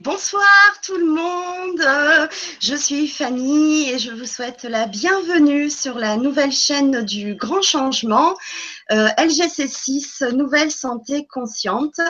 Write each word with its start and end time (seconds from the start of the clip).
Bonsoir 0.00 0.42
tout 0.82 0.96
le 0.96 1.04
monde, 1.04 2.28
je 2.60 2.74
suis 2.74 3.06
Fanny 3.06 3.90
et 3.90 3.98
je 3.98 4.10
vous 4.10 4.24
souhaite 4.24 4.64
la 4.64 4.86
bienvenue 4.86 5.70
sur 5.70 5.98
la 5.98 6.16
nouvelle 6.16 6.50
chaîne 6.50 7.04
du 7.04 7.34
Grand 7.34 7.62
Changement, 7.62 8.34
euh, 8.90 9.08
LGC6, 9.18 10.30
Nouvelle 10.34 10.70
Santé 10.70 11.26
Consciente. 11.30 12.00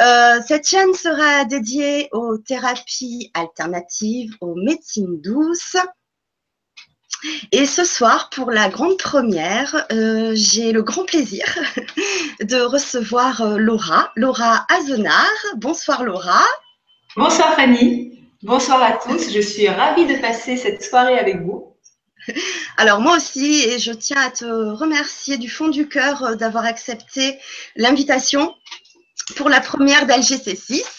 Euh, 0.00 0.40
cette 0.46 0.66
chaîne 0.66 0.92
sera 0.92 1.44
dédiée 1.44 2.08
aux 2.12 2.36
thérapies 2.36 3.30
alternatives, 3.32 4.34
aux 4.40 4.56
médecines 4.56 5.20
douces. 5.20 5.76
Et 7.52 7.64
ce 7.64 7.84
soir, 7.84 8.28
pour 8.30 8.50
la 8.50 8.68
grande 8.68 8.98
première, 8.98 9.86
euh, 9.92 10.32
j'ai 10.34 10.72
le 10.72 10.82
grand 10.82 11.04
plaisir 11.04 11.46
de 12.40 12.60
recevoir 12.60 13.56
Laura, 13.56 14.12
Laura 14.16 14.66
Azenard. 14.68 15.30
Bonsoir 15.56 16.02
Laura. 16.02 16.44
Bonsoir 17.16 17.54
Fanny, 17.54 18.18
bonsoir 18.42 18.82
à 18.82 18.92
tous. 18.92 19.32
Je 19.32 19.40
suis 19.40 19.68
ravie 19.68 20.04
de 20.04 20.16
passer 20.20 20.56
cette 20.56 20.82
soirée 20.82 21.16
avec 21.16 21.42
vous. 21.42 21.76
Alors 22.76 23.00
moi 23.00 23.16
aussi, 23.16 23.62
et 23.62 23.78
je 23.78 23.92
tiens 23.92 24.20
à 24.20 24.30
te 24.30 24.44
remercier 24.44 25.38
du 25.38 25.48
fond 25.48 25.68
du 25.68 25.88
cœur 25.88 26.24
euh, 26.24 26.34
d'avoir 26.34 26.64
accepté 26.64 27.38
l'invitation 27.76 28.52
pour 29.36 29.48
la 29.48 29.60
première 29.60 30.06
d'LGC6. 30.06 30.82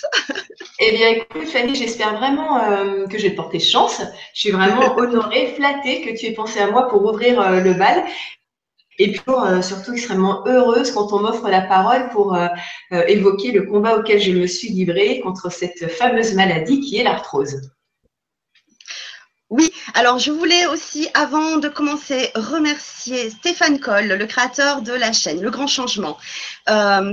Eh 0.78 0.92
bien, 0.92 1.08
écoute, 1.08 1.48
Fanny, 1.48 1.74
j'espère 1.74 2.18
vraiment 2.18 2.62
euh, 2.62 3.08
que 3.08 3.18
je 3.18 3.24
vais 3.24 3.32
te 3.32 3.38
porter 3.38 3.62
chance. 3.62 4.02
Je 4.34 4.40
suis 4.42 4.52
vraiment 4.52 4.94
honorée, 4.98 5.54
flattée 5.56 6.02
que 6.02 6.20
tu 6.20 6.26
aies 6.26 6.34
pensé 6.34 6.60
à 6.60 6.70
moi 6.70 6.90
pour 6.90 7.06
ouvrir 7.06 7.40
euh, 7.40 7.62
le 7.62 7.74
bal. 7.76 8.04
Et 8.98 9.12
puis 9.12 9.22
euh, 9.28 9.62
surtout 9.62 9.94
extrêmement 9.94 10.48
heureuse 10.48 10.92
quand 10.92 11.12
on 11.12 11.20
m'offre 11.20 11.50
la 11.50 11.62
parole 11.62 12.10
pour 12.10 12.36
euh, 12.36 12.48
euh, 12.94 13.04
évoquer 13.08 13.52
le 13.52 13.64
combat 13.64 13.98
auquel 13.98 14.22
je 14.22 14.32
me 14.32 14.48
suis 14.48 14.70
livrée 14.70 15.20
contre 15.22 15.52
cette 15.52 15.92
fameuse 15.92 16.34
maladie 16.34 16.80
qui 16.80 16.98
est 16.98 17.04
l'arthrose. 17.04 17.72
Oui, 19.52 19.72
alors 19.94 20.18
je 20.18 20.32
voulais 20.32 20.66
aussi, 20.66 21.08
avant 21.14 21.58
de 21.58 21.70
commencer, 21.70 22.32
remercier 22.34 23.30
Stéphane 23.30 23.80
Coll, 23.80 24.08
le 24.08 24.26
créateur 24.26 24.82
de 24.82 24.92
la 24.92 25.14
chaîne 25.14 25.40
Le 25.40 25.52
Grand 25.52 25.68
Changement, 25.68 26.18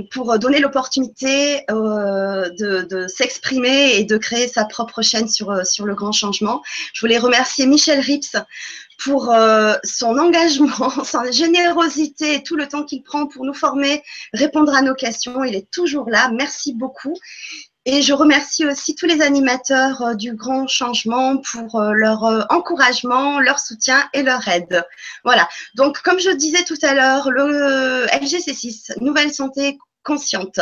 pour 0.09 0.39
donner 0.39 0.59
l'opportunité 0.59 1.63
de, 1.69 3.05
s'exprimer 3.07 3.97
et 3.97 4.03
de 4.03 4.17
créer 4.17 4.47
sa 4.47 4.65
propre 4.65 5.03
chaîne 5.03 5.29
sur, 5.29 5.63
sur 5.65 5.85
Le 5.85 5.93
Grand 5.93 6.11
Changement. 6.11 6.63
Je 6.93 7.01
voulais 7.01 7.19
remercier 7.19 7.67
Michel 7.67 7.99
Rips 7.99 8.35
pour 8.99 9.31
euh, 9.31 9.73
son 9.83 10.17
engagement, 10.17 10.89
sa 11.03 11.29
générosité 11.31 12.35
et 12.35 12.43
tout 12.43 12.55
le 12.55 12.67
temps 12.67 12.83
qu'il 12.83 13.03
prend 13.03 13.27
pour 13.27 13.45
nous 13.45 13.53
former, 13.53 14.03
répondre 14.33 14.73
à 14.73 14.81
nos 14.81 14.95
questions. 14.95 15.43
Il 15.43 15.55
est 15.55 15.69
toujours 15.71 16.09
là. 16.09 16.31
Merci 16.33 16.73
beaucoup. 16.73 17.15
Et 17.85 18.01
je 18.01 18.13
remercie 18.13 18.65
aussi 18.65 18.95
tous 18.95 19.05
les 19.07 19.21
animateurs 19.21 20.01
euh, 20.01 20.13
du 20.13 20.33
Grand 20.33 20.67
Changement 20.67 21.37
pour 21.37 21.75
euh, 21.75 21.91
leur 21.91 22.23
encouragement, 22.49 23.39
leur 23.39 23.59
soutien 23.59 24.07
et 24.13 24.23
leur 24.23 24.47
aide. 24.47 24.83
Voilà. 25.25 25.49
Donc, 25.75 26.01
comme 26.01 26.19
je 26.19 26.29
disais 26.29 26.63
tout 26.63 26.77
à 26.81 26.93
l'heure, 26.93 27.29
le 27.29 28.05
LGC6, 28.07 29.01
Nouvelle 29.01 29.33
Santé 29.33 29.77
consciente, 30.03 30.59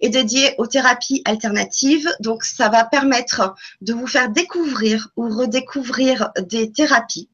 est 0.00 0.08
dédié 0.10 0.54
aux 0.58 0.66
thérapies 0.66 1.22
alternatives. 1.24 2.08
Donc, 2.20 2.44
ça 2.44 2.68
va 2.68 2.84
permettre 2.84 3.54
de 3.80 3.94
vous 3.94 4.06
faire 4.06 4.28
découvrir 4.28 5.08
ou 5.16 5.28
redécouvrir 5.28 6.30
des 6.40 6.72
thérapies 6.72 7.29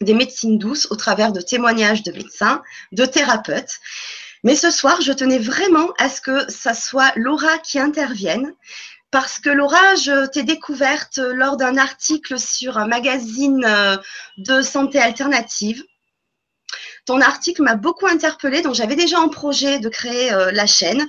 des 0.00 0.14
médecines 0.14 0.58
douces 0.58 0.86
au 0.90 0.96
travers 0.96 1.32
de 1.32 1.40
témoignages 1.40 2.02
de 2.02 2.12
médecins, 2.12 2.62
de 2.92 3.04
thérapeutes. 3.04 3.78
Mais 4.44 4.54
ce 4.54 4.70
soir, 4.70 5.00
je 5.00 5.12
tenais 5.12 5.38
vraiment 5.38 5.92
à 5.98 6.08
ce 6.08 6.20
que 6.20 6.50
ça 6.50 6.74
soit 6.74 7.12
Laura 7.16 7.58
qui 7.58 7.78
intervienne. 7.78 8.54
Parce 9.10 9.38
que 9.38 9.48
Laura, 9.48 9.94
je 9.94 10.26
t'ai 10.26 10.42
découverte 10.42 11.16
lors 11.18 11.56
d'un 11.56 11.78
article 11.78 12.38
sur 12.38 12.76
un 12.76 12.86
magazine 12.86 13.64
euh, 13.66 13.96
de 14.36 14.60
santé 14.60 15.00
alternative. 15.00 15.82
Ton 17.06 17.22
article 17.22 17.62
m'a 17.62 17.74
beaucoup 17.74 18.06
interpellée, 18.06 18.60
donc 18.60 18.74
j'avais 18.74 18.96
déjà 18.96 19.18
en 19.18 19.30
projet 19.30 19.78
de 19.78 19.88
créer 19.88 20.30
euh, 20.32 20.52
la 20.52 20.66
chaîne. 20.66 21.08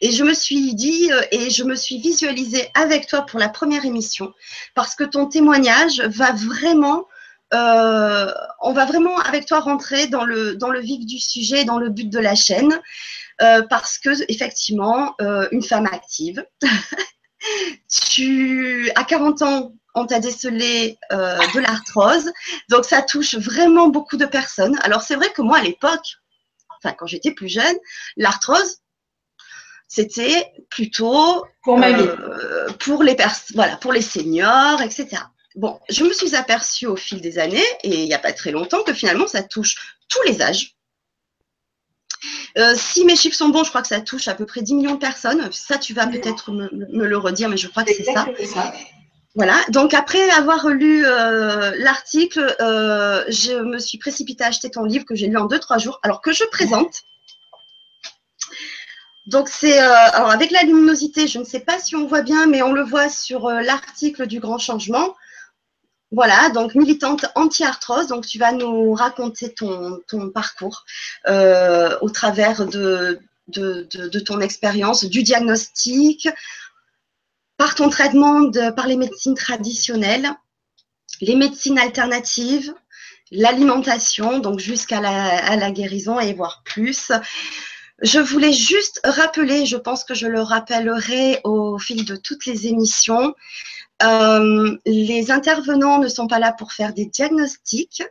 Et 0.00 0.10
je 0.10 0.24
me 0.24 0.32
suis 0.32 0.74
dit, 0.74 1.12
euh, 1.12 1.20
et 1.32 1.50
je 1.50 1.64
me 1.64 1.74
suis 1.74 1.98
visualisée 1.98 2.70
avec 2.72 3.06
toi 3.06 3.22
pour 3.22 3.38
la 3.38 3.50
première 3.50 3.84
émission, 3.84 4.32
parce 4.74 4.94
que 4.94 5.04
ton 5.04 5.26
témoignage 5.26 6.00
va 6.00 6.32
vraiment 6.32 7.06
euh, 7.54 8.32
on 8.60 8.72
va 8.72 8.86
vraiment 8.86 9.18
avec 9.18 9.46
toi 9.46 9.60
rentrer 9.60 10.08
dans 10.08 10.24
le, 10.24 10.56
dans 10.56 10.70
le 10.70 10.80
vif 10.80 11.06
du 11.06 11.18
sujet, 11.18 11.64
dans 11.64 11.78
le 11.78 11.90
but 11.90 12.10
de 12.10 12.18
la 12.18 12.34
chaîne, 12.34 12.80
euh, 13.40 13.62
parce 13.68 13.98
que 13.98 14.10
effectivement, 14.30 15.14
euh, 15.20 15.46
une 15.52 15.62
femme 15.62 15.86
active, 15.86 16.44
tu 17.88 18.90
à 18.96 19.04
40 19.04 19.42
ans, 19.42 19.72
on 19.94 20.06
t'a 20.06 20.18
décelé 20.18 20.98
de 21.10 21.60
l'arthrose, 21.60 22.30
donc 22.68 22.84
ça 22.84 23.00
touche 23.00 23.34
vraiment 23.36 23.88
beaucoup 23.88 24.16
de 24.16 24.26
personnes. 24.26 24.78
Alors 24.82 25.02
c'est 25.02 25.14
vrai 25.14 25.30
que 25.30 25.40
moi 25.40 25.58
à 25.58 25.62
l'époque, 25.62 26.16
enfin 26.78 26.94
quand 26.98 27.06
j'étais 27.06 27.30
plus 27.30 27.48
jeune, 27.48 27.76
l'arthrose, 28.16 28.80
c'était 29.88 30.52
plutôt 30.68 31.46
pour 31.62 31.78
ma 31.78 31.92
vie. 31.92 32.08
pour 32.80 33.04
les 33.04 33.16
voilà, 33.54 33.76
pour 33.76 33.92
les 33.92 34.02
seniors, 34.02 34.82
etc. 34.82 35.22
Bon, 35.56 35.80
je 35.88 36.04
me 36.04 36.12
suis 36.12 36.36
aperçue 36.36 36.86
au 36.86 36.96
fil 36.96 37.22
des 37.22 37.38
années, 37.38 37.64
et 37.82 38.02
il 38.02 38.06
n'y 38.06 38.14
a 38.14 38.18
pas 38.18 38.34
très 38.34 38.50
longtemps, 38.50 38.82
que 38.82 38.92
finalement, 38.92 39.26
ça 39.26 39.42
touche 39.42 39.96
tous 40.08 40.22
les 40.26 40.42
âges. 40.42 40.76
Euh, 42.58 42.74
si 42.76 43.04
mes 43.06 43.16
chiffres 43.16 43.36
sont 43.36 43.48
bons, 43.48 43.64
je 43.64 43.70
crois 43.70 43.80
que 43.80 43.88
ça 43.88 44.00
touche 44.00 44.28
à 44.28 44.34
peu 44.34 44.44
près 44.44 44.60
10 44.60 44.74
millions 44.74 44.94
de 44.94 44.98
personnes. 44.98 45.50
Ça, 45.52 45.78
tu 45.78 45.94
vas 45.94 46.06
peut-être 46.06 46.52
me, 46.52 46.68
le 46.70 47.18
redire, 47.18 47.48
mais 47.48 47.56
je 47.56 47.68
crois 47.68 47.84
que 47.84 47.92
c'est 47.94 48.04
ça. 48.04 48.26
Voilà, 49.34 49.58
donc 49.68 49.92
après 49.92 50.30
avoir 50.30 50.68
lu 50.68 51.04
euh, 51.04 51.72
l'article, 51.76 52.56
euh, 52.60 53.22
je 53.28 53.52
me 53.52 53.78
suis 53.78 53.98
précipitée 53.98 54.44
à 54.44 54.46
acheter 54.46 54.70
ton 54.70 54.84
livre 54.84 55.04
que 55.04 55.14
j'ai 55.14 55.26
lu 55.26 55.36
en 55.36 55.46
2-3 55.46 55.78
jours, 55.78 56.00
alors 56.02 56.22
que 56.22 56.32
je 56.32 56.44
présente. 56.44 57.02
Donc 59.26 59.50
c'est 59.50 59.78
alors 59.78 60.30
avec 60.30 60.50
la 60.52 60.62
luminosité, 60.62 61.26
je 61.26 61.38
ne 61.38 61.44
sais 61.44 61.60
pas 61.60 61.78
si 61.78 61.94
on 61.96 62.06
voit 62.06 62.22
bien, 62.22 62.46
mais 62.46 62.62
on 62.62 62.72
le 62.72 62.82
voit 62.82 63.10
sur 63.10 63.50
l'article 63.50 64.26
du 64.26 64.40
Grand 64.40 64.58
Changement. 64.58 65.14
Voilà, 66.16 66.48
donc 66.48 66.74
militante 66.74 67.26
anti-arthrose. 67.34 68.06
Donc, 68.06 68.26
tu 68.26 68.38
vas 68.38 68.50
nous 68.50 68.94
raconter 68.94 69.52
ton, 69.52 70.00
parcours 70.32 70.86
euh, 71.28 71.94
au 72.00 72.08
travers 72.08 72.64
de, 72.64 73.20
ton 74.24 74.40
expérience, 74.40 75.04
du 75.04 75.22
diagnostic, 75.22 76.26
par 77.58 77.74
ton 77.74 77.90
traitement 77.90 78.50
par 78.74 78.86
les 78.86 78.96
médecines 78.96 79.34
traditionnelles, 79.34 80.30
les 81.20 81.36
médecines 81.36 81.78
alternatives, 81.78 82.72
l'alimentation, 83.30 84.38
donc 84.38 84.58
jusqu'à 84.58 85.02
la, 85.02 85.54
la 85.56 85.70
guérison 85.70 86.18
et 86.18 86.32
voir 86.32 86.62
plus. 86.64 87.12
Je 88.00 88.20
voulais 88.20 88.54
juste 88.54 89.02
rappeler, 89.04 89.66
je 89.66 89.76
pense 89.76 90.02
que 90.02 90.14
je 90.14 90.26
le 90.26 90.40
rappellerai 90.40 91.42
au 91.44 91.78
fil 91.78 92.06
de 92.06 92.16
toutes 92.16 92.46
les 92.46 92.68
émissions, 92.68 93.34
euh, 94.02 94.76
les 94.84 95.30
intervenants 95.30 95.98
ne 95.98 96.08
sont 96.08 96.26
pas 96.26 96.38
là 96.38 96.52
pour 96.52 96.72
faire 96.72 96.92
des 96.92 97.06
diagnostics. 97.06 98.02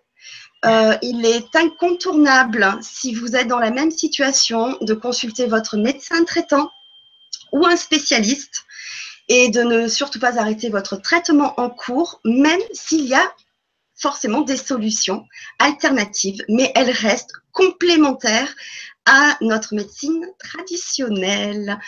Euh, 0.66 0.98
il 1.02 1.26
est 1.26 1.56
incontournable, 1.56 2.78
si 2.82 3.14
vous 3.14 3.36
êtes 3.36 3.48
dans 3.48 3.60
la 3.60 3.70
même 3.70 3.92
situation, 3.92 4.78
de 4.82 4.94
consulter 4.94 5.46
votre 5.46 5.78
médecin 5.78 6.24
traitant 6.24 6.72
ou 7.52 7.66
un 7.66 7.76
spécialiste 7.76 8.66
et 9.28 9.50
de 9.50 9.62
ne 9.62 9.88
surtout 9.88 10.20
pas 10.20 10.40
arrêter 10.40 10.70
votre 10.70 10.98
traitement 10.98 11.60
en 11.60 11.70
cours, 11.70 12.20
même 12.26 12.62
s'il 12.74 13.06
y 13.06 13.14
a 13.14 13.32
forcément 13.96 14.42
des 14.42 14.58
solutions 14.58 15.26
alternatives, 15.60 16.44
mais 16.50 16.72
elles 16.76 16.92
restent 16.92 17.34
complémentaires 17.52 18.54
à 19.06 19.38
notre 19.42 19.76
médecine 19.76 20.26
traditionnelle. 20.40 21.80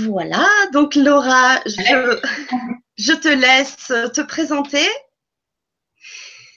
Voilà, 0.00 0.46
donc 0.72 0.96
Laura, 0.96 1.60
je, 1.66 2.20
je 2.96 3.12
te 3.12 3.28
laisse 3.28 3.92
te 4.12 4.20
présenter. 4.22 4.86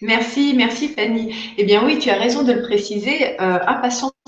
Merci, 0.02 0.54
merci 0.56 0.88
Fanny. 0.88 1.36
Eh 1.58 1.66
bien 1.66 1.86
oui, 1.86 2.00
tu 2.00 2.10
as 2.10 2.18
raison 2.18 2.44
de 2.44 2.54
le 2.54 2.62
préciser. 2.62 3.40
Euh, 3.42 3.60
un 3.68 3.74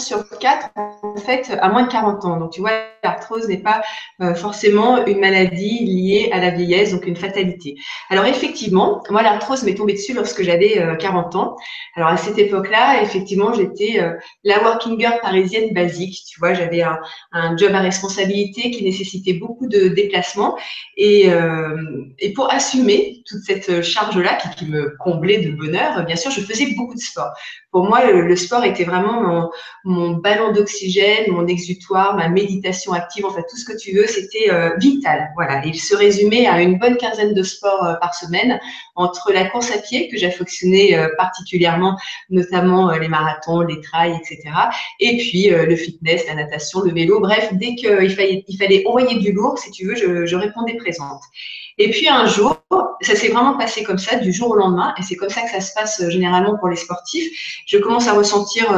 sur 0.01 0.27
quatre, 0.39 0.69
en 0.75 1.15
fait, 1.15 1.57
à 1.62 1.69
moins 1.69 1.83
de 1.83 1.92
40 1.92 2.25
ans. 2.25 2.38
Donc 2.38 2.51
tu 2.51 2.62
vois, 2.62 2.71
l'arthrose 3.03 3.48
n'est 3.48 3.62
pas 3.62 3.81
euh, 4.21 4.33
forcément 4.33 5.06
une 5.06 5.19
maladie 5.19 5.80
liée 5.86 6.30
à 6.31 6.39
la 6.39 6.50
vieillesse, 6.50 6.92
donc 6.92 7.06
une 7.06 7.15
fatalité. 7.15 7.75
Alors 8.09 8.25
effectivement, 8.25 9.03
moi 9.09 9.21
l'arthrose 9.21 9.63
m'est 9.63 9.75
tombée 9.75 9.94
dessus 9.94 10.13
lorsque 10.13 10.44
j'avais 10.44 10.81
40 11.00 11.36
euh, 11.36 11.38
ans. 11.39 11.56
Alors 11.95 12.09
à 12.09 12.18
cette 12.18 12.38
époque-là, 12.38 13.01
effectivement, 13.01 13.53
j'étais 13.53 14.01
la 14.44 14.62
working 14.63 15.00
girl 15.00 15.19
parisienne 15.21 15.74
basique. 15.74 16.18
Tu 16.27 16.39
vois, 16.39 16.53
j'avais 16.53 16.81
un, 16.81 17.57
job 17.57 17.74
à 17.74 17.80
responsabilité 17.80 18.71
qui 18.71 18.83
nécessitait 18.83 19.33
beaucoup 19.33 19.68
de 19.68 19.89
déplacements 19.89 20.57
et, 20.98 21.30
pour 22.36 22.51
assumer 22.51 23.21
toute 23.27 23.42
cette 23.44 23.81
charge-là 23.81 24.38
qui 24.57 24.65
me 24.65 24.95
comblait 25.00 25.39
de 25.39 25.51
bonheur, 25.51 26.06
bien 26.06 26.15
sûr, 26.15 26.31
je 26.31 26.42
faisais 26.42 26.74
beaucoup 26.77 26.95
de 26.95 27.00
sport. 27.00 27.31
Pour 27.71 27.85
moi, 27.85 28.12
le, 28.12 28.35
sport 28.35 28.65
était 28.65 28.83
vraiment 28.83 29.50
mon, 29.85 30.12
ballon 30.12 30.51
d'oxygène, 30.51 31.31
mon 31.31 31.47
exutoire, 31.47 32.18
ma 32.18 32.27
méditation 32.27 32.91
active, 32.91 33.25
enfin 33.25 33.41
tout 33.50 33.56
ce 33.56 33.63
que 33.63 33.77
tu 33.77 33.95
veux, 33.95 34.07
c'était 34.07 34.51
euh, 34.51 34.75
vital. 34.77 35.29
Voilà, 35.35 35.65
il 35.65 35.79
se 35.79 35.95
résumait 35.95 36.47
à 36.47 36.62
une 36.62 36.77
bonne 36.77 36.97
quinzaine 36.97 37.33
de 37.33 37.44
sports 37.44 37.85
euh, 37.85 37.94
par 37.95 38.13
semaine, 38.13 38.59
entre 38.95 39.31
la 39.31 39.45
course 39.45 39.71
à 39.71 39.77
pied 39.77 40.09
que 40.09 40.18
j'affectionnais 40.18 40.97
euh, 40.97 41.07
particulièrement, 41.18 41.97
notamment 42.29 42.91
les 42.91 43.07
marathons, 43.07 43.62
les 43.62 43.79
trails, 43.79 44.19
etc. 44.19 44.53
Et 45.00 45.17
puis 45.17 45.50
le 45.50 45.75
fitness, 45.77 46.27
la 46.27 46.35
natation, 46.35 46.81
le 46.81 46.91
vélo. 46.91 47.21
Bref, 47.21 47.53
dès 47.53 47.75
qu'il 47.75 48.09
fallait, 48.12 48.44
il 48.47 48.57
fallait 48.57 48.83
envoyer 48.85 49.17
du 49.19 49.31
lourd, 49.31 49.57
si 49.57 49.71
tu 49.71 49.85
veux, 49.85 49.95
je, 49.95 50.25
je 50.25 50.35
répondais 50.35 50.75
présente. 50.75 51.21
Et 51.81 51.89
puis 51.89 52.07
un 52.07 52.27
jour, 52.27 52.57
ça 53.01 53.15
s'est 53.15 53.29
vraiment 53.29 53.57
passé 53.57 53.81
comme 53.83 53.97
ça, 53.97 54.17
du 54.17 54.31
jour 54.31 54.51
au 54.51 54.55
lendemain, 54.55 54.93
et 54.99 55.01
c'est 55.01 55.15
comme 55.15 55.29
ça 55.29 55.41
que 55.41 55.49
ça 55.49 55.61
se 55.61 55.73
passe 55.73 56.07
généralement 56.09 56.55
pour 56.59 56.69
les 56.69 56.75
sportifs. 56.75 57.63
Je 57.65 57.79
commence 57.79 58.07
à 58.07 58.13
ressentir 58.13 58.71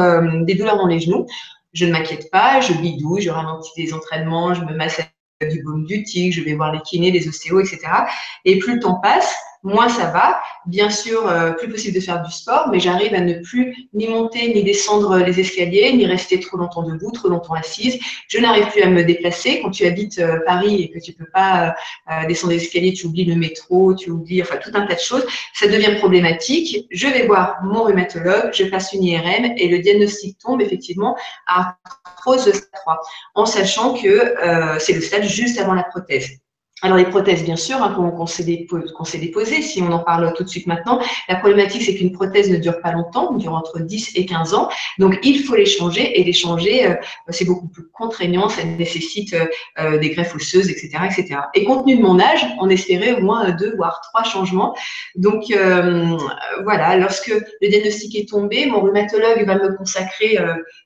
des 0.44 0.54
douleurs 0.54 0.78
dans 0.78 0.86
les 0.86 1.00
genoux. 1.00 1.26
Je 1.74 1.84
ne 1.84 1.92
m'inquiète 1.92 2.30
pas, 2.30 2.62
je 2.62 2.72
bidouille, 2.72 3.20
je 3.20 3.28
ralentis 3.28 3.72
des 3.76 3.92
entraînements, 3.92 4.54
je 4.54 4.62
me 4.62 4.74
masse 4.74 5.02
du 5.42 5.62
baume 5.62 5.84
du 5.84 6.02
tigre, 6.02 6.34
je 6.34 6.40
vais 6.42 6.54
voir 6.54 6.72
les 6.72 6.80
kinés, 6.80 7.10
les 7.10 7.28
ostéos, 7.28 7.60
etc. 7.60 7.80
Et 8.46 8.58
plus 8.58 8.76
le 8.76 8.80
temps 8.80 9.00
passe, 9.02 9.36
moins 9.64 9.88
ça 9.88 10.10
va. 10.10 10.40
Bien 10.66 10.90
sûr, 10.90 11.26
euh, 11.26 11.52
plus 11.52 11.68
possible 11.68 11.94
de 11.94 12.00
faire 12.00 12.22
du 12.22 12.30
sport, 12.30 12.68
mais 12.70 12.78
j'arrive 12.78 13.14
à 13.14 13.20
ne 13.20 13.34
plus 13.34 13.88
ni 13.92 14.06
monter 14.06 14.52
ni 14.54 14.62
descendre 14.62 15.18
les 15.18 15.40
escaliers, 15.40 15.92
ni 15.94 16.06
rester 16.06 16.38
trop 16.38 16.56
longtemps 16.58 16.82
debout, 16.82 17.10
trop 17.10 17.28
longtemps 17.28 17.54
assise. 17.54 17.98
Je 18.28 18.38
n'arrive 18.38 18.66
plus 18.68 18.82
à 18.82 18.88
me 18.88 19.02
déplacer. 19.02 19.60
Quand 19.60 19.70
tu 19.70 19.86
habites 19.86 20.18
euh, 20.18 20.38
Paris 20.46 20.82
et 20.82 20.90
que 20.90 20.98
tu 21.02 21.12
peux 21.12 21.26
pas 21.32 21.74
euh, 22.10 22.26
descendre 22.28 22.52
les 22.52 22.62
escaliers, 22.62 22.92
tu 22.92 23.06
oublies 23.06 23.24
le 23.24 23.34
métro, 23.34 23.94
tu 23.94 24.10
oublies 24.10 24.42
enfin 24.42 24.56
tout 24.58 24.70
un 24.74 24.86
tas 24.86 24.94
de 24.94 25.00
choses, 25.00 25.26
ça 25.54 25.66
devient 25.66 25.96
problématique. 25.98 26.86
Je 26.90 27.08
vais 27.08 27.26
voir 27.26 27.58
mon 27.62 27.82
rhumatologue, 27.84 28.50
je 28.52 28.64
passe 28.64 28.92
une 28.92 29.02
IRM 29.02 29.54
et 29.56 29.68
le 29.68 29.78
diagnostic 29.78 30.38
tombe 30.38 30.60
effectivement 30.60 31.16
à 31.46 31.76
arthrose 32.04 32.52
stade 32.52 32.68
3, 32.72 33.00
en 33.34 33.46
sachant 33.46 33.94
que 33.94 34.34
c'est 34.78 34.92
le 34.92 35.00
stade 35.00 35.24
juste 35.24 35.58
avant 35.58 35.74
la 35.74 35.84
prothèse. 35.84 36.43
Alors 36.82 36.98
les 36.98 37.04
prothèses, 37.04 37.44
bien 37.44 37.56
sûr, 37.56 37.76
hein, 37.76 37.94
qu'on 37.94 38.26
s'est 38.26 38.44
déposées, 38.44 39.62
si 39.62 39.80
on 39.80 39.92
en 39.92 40.00
parle 40.00 40.32
tout 40.34 40.42
de 40.42 40.48
suite 40.48 40.66
maintenant, 40.66 41.00
la 41.28 41.36
problématique 41.36 41.82
c'est 41.82 41.94
qu'une 41.94 42.10
prothèse 42.10 42.50
ne 42.50 42.56
dure 42.56 42.80
pas 42.80 42.90
longtemps, 42.90 43.30
elle 43.32 43.38
dure 43.38 43.54
entre 43.54 43.78
10 43.78 44.12
et 44.16 44.26
15 44.26 44.54
ans, 44.54 44.68
donc 44.98 45.18
il 45.22 45.44
faut 45.44 45.54
les 45.54 45.66
changer 45.66 46.20
et 46.20 46.24
les 46.24 46.32
changer, 46.32 46.88
euh, 46.88 46.94
c'est 47.28 47.44
beaucoup 47.44 47.68
plus 47.68 47.86
contraignant, 47.92 48.48
ça 48.48 48.64
nécessite 48.64 49.34
euh, 49.34 49.46
euh, 49.78 49.98
des 49.98 50.10
greffes 50.10 50.34
osseuses, 50.34 50.68
etc., 50.68 50.90
etc. 51.04 51.40
Et 51.54 51.64
compte 51.64 51.84
tenu 51.84 51.96
de 51.96 52.02
mon 52.02 52.18
âge, 52.18 52.44
on 52.60 52.68
espérait 52.68 53.12
au 53.12 53.20
moins 53.20 53.52
deux 53.52 53.76
voire 53.76 54.00
trois 54.10 54.24
changements. 54.24 54.74
Donc 55.14 55.44
voilà, 56.64 56.96
lorsque 56.96 57.28
le 57.28 57.68
diagnostic 57.68 58.16
est 58.16 58.28
tombé, 58.28 58.66
mon 58.66 58.80
rhumatologue 58.80 59.46
va 59.46 59.54
me 59.54 59.76
consacrer 59.76 60.38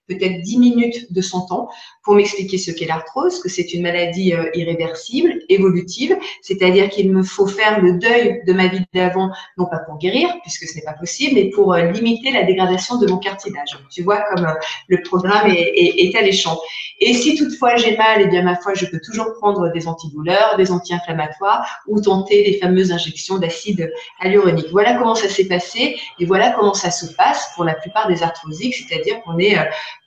peut-être 0.09 0.41
10 0.41 0.59
minutes 0.59 1.13
de 1.13 1.21
son 1.21 1.47
temps 1.47 1.69
pour 2.03 2.15
m'expliquer 2.15 2.59
ce 2.59 2.71
qu'est 2.71 2.87
l'arthrose, 2.87 3.41
que 3.41 3.49
c'est 3.49 3.73
une 3.75 3.83
maladie 3.83 4.33
irréversible, 4.55 5.41
évolutive 5.49 6.17
c'est-à-dire 6.43 6.89
qu'il 6.89 7.13
me 7.13 7.23
faut 7.23 7.47
faire 7.47 7.81
le 7.81 7.99
deuil 7.99 8.43
de 8.47 8.53
ma 8.53 8.69
vie 8.69 8.81
d'avant, 8.95 9.31
non 9.57 9.67
pas 9.67 9.79
pour 9.79 9.99
guérir, 9.99 10.29
puisque 10.43 10.65
ce 10.65 10.75
n'est 10.77 10.83
pas 10.83 10.93
possible, 10.93 11.35
mais 11.35 11.51
pour 11.51 11.75
euh, 11.75 11.91
limiter 11.91 12.33
la 12.33 12.45
dégradation 12.45 12.99
de 12.99 13.07
mon 13.07 13.19
cartilage. 13.19 13.79
Tu 13.91 14.03
vois 14.03 14.23
comme 14.31 14.47
euh, 14.47 14.55
le 14.89 15.03
programme 15.03 15.51
est, 15.51 16.15
alléchant. 16.17 16.59
Et 17.01 17.13
si 17.15 17.37
toutefois 17.37 17.77
j'ai 17.77 17.97
mal, 17.97 18.23
eh 18.23 18.27
bien 18.27 18.43
ma 18.43 18.57
foi, 18.57 18.75
je 18.75 18.87
peux 18.87 19.01
toujours 19.01 19.35
prendre 19.35 19.71
des 19.73 19.87
antidouleurs, 19.87 20.57
des 20.57 20.73
anti-inflammatoires 20.73 21.83
ou 21.87 22.01
tenter 22.01 22.45
les 22.45 22.59
fameuses 22.59 22.91
injections 22.91 23.39
d'acide 23.39 23.93
hyaluronique. 24.21 24.69
Voilà 24.73 24.95
comment 24.95 25.15
ça 25.15 25.29
s'est 25.29 25.47
passé 25.47 25.97
et 26.19 26.25
voilà 26.25 26.51
comment 26.53 26.75
ça 26.75 26.91
se 26.91 27.13
passe 27.15 27.51
pour 27.55 27.65
la 27.65 27.75
plupart 27.75 28.09
des 28.09 28.23
arthrosiques, 28.23 28.75
c'est-à-dire 28.75 29.21
qu'on 29.23 29.39
est, 29.39 29.57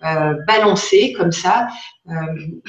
euh, 0.03 0.36
balancé 0.48 1.13
comme 1.13 1.31
ça, 1.31 1.68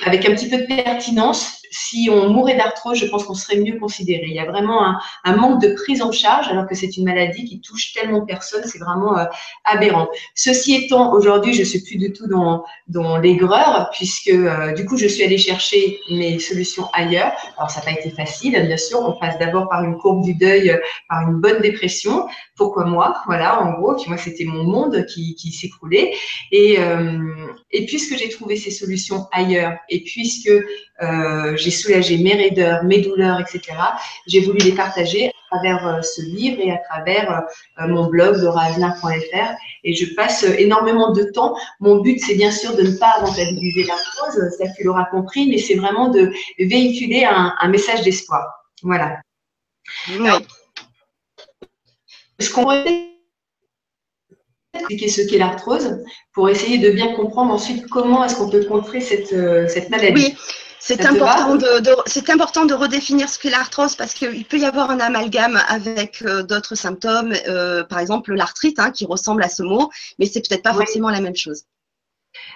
avec 0.05 0.29
un 0.29 0.35
petit 0.35 0.49
peu 0.49 0.59
de 0.59 0.67
pertinence 0.67 1.63
si 1.73 2.11
on 2.13 2.29
mourait 2.29 2.57
d'arthrose, 2.57 2.99
je 2.99 3.07
pense 3.07 3.25
qu'on 3.25 3.35
serait 3.35 3.57
mieux 3.57 3.79
considéré. 3.79 4.25
Il 4.27 4.35
y 4.35 4.39
a 4.39 4.45
vraiment 4.45 4.95
un, 5.25 5.37
manque 5.37 5.63
de 5.63 5.69
prise 5.69 6.03
en 6.03 6.13
charge, 6.13 6.49
alors 6.49 6.67
que 6.67 6.75
c'est 6.75 6.99
une 6.99 7.05
maladie 7.05 7.47
qui 7.47 7.61
touche 7.61 7.95
tellement 7.95 8.21
de 8.21 8.27
personnes, 8.27 8.63
c'est 8.67 8.79
vraiment 8.79 9.19
euh, 9.19 9.25
aberrant. 9.65 10.09
Ceci 10.35 10.75
étant, 10.75 11.13
aujourd'hui, 11.15 11.55
je 11.55 11.63
suis 11.63 11.83
plus 11.83 11.97
du 11.97 12.13
tout 12.13 12.27
dans, 12.29 12.63
dans 12.89 13.17
l'aigreur, 13.17 13.89
puisque 13.93 14.29
euh, 14.29 14.73
du 14.75 14.85
coup, 14.85 14.99
je 14.99 15.07
suis 15.07 15.25
allée 15.25 15.39
chercher 15.39 15.99
mes 16.11 16.39
solutions 16.39 16.89
ailleurs. 16.93 17.33
Alors, 17.57 17.71
ça 17.71 17.81
n'a 17.81 17.87
pas 17.87 17.93
été 17.93 18.11
facile, 18.11 18.53
bien 18.67 18.77
sûr. 18.77 19.01
On 19.01 19.19
passe 19.19 19.39
d'abord 19.39 19.71
par 19.71 19.83
une 19.83 19.97
courbe 19.97 20.23
du 20.23 20.35
deuil, 20.35 20.71
euh, 20.71 20.79
par 21.09 21.23
une 21.23 21.41
bonne 21.41 21.63
dépression. 21.63 22.27
Pourquoi 22.55 22.85
moi? 22.85 23.23
Voilà, 23.25 23.63
en 23.63 23.73
gros, 23.73 23.97
puis 23.97 24.05
moi, 24.09 24.19
c'était 24.19 24.45
mon 24.45 24.65
monde 24.65 25.07
qui, 25.07 25.35
qui 25.37 25.53
s'écroulait. 25.53 26.13
Et, 26.51 26.79
et 27.71 27.87
puisque 27.87 28.17
j'ai 28.17 28.29
trouvé 28.29 28.57
ces 28.57 28.71
solutions 28.71 29.27
ailleurs, 29.33 29.77
et 29.89 30.03
puisque 30.03 30.51
euh, 31.03 31.57
j'ai 31.57 31.71
soulagé 31.71 32.19
mes 32.19 32.35
raideurs, 32.35 32.85
mes 32.85 33.01
douleurs, 33.01 33.41
etc. 33.41 33.77
J'ai 34.27 34.41
voulu 34.41 34.59
les 34.59 34.73
partager 34.73 35.29
à 35.29 35.33
travers 35.51 35.87
euh, 35.87 36.03
ce 36.03 36.23
livre 36.23 36.61
et 36.61 36.71
à 36.71 36.79
travers 36.79 37.43
euh, 37.81 37.89
mon 37.89 38.07
blog 38.07 38.37
lauraaznar.fr 38.37 39.55
et 39.85 39.95
je 39.95 40.15
passe 40.15 40.45
énormément 40.45 41.13
de 41.13 41.25
temps. 41.25 41.57
Mon 41.81 42.01
but, 42.01 42.19
c'est 42.21 42.37
bien 42.37 42.51
sûr 42.51 42.77
de 42.77 42.83
ne 42.83 42.97
pas 42.97 43.13
rentabiliser 43.21 43.85
l'arthrose, 43.85 44.39
ça 44.59 44.65
tu 44.77 44.85
l'auras 44.85 45.07
compris, 45.07 45.49
mais 45.49 45.59
c'est 45.59 45.75
vraiment 45.75 46.09
de 46.09 46.33
véhiculer 46.59 47.25
un, 47.25 47.69
message 47.69 48.03
d'espoir. 48.03 48.45
Voilà. 48.83 49.21
Oui. 50.11 50.29
Ce 52.39 52.51
qu'on 52.51 52.67
expliquer 54.75 55.09
ce 55.09 55.23
qu'est 55.23 55.39
l'arthrose 55.39 55.99
pour 56.33 56.49
essayer 56.49 56.79
de 56.79 56.91
bien 56.91 57.15
comprendre 57.15 57.53
ensuite 57.53 57.87
comment 57.89 58.25
est-ce 58.25 58.37
qu'on 58.37 58.49
peut 58.49 58.65
contrer 58.65 59.01
cette, 59.01 59.35
cette 59.69 59.91
maladie. 59.91 60.13
Oui, 60.15 60.37
c'est 60.85 61.07
important, 61.07 61.55
de, 61.55 62.33
important 62.33 62.65
de 62.65 62.75
redéfinir 62.75 63.29
ce 63.29 63.39
qu'est 63.39 63.51
l'arthrose 63.51 63.95
parce 63.95 64.15
qu'il 64.15 64.45
peut 64.45 64.59
y 64.59 64.65
avoir 64.65 64.91
un 64.91 64.99
amalgame 64.99 65.63
avec 65.69 66.23
euh, 66.23 66.43
d'autres 66.43 66.75
symptômes, 66.75 67.35
euh, 67.47 67.85
par 67.85 68.01
exemple 68.01 68.35
l'arthrite 68.35 68.81
hein, 68.81 68.91
qui 68.91 69.07
ressemble 69.07 69.45
à 69.45 69.49
ce 69.49 69.63
mot, 69.63 69.91
mais 70.19 70.27
c'est 70.27 70.41
peut-être 70.41 70.65
pas 70.65 70.75
forcément 70.75 71.11
la 71.11 71.21
même 71.21 71.37
chose. 71.37 71.63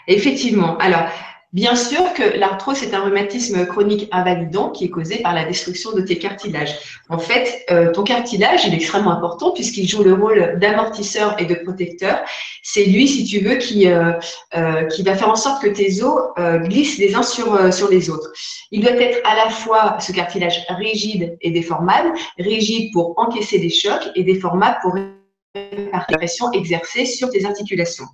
Effectivement. 0.09 0.77
Alors, 0.79 1.09
Bien 1.57 1.75
sûr 1.75 2.13
que 2.13 2.39
l'arthrose 2.39 2.83
est 2.83 2.93
un 2.93 3.01
rhumatisme 3.01 3.65
chronique 3.65 4.11
invalidant 4.13 4.69
qui 4.69 4.85
est 4.85 4.91
causé 4.91 5.23
par 5.23 5.33
la 5.33 5.47
destruction 5.47 5.93
de 5.93 6.03
tes 6.03 6.19
cartilages. 6.19 6.77
En 7.09 7.17
fait, 7.19 7.65
euh, 7.71 7.91
ton 7.93 8.05
cartilage, 8.05 8.67
il 8.67 8.75
est 8.75 8.77
extrêmement 8.77 9.13
important 9.13 9.53
puisqu'il 9.53 9.89
joue 9.89 10.05
le 10.05 10.13
rôle 10.13 10.59
d'amortisseur 10.61 11.35
et 11.41 11.47
de 11.47 11.55
protecteur. 11.55 12.21
C'est 12.63 12.85
lui, 12.85 13.09
si 13.09 13.25
tu 13.25 13.39
veux, 13.39 13.55
qui, 13.55 13.89
euh, 13.89 14.13
euh, 14.55 14.87
va 15.03 15.15
faire 15.17 15.31
en 15.31 15.35
sorte 15.35 15.63
que 15.63 15.69
tes 15.69 16.03
os 16.03 16.21
glissent 16.69 16.99
les 16.99 17.15
uns 17.15 17.23
sur, 17.23 17.89
les 17.89 18.11
autres. 18.11 18.31
Il 18.71 18.83
doit 18.83 18.93
être 18.93 19.27
à 19.27 19.35
la 19.35 19.49
fois 19.49 19.97
ce 19.99 20.13
cartilage 20.13 20.63
rigide 20.69 21.39
et 21.41 21.51
déformable, 21.51 22.13
rigide 22.39 22.93
pour 22.93 23.15
encaisser 23.17 23.59
des 23.59 23.71
chocs 23.71 24.11
et 24.15 24.25
déformable 24.25 24.77
pour 24.83 24.95
la 24.95 26.01
pression 26.19 26.53
exercée 26.53 27.07
sur 27.07 27.31
tes 27.31 27.47
articulations. 27.47 28.05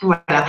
Voilà. 0.00 0.46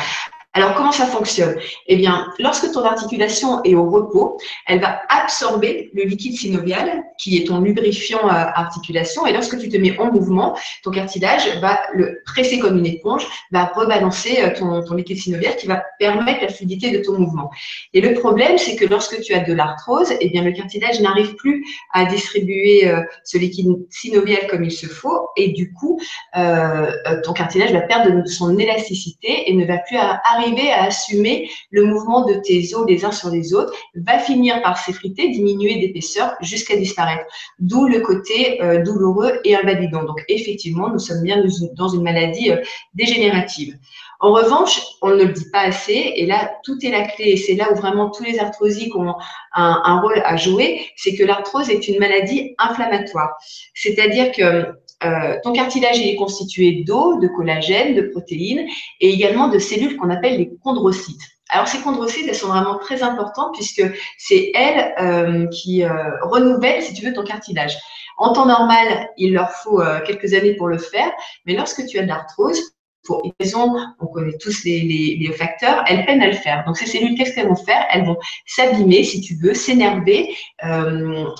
Alors, 0.53 0.75
comment 0.75 0.91
ça 0.91 1.05
fonctionne? 1.05 1.55
Eh 1.87 1.95
bien, 1.95 2.27
lorsque 2.37 2.69
ton 2.73 2.83
articulation 2.83 3.63
est 3.63 3.73
au 3.73 3.89
repos, 3.89 4.37
elle 4.67 4.81
va 4.81 4.99
absorber 5.07 5.89
le 5.93 6.03
liquide 6.03 6.35
synovial, 6.35 7.03
qui 7.17 7.37
est 7.37 7.47
ton 7.47 7.61
lubrifiant 7.61 8.25
euh, 8.25 8.31
articulation, 8.31 9.25
et 9.25 9.31
lorsque 9.31 9.57
tu 9.57 9.69
te 9.69 9.77
mets 9.77 9.97
en 9.97 10.11
mouvement, 10.11 10.57
ton 10.83 10.91
cartilage 10.91 11.47
va 11.61 11.79
le 11.93 12.21
presser 12.25 12.59
comme 12.59 12.77
une 12.77 12.85
éponge, 12.85 13.25
va 13.51 13.71
rebalancer 13.73 14.41
euh, 14.41 14.49
ton, 14.53 14.83
ton 14.83 14.95
liquide 14.95 15.19
synovial 15.19 15.55
qui 15.55 15.67
va 15.67 15.83
permettre 15.99 16.41
la 16.41 16.49
fluidité 16.49 16.91
de 16.91 17.01
ton 17.01 17.17
mouvement. 17.17 17.49
Et 17.93 18.01
le 18.01 18.13
problème, 18.13 18.57
c'est 18.57 18.75
que 18.75 18.85
lorsque 18.85 19.21
tu 19.21 19.33
as 19.33 19.45
de 19.45 19.53
l'arthrose, 19.53 20.11
eh 20.19 20.29
bien, 20.31 20.43
le 20.43 20.51
cartilage 20.51 20.99
n'arrive 20.99 21.33
plus 21.35 21.63
à 21.93 22.03
distribuer 22.03 22.89
euh, 22.89 22.99
ce 23.23 23.37
liquide 23.37 23.69
synovial 23.89 24.47
comme 24.49 24.65
il 24.65 24.71
se 24.71 24.87
faut, 24.87 25.29
et 25.37 25.53
du 25.53 25.71
coup, 25.71 26.01
ton 26.33 27.33
cartilage 27.33 27.71
va 27.71 27.81
perdre 27.81 28.27
son 28.27 28.57
élasticité 28.57 29.49
et 29.49 29.53
ne 29.53 29.65
va 29.65 29.77
plus 29.77 29.97
arriver 29.97 30.40
arriver 30.41 30.71
à 30.71 30.83
assumer 30.85 31.49
le 31.69 31.85
mouvement 31.85 32.25
de 32.25 32.33
tes 32.35 32.75
os 32.75 32.85
les 32.87 33.05
uns 33.05 33.11
sur 33.11 33.29
les 33.29 33.53
autres, 33.53 33.73
va 33.95 34.19
finir 34.19 34.61
par 34.61 34.77
s'effriter, 34.77 35.29
diminuer 35.29 35.75
d'épaisseur 35.79 36.35
jusqu'à 36.41 36.75
disparaître. 36.75 37.25
D'où 37.59 37.87
le 37.87 38.01
côté 38.01 38.61
euh, 38.61 38.83
douloureux 38.83 39.39
et 39.43 39.55
invalidant. 39.55 40.03
Donc 40.03 40.23
effectivement, 40.27 40.89
nous 40.89 40.99
sommes 40.99 41.23
bien 41.23 41.43
dans 41.75 41.89
une 41.89 42.03
maladie 42.03 42.51
euh, 42.51 42.61
dégénérative. 42.93 43.77
En 44.23 44.33
revanche, 44.33 44.79
on 45.01 45.09
ne 45.09 45.15
le 45.15 45.29
dit 45.29 45.49
pas 45.49 45.61
assez, 45.61 46.13
et 46.15 46.27
là, 46.27 46.51
tout 46.63 46.77
est 46.85 46.91
la 46.91 47.07
clé, 47.07 47.31
et 47.31 47.37
c'est 47.37 47.55
là 47.55 47.71
où 47.71 47.75
vraiment 47.75 48.11
tous 48.11 48.23
les 48.23 48.37
arthrosiques 48.37 48.95
ont 48.95 49.15
un, 49.53 49.81
un 49.83 49.99
rôle 49.99 50.21
à 50.23 50.37
jouer, 50.37 50.85
c'est 50.95 51.15
que 51.15 51.23
l'arthrose 51.23 51.71
est 51.71 51.87
une 51.87 51.97
maladie 51.97 52.53
inflammatoire. 52.59 53.31
C'est-à-dire 53.73 54.31
que 54.31 54.67
euh, 55.03 55.37
ton 55.43 55.51
cartilage 55.51 55.99
est 55.99 56.15
constitué 56.15 56.83
d'eau, 56.85 57.19
de 57.19 57.27
collagène, 57.27 57.95
de 57.95 58.01
protéines 58.03 58.67
et 58.99 59.09
également 59.09 59.47
de 59.47 59.57
cellules 59.57 59.97
qu'on 59.97 60.09
appelle 60.09 60.37
les 60.37 60.51
chondrocytes. 60.63 61.21
Alors 61.49 61.67
ces 61.67 61.79
chondrocytes, 61.79 62.27
elles 62.27 62.35
sont 62.35 62.47
vraiment 62.47 62.77
très 62.77 63.03
importantes 63.03 63.53
puisque 63.53 63.83
c'est 64.17 64.51
elles 64.53 64.93
euh, 65.01 65.47
qui 65.47 65.83
euh, 65.83 65.91
renouvellent, 66.21 66.81
si 66.81 66.93
tu 66.93 67.05
veux, 67.05 67.13
ton 67.13 67.23
cartilage. 67.23 67.77
En 68.17 68.33
temps 68.33 68.45
normal, 68.45 69.09
il 69.17 69.33
leur 69.33 69.49
faut 69.49 69.81
quelques 70.05 70.35
années 70.35 70.53
pour 70.53 70.67
le 70.67 70.77
faire, 70.77 71.09
mais 71.47 71.55
lorsque 71.55 71.87
tu 71.87 71.97
as 71.97 72.03
de 72.03 72.07
l'arthrose, 72.07 72.61
pour 73.03 73.21
une 73.25 73.31
raison, 73.39 73.75
on 73.99 74.05
connaît 74.05 74.37
tous 74.39 74.63
les, 74.63 75.33
facteurs, 75.35 75.83
elles 75.87 76.05
peinent 76.05 76.21
à 76.21 76.27
le 76.27 76.33
faire. 76.33 76.63
Donc 76.67 76.77
ces 76.77 76.85
cellules, 76.85 77.17
qu'est-ce 77.17 77.33
qu'elles 77.33 77.47
vont 77.47 77.55
faire? 77.55 77.83
Elles 77.89 78.05
vont 78.05 78.17
s'abîmer, 78.45 79.03
si 79.03 79.21
tu 79.21 79.33
veux, 79.41 79.55
s'énerver, 79.55 80.35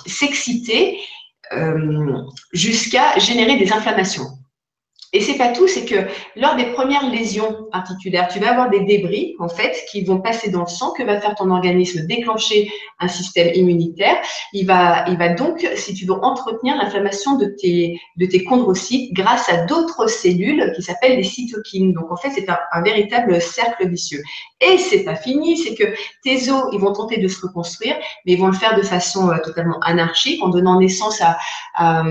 s'exciter, 0.06 0.98
jusqu'à 2.52 3.18
générer 3.18 3.56
des 3.58 3.72
inflammations. 3.72 4.31
Et 5.14 5.20
c'est 5.20 5.36
pas 5.36 5.48
tout, 5.48 5.68
c'est 5.68 5.84
que 5.84 6.06
lors 6.36 6.56
des 6.56 6.72
premières 6.72 7.08
lésions 7.10 7.68
articulaires, 7.72 8.28
tu 8.28 8.38
vas 8.38 8.50
avoir 8.50 8.70
des 8.70 8.80
débris 8.80 9.34
en 9.38 9.48
fait 9.48 9.84
qui 9.90 10.04
vont 10.04 10.22
passer 10.22 10.50
dans 10.50 10.60
le 10.60 10.66
sang 10.66 10.92
que 10.92 11.02
va 11.02 11.20
faire 11.20 11.34
ton 11.34 11.50
organisme 11.50 12.06
déclencher 12.06 12.72
un 12.98 13.08
système 13.08 13.50
immunitaire. 13.54 14.16
Il 14.54 14.66
va, 14.66 15.04
il 15.08 15.18
va 15.18 15.28
donc, 15.34 15.68
si 15.76 15.92
tu 15.92 16.06
veux, 16.06 16.14
entretenir 16.14 16.76
l'inflammation 16.76 17.36
de 17.36 17.44
tes, 17.44 18.00
de 18.16 18.24
tes 18.24 18.42
chondrocytes 18.44 19.12
grâce 19.12 19.50
à 19.50 19.66
d'autres 19.66 20.06
cellules 20.08 20.72
qui 20.74 20.82
s'appellent 20.82 21.16
les 21.16 21.24
cytokines. 21.24 21.92
Donc 21.92 22.10
en 22.10 22.16
fait, 22.16 22.30
c'est 22.30 22.48
un, 22.48 22.82
véritable 22.82 23.40
cercle 23.40 23.86
vicieux. 23.88 24.22
Et 24.60 24.78
c'est 24.78 25.04
pas 25.04 25.14
fini, 25.14 25.58
c'est 25.58 25.74
que 25.74 25.84
tes 26.24 26.50
os, 26.50 26.64
ils 26.72 26.80
vont 26.80 26.92
tenter 26.92 27.18
de 27.18 27.28
se 27.28 27.40
reconstruire, 27.46 27.96
mais 28.24 28.32
ils 28.32 28.38
vont 28.38 28.46
le 28.46 28.54
faire 28.54 28.76
de 28.76 28.82
façon 28.82 29.30
euh, 29.30 29.36
totalement 29.44 29.78
anarchique 29.80 30.42
en 30.42 30.48
donnant 30.48 30.80
naissance 30.80 31.20
à, 31.20 31.36
à, 31.74 32.02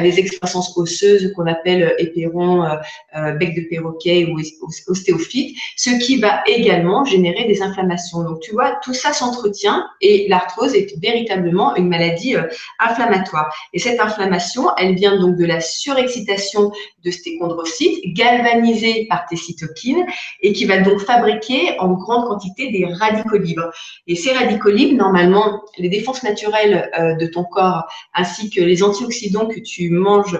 des 0.00 0.18
excroissances 0.18 0.76
osseuses 0.76 1.32
qu'on 1.34 1.46
appelle 1.46 1.94
épéro 1.98 2.33
euh, 2.42 2.76
euh, 3.16 3.32
bec 3.32 3.54
de 3.54 3.62
perroquet 3.68 4.26
ou 4.26 4.40
ostéophyte, 4.88 5.56
ce 5.76 5.90
qui 6.04 6.16
va 6.16 6.42
également 6.46 7.04
générer 7.04 7.44
des 7.44 7.62
inflammations. 7.62 8.22
Donc, 8.24 8.40
tu 8.40 8.52
vois, 8.52 8.78
tout 8.82 8.94
ça 8.94 9.12
s'entretient 9.12 9.86
et 10.00 10.26
l'arthrose 10.28 10.74
est 10.74 10.98
véritablement 11.00 11.76
une 11.76 11.88
maladie 11.88 12.36
euh, 12.36 12.42
inflammatoire. 12.80 13.54
Et 13.72 13.78
cette 13.78 14.00
inflammation, 14.00 14.68
elle 14.76 14.94
vient 14.94 15.18
donc 15.18 15.36
de 15.36 15.44
la 15.44 15.60
surexcitation 15.60 16.72
de 17.04 17.10
tes 17.10 17.38
chondrocytes, 17.38 18.00
galvanisés 18.14 19.06
par 19.08 19.26
tes 19.26 19.36
cytokines, 19.36 20.04
et 20.40 20.52
qui 20.52 20.64
va 20.64 20.78
donc 20.78 21.00
fabriquer 21.00 21.78
en 21.78 21.92
grande 21.92 22.26
quantité 22.26 22.70
des 22.70 22.86
radicaux 22.86 23.38
libres. 23.38 23.70
Et 24.06 24.16
ces 24.16 24.32
radicaux 24.32 24.70
libres, 24.70 24.96
normalement, 24.96 25.62
les 25.78 25.88
défenses 25.88 26.22
naturelles 26.22 26.90
de 27.20 27.26
ton 27.26 27.44
corps, 27.44 27.84
ainsi 28.14 28.48
que 28.48 28.60
les 28.60 28.82
antioxydants 28.82 29.46
que 29.46 29.60
tu 29.60 29.90
manges 29.90 30.38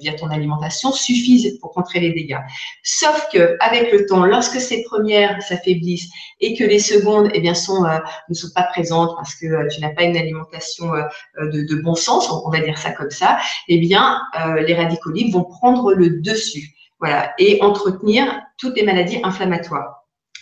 via 0.00 0.12
ton 0.14 0.28
alimentation, 0.28 0.92
suffisent 1.08 1.58
pour 1.60 1.72
contrer 1.72 2.00
les 2.00 2.12
dégâts. 2.12 2.40
Sauf 2.82 3.28
que 3.32 3.56
avec 3.60 3.92
le 3.92 4.06
temps, 4.06 4.24
lorsque 4.24 4.60
ces 4.60 4.82
premières 4.84 5.40
s'affaiblissent 5.42 6.10
et 6.40 6.56
que 6.56 6.64
les 6.64 6.78
secondes 6.78 7.30
eh 7.34 7.40
bien, 7.40 7.52
euh, 7.52 7.98
ne 8.28 8.34
sont 8.34 8.50
pas 8.54 8.64
présentes 8.64 9.14
parce 9.16 9.34
que 9.34 9.46
euh, 9.46 9.68
tu 9.68 9.80
n'as 9.80 9.94
pas 9.94 10.04
une 10.04 10.16
alimentation 10.16 10.94
euh, 10.94 11.02
de, 11.40 11.62
de, 11.62 11.82
bon 11.82 11.94
sens, 11.94 12.30
on 12.30 12.50
va 12.50 12.60
dire 12.60 12.78
ça 12.78 12.92
comme 12.92 13.10
ça, 13.10 13.38
eh 13.68 13.78
bien, 13.78 14.20
les 14.66 14.74
radicaux 14.74 15.10
libres 15.10 15.38
vont 15.38 15.44
prendre 15.44 15.92
le 15.92 16.20
dessus. 16.20 16.74
Voilà, 17.00 17.32
et 17.38 17.62
entretenir 17.62 18.40
toutes 18.58 18.76
les 18.76 18.82
maladies 18.82 19.20
inflammatoires. 19.22 19.97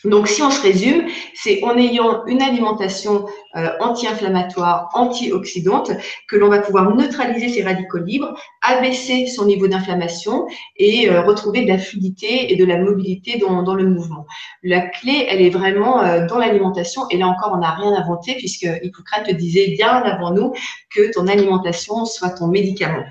Donc, 0.07 0.29
si 0.29 0.41
on 0.43 0.51
se 0.51 0.63
résume, 0.63 1.07
c'est 1.35 1.63
en 1.65 1.77
ayant 1.77 2.25
une 2.27 2.41
alimentation 2.41 3.27
euh, 3.57 3.71
anti-inflammatoire, 3.81 4.89
antioxydante, 4.95 5.91
que 6.29 6.37
l'on 6.37 6.49
va 6.49 6.61
pouvoir 6.61 6.95
neutraliser 6.95 7.49
ces 7.49 7.65
radicaux 7.65 7.99
libres, 7.99 8.35
abaisser 8.63 9.27
son 9.27 9.47
niveau 9.47 9.67
d'inflammation 9.67 10.47
et 10.77 11.11
euh, 11.11 11.23
retrouver 11.23 11.63
de 11.63 11.69
la 11.69 11.79
fluidité 11.79 12.53
et 12.53 12.57
de 12.57 12.65
la 12.65 12.79
mobilité 12.79 13.39
dans, 13.39 13.75
le 13.75 13.87
mouvement. 13.87 14.27
La 14.63 14.81
clé, 14.81 15.27
elle 15.29 15.43
est 15.43 15.51
vraiment 15.51 16.01
euh, 16.01 16.27
dans 16.27 16.39
l'alimentation. 16.39 17.03
Et 17.11 17.19
là 17.19 17.27
encore, 17.27 17.53
on 17.55 17.59
n'a 17.59 17.73
rien 17.73 17.93
inventé 17.93 18.35
puisque 18.35 18.69
Hippocrate 18.83 19.31
disait 19.35 19.69
bien 19.77 19.91
avant 19.91 20.31
nous 20.33 20.53
que 20.95 21.13
ton 21.13 21.27
alimentation 21.27 22.05
soit 22.05 22.31
ton 22.31 22.47
médicament. 22.47 23.05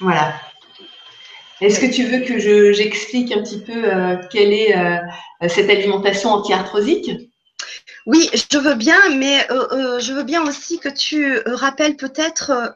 Voilà. 0.00 0.34
Est-ce 1.60 1.80
que 1.80 1.86
tu 1.86 2.04
veux 2.04 2.20
que 2.20 2.38
j'explique 2.72 3.32
un 3.32 3.42
petit 3.42 3.60
peu 3.60 3.84
euh, 3.84 4.16
quelle 4.30 4.52
est 4.52 4.76
euh, 4.76 4.98
cette 5.48 5.70
alimentation 5.70 6.30
anti-arthrosique? 6.30 7.10
Oui, 8.04 8.30
je 8.32 8.58
veux 8.58 8.74
bien, 8.74 8.98
mais 9.16 9.50
euh, 9.50 9.98
je 9.98 10.12
veux 10.12 10.22
bien 10.22 10.46
aussi 10.46 10.78
que 10.78 10.88
tu 10.88 11.40
rappelles 11.46 11.96
peut-être 11.96 12.72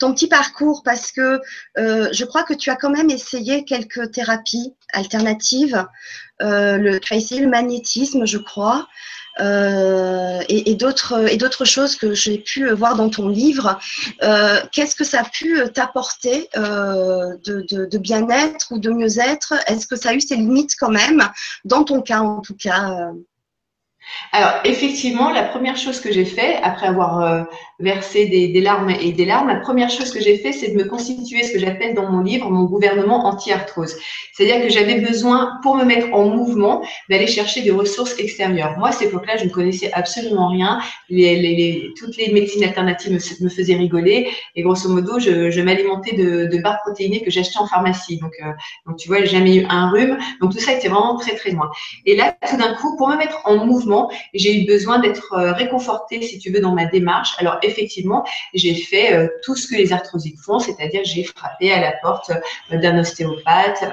ton 0.00 0.12
petit 0.12 0.26
parcours 0.26 0.82
parce 0.84 1.12
que 1.12 1.40
je 1.76 2.24
crois 2.24 2.42
que 2.42 2.54
tu 2.54 2.70
as 2.70 2.76
quand 2.76 2.90
même 2.90 3.10
essayé 3.10 3.64
quelques 3.64 4.10
thérapies 4.10 4.74
alternatives, 4.92 5.86
le 6.40 6.98
tracé, 6.98 7.38
le 7.38 7.48
magnétisme, 7.48 8.26
je 8.26 8.38
crois. 8.38 8.88
Euh, 9.40 10.42
et, 10.48 10.74
d'autres 10.74 11.28
et 11.28 11.36
d'autres 11.36 11.64
choses 11.64 11.96
que 11.96 12.14
j'ai 12.14 12.38
pu 12.38 12.70
voir 12.70 12.96
dans 12.96 13.08
ton 13.08 13.28
livre. 13.28 13.78
Euh, 14.22 14.60
qu'est-ce 14.72 14.94
que 14.94 15.04
ça 15.04 15.20
a 15.20 15.24
pu 15.24 15.60
t'apporter 15.72 16.48
euh, 16.56 17.36
de, 17.44 17.98
bien-être 17.98 18.68
ou 18.70 18.78
de 18.78 18.90
mieux-être? 18.90 19.54
Est-ce 19.66 19.86
que 19.86 19.96
ça 19.96 20.10
a 20.10 20.14
eu 20.14 20.20
ses 20.20 20.36
limites 20.36 20.76
quand 20.78 20.90
même, 20.90 21.28
dans 21.64 21.84
ton 21.84 22.00
cas 22.00 22.20
en 22.20 22.40
tout 22.40 22.56
cas 22.56 23.10
alors, 24.32 24.52
effectivement, 24.64 25.30
la 25.30 25.44
première 25.44 25.76
chose 25.76 26.00
que 26.00 26.12
j'ai 26.12 26.24
fait, 26.24 26.56
après 26.62 26.86
avoir 26.86 27.20
euh, 27.20 27.42
versé 27.78 28.26
des, 28.26 28.60
larmes 28.60 28.90
et 28.90 29.12
des 29.12 29.24
larmes, 29.24 29.48
la 29.48 29.60
première 29.60 29.90
chose 29.90 30.10
que 30.10 30.20
j'ai 30.20 30.36
fait, 30.38 30.52
c'est 30.52 30.72
de 30.72 30.76
me 30.76 30.84
constituer 30.84 31.44
ce 31.44 31.52
que 31.52 31.58
j'appelle 31.58 31.94
dans 31.94 32.10
mon 32.10 32.20
livre 32.20 32.50
mon 32.50 32.64
gouvernement 32.64 33.26
anti-arthrose. 33.26 33.96
C'est-à-dire 34.32 34.60
que 34.60 34.68
j'avais 34.68 35.00
besoin, 35.00 35.60
pour 35.62 35.76
me 35.76 35.84
mettre 35.84 36.12
en 36.12 36.28
mouvement, 36.28 36.82
d'aller 37.08 37.28
chercher 37.28 37.62
des 37.62 37.70
ressources 37.70 38.18
extérieures. 38.18 38.76
Moi, 38.76 38.88
à 38.88 38.92
cette 38.92 39.10
époque-là, 39.10 39.36
je 39.36 39.44
ne 39.44 39.50
connaissais 39.50 39.92
absolument 39.92 40.48
rien. 40.48 40.80
Toutes 41.96 42.16
les 42.16 42.32
médecines 42.32 42.64
alternatives 42.64 43.12
me, 43.40 43.48
faisaient 43.48 43.76
rigoler. 43.76 44.30
Et 44.56 44.62
grosso 44.62 44.88
modo, 44.88 45.20
je, 45.20 45.60
m'alimentais 45.60 46.16
de, 46.16 46.58
barres 46.60 46.80
protéinées 46.84 47.22
que 47.22 47.30
j'achetais 47.30 47.58
en 47.58 47.66
pharmacie. 47.66 48.18
Donc, 48.18 48.32
euh, 48.42 48.50
donc, 48.86 48.96
tu 48.96 49.06
vois, 49.08 49.20
j'ai 49.20 49.26
jamais 49.26 49.56
eu 49.56 49.66
un 49.68 49.90
rhume. 49.90 50.18
Donc, 50.40 50.52
tout 50.52 50.58
ça 50.58 50.72
était 50.72 50.88
vraiment 50.88 51.16
très, 51.16 51.36
très 51.36 51.50
loin. 51.50 51.70
Et 52.04 52.16
là, 52.16 52.36
tout 52.48 52.56
d'un 52.56 52.74
coup, 52.74 52.96
pour 52.96 53.08
me 53.08 53.16
mettre 53.16 53.40
en 53.44 53.64
mouvement, 53.64 53.93
j'ai 54.32 54.62
eu 54.62 54.66
besoin 54.66 54.98
d'être 54.98 55.32
euh, 55.32 55.52
réconfortée, 55.52 56.22
si 56.22 56.38
tu 56.38 56.50
veux, 56.50 56.60
dans 56.60 56.74
ma 56.74 56.86
démarche. 56.86 57.34
Alors 57.38 57.58
effectivement, 57.62 58.24
j'ai 58.54 58.74
fait 58.74 59.14
euh, 59.14 59.28
tout 59.44 59.56
ce 59.56 59.66
que 59.68 59.74
les 59.74 59.92
arthrosiques 59.92 60.38
font, 60.38 60.58
c'est-à-dire 60.58 61.02
j'ai 61.04 61.24
frappé 61.24 61.72
à 61.72 61.80
la 61.80 61.92
porte 62.02 62.30
euh, 62.30 62.78
d'un 62.78 62.98
ostéopathe, 62.98 63.84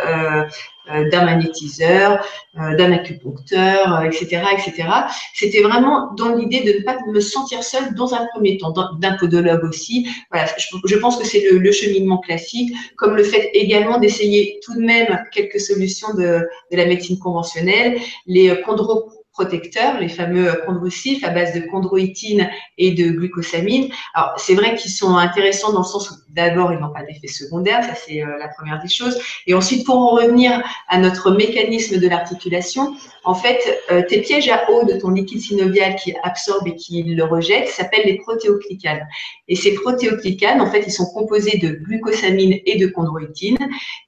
d'un 1.11 1.23
magnétiseur, 1.23 2.25
d'un 2.55 2.91
acupuncteur, 2.91 4.03
etc., 4.03 4.41
etc. 4.51 4.89
C'était 5.33 5.61
vraiment 5.61 6.11
dans 6.17 6.35
l'idée 6.35 6.61
de 6.61 6.79
ne 6.79 6.83
pas 6.83 6.97
me 7.07 7.21
sentir 7.21 7.63
seule 7.63 7.93
dans 7.93 8.13
un 8.13 8.27
premier 8.33 8.57
temps, 8.57 8.73
d'un 8.99 9.15
podologue 9.17 9.63
aussi. 9.63 10.09
Voilà, 10.31 10.47
je, 10.57 10.97
pense 10.97 11.17
que 11.17 11.25
c'est 11.25 11.45
le, 11.51 11.71
cheminement 11.71 12.17
classique, 12.17 12.73
comme 12.97 13.15
le 13.15 13.23
fait 13.23 13.51
également 13.53 13.99
d'essayer 13.99 14.59
tout 14.65 14.73
de 14.73 14.81
même 14.81 15.23
quelques 15.31 15.61
solutions 15.61 16.13
de, 16.15 16.49
de 16.71 16.77
la 16.77 16.85
médecine 16.85 17.19
conventionnelle, 17.19 17.97
les 18.25 18.61
chondro 18.65 19.20
protecteurs, 19.33 19.99
les 19.99 20.09
fameux 20.09 20.61
chondrocytes 20.65 21.23
à 21.23 21.29
base 21.29 21.53
de 21.53 21.61
chondroïtine 21.61 22.49
et 22.77 22.91
de 22.91 23.11
glucosamine. 23.11 23.89
Alors, 24.13 24.33
c'est 24.37 24.55
vrai 24.55 24.75
qu'ils 24.75 24.91
sont 24.91 25.15
intéressants 25.15 25.71
dans 25.71 25.79
le 25.79 25.85
sens 25.85 26.11
où 26.11 26.15
d'abord, 26.29 26.71
ils 26.73 26.79
n'ont 26.79 26.91
pas 26.91 27.03
d'effet 27.03 27.27
secondaire, 27.27 27.83
ça 27.83 27.95
c'est 27.95 28.21
euh, 28.21 28.37
la 28.39 28.47
première 28.49 28.81
des 28.81 28.89
choses. 28.89 29.17
Et 29.47 29.53
ensuite, 29.53 29.85
pour 29.85 29.95
en 29.95 30.09
revenir 30.09 30.61
à 30.87 30.97
notre 30.97 31.31
mécanisme 31.31 31.99
de 31.99 32.07
l'articulation, 32.07 32.93
en 33.23 33.35
fait, 33.35 33.59
euh, 33.91 34.01
tes 34.07 34.21
pièges 34.21 34.49
à 34.49 34.69
eau 34.69 34.85
de 34.85 34.93
ton 34.93 35.09
liquide 35.09 35.41
synovial 35.41 35.95
qui 35.95 36.13
absorbe 36.23 36.67
et 36.67 36.75
qui 36.75 37.03
le 37.03 37.23
rejette 37.23 37.67
s'appellent 37.67 38.05
les 38.05 38.17
protéoclicanes. 38.17 39.07
Et 39.47 39.55
ces 39.55 39.73
protéoclicanes, 39.75 40.61
en 40.61 40.69
fait, 40.69 40.83
ils 40.87 40.91
sont 40.91 41.05
composés 41.05 41.57
de 41.57 41.69
glucosamine 41.69 42.59
et 42.65 42.77
de 42.77 42.87
chondroïtine 42.87 43.57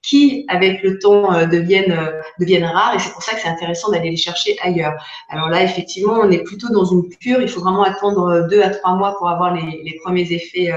qui, 0.01 0.45
avec 0.47 0.81
le 0.83 0.99
temps, 0.99 1.33
euh, 1.33 1.45
deviennent, 1.45 1.97
deviennent 2.39 2.65
rares. 2.65 2.95
Et 2.95 2.99
c'est 2.99 3.11
pour 3.11 3.23
ça 3.23 3.35
que 3.35 3.41
c'est 3.41 3.49
intéressant 3.49 3.91
d'aller 3.91 4.09
les 4.09 4.17
chercher 4.17 4.57
ailleurs. 4.61 4.93
Alors 5.29 5.49
là, 5.49 5.63
effectivement, 5.63 6.19
on 6.21 6.31
est 6.31 6.43
plutôt 6.43 6.69
dans 6.69 6.85
une 6.85 7.09
cure. 7.09 7.41
Il 7.41 7.47
faut 7.47 7.61
vraiment 7.61 7.83
attendre 7.83 8.47
deux 8.49 8.61
à 8.61 8.69
trois 8.69 8.95
mois 8.95 9.15
pour 9.17 9.29
avoir 9.29 9.53
les, 9.53 9.99
premiers 10.03 10.31
effets 10.31 10.71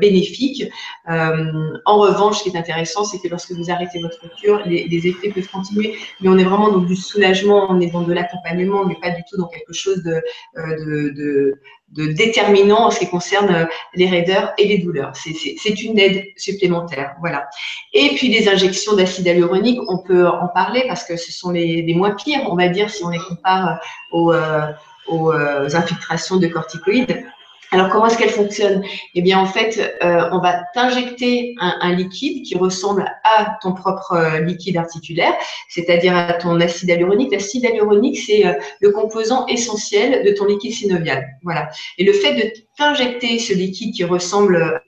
bénéfiques. 0.00 0.64
Euh, 1.08 1.76
en 1.84 1.98
revanche, 1.98 2.38
ce 2.38 2.42
qui 2.44 2.50
est 2.50 2.58
intéressant, 2.58 3.04
c'est 3.04 3.18
que 3.18 3.28
lorsque 3.28 3.52
vous 3.52 3.70
arrêtez 3.70 4.00
votre 4.00 4.20
cure, 4.36 4.62
les, 4.66 5.06
effets 5.06 5.30
peuvent 5.30 5.48
continuer, 5.48 5.96
mais 6.20 6.28
on 6.28 6.38
est 6.38 6.44
vraiment 6.44 6.70
dans 6.70 6.80
du 6.80 6.96
soulagement, 6.96 7.66
on 7.70 7.80
est 7.80 7.90
dans 7.90 8.02
de 8.02 8.12
l'accompagnement, 8.12 8.84
n'est 8.86 9.00
pas 9.00 9.10
du 9.10 9.22
tout 9.28 9.36
dans 9.36 9.48
quelque 9.48 9.72
chose 9.72 10.02
euh, 10.06 11.10
de, 11.16 11.60
déterminant 11.90 12.86
en 12.86 12.90
ce 12.90 13.00
qui 13.00 13.08
concerne 13.08 13.54
euh, 13.54 13.64
les 13.94 14.08
raideurs 14.08 14.52
et 14.58 14.66
les 14.66 14.78
douleurs. 14.78 15.12
C'est 15.14 15.82
une 15.82 15.98
aide 15.98 16.24
supplémentaire, 16.36 17.14
voilà. 17.20 17.48
Et 17.92 18.10
puis 18.14 18.28
les 18.28 18.48
injections 18.48 18.94
d'acide 18.94 19.26
hyaluronique, 19.26 19.80
on 19.88 19.98
peut 19.98 20.26
en 20.26 20.48
parler 20.48 20.84
parce 20.86 21.04
que 21.04 21.16
ce 21.16 21.32
sont 21.32 21.50
les, 21.50 21.94
moins 21.94 22.12
pires, 22.12 22.42
on 22.48 22.56
va 22.56 22.68
dire, 22.68 22.90
si 22.90 23.04
on 23.04 23.08
les 23.08 23.18
compare 23.18 23.80
aux, 24.12 24.32
aux 25.08 25.32
infiltrations 25.32 26.36
de 26.36 26.46
corticoïdes. 26.46 27.24
Alors, 27.72 27.88
comment 27.88 28.06
est-ce 28.06 28.18
qu'elle 28.18 28.30
fonctionne 28.30 28.82
Eh 29.14 29.22
bien, 29.22 29.38
en 29.38 29.46
fait, 29.46 29.96
euh, 30.02 30.28
on 30.32 30.40
va 30.40 30.64
t'injecter 30.74 31.54
un, 31.60 31.94
liquide 31.94 32.44
qui 32.44 32.56
ressemble 32.56 33.04
à 33.22 33.58
ton 33.62 33.74
propre 33.74 34.12
euh, 34.12 34.40
liquide 34.40 34.76
articulaire, 34.76 35.34
c'est-à-dire 35.68 36.16
à 36.16 36.32
ton 36.32 36.60
acide 36.60 36.88
hyaluronique. 36.88 37.30
L'acide 37.30 37.62
hyaluronique, 37.64 38.18
c'est 38.18 38.44
euh, 38.44 38.54
le 38.80 38.90
composant 38.90 39.46
essentiel 39.46 40.24
de 40.24 40.32
ton 40.32 40.46
liquide 40.46 40.72
synovial. 40.72 41.24
Voilà. 41.42 41.68
Et 41.98 42.04
le 42.04 42.12
fait 42.12 42.34
de 42.34 42.52
t'injecter 42.76 43.38
ce 43.38 43.52
liquide 43.52 43.94
qui 43.94 44.04
ressemble 44.04 44.82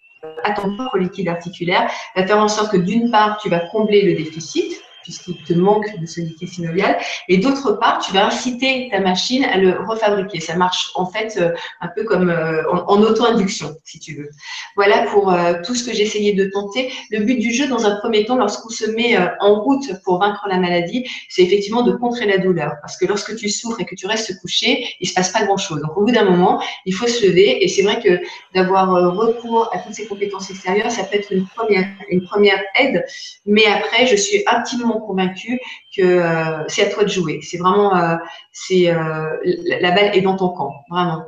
à 0.44 0.52
ton 0.52 0.74
propre 0.76 0.98
liquide 0.98 1.28
articulaire 1.28 1.88
va 2.16 2.26
faire 2.26 2.38
en 2.38 2.48
sorte 2.48 2.72
que 2.72 2.76
d'une 2.76 3.10
part, 3.10 3.38
tu 3.40 3.48
vas 3.48 3.60
combler 3.70 4.02
le 4.02 4.14
déficit, 4.14 4.81
puisqu'il 5.02 5.36
te 5.36 5.52
manque 5.52 5.98
de 5.98 6.06
ce 6.06 6.20
liquide 6.20 6.48
synovial. 6.48 6.98
Et 7.28 7.38
d'autre 7.38 7.72
part, 7.72 8.00
tu 8.04 8.12
vas 8.12 8.26
inciter 8.26 8.88
ta 8.90 9.00
machine 9.00 9.44
à 9.44 9.58
le 9.58 9.80
refabriquer. 9.86 10.40
Ça 10.40 10.56
marche 10.56 10.90
en 10.94 11.06
fait 11.06 11.36
euh, 11.38 11.52
un 11.80 11.88
peu 11.88 12.04
comme 12.04 12.30
euh, 12.30 12.62
en, 12.70 13.02
auto-induction, 13.02 13.74
si 13.84 13.98
tu 13.98 14.16
veux. 14.16 14.30
Voilà 14.76 15.02
pour 15.06 15.32
euh, 15.32 15.54
tout 15.64 15.74
ce 15.74 15.84
que 15.84 15.92
essayé 15.92 16.32
de 16.32 16.46
tenter. 16.46 16.90
Le 17.10 17.20
but 17.20 17.38
du 17.38 17.52
jeu, 17.52 17.68
dans 17.68 17.84
un 17.86 17.96
premier 17.96 18.24
temps, 18.24 18.36
lorsqu'on 18.36 18.70
se 18.70 18.90
met 18.90 19.16
en 19.40 19.60
route 19.60 19.92
pour 20.04 20.18
vaincre 20.18 20.46
la 20.48 20.58
maladie, 20.58 21.06
c'est 21.28 21.42
effectivement 21.42 21.82
de 21.82 21.92
contrer 21.92 22.26
la 22.26 22.38
douleur. 22.38 22.72
Parce 22.80 22.96
que 22.96 23.06
lorsque 23.06 23.36
tu 23.36 23.48
souffres 23.50 23.80
et 23.80 23.84
que 23.84 23.94
tu 23.94 24.06
restes 24.06 24.40
couché, 24.40 24.86
il 25.00 25.08
se 25.08 25.14
passe 25.14 25.30
pas 25.30 25.44
grand-chose. 25.44 25.80
Donc 25.82 25.96
au 25.96 26.04
bout 26.04 26.12
d'un 26.12 26.24
moment, 26.24 26.62
il 26.86 26.94
faut 26.94 27.06
se 27.06 27.26
lever. 27.26 27.62
Et 27.62 27.68
c'est 27.68 27.82
vrai 27.82 28.00
que 28.02 28.20
d'avoir 28.54 28.90
recours 28.90 29.70
à 29.72 29.78
toutes 29.78 29.94
ces 29.94 30.06
compétences 30.06 30.50
extérieures, 30.50 30.90
ça 30.90 31.04
peut 31.04 31.16
être 31.16 31.32
une 31.32 31.46
première, 31.46 31.86
une 32.08 32.22
première 32.22 32.60
aide. 32.78 33.04
Mais 33.46 33.66
après, 33.66 34.06
je 34.06 34.16
suis 34.16 34.42
intimement 34.46 34.91
convaincu 35.00 35.60
que 35.96 36.02
euh, 36.02 36.64
c'est 36.68 36.86
à 36.86 36.90
toi 36.90 37.04
de 37.04 37.08
jouer. 37.08 37.40
C'est 37.42 37.58
vraiment, 37.58 37.96
euh, 37.96 38.16
c'est 38.52 38.90
euh, 38.90 39.36
la 39.44 39.90
balle 39.90 40.16
est 40.16 40.20
dans 40.20 40.36
ton 40.36 40.50
camp, 40.50 40.74
vraiment. 40.90 41.24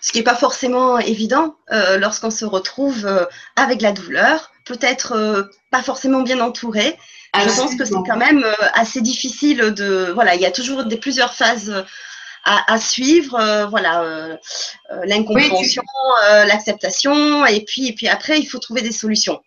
Ce 0.00 0.12
qui 0.12 0.18
n'est 0.18 0.24
pas 0.24 0.36
forcément 0.36 0.98
évident 0.98 1.56
lorsqu'on 1.98 2.30
se 2.30 2.44
retrouve 2.44 3.08
avec 3.56 3.82
la 3.82 3.90
douleur, 3.90 4.52
peut-être 4.64 5.50
pas 5.72 5.82
forcément 5.82 6.22
bien 6.22 6.38
entouré. 6.38 6.96
Je 7.34 7.60
pense 7.60 7.74
que 7.74 7.84
c'est 7.84 7.94
quand 8.06 8.16
même 8.16 8.46
assez 8.74 9.00
difficile 9.00 9.58
de. 9.72 10.12
Voilà, 10.14 10.36
il 10.36 10.40
y 10.40 10.46
a 10.46 10.52
toujours 10.52 10.84
des 10.84 10.96
plusieurs 10.96 11.34
phases 11.34 11.84
à, 12.44 12.78
suivre. 12.78 13.66
voilà, 13.68 14.38
l'incompréhension, 15.06 15.82
l'acceptation, 16.46 17.44
et 17.44 17.64
puis, 17.64 17.88
et 17.88 17.92
puis 17.92 18.06
après, 18.06 18.38
il 18.38 18.46
faut 18.46 18.60
trouver 18.60 18.82
des 18.82 18.92
solutions. 18.92 19.40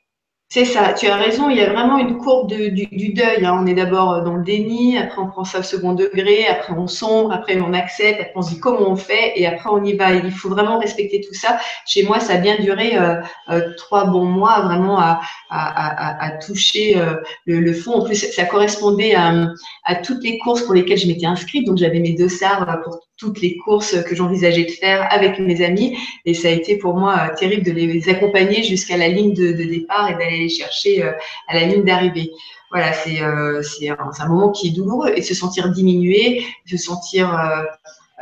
C'est 0.52 0.66
ça, 0.66 0.94
tu 0.94 1.06
as 1.06 1.16
raison, 1.16 1.52
il 1.52 1.58
y 1.58 1.62
a 1.62 1.72
vraiment 1.72 2.00
une 2.00 2.18
courbe 2.18 2.48
du, 2.48 3.14
deuil. 3.14 3.46
Hein. 3.46 3.56
On 3.62 3.68
est 3.68 3.76
d'abord 3.76 4.24
dans 4.24 4.36
le 4.36 4.44
déni, 4.44 4.98
après 4.98 5.22
on 5.22 5.28
prend 5.28 5.44
ça 5.44 5.60
au 5.60 5.64
second 5.64 5.94
degré, 5.94 6.48
après 6.48 6.74
on 6.74 6.88
sombre, 6.88 7.32
après 7.32 7.62
on 7.62 7.72
accepte, 7.72 8.20
après 8.20 8.34
on 8.36 8.42
se 8.42 8.56
dit 8.56 8.60
comment 8.60 8.90
on 8.90 8.96
fait, 8.96 9.34
et 9.36 9.46
après 9.46 9.70
on 9.70 9.84
y 9.84 9.94
va. 9.94 10.12
il 10.12 10.32
faut 10.32 10.50
vraiment 10.50 10.80
respecter 10.80 11.22
tout 11.22 11.36
ça. 11.36 11.60
Chez 11.86 12.02
moi, 12.02 12.20
ça 12.20 12.34
a 12.34 12.38
bien 12.38 12.58
duré 12.60 12.98
euh, 12.98 13.22
euh, 13.50 13.76
trois 13.78 14.06
bons 14.06 14.26
mois, 14.26 14.62
vraiment 14.62 14.98
à, 15.00 16.32
toucher 16.44 16.98
euh, 16.98 17.14
le, 17.46 17.72
fond. 17.72 18.00
En 18.00 18.06
plus, 18.06 18.16
ça 18.16 18.46
correspondait 18.46 19.14
à, 19.14 19.96
toutes 20.04 20.24
les 20.24 20.40
courses 20.40 20.64
pour 20.64 20.74
lesquelles 20.74 20.98
je 20.98 21.08
m'étais 21.08 21.28
inscrite. 21.28 21.68
Donc 21.68 21.78
j'avais 21.78 22.00
mes 22.00 22.14
deux 22.14 22.30
SAR 22.30 22.66
pour 22.84 23.09
toutes 23.20 23.42
les 23.42 23.58
courses 23.58 24.02
que 24.04 24.16
j'envisageais 24.16 24.64
de 24.64 24.72
faire 24.72 25.08
avec 25.12 25.40
mes 25.40 25.64
amis. 25.64 25.98
Et 26.26 26.34
ça 26.34 26.48
a 26.48 26.52
été 26.52 26.78
pour 26.78 26.96
moi 26.96 27.30
terrible 27.38 27.64
de 27.64 27.72
les 27.72 28.10
accompagner 28.10 28.64
jusqu'à 28.64 28.98
la 28.98 29.10
ligne 29.10 29.34
de, 29.34 29.52
départ 29.52 30.10
et 30.10 30.14
d'aller 30.14 30.40
les 30.40 30.50
chercher 30.50 31.04
euh, 31.04 31.12
à 31.48 31.56
la 31.56 31.66
ligne 31.66 31.84
d'arrivée. 31.84 32.32
Voilà, 32.72 32.94
c'est 32.94 33.22
euh, 33.22 33.62
un, 33.90 34.24
un, 34.24 34.28
moment 34.28 34.52
qui 34.52 34.68
est 34.68 34.72
douloureux 34.72 35.12
et 35.16 35.22
se 35.22 35.34
sentir 35.34 35.70
diminué, 35.70 36.46
se 36.66 36.78
sentir 36.78 37.36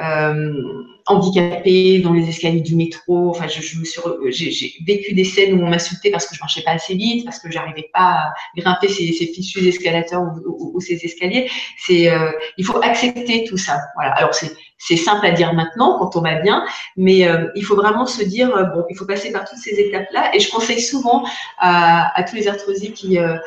euh, 0.02 0.84
handicapé 1.08 2.00
dans 2.00 2.14
les 2.14 2.28
escaliers 2.28 2.62
du 2.62 2.76
métro. 2.76 3.30
Enfin, 3.30 3.48
je, 3.48 3.62
je 3.62 3.80
me 3.80 3.86
suis, 3.86 4.02
j'ai 4.32 4.74
vécu 4.86 5.14
des 5.14 5.24
scènes 5.24 5.54
où 5.54 5.66
on 5.66 5.70
m'insultait 5.70 6.12
parce 6.12 6.28
que 6.28 6.36
je 6.36 6.40
marchais 6.40 6.62
pas 6.62 6.72
assez 6.72 6.96
vite, 6.96 7.26
parce 7.26 7.40
que 7.40 7.50
j'arrivais 7.52 7.90
pas 7.94 8.00
à 8.00 8.34
grimper 8.56 8.90
ces, 8.90 9.12
ces 9.14 9.28
fichus 9.28 9.68
escalateurs 9.68 10.24
ou, 10.46 10.72
ou, 10.76 10.82
ces 10.82 10.96
escaliers. 11.04 11.50
C'est, 11.78 12.10
euh, 12.10 12.32
il 12.58 12.66
faut 12.66 12.82
accepter 12.82 13.46
tout 13.46 13.58
ça. 13.58 13.80
Voilà. 13.96 14.12
Alors 14.12 14.34
c'est 14.34 14.52
c'est 14.78 14.96
simple 14.96 15.26
à 15.26 15.32
dire 15.32 15.54
maintenant 15.54 15.98
quand 15.98 16.16
on 16.16 16.22
va 16.22 16.36
bien, 16.36 16.64
mais 16.96 17.28
euh, 17.28 17.48
il 17.56 17.64
faut 17.64 17.76
vraiment 17.76 18.06
se 18.06 18.24
dire 18.24 18.56
euh, 18.56 18.64
bon, 18.64 18.86
il 18.90 18.96
faut 18.96 19.06
passer 19.06 19.32
par 19.32 19.50
toutes 19.50 19.58
ces 19.58 19.80
étapes-là. 19.80 20.36
Et 20.36 20.40
je 20.40 20.52
conseille 20.52 20.82
souvent 20.82 21.24
à, 21.58 22.18
à 22.18 22.24
tous 22.24 22.36
les 22.36 22.48
arthrosies 22.48 22.94
qui 22.94 23.18
euh, 23.18 23.38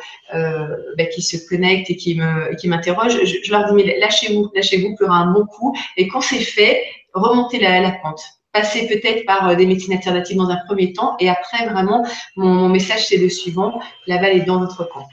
bah, 0.97 1.05
qui 1.05 1.21
se 1.21 1.37
connectent 1.47 1.89
et 1.89 1.95
qui 1.95 2.15
me 2.15 2.55
qui 2.55 2.67
m'interrogent, 2.67 3.19
je, 3.23 3.37
je, 3.43 3.51
leur 3.51 3.65
dis 3.65 3.73
mais 3.73 3.97
lâchez-vous, 3.99 4.51
lâchez-vous, 4.53 4.95
pleurez 4.95 5.15
un 5.15 5.27
bon 5.27 5.45
coup. 5.45 5.75
Et 5.97 6.07
quand 6.07 6.21
c'est 6.21 6.39
fait, 6.39 6.83
remontez 7.13 7.59
la, 7.59 7.79
la 7.81 7.91
pente 7.91 8.21
passer 8.53 8.87
peut-être 8.87 9.25
par 9.25 9.55
des 9.55 9.65
médecines 9.65 9.93
alternatives 9.93 10.35
dans 10.35 10.49
un 10.49 10.59
premier 10.65 10.91
temps 10.91 11.15
et 11.19 11.29
après 11.29 11.67
vraiment 11.69 12.05
mon, 12.35 12.47
mon 12.47 12.69
message 12.69 13.07
c'est 13.07 13.17
le 13.17 13.29
suivant 13.29 13.81
la 14.07 14.17
balle 14.17 14.35
est 14.35 14.45
dans 14.45 14.59
votre 14.59 14.83
camp. 14.89 15.07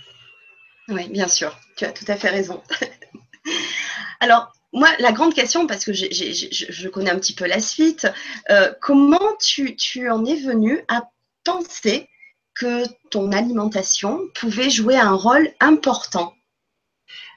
Oui, 0.88 1.08
bien 1.10 1.28
sûr, 1.28 1.54
tu 1.76 1.84
as 1.84 1.92
tout 1.92 2.06
à 2.08 2.16
fait 2.16 2.30
raison. 2.30 2.62
Alors, 4.20 4.50
moi, 4.72 4.88
la 4.98 5.12
grande 5.12 5.34
question, 5.34 5.66
parce 5.66 5.84
que 5.84 5.92
je 5.92 6.88
connais 6.88 7.10
un 7.10 7.18
petit 7.18 7.34
peu 7.34 7.46
la 7.46 7.60
suite, 7.60 8.06
euh, 8.50 8.72
comment 8.80 9.36
tu, 9.40 10.10
en 10.10 10.24
es 10.24 10.36
venu 10.36 10.82
à 10.88 11.10
penser 11.44 12.08
que 12.54 12.84
ton 13.10 13.32
alimentation 13.32 14.20
pouvait 14.34 14.70
jouer 14.70 14.96
un 14.96 15.12
rôle 15.12 15.50
important? 15.60 16.34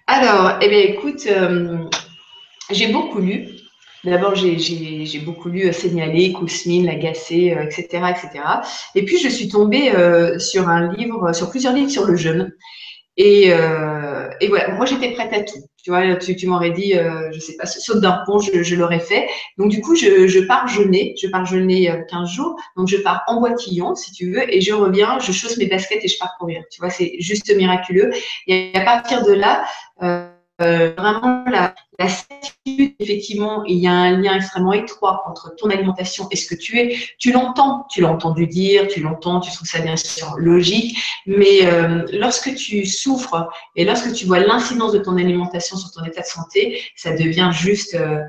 Alors, 0.08 0.58
eh 0.62 0.68
bien, 0.68 0.80
écoute, 0.80 1.26
euh, 1.28 1.78
j'ai 2.70 2.88
beaucoup 2.88 3.20
lu. 3.20 3.50
D'abord, 4.04 4.36
j'ai 4.36 5.20
beaucoup 5.26 5.50
lu 5.50 5.68
euh, 5.68 5.72
Signaler, 5.72 6.34
Kousmine, 6.34 6.86
Lagacé, 6.86 7.56
etc., 7.62 7.86
etc. 8.10 8.44
Et 8.96 9.06
puis, 9.06 9.20
je 9.20 9.30
suis 9.30 9.48
tombée 9.48 9.92
sur 10.40 10.68
un 10.68 10.92
livre, 10.94 11.34
sur 11.34 11.50
plusieurs 11.50 11.74
livres 11.74 11.92
sur 11.92 12.06
le 12.06 12.16
jeûne. 12.16 12.52
Et, 13.18 13.52
euh, 13.52 14.30
et 14.40 14.48
voilà, 14.48 14.74
moi 14.76 14.86
j'étais 14.86 15.12
prête 15.12 15.34
à 15.34 15.44
tout. 15.44 15.60
Tu 15.84 15.90
vois, 15.90 16.16
tu, 16.16 16.36
tu 16.36 16.48
m'aurais 16.48 16.72
dit, 16.72 16.98
euh, 16.98 17.30
je 17.32 17.40
sais 17.40 17.56
pas, 17.58 17.66
saute 17.66 18.00
d'un 18.00 18.24
pont, 18.26 18.40
je, 18.40 18.64
je 18.64 18.76
l'aurais 18.76 19.00
fait. 19.00 19.28
Donc 19.58 19.70
du 19.70 19.82
coup, 19.82 19.96
je, 19.96 20.28
je 20.28 20.40
pars 20.40 20.68
jeûner, 20.68 21.16
je 21.22 21.28
pars 21.28 21.46
jeûner 21.46 21.92
15 22.10 22.22
euh, 22.22 22.26
jours. 22.26 22.56
Donc 22.78 22.88
je 22.88 22.98
pars 22.98 23.24
en 23.28 23.40
boitillon, 23.40 23.96
si 23.96 24.12
tu 24.12 24.32
veux, 24.32 24.54
et 24.54 24.62
je 24.62 24.74
reviens, 24.74 25.20
je 25.20 25.32
chausse 25.32 25.58
mes 25.58 25.66
baskets 25.66 26.04
et 26.04 26.08
je 26.08 26.18
pars 26.20 26.36
courir. 26.40 26.64
Tu 26.72 26.80
vois, 26.80 26.90
c'est 26.90 27.16
juste 27.20 27.54
miraculeux. 27.56 28.12
Et 28.48 28.72
à 28.76 28.82
partir 28.82 29.26
de 29.26 29.34
là, 29.34 29.66
euh, 30.04 30.31
euh, 30.62 30.94
vraiment 30.98 31.46
la, 31.50 31.74
certitude, 32.08 32.96
effectivement, 33.00 33.64
il 33.66 33.78
y 33.78 33.86
a 33.86 33.92
un 33.92 34.18
lien 34.20 34.36
extrêmement 34.36 34.74
étroit 34.74 35.24
entre 35.28 35.54
ton 35.56 35.70
alimentation 35.70 36.28
et 36.32 36.36
ce 36.36 36.48
que 36.48 36.60
tu 36.60 36.80
es. 36.80 36.98
Tu 37.20 37.32
l'entends, 37.32 37.86
tu 37.92 38.02
l'as 38.02 38.10
entendu 38.10 38.48
dire, 38.48 38.88
tu 38.88 39.02
l'entends, 39.02 39.40
tu 39.40 39.52
trouves 39.52 39.68
ça 39.68 39.82
bien 39.82 39.96
sûr 39.96 40.34
logique, 40.40 40.98
mais 41.28 41.66
euh, 41.66 42.04
lorsque 42.14 42.56
tu 42.56 42.88
souffres 42.88 43.50
et 43.76 43.86
lorsque 43.86 44.14
tu 44.14 44.26
vois 44.26 44.40
l'incidence 44.40 44.94
de 44.94 44.98
ton 44.98 45.16
alimentation 45.18 45.78
sur 45.78 45.92
ton 45.92 46.04
état 46.04 46.22
de 46.22 46.26
santé, 46.26 46.82
ça 46.96 47.12
devient 47.12 47.52
juste, 47.54 47.94
euh 47.96 48.22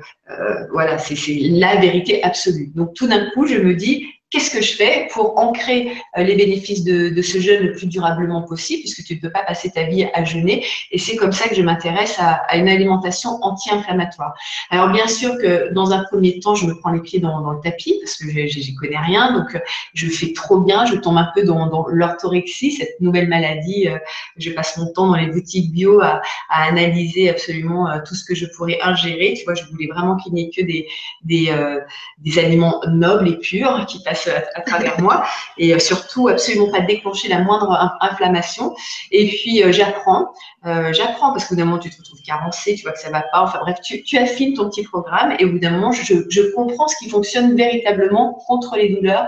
voilà, 0.71 0.99
c'est 0.99 1.15
la 1.27 1.77
vérité 1.77 2.23
absolue. 2.23 2.71
Donc 2.75 2.93
tout 2.93 3.07
d'un 3.07 3.31
coup, 3.31 3.47
je 3.47 3.57
me 3.57 3.73
dis, 3.73 4.07
qu'est-ce 4.33 4.49
que 4.49 4.63
je 4.63 4.75
fais 4.75 5.07
pour 5.13 5.37
ancrer 5.37 5.93
euh, 6.17 6.23
les 6.23 6.35
bénéfices 6.35 6.83
de, 6.83 7.21
ce 7.21 7.39
jeûne 7.39 7.67
le 7.67 7.73
plus 7.73 7.85
durablement 7.85 8.41
possible, 8.41 8.81
puisque 8.81 9.03
tu 9.03 9.15
ne 9.15 9.19
peux 9.19 9.29
pas 9.29 9.43
passer 9.43 9.69
ta 9.69 9.83
vie 9.83 10.09
à 10.11 10.25
jeûner. 10.25 10.65
Et 10.91 10.97
c'est 10.97 11.15
comme 11.15 11.31
ça 11.31 11.47
que 11.47 11.55
je 11.55 11.61
m'intéresse 11.61 12.15
à, 12.17 12.57
une 12.57 12.67
alimentation 12.67 13.37
anti-inflammatoire. 13.43 14.33
Alors 14.71 14.89
bien 14.89 15.07
sûr 15.07 15.37
que 15.37 15.71
dans 15.73 15.91
un 15.91 16.03
premier 16.05 16.39
temps, 16.39 16.55
je 16.55 16.65
me 16.65 16.73
prends 16.73 16.91
les 16.91 17.01
pieds 17.01 17.19
dans, 17.19 17.51
le 17.51 17.59
tapis, 17.61 17.99
parce 18.01 18.15
que 18.17 18.25
je 18.27 18.59
n'y 18.59 18.75
connais 18.75 18.97
rien, 18.97 19.33
donc 19.33 19.53
euh, 19.55 19.59
je 19.93 20.07
fais 20.07 20.33
trop 20.33 20.59
bien, 20.59 20.85
je 20.85 20.95
tombe 20.95 21.17
un 21.17 21.29
peu 21.35 21.43
dans, 21.43 21.85
l'orthorexie, 21.89 22.71
cette 22.71 22.99
nouvelle 22.99 23.27
maladie. 23.27 23.87
Euh, 23.87 23.99
je 24.37 24.49
passe 24.49 24.77
mon 24.77 24.91
temps 24.93 25.07
dans 25.07 25.15
les 25.15 25.27
boutiques 25.27 25.71
bio 25.71 26.01
à, 26.01 26.21
analyser 26.49 27.29
absolument 27.29 27.87
tout 28.07 28.15
ce 28.15 28.23
que 28.23 28.33
je 28.33 28.45
pourrais 28.55 28.79
ingérer. 28.81 29.35
Tu 29.37 29.43
vois, 29.43 29.53
je 29.53 29.63
voulais 29.65 29.87
vraiment 29.87 30.15
qu'il 30.15 30.33
n'y 30.33 30.43
ait 30.43 30.49
que 30.49 30.61
des, 30.61 30.87
des 31.23 32.39
aliments 32.39 32.81
nobles 32.87 33.27
et 33.27 33.37
purs 33.37 33.85
qui 33.87 34.01
passent 34.03 34.22
à, 34.27 34.61
travers 34.61 34.99
moi 34.99 35.25
et 35.57 35.73
euh, 35.73 35.79
surtout 35.79 36.27
absolument 36.27 36.69
pas 36.69 36.81
déclencher 36.81 37.27
la 37.27 37.39
moindre 37.39 37.97
inflammation. 38.01 38.75
Et 39.11 39.27
puis 39.27 39.63
euh, 39.63 39.71
j'apprends, 39.71 40.33
euh, 40.65 40.93
j'apprends 40.93 41.31
parce 41.31 41.45
qu'au 41.45 41.55
bout 41.55 41.59
d'un 41.59 41.65
moment 41.65 41.79
tu 41.79 41.89
te 41.89 41.97
retrouves 41.97 42.21
carencé, 42.21 42.75
tu 42.75 42.83
vois 42.83 42.91
que 42.91 42.99
ça 42.99 43.09
va 43.09 43.21
pas. 43.21 43.41
Enfin 43.41 43.59
bref, 43.61 43.79
tu, 43.81 44.17
affines 44.17 44.53
ton 44.53 44.69
petit 44.69 44.83
programme 44.83 45.35
et 45.39 45.45
au 45.45 45.51
bout 45.51 45.59
d'un 45.59 45.71
moment 45.71 45.91
je, 45.91 46.53
comprends 46.53 46.87
ce 46.87 46.95
qui 46.97 47.09
fonctionne 47.09 47.55
véritablement 47.55 48.33
contre 48.47 48.75
les 48.77 48.89
douleurs 48.89 49.27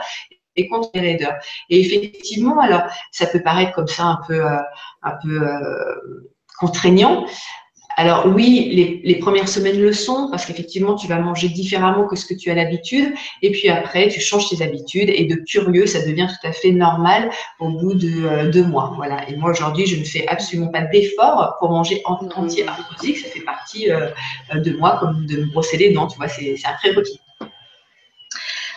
et 0.56 0.68
contre 0.68 0.90
les 0.94 1.02
raideurs. 1.02 1.36
Et 1.70 1.82
effectivement, 1.82 2.60
alors 2.60 2.84
ça 3.12 3.26
peut 3.26 3.42
paraître 3.42 3.74
comme 3.74 3.88
ça 3.88 4.04
un 4.04 4.20
peu, 4.28 4.42
un 5.04 5.18
peu 5.22 5.46
contraignant, 6.60 7.26
alors 7.98 8.28
oui, 8.28 9.02
les, 9.04 9.16
premières 9.16 9.48
semaines 9.48 9.80
le 9.80 9.94
sont 9.94 10.30
parce 10.30 10.46
qu'effectivement, 10.46 10.96
tu 10.96 11.08
vas 11.08 11.18
manger 11.20 11.48
différemment 11.48 12.06
que 12.06 12.16
ce 12.16 12.26
que 12.26 12.34
tu 12.34 12.52
as 12.52 12.56
l'habitude. 12.56 13.14
Et 13.42 13.52
puis 13.52 13.70
après, 13.70 14.10
tu 14.10 14.20
changes 14.20 14.50
tes 14.50 14.62
habitudes 14.62 15.10
et 15.10 15.26
de 15.26 15.36
curieux, 15.36 15.86
ça 15.86 16.06
devient 16.06 16.28
tout 16.28 16.48
à 16.48 16.52
fait 16.52 16.72
normal 16.72 17.30
au 17.60 17.70
bout 17.70 17.94
de 17.94 18.26
euh, 18.26 18.52
deux 18.52 18.66
mois. 18.66 18.94
Voilà. 18.98 19.28
Et 19.30 19.38
moi, 19.38 19.52
aujourd'hui, 19.52 19.86
je 19.86 19.96
ne 19.96 20.04
fais 20.04 20.28
absolument 20.28 20.68
pas 20.68 20.82
d'effort 20.82 21.56
pour 21.60 21.70
manger 21.70 22.02
en 22.06 22.16
entier 22.36 22.68
arthrosique. 22.68 23.20
Ça 23.20 23.30
fait 23.30 23.42
partie 23.42 23.90
euh, 23.90 24.10
de 24.54 24.72
moi 24.74 24.98
comme 25.00 25.26
de 25.26 25.38
me 25.38 25.46
brosser 25.46 25.78
les 25.78 25.94
dents. 25.94 26.08
Tu 26.08 26.18
vois, 26.18 26.28
c'est 26.28 26.56
un 26.66 26.74
prérequis. 26.74 27.22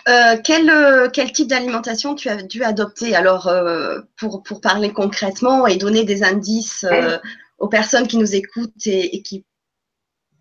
Euh, 0.07 0.37
quel, 0.43 0.71
quel, 1.11 1.31
type 1.33 1.47
d'alimentation 1.47 2.15
tu 2.15 2.29
as 2.29 2.41
dû 2.41 2.63
adopter 2.63 3.15
alors 3.15 3.51
pour, 4.17 4.41
pour, 4.41 4.61
parler 4.61 4.91
concrètement 4.91 5.67
et 5.67 5.75
donner 5.75 6.03
des 6.03 6.23
indices 6.23 6.85
aux 7.59 7.67
personnes 7.67 8.07
qui 8.07 8.17
nous 8.17 8.35
écoutent 8.35 8.85
et, 8.85 9.21
qui 9.21 9.45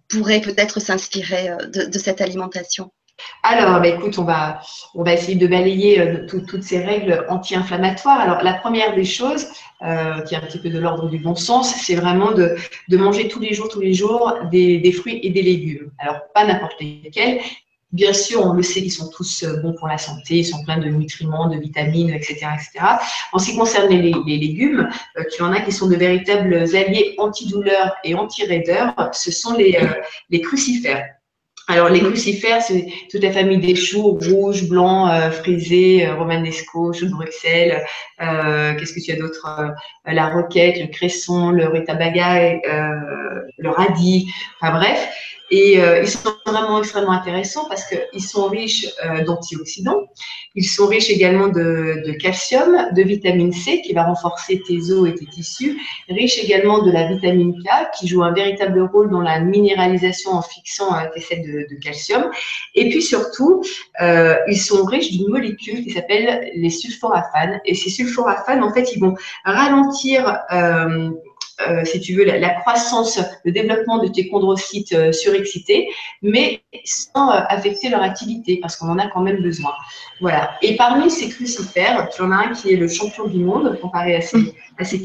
pourraient 0.08 0.40
peut-être 0.40 0.80
s'inspirer 0.80 1.50
euh, 1.50 1.66
de, 1.66 1.98
cette 1.98 2.20
alimentation 2.20 2.90
alors, 3.42 3.80
bah, 3.80 3.88
écoute, 3.88 4.16
on 4.18 4.24
va, 4.24 4.60
on 4.94 5.02
va 5.02 5.12
essayer 5.12 5.34
de 5.34 5.48
balayer 5.48 6.00
euh, 6.00 6.26
toutes 6.28 6.62
ces 6.62 6.78
règles 6.78 7.26
anti-inflammatoires. 7.28 8.20
Alors, 8.20 8.44
la 8.44 8.54
première 8.54 8.94
des 8.94 9.04
choses, 9.04 9.48
euh, 9.82 10.20
qui 10.22 10.34
est 10.34 10.38
un 10.38 10.42
petit 10.42 10.60
peu 10.60 10.70
de 10.70 10.78
l'ordre 10.78 11.08
du 11.08 11.18
bon 11.18 11.34
sens, 11.34 11.74
c'est 11.74 11.96
vraiment 11.96 12.30
de, 12.30 12.56
manger 12.90 13.26
tous 13.26 13.40
les 13.40 13.54
jours, 13.54 13.68
tous 13.68 13.80
les 13.80 13.92
jours, 13.92 14.34
des, 14.52 14.92
fruits 14.92 15.18
et 15.24 15.30
des 15.30 15.42
légumes. 15.42 15.90
Alors, 15.98 16.20
pas 16.32 16.44
n'importe 16.44 16.80
lesquels. 16.80 17.40
Bien 17.92 18.12
sûr, 18.12 18.44
on 18.44 18.52
le 18.52 18.62
sait, 18.62 18.80
ils 18.80 18.90
sont 18.90 19.08
tous 19.08 19.44
euh, 19.44 19.60
bons 19.62 19.72
pour 19.72 19.88
la 19.88 19.96
santé, 19.96 20.36
ils 20.36 20.44
sont 20.44 20.62
pleins 20.62 20.76
de 20.78 20.88
nutriments, 20.88 21.48
de 21.48 21.58
vitamines, 21.58 22.10
etc. 22.10 22.46
etc. 22.54 22.84
En 23.32 23.38
ce 23.38 23.50
qui 23.50 23.56
concerne 23.56 23.88
les, 23.88 24.12
légumes, 24.26 24.88
tu 25.34 25.42
en 25.42 25.52
as 25.52 25.62
qui 25.62 25.72
sont 25.72 25.88
de 25.88 25.96
véritables 25.96 26.54
alliés 26.54 27.14
antidouleurs 27.16 27.94
et 28.04 28.14
anti-raideurs. 28.14 28.94
Ce 29.12 29.32
sont 29.32 29.54
les, 29.56 29.78
les 30.28 30.40
crucifères. 30.42 31.06
Alors, 31.70 31.90
les 31.90 32.00
crucifères, 32.00 32.62
c'est 32.62 32.86
toute 33.10 33.22
la 33.22 33.30
famille 33.30 33.58
des 33.58 33.76
choux, 33.76 34.18
rouges, 34.18 34.66
blancs, 34.70 35.10
euh, 35.12 35.30
frisés, 35.30 36.06
euh, 36.06 36.14
romanesco, 36.14 36.94
choux 36.94 37.04
de 37.04 37.10
Bruxelles. 37.10 37.84
Euh, 38.22 38.74
Qu'est-ce 38.74 38.94
que 38.94 39.00
tu 39.04 39.12
as 39.12 39.16
d'autre 39.16 39.46
euh, 39.46 40.12
La 40.12 40.30
roquette, 40.30 40.80
le 40.80 40.86
cresson, 40.86 41.50
le 41.50 41.68
rutabaga, 41.68 42.54
le 43.58 43.68
radis. 43.68 44.32
Enfin 44.62 44.78
bref, 44.78 45.08
et 45.50 45.80
euh, 45.80 46.02
ils 46.02 46.08
sont 46.08 46.34
vraiment 46.44 46.78
extrêmement 46.78 47.12
intéressants 47.12 47.66
parce 47.68 47.84
qu'ils 47.84 48.22
sont 48.22 48.48
riches 48.48 48.86
euh, 49.04 49.24
d'antioxydants. 49.24 50.02
Ils 50.54 50.64
sont 50.64 50.86
riches 50.86 51.10
également 51.10 51.48
de, 51.48 52.02
de, 52.06 52.12
calcium, 52.12 52.76
de 52.92 53.02
vitamine 53.02 53.52
C 53.52 53.80
qui 53.82 53.92
va 53.92 54.04
renforcer 54.04 54.62
tes 54.66 54.90
os 54.90 55.08
et 55.08 55.14
tes 55.14 55.26
tissus. 55.26 55.80
Riches 56.08 56.38
également 56.42 56.82
de 56.82 56.90
la 56.90 57.08
vitamine 57.08 57.54
K 57.62 57.90
qui 57.98 58.08
joue 58.08 58.22
un 58.22 58.32
véritable 58.32 58.80
rôle 58.80 59.10
dans 59.10 59.20
la 59.20 59.40
minéralisation 59.40 60.32
en 60.32 60.42
fixant 60.42 60.94
euh, 60.94 61.04
tes 61.14 61.20
sels 61.20 61.42
de, 61.42 61.66
de, 61.74 61.80
calcium. 61.80 62.30
Et 62.74 62.90
puis 62.90 63.02
surtout, 63.02 63.62
euh, 64.02 64.36
ils 64.48 64.60
sont 64.60 64.84
riches 64.84 65.12
d'une 65.12 65.28
molécule 65.28 65.82
qui 65.82 65.90
s'appelle 65.90 66.50
les 66.54 66.70
sulforaphanes. 66.70 67.60
Et 67.64 67.74
ces 67.74 67.90
sulforaphanes, 67.90 68.62
en 68.62 68.72
fait, 68.72 68.92
ils 68.94 69.00
vont 69.00 69.14
ralentir 69.44 70.40
euh, 71.66 71.84
si 71.84 72.00
tu 72.00 72.14
veux, 72.14 72.24
la, 72.24 72.50
croissance, 72.50 73.18
le 73.44 73.50
développement 73.50 73.98
de 73.98 74.08
tes 74.08 74.28
chondrocytes 74.30 74.92
euh, 74.92 75.12
surexcités, 75.12 75.88
mais 76.22 76.62
sans 76.84 77.30
euh, 77.30 77.40
affecter 77.48 77.88
leur 77.88 78.02
activité, 78.02 78.58
parce 78.60 78.76
qu'on 78.76 78.88
en 78.88 78.98
a 78.98 79.08
quand 79.08 79.22
même 79.22 79.42
besoin. 79.42 79.72
Voilà. 80.20 80.52
Et 80.62 80.76
parmi 80.76 81.10
ces 81.10 81.28
crucifères, 81.28 82.08
tu 82.14 82.22
en 82.22 82.30
as 82.30 82.36
un 82.36 82.52
qui 82.52 82.72
est 82.72 82.76
le 82.76 82.88
champion 82.88 83.26
du 83.26 83.38
monde, 83.38 83.78
comparé 83.80 84.14
à 84.14 84.20
ces, 84.20 84.54
à 84.78 84.84
ces 84.84 85.00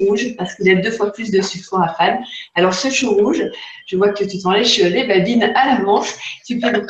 rouge 0.00 0.34
parce 0.36 0.54
qu'il 0.54 0.68
a 0.70 0.74
deux 0.74 0.90
fois 0.90 1.12
plus 1.12 1.30
de 1.30 1.40
sulforaphanes. 1.40 2.18
Alors 2.54 2.74
ce 2.74 2.90
chou 2.90 3.14
rouge, 3.14 3.42
je 3.86 3.96
vois 3.96 4.10
que 4.10 4.24
tu 4.24 4.38
t'en 4.38 4.50
lèches 4.50 4.78
les 4.78 5.06
babines 5.06 5.44
à 5.54 5.66
l'avance. 5.66 6.14
Tu 6.46 6.58
peux 6.58 6.70
le 6.70 6.84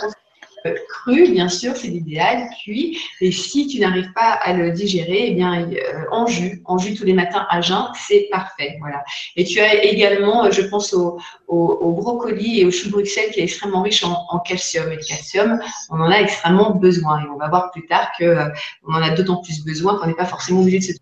cru, 0.89 1.31
bien 1.31 1.49
sûr, 1.49 1.77
c'est 1.77 1.89
l'idéal, 1.89 2.49
cuit. 2.63 2.99
Et 3.21 3.33
si 3.33 3.67
tu 3.67 3.81
n'arrives 3.81 4.13
pas 4.13 4.33
à 4.33 4.53
le 4.53 4.71
digérer, 4.71 5.29
eh 5.29 5.35
bien, 5.35 5.69
euh, 5.71 6.05
en 6.11 6.27
jus, 6.27 6.63
en 6.65 6.79
jus 6.79 6.95
tous 6.95 7.05
les 7.05 7.13
matins 7.13 7.47
à 7.51 7.61
jeun, 7.61 7.87
c'est 7.95 8.29
parfait. 8.31 8.77
Voilà. 8.81 9.03
Et 9.37 9.45
tu 9.45 9.61
as 9.61 9.85
également, 9.85 10.51
je 10.51 10.63
pense 10.63 10.93
au, 10.93 11.19
au, 11.47 11.93
brocoli 11.93 12.61
et 12.61 12.65
au 12.65 12.71
chou 12.71 12.87
de 12.87 12.93
Bruxelles 12.93 13.31
qui 13.33 13.41
est 13.41 13.45
extrêmement 13.45 13.83
riche 13.83 14.05
en, 14.05 14.39
calcium. 14.41 14.91
Et 14.91 14.97
le 14.97 15.03
calcium, 15.03 15.61
on 15.91 16.01
en 16.01 16.11
a 16.11 16.17
extrêmement 16.19 16.71
besoin. 16.71 17.21
Et 17.21 17.29
on 17.29 17.37
va 17.37 17.49
voir 17.49 17.71
plus 17.71 17.87
tard 17.87 18.11
qu'on 18.19 18.25
euh, 18.25 18.49
on 18.87 18.95
en 18.95 19.03
a 19.03 19.11
d'autant 19.11 19.43
plus 19.43 19.65
besoin 19.65 19.99
qu'on 19.99 20.07
n'est 20.07 20.15
pas 20.15 20.25
forcément 20.25 20.61
obligé 20.61 20.79
de 20.79 20.85
se 20.85 20.93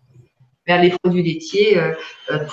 vers 0.65 0.81
les 0.81 0.89
produits 1.01 1.23
laitiers 1.23 1.77
euh, 1.77 1.93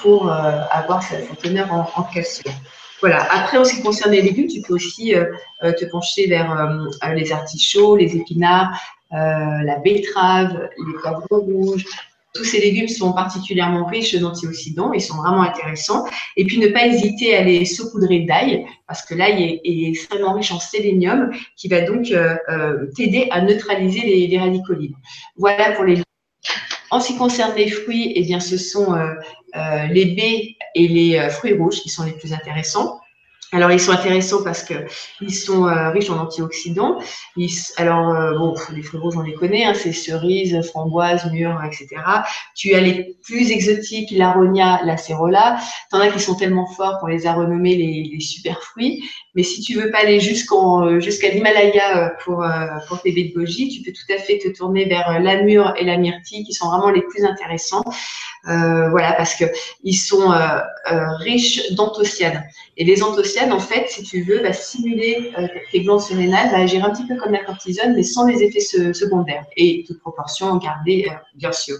pour 0.00 0.30
avoir 0.30 1.02
cette, 1.02 1.36
teneur 1.42 1.72
en 1.72 2.02
calcium. 2.04 2.54
Voilà. 3.00 3.26
Après, 3.32 3.58
en 3.58 3.64
ce 3.64 3.74
qui 3.74 3.82
concerne 3.82 4.12
les 4.12 4.22
légumes, 4.22 4.48
tu 4.48 4.60
peux 4.62 4.74
aussi 4.74 5.14
euh, 5.14 5.26
euh, 5.62 5.72
te 5.72 5.84
pencher 5.86 6.26
vers 6.26 6.52
euh, 6.52 7.14
les 7.14 7.32
artichauts, 7.32 7.96
les 7.96 8.16
épinards, 8.16 8.78
la 9.10 9.78
betterave, 9.78 10.68
les 10.76 10.94
poivrons 11.00 11.40
rouges. 11.40 11.84
Tous 12.34 12.42
ces 12.42 12.60
légumes 12.60 12.88
sont 12.88 13.12
particulièrement 13.12 13.84
riches 13.84 14.16
d'antioxydants, 14.16 14.92
ils 14.92 15.00
sont 15.00 15.18
vraiment 15.18 15.42
intéressants. 15.42 16.04
Et 16.36 16.44
puis 16.44 16.58
ne 16.58 16.66
pas 16.66 16.86
hésiter 16.86 17.36
à 17.36 17.44
les 17.44 17.64
saupoudrer 17.64 18.20
d'ail, 18.20 18.66
parce 18.88 19.02
que 19.02 19.14
l'ail 19.14 19.60
est, 19.64 19.88
extrêmement 19.88 20.32
riche 20.32 20.50
en 20.50 20.58
sélénium, 20.58 21.30
qui 21.56 21.68
va 21.68 21.82
donc 21.82 22.12
t'aider 22.96 23.28
à 23.30 23.40
neutraliser 23.40 24.00
les, 24.00 24.36
radicaux 24.36 24.72
libres. 24.72 24.98
Voilà 25.36 25.70
pour 25.72 25.84
les 25.84 26.02
en 26.94 27.00
ce 27.00 27.08
qui 27.08 27.16
concerne 27.16 27.56
les 27.56 27.68
fruits, 27.68 28.12
eh 28.14 28.22
bien, 28.22 28.38
ce 28.38 28.56
sont 28.56 28.94
les 29.90 30.06
baies 30.14 30.56
et 30.76 30.86
les 30.86 31.28
fruits 31.28 31.54
rouges 31.54 31.80
qui 31.80 31.88
sont 31.88 32.04
les 32.04 32.12
plus 32.12 32.32
intéressants. 32.32 33.00
Alors, 33.54 33.70
ils 33.70 33.78
sont 33.78 33.92
intéressants 33.92 34.42
parce 34.42 34.64
qu'ils 34.64 35.32
sont 35.32 35.68
euh, 35.68 35.90
riches 35.90 36.10
en 36.10 36.18
antioxydants. 36.18 36.98
alors, 37.76 38.10
euh, 38.10 38.36
bon, 38.36 38.56
les 38.74 38.82
fruits 38.82 38.98
rouges, 38.98 39.16
on 39.16 39.22
les 39.22 39.34
connaît, 39.34 39.64
hein, 39.64 39.74
c'est 39.74 39.92
cerises, 39.92 40.60
framboises, 40.70 41.30
mûres, 41.30 41.62
etc. 41.64 41.86
Tu 42.56 42.74
as 42.74 42.80
les 42.80 43.16
plus 43.22 43.52
exotiques, 43.52 44.10
l'aronia, 44.10 44.80
la 44.84 44.96
cérola. 44.96 45.56
en 45.92 46.00
as 46.00 46.08
qui 46.08 46.18
sont 46.18 46.34
tellement 46.34 46.66
forts 46.66 46.98
qu'on 46.98 47.06
les 47.06 47.28
a 47.28 47.32
renommés 47.32 47.76
les, 47.76 48.18
super 48.18 48.60
fruits. 48.60 49.08
Mais 49.36 49.44
si 49.44 49.60
tu 49.60 49.74
veux 49.74 49.90
pas 49.92 49.98
aller 49.98 50.18
jusqu'en 50.18 50.86
euh, 50.86 50.98
jusqu'à 50.98 51.28
l'Himalaya 51.28 52.12
pour, 52.24 52.44
pour 52.88 53.02
tes 53.02 53.12
baies 53.12 53.32
de 53.32 53.38
goji, 53.38 53.68
tu 53.68 53.82
peux 53.82 53.92
tout 53.92 54.12
à 54.12 54.18
fait 54.18 54.38
te 54.38 54.48
tourner 54.48 54.86
vers 54.86 55.20
la 55.20 55.42
mûre 55.42 55.74
et 55.78 55.84
la 55.84 55.96
myrtille 55.96 56.42
qui 56.44 56.52
sont 56.52 56.68
vraiment 56.68 56.90
les 56.90 57.02
plus 57.02 57.24
intéressants. 57.24 57.84
voilà, 58.44 59.12
parce 59.12 59.36
que 59.36 59.44
ils 59.84 59.94
sont 59.94 60.32
riches 61.20 61.72
d'anthocyanes. 61.74 62.42
Et 62.76 62.84
les 62.84 63.02
anthocyanes, 63.02 63.43
en 63.52 63.60
fait, 63.60 63.88
si 63.88 64.02
tu 64.02 64.22
veux, 64.22 64.40
va 64.42 64.52
stimuler 64.52 65.32
euh, 65.38 65.46
tes 65.70 65.80
glandes 65.80 66.00
surrénales, 66.00 66.50
va 66.50 66.58
agir 66.58 66.84
un 66.84 66.90
petit 66.90 67.06
peu 67.06 67.16
comme 67.16 67.32
la 67.32 67.44
cortisone, 67.44 67.94
mais 67.94 68.02
sans 68.02 68.26
les 68.26 68.42
effets 68.42 68.60
secondaires. 68.60 69.44
Et 69.56 69.84
toute 69.86 70.00
proportion 70.00 70.56
gardée, 70.56 71.06
euh, 71.08 71.14
bien 71.34 71.52
sûr. 71.52 71.76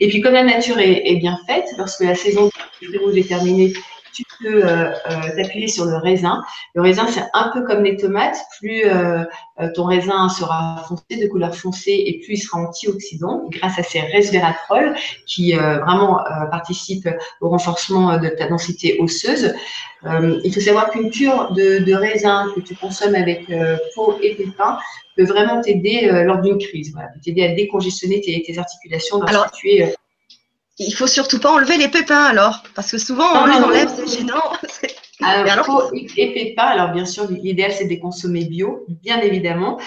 Et 0.00 0.08
puis, 0.08 0.20
comme 0.20 0.34
la 0.34 0.44
nature 0.44 0.78
est, 0.78 1.16
bien 1.16 1.38
faite, 1.46 1.66
lorsque 1.78 2.02
la 2.02 2.14
saison 2.14 2.50
du 2.80 3.18
est 3.18 3.28
terminée, 3.28 3.72
tu 4.16 4.24
peux 4.40 4.64
euh, 4.64 4.90
euh, 4.90 5.36
t'appuyer 5.36 5.68
sur 5.68 5.84
le 5.84 5.96
raisin. 5.96 6.42
Le 6.74 6.80
raisin, 6.80 7.06
c'est 7.08 7.24
un 7.34 7.50
peu 7.52 7.62
comme 7.62 7.84
les 7.84 7.96
tomates. 7.96 8.38
Plus 8.58 8.84
euh, 8.86 9.24
ton 9.74 9.84
raisin 9.84 10.28
sera 10.30 10.84
foncé, 10.88 11.22
de 11.22 11.28
couleur 11.28 11.54
foncée, 11.54 12.02
et 12.06 12.20
plus 12.24 12.34
il 12.34 12.38
sera 12.38 12.60
antioxydant 12.60 13.48
grâce 13.50 13.78
à 13.78 13.82
ces 13.82 14.00
resveratrol 14.00 14.94
qui 15.26 15.52
vraiment 15.54 16.20
participent 16.50 17.08
au 17.40 17.48
renforcement 17.48 18.18
de 18.18 18.28
ta 18.28 18.48
densité 18.48 18.98
osseuse. 19.00 19.54
il 20.04 20.52
faut 20.52 20.60
savoir 20.60 20.90
qu'une 20.90 21.10
cure 21.10 21.52
de, 21.52 21.94
raisin 21.94 22.52
que 22.54 22.60
tu 22.60 22.74
consommes 22.74 23.14
avec 23.14 23.50
peau 23.94 24.18
et 24.22 24.34
pépins 24.34 24.78
peut 25.16 25.24
vraiment 25.24 25.62
t'aider 25.62 26.10
lors 26.24 26.42
d'une 26.42 26.58
crise, 26.58 26.92
voilà, 26.92 27.08
peut 27.08 27.20
t'aider 27.24 27.44
à 27.44 27.54
décongestionner 27.54 28.20
tes, 28.20 28.58
articulations 28.58 29.20
lorsque 29.20 29.52
tu 29.52 29.70
es 29.70 29.94
il 30.78 30.92
faut 30.92 31.06
surtout 31.06 31.38
pas 31.38 31.50
enlever 31.50 31.76
les 31.76 31.88
pépins 31.88 32.24
alors, 32.24 32.62
parce 32.74 32.90
que 32.90 32.98
souvent 32.98 33.42
on 33.42 33.46
les 33.46 33.56
enlève, 33.56 33.90
c'est 33.96 34.18
gênant. 34.18 34.52
Alors, 35.22 35.92
et 35.94 36.34
pépins, 36.34 36.62
alors 36.62 36.92
bien 36.92 37.06
sûr, 37.06 37.26
l'idéal 37.30 37.72
c'est 37.72 37.84
de 37.84 37.90
les 37.90 37.98
consommer 37.98 38.44
bio, 38.44 38.84
bien 38.88 39.18
évidemment. 39.20 39.78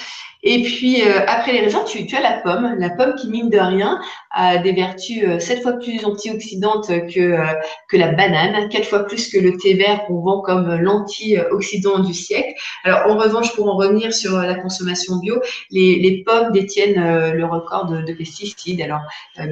Et 0.42 0.64
puis 0.64 1.02
euh, 1.02 1.20
après 1.28 1.52
les 1.52 1.60
raisins, 1.60 1.84
tu, 1.86 2.16
as 2.16 2.22
la 2.22 2.38
pomme, 2.38 2.76
la 2.80 2.90
pomme 2.90 3.14
qui 3.16 3.30
mine 3.30 3.50
de 3.50 3.60
rien 3.60 4.00
a 4.32 4.58
des 4.58 4.72
vertus 4.72 5.22
euh, 5.24 5.38
sept 5.38 5.62
fois 5.62 5.74
plus 5.74 6.04
antioxydantes 6.06 6.88
que 6.88 7.20
euh, 7.20 7.46
que 7.90 7.98
la 7.98 8.14
banane, 8.14 8.70
quatre 8.70 8.86
fois 8.86 9.04
plus 9.06 9.30
que 9.30 9.38
le 9.38 9.58
thé 9.58 9.74
vert 9.74 10.06
qu'on 10.08 10.22
vend 10.22 10.42
comme 10.42 10.76
l'antioxydant 10.76 12.00
du 12.00 12.14
siècle. 12.14 12.54
Alors 12.86 13.12
en 13.12 13.18
revanche, 13.18 13.54
pour 13.54 13.68
en 13.68 13.76
revenir 13.76 14.14
sur 14.14 14.38
la 14.38 14.56
consommation 14.56 15.18
bio, 15.18 15.42
les, 15.72 16.00
les 16.00 16.24
pommes 16.24 16.54
détiennent 16.54 17.34
le 17.34 17.46
record 17.46 17.88
de, 17.88 18.02
de 18.02 18.14
pesticides. 18.14 18.82
Alors 18.82 19.02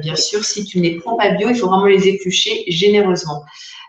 bien 0.02 0.16
sûr, 0.16 0.42
si 0.42 0.64
tu 0.64 0.78
ne 0.78 0.84
les 0.84 0.96
prends 0.96 1.16
pas 1.16 1.30
bio, 1.30 1.50
il 1.50 1.56
faut 1.56 1.68
vraiment 1.68 1.86
les 1.86 2.08
éplucher 2.08 2.64
généreusement. 2.66 3.44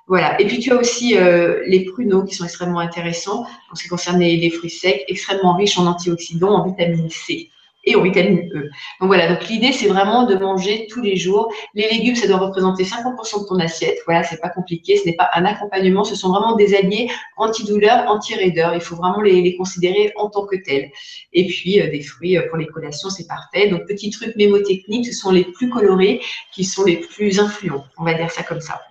Voilà. 0.09 0.41
Et 0.41 0.47
puis 0.47 0.57
tu 0.57 0.71
as 0.71 0.75
aussi 0.75 1.15
euh, 1.15 1.61
les 1.67 1.85
pruneaux 1.85 2.23
qui 2.23 2.33
sont 2.33 2.43
extrêmement 2.43 2.79
intéressants 2.79 3.45
en 3.71 3.75
ce 3.75 3.83
qui 3.83 3.89
concerne 3.89 4.19
les, 4.19 4.49
fruits 4.49 4.71
secs, 4.71 5.05
extrêmement 5.07 5.55
riches 5.55 5.77
en 5.77 5.85
antioxydants, 5.85 6.49
en 6.49 6.67
vitamine 6.67 7.11
C 7.11 7.51
et 7.85 7.95
en 7.95 8.01
vitamine 8.01 8.49
E. 8.55 8.71
Donc 8.99 9.07
voilà, 9.07 9.27
donc 9.27 9.47
l'idée 9.47 9.71
c'est 9.71 9.87
vraiment 9.87 10.23
de 10.23 10.33
manger 10.33 10.87
tous 10.89 11.03
les 11.03 11.15
jours. 11.15 11.53
Les 11.75 11.87
légumes, 11.91 12.15
ça 12.15 12.25
doit 12.27 12.39
représenter 12.39 12.85
50% 12.85 13.43
de 13.43 13.47
ton 13.47 13.59
assiette. 13.59 13.99
Voilà, 14.05 14.23
c'est 14.23 14.41
pas 14.41 14.49
compliqué, 14.49 14.97
ce 14.97 15.05
n'est 15.05 15.15
pas 15.15 15.29
un 15.35 15.45
accompagnement, 15.45 16.03
ce 16.03 16.15
sont 16.15 16.29
vraiment 16.29 16.55
des 16.55 16.73
alliés 16.73 17.07
antidouleurs, 17.37 18.09
anti-raideurs. 18.09 18.73
Il 18.73 18.81
faut 18.81 18.95
vraiment 18.95 19.21
les, 19.21 19.55
considérer 19.57 20.11
en 20.15 20.27
tant 20.31 20.47
que 20.47 20.55
tels. 20.55 20.89
Et 21.33 21.45
puis 21.45 21.79
euh, 21.79 21.91
des 21.91 22.01
fruits 22.01 22.35
euh, 22.35 22.47
pour 22.49 22.57
les 22.57 22.65
collations, 22.65 23.11
c'est 23.11 23.27
parfait. 23.27 23.67
Donc 23.67 23.85
petit 23.85 24.09
truc 24.09 24.35
mémotechnique, 24.35 25.05
ce 25.05 25.13
sont 25.13 25.29
les 25.29 25.43
plus 25.43 25.69
colorés 25.69 26.19
qui 26.51 26.63
sont 26.63 26.83
les 26.83 26.97
plus 26.97 27.39
influents. 27.39 27.85
On 27.99 28.03
va 28.03 28.15
dire 28.15 28.31
ça 28.31 28.41
comme 28.41 28.59
ça. 28.59 28.81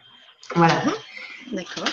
Voilà. 0.55 0.83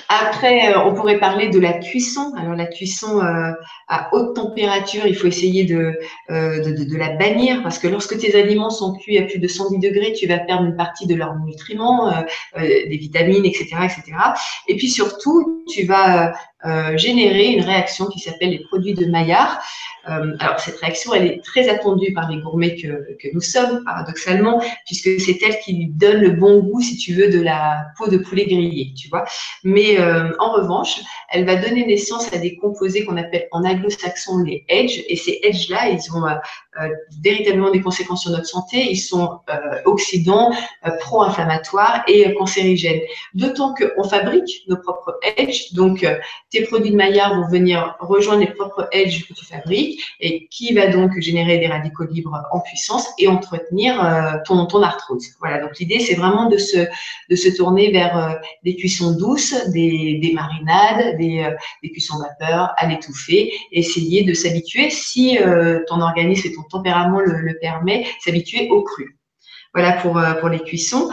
Après, 0.10 0.74
euh, 0.74 0.80
on 0.86 0.94
pourrait 0.94 1.20
parler 1.20 1.50
de 1.50 1.60
la 1.60 1.74
cuisson. 1.74 2.34
Alors 2.38 2.56
la 2.56 2.66
cuisson 2.66 3.20
euh, 3.20 3.52
à 3.88 4.10
haute 4.12 4.36
température, 4.36 5.06
il 5.06 5.16
faut 5.16 5.28
essayer 5.28 5.72
euh, 5.72 5.94
de, 6.30 6.84
de, 6.84 6.98
la 6.98 7.10
bannir 7.10 7.62
parce 7.64 7.80
que 7.80 7.88
lorsque 7.88 8.18
tes 8.18 8.40
aliments 8.40 8.70
sont 8.70 8.96
cuits 8.98 9.18
à 9.18 9.24
plus 9.24 9.40
de 9.40 9.48
110 9.48 9.80
degrés, 9.80 10.14
tu 10.14 10.28
vas 10.28 10.40
perdre 10.40 10.66
une 10.66 10.76
partie 10.76 11.08
de 11.08 11.16
leurs 11.16 11.36
nutriments, 11.40 12.12
des 12.58 12.98
vitamines, 12.98 13.46
etc., 13.46 13.68
etc. 13.84 14.18
Et 14.68 14.76
puis 14.76 14.90
surtout, 14.90 15.64
tu 15.68 15.86
vas 15.86 16.34
générer 16.96 17.48
une 17.48 17.64
réaction 17.64 18.08
qui 18.08 18.20
s'appelle 18.20 18.50
les 18.50 18.64
produits 18.64 18.96
de 18.96 19.06
Maillard. 19.06 19.62
alors 20.06 20.60
cette 20.60 20.78
réaction, 20.78 21.14
elle 21.14 21.28
est 21.28 21.44
très 21.44 21.70
attendue 21.70 22.12
par 22.14 22.30
les 22.30 22.42
gourmets 22.42 22.76
que, 22.76 22.88
que 23.22 23.28
nous 23.34 23.42
sommes, 23.42 23.84
paradoxalement, 23.84 24.60
puisque 24.88 25.20
c'est 25.20 25.38
elle 25.44 25.60
qui 25.60 25.74
lui 25.74 25.88
donne 25.88 26.22
le 26.22 26.32
bon 26.32 26.60
goût, 26.60 26.82
si 26.82 26.98
tu 26.98 27.14
veux, 27.14 27.30
de 27.30 27.40
la 27.40 27.86
peau 27.98 28.08
de 28.08 28.18
poulet 28.18 28.46
grillé, 28.46 28.94
tu 28.96 29.10
vois. 29.10 29.26
Mais 29.64 30.00
en 30.40 30.52
revanche, 30.54 31.02
elle 31.30 31.46
va 31.46 31.56
donner 31.56 31.86
naissance 31.86 32.34
à 32.34 32.40
des 32.40 32.56
composés 32.56 33.06
qu'on 33.06 33.18
appelle 33.18 33.48
en 33.52 33.64
anglo-saxon 33.64 34.40
les 34.40 34.66
edge, 34.68 35.04
et 35.08 35.16
ces 35.16 35.40
edge-là, 35.44 35.90
ils 35.90 36.12
ont 36.16 36.26
euh, 36.82 36.90
véritablement 37.22 37.72
des 37.72 37.82
conséquences 37.82 38.24
sur 38.24 38.32
notre 38.32 38.48
santé. 38.48 38.92
Ils 38.92 38.98
sont 38.98 39.40
euh, 39.50 39.82
oxydants, 39.86 40.52
euh, 40.86 40.92
pro-inflammatoires 41.00 42.04
et 42.08 42.34
cancérigènes. 42.34 43.00
D'autant 43.34 43.74
qu'on 43.74 44.04
fabrique 44.04 44.64
nos 44.68 44.76
propres 44.78 45.18
edge. 45.38 45.74
Donc, 45.74 46.06
produits 46.64 46.92
de 46.92 46.96
Maillard 46.96 47.36
vont 47.36 47.48
venir 47.48 47.96
rejoindre 48.00 48.42
les 48.42 48.52
propres 48.52 48.88
edge 48.92 49.28
que 49.28 49.34
tu 49.34 49.46
fabriques 49.46 50.02
et 50.20 50.48
qui 50.48 50.74
va 50.74 50.88
donc 50.88 51.12
générer 51.20 51.58
des 51.58 51.68
radicaux 51.68 52.06
libres 52.06 52.42
en 52.52 52.60
puissance 52.60 53.08
et 53.20 53.28
entretenir 53.28 54.42
ton, 54.46 54.66
ton 54.66 54.82
arthrose. 54.82 55.26
Voilà. 55.40 55.60
Donc, 55.60 55.78
l'idée, 55.80 56.00
c'est 56.00 56.16
vraiment 56.16 56.48
de 56.50 56.58
se, 56.58 56.86
de 57.30 57.36
se 57.36 57.56
tourner 57.56 57.92
vers 57.92 58.40
des 58.64 58.76
cuissons 58.76 59.16
douces, 59.18 59.70
des, 59.70 60.20
des 60.22 60.34
marinades, 60.34 61.18
des, 61.18 61.50
des 61.84 61.92
cuissons 61.92 62.18
vapeur 62.20 62.74
à 62.78 62.88
l'étouffer, 62.88 63.54
essayer 63.72 64.24
de 64.24 64.34
s'habituer 64.34 64.90
si 64.90 65.38
ton 65.88 66.02
organisme 66.02 66.48
et 66.48 66.54
ton 66.54 66.64
tempérament 66.64 67.20
le, 67.20 67.58
permet, 67.60 68.06
s'habituer 68.20 68.70
au 68.70 68.84
cru. 68.84 69.18
Voilà 69.74 69.94
pour, 69.94 70.18
euh, 70.18 70.34
pour 70.36 70.50
les 70.50 70.60
cuissons. 70.60 71.10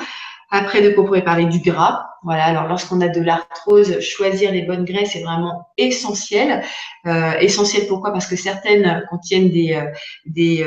Après, 0.50 0.83
de 0.83 0.90
quoi 0.90 1.02
on 1.02 1.07
pourrait 1.07 1.24
parler? 1.24 1.46
Du 1.46 1.59
gras. 1.59 2.07
Voilà, 2.24 2.44
alors 2.44 2.68
lorsqu'on 2.68 3.00
a 3.00 3.08
de 3.08 3.20
l'arthrose, 3.20 3.98
choisir 4.00 4.52
les 4.52 4.62
bonnes 4.62 4.85
graisses 4.85 5.16
est 5.16 5.22
vraiment 5.22 5.66
essentiel. 5.76 6.62
Euh, 7.06 7.32
essentiel 7.40 7.87
pourquoi? 7.88 8.12
Parce 8.12 8.26
que 8.26 8.37
certaines 8.37 9.04
contiennent 9.11 9.50
des, 9.50 9.74
euh, 9.74 9.90
des, 10.26 10.64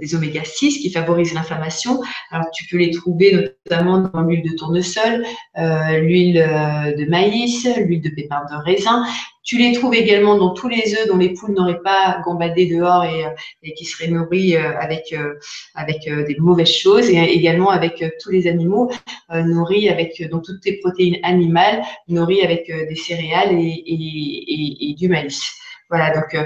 des 0.00 0.14
oméga 0.14 0.42
6 0.44 0.78
qui 0.78 0.90
favorisent 0.90 1.34
l'inflammation. 1.34 2.00
Alors 2.30 2.50
tu 2.52 2.64
peux 2.68 2.78
les 2.78 2.90
trouver 2.90 3.54
notamment 3.70 3.98
dans 3.98 4.22
l'huile 4.22 4.42
de 4.42 4.56
tournesol, 4.56 5.24
l'huile 5.56 6.34
de 6.34 7.08
maïs, 7.08 7.68
l'huile 7.76 8.02
de 8.02 8.10
pépins 8.10 8.42
de 8.50 8.56
raisin. 8.64 9.04
Tu 9.44 9.58
les 9.58 9.72
trouves 9.72 9.94
également 9.94 10.36
dans 10.36 10.54
tous 10.54 10.68
les 10.68 10.94
œufs 10.94 11.08
dont 11.08 11.16
les 11.16 11.30
poules 11.30 11.52
n'auraient 11.52 11.82
pas 11.82 12.20
gambadé 12.24 12.66
dehors 12.66 13.04
et, 13.04 13.24
euh, 13.24 13.70
qui 13.76 13.84
seraient 13.84 14.08
nourris 14.08 14.56
euh, 14.56 14.78
avec, 14.78 15.12
euh, 15.12 15.34
avec 15.74 16.04
des 16.04 16.36
mauvaises 16.38 16.70
choses 16.70 17.10
et 17.10 17.16
également 17.16 17.70
avec 17.70 18.04
tous 18.20 18.30
les 18.30 18.46
animaux 18.46 18.90
nourris 19.30 19.88
avec 19.88 20.22
donc 20.30 20.44
toutes 20.44 20.60
tes 20.60 20.71
protéines 20.80 21.18
animales 21.22 21.82
nourries 22.08 22.42
avec 22.42 22.66
des 22.66 22.96
céréales 22.96 23.52
et, 23.52 24.94
du 24.98 25.08
maïs. 25.08 25.52
Voilà, 25.90 26.12
donc 26.14 26.36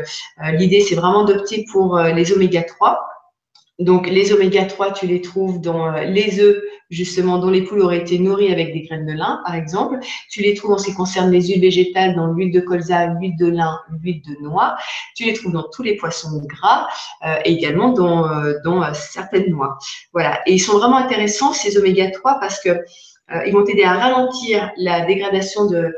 l'idée 0.59 0.81
c'est 0.81 0.97
vraiment 0.97 1.25
d'opter 1.25 1.65
pour 1.71 1.99
les 1.99 2.33
oméga 2.33 2.63
3 2.63 3.07
donc, 3.79 4.09
les 4.09 4.33
oméga 4.33 4.65
3, 4.65 4.93
tu 4.93 5.07
les 5.07 5.21
trouves 5.21 5.61
dans 5.61 5.95
euh, 5.95 6.05
les 6.05 6.41
œufs, 6.41 6.63
justement, 6.89 7.39
dont 7.39 7.51
les 7.51 7.61
poules 7.61 7.83
auraient 7.83 7.99
été 7.99 8.19
nourries 8.19 8.51
avec 8.51 8.73
des 8.73 8.83
graines 8.83 9.05
de 9.05 9.13
lin, 9.13 9.43
par 9.45 9.55
exemple. 9.55 9.99
Tu 10.31 10.41
les 10.41 10.55
trouves 10.55 10.73
en 10.73 10.79
ce 10.79 10.87
qui 10.87 10.95
concerne 10.95 11.31
les 11.31 11.43
huiles 11.43 11.61
végétales, 11.61 12.17
dans 12.17 12.29
l'huile 12.29 12.53
de 12.53 12.61
colza, 12.61 13.07
l'huile 13.07 13.37
de 13.37 13.49
lin, 13.49 13.79
l'huile 14.01 14.23
de 14.23 14.43
noix. 14.43 14.77
Tu 15.15 15.25
les 15.25 15.35
trouves 15.35 15.53
dans 15.53 15.67
tous 15.75 15.83
les 15.83 15.97
poissons 15.97 16.41
gras 16.47 16.89
euh, 17.27 17.37
et 17.45 17.53
également 17.53 17.91
dans, 17.91 18.27
euh, 18.27 18.55
dans 18.65 18.83
certaines 18.95 19.51
noix. 19.51 19.77
Voilà. 20.15 20.41
Et 20.47 20.55
ils 20.55 20.59
sont 20.59 20.79
vraiment 20.79 20.97
intéressants, 20.97 21.53
ces 21.53 21.77
oméga 21.77 22.11
3, 22.11 22.39
parce 22.41 22.63
que 22.63 22.71
euh, 23.33 23.45
ils 23.45 23.53
vont 23.53 23.65
t'aider 23.65 23.83
à 23.83 23.95
ralentir 23.95 24.71
la 24.77 25.05
dégradation 25.05 25.67
de, 25.67 25.97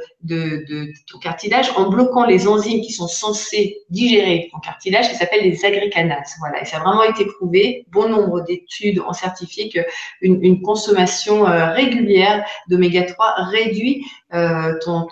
ton 1.10 1.18
cartilage 1.18 1.70
en 1.76 1.90
bloquant 1.90 2.24
les 2.24 2.48
enzymes 2.48 2.80
qui 2.80 2.92
sont 2.92 3.06
censées 3.06 3.76
digérer 3.90 4.48
ton 4.50 4.58
cartilage, 4.60 5.10
qui 5.10 5.14
s'appellent 5.14 5.44
les 5.44 5.62
agricanases. 5.64 6.34
Voilà, 6.38 6.62
et 6.62 6.64
ça 6.64 6.78
a 6.78 6.80
vraiment 6.80 7.02
été 7.02 7.26
prouvé. 7.26 7.84
Bon 7.90 8.08
nombre 8.08 8.40
d'études 8.46 9.00
ont 9.00 9.12
certifié 9.12 9.68
qu'une 9.68 10.42
une 10.42 10.62
consommation 10.62 11.46
euh, 11.46 11.70
régulière 11.72 12.46
d'oméga 12.70 13.02
3 13.02 13.34
réduit 13.50 14.06
euh, 14.32 14.72
ton, 14.82 15.06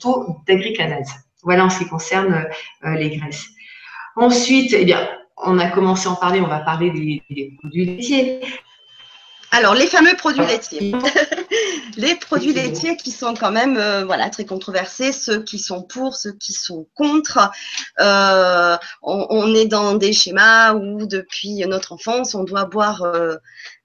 taux 0.00 0.36
d'agricanase. 0.46 1.10
Voilà 1.42 1.64
en 1.64 1.70
ce 1.70 1.78
qui 1.78 1.88
concerne 1.88 2.46
les 2.84 3.16
graisses. 3.16 3.46
Ensuite, 4.14 4.74
eh 4.78 4.84
bien, 4.84 5.08
on 5.38 5.58
a 5.58 5.68
commencé 5.70 6.06
à 6.06 6.12
en 6.12 6.14
parler, 6.14 6.40
on 6.40 6.46
va 6.46 6.60
parler 6.60 6.90
des 6.90 7.56
produits 7.58 7.84
laitiers. 7.84 8.40
Alors, 9.54 9.74
les 9.74 9.86
fameux 9.86 10.16
produits 10.16 10.46
laitiers. 10.46 10.94
les 11.98 12.14
produits 12.14 12.54
laitiers 12.54 12.96
qui 12.96 13.10
sont 13.10 13.34
quand 13.34 13.50
même 13.50 13.76
euh, 13.76 14.02
voilà, 14.02 14.30
très 14.30 14.46
controversés, 14.46 15.12
ceux 15.12 15.42
qui 15.42 15.58
sont 15.58 15.82
pour, 15.82 16.16
ceux 16.16 16.32
qui 16.32 16.54
sont 16.54 16.88
contre. 16.94 17.50
Euh, 18.00 18.78
on, 19.02 19.54
est 19.54 19.66
dans 19.66 19.94
des 19.94 20.14
schémas 20.14 20.72
où, 20.72 21.06
depuis 21.06 21.66
notre 21.66 21.92
enfance, 21.92 22.34
on 22.34 22.44
doit 22.44 22.64
boire 22.64 23.02
euh, 23.02 23.36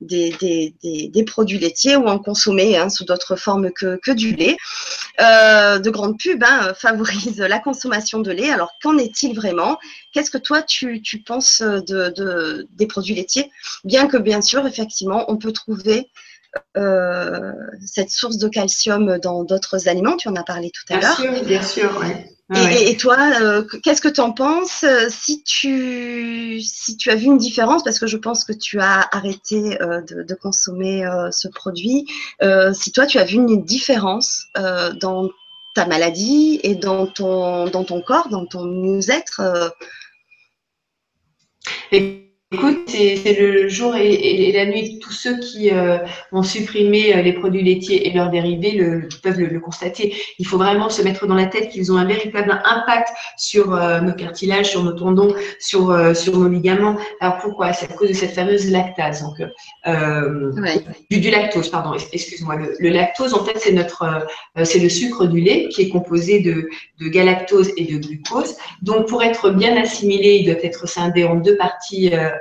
des, 0.02 0.74
des, 0.82 1.24
produits 1.24 1.60
laitiers 1.60 1.96
ou 1.96 2.08
en 2.08 2.20
consommer 2.20 2.78
hein, 2.78 2.90
sous 2.90 3.06
d'autres 3.06 3.36
formes 3.36 3.72
que, 3.72 4.00
que, 4.04 4.12
du 4.12 4.36
lait. 4.36 4.58
de 5.20 5.90
grandes 5.90 6.20
pubs 6.20 6.44
hein, 6.44 6.74
favorisent 6.76 7.40
la 7.40 7.60
consommation 7.60 8.20
de 8.20 8.32
lait. 8.32 8.50
Alors, 8.50 8.72
qu'en 8.82 8.98
est-il 8.98 9.36
vraiment? 9.36 9.78
Qu'est-ce 10.14 10.32
que 10.32 10.38
toi, 10.38 10.62
tu, 10.62 11.02
tu 11.02 11.22
penses 11.22 11.62
de, 11.62 12.10
de, 12.16 12.68
des 12.72 12.88
produits 12.88 13.16
laitiers? 13.16 13.52
Bien 13.84 14.08
que, 14.08 14.18
bien 14.18 14.42
sûr, 14.42 14.66
effectivement, 14.68 15.26
on 15.32 15.38
peut 15.38 15.52
trouver 15.52 16.10
euh, 16.76 17.52
cette 17.86 18.10
source 18.10 18.38
de 18.38 18.48
calcium 18.48 19.18
dans 19.20 19.44
d'autres 19.44 19.88
aliments. 19.88 20.18
Tu 20.18 20.28
en 20.28 20.36
as 20.36 20.44
parlé 20.44 20.72
tout 20.72 20.94
à 20.94 21.00
l'heure. 21.00 21.20
Bien 21.20 21.34
sûr, 21.34 21.44
bien 21.44 21.62
sûr. 21.62 22.04
Et, 22.56 22.96
toi, 22.96 23.18
euh, 23.42 23.64
qu'est-ce 23.84 24.02
que 24.02 24.08
tu 24.08 24.22
en 24.22 24.32
penses 24.32 24.86
si 25.10 25.44
tu, 25.44 26.62
si 26.62 26.96
tu 26.96 27.10
as 27.10 27.16
vu 27.16 27.26
une 27.26 27.38
différence, 27.38 27.84
parce 27.84 28.00
que 28.00 28.08
je 28.08 28.16
pense 28.16 28.46
que 28.46 28.54
tu 28.54 28.80
as 28.80 29.06
arrêté 29.12 29.82
euh, 29.82 30.02
de, 30.02 30.34
consommer 30.34 31.06
ce 31.32 31.50
produit, 31.50 32.06
si 32.74 32.92
toi 32.94 33.06
tu 33.06 33.18
as 33.18 33.26
vu 33.26 33.36
une 33.36 33.64
différence 33.66 34.46
dans 34.56 35.30
ta 35.76 35.86
maladie 35.86 36.62
et 36.64 36.76
dans 36.76 37.06
ton, 37.06 37.66
dans 37.66 37.84
ton 37.84 38.02
corps, 38.02 38.30
dans 38.30 38.46
ton 38.46 38.64
mieux-être 38.64 39.42
Écoute, 42.54 42.78
c'est 42.88 43.38
le 43.38 43.68
jour 43.68 43.94
et, 43.98 44.54
la 44.54 44.66
nuit. 44.68 45.00
Tous 45.00 45.12
ceux 45.12 45.38
qui 45.38 45.70
euh, 45.70 45.98
ont 46.32 46.44
supprimé 46.44 47.14
euh, 47.14 47.22
les 47.22 47.34
produits 47.34 47.62
laitiers 47.62 48.08
et 48.08 48.14
leurs 48.14 48.30
dérivés 48.30 48.72
le, 48.72 49.10
peuvent 49.22 49.38
le, 49.38 49.60
constater. 49.60 50.16
Il 50.40 50.48
faut 50.48 50.58
vraiment 50.58 50.90
se 50.90 51.02
mettre 51.02 51.28
dans 51.28 51.36
la 51.36 51.48
tête 51.48 51.68
qu'ils 51.68 51.92
ont 51.92 51.98
un 51.98 52.06
véritable 52.06 52.62
impact 52.64 53.10
sur 53.36 53.76
euh, 53.76 54.00
nos 54.00 54.14
cartilages, 54.14 54.70
sur 54.70 54.82
nos 54.82 54.94
tendons, 54.94 55.36
sur, 55.60 56.16
sur 56.16 56.38
nos 56.38 56.48
ligaments. 56.48 56.96
Alors 57.20 57.40
pourquoi? 57.40 57.74
C'est 57.74 57.92
à 57.92 57.94
cause 57.94 58.08
de 58.08 58.14
cette 58.14 58.32
fameuse 58.32 58.72
lactase. 58.72 59.24
Donc, 59.24 59.46
du, 61.12 61.30
lactose, 61.30 61.68
pardon. 61.68 61.98
Excuse-moi. 62.14 62.56
Le, 62.80 62.90
lactose, 62.90 63.34
en 63.34 63.44
fait, 63.44 63.58
c'est 63.58 63.74
notre, 63.74 64.26
c'est 64.64 64.80
le 64.80 64.88
sucre 64.88 65.26
du 65.26 65.42
lait 65.42 65.68
qui 65.68 65.82
est 65.82 65.90
composé 65.90 66.40
de, 66.40 66.70
de 67.02 67.10
galactose 67.10 67.74
et 67.76 67.84
de 67.84 67.98
glucose. 67.98 68.56
Donc, 68.84 69.08
pour 69.08 69.22
être 69.22 69.50
bien 69.50 69.76
assimilé, 69.76 70.36
il 70.36 70.46
doit 70.46 70.64
être 70.64 70.88
scindé 70.88 71.26
en 71.26 71.36
deux 71.36 71.58
parties 71.58 72.12
euh, 72.14 72.37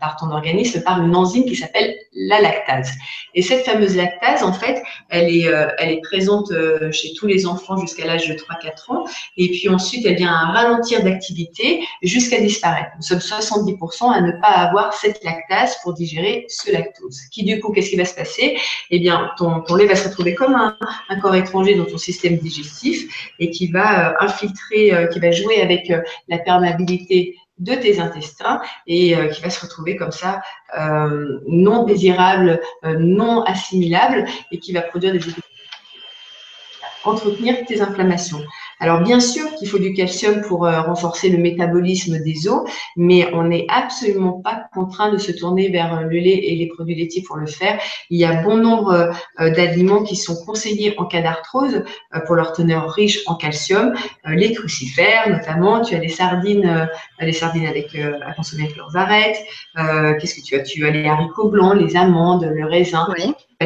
par 0.00 0.16
ton 0.16 0.30
organisme 0.30 0.82
par 0.82 1.02
une 1.02 1.14
enzyme 1.14 1.44
qui 1.44 1.56
s'appelle 1.56 1.94
la 2.12 2.40
lactase. 2.40 2.90
Et 3.34 3.42
cette 3.42 3.64
fameuse 3.64 3.96
lactase, 3.96 4.42
en 4.42 4.52
fait, 4.52 4.82
elle 5.10 5.34
est, 5.34 5.46
euh, 5.46 5.68
elle 5.78 5.90
est 5.90 6.00
présente 6.00 6.50
euh, 6.50 6.90
chez 6.90 7.12
tous 7.14 7.26
les 7.26 7.46
enfants 7.46 7.76
jusqu'à 7.76 8.06
l'âge 8.06 8.28
de 8.28 8.34
3-4 8.34 8.92
ans. 8.92 9.04
Et 9.36 9.48
puis 9.48 9.68
ensuite, 9.68 10.04
elle 10.06 10.16
vient 10.16 10.32
à 10.32 10.46
ralentir 10.46 11.02
d'activité 11.02 11.84
jusqu'à 12.02 12.40
disparaître. 12.40 12.90
Nous 12.96 13.02
sommes 13.02 13.18
70% 13.18 14.12
à 14.12 14.20
ne 14.20 14.32
pas 14.40 14.48
avoir 14.48 14.94
cette 14.94 15.22
lactase 15.24 15.76
pour 15.82 15.94
digérer 15.94 16.46
ce 16.48 16.72
lactose. 16.72 17.20
Qui 17.30 17.44
du 17.44 17.60
coup, 17.60 17.72
qu'est-ce 17.72 17.90
qui 17.90 17.96
va 17.96 18.04
se 18.04 18.14
passer? 18.14 18.58
Eh 18.90 18.98
bien, 18.98 19.30
ton, 19.36 19.60
ton 19.60 19.74
lait 19.76 19.86
va 19.86 19.94
se 19.94 20.08
retrouver 20.08 20.34
comme 20.34 20.54
un, 20.54 20.76
un, 21.08 21.20
corps 21.20 21.34
étranger 21.34 21.74
dans 21.74 21.84
ton 21.84 21.98
système 21.98 22.36
digestif 22.38 23.32
et 23.38 23.50
qui 23.50 23.68
va 23.68 24.16
infiltrer, 24.22 25.08
qui 25.12 25.20
va 25.20 25.30
jouer 25.30 25.60
avec 25.60 25.92
la 26.28 26.38
perméabilité 26.38 27.36
de 27.58 27.74
tes 27.74 28.00
intestins 28.00 28.60
et 28.86 29.16
euh, 29.16 29.28
qui 29.28 29.42
va 29.42 29.50
se 29.50 29.60
retrouver 29.60 29.96
comme 29.96 30.12
ça 30.12 30.40
euh, 30.78 31.40
non 31.46 31.84
désirable, 31.84 32.60
euh, 32.84 32.96
non 32.98 33.42
assimilable 33.42 34.26
et 34.50 34.58
qui 34.58 34.72
va 34.72 34.82
produire 34.82 35.12
des 35.12 35.18
effets 35.18 35.42
entretenir 37.04 37.64
tes 37.64 37.80
inflammations. 37.80 38.44
Alors 38.80 39.00
bien 39.00 39.20
sûr 39.20 39.54
qu'il 39.56 39.68
faut 39.68 39.78
du 39.78 39.92
calcium 39.92 40.40
pour 40.42 40.66
euh, 40.66 40.82
renforcer 40.82 41.30
le 41.30 41.38
métabolisme 41.38 42.22
des 42.22 42.48
os, 42.48 42.68
mais 42.96 43.28
on 43.34 43.44
n'est 43.44 43.66
absolument 43.68 44.40
pas 44.40 44.62
contraint 44.72 45.10
de 45.10 45.18
se 45.18 45.32
tourner 45.32 45.68
vers 45.68 45.98
euh, 45.98 46.02
le 46.02 46.18
lait 46.18 46.40
et 46.44 46.56
les 46.56 46.68
produits 46.68 46.94
laitiers 46.94 47.22
pour 47.22 47.36
le 47.36 47.46
faire. 47.46 47.80
Il 48.10 48.18
y 48.18 48.24
a 48.24 48.42
bon 48.42 48.56
nombre 48.56 49.12
euh, 49.40 49.50
d'aliments 49.50 50.04
qui 50.04 50.16
sont 50.16 50.36
conseillés 50.44 50.94
en 50.98 51.06
cas 51.06 51.22
d'arthrose 51.22 51.82
pour 52.26 52.34
leur 52.34 52.52
teneur 52.52 52.90
riche 52.90 53.20
en 53.26 53.34
calcium. 53.34 53.94
les 54.26 54.52
crucifères 54.52 55.28
notamment, 55.28 55.80
tu 55.80 55.94
as 55.94 55.98
les 55.98 56.08
sardines, 56.08 56.88
les 57.20 57.32
sardines 57.32 57.66
avec 57.66 57.94
à 57.94 58.32
consommer 58.34 58.64
avec 58.64 58.76
leurs 58.76 58.96
arêtes. 58.96 59.38
Qu'est-ce 59.74 60.34
que 60.34 60.44
tu 60.44 60.54
as? 60.54 60.62
Tu 60.62 60.86
as 60.86 60.90
les 60.90 61.06
haricots 61.06 61.48
blancs, 61.48 61.76
les 61.76 61.96
amandes, 61.96 62.44
le 62.44 62.66
raisin. 62.66 63.08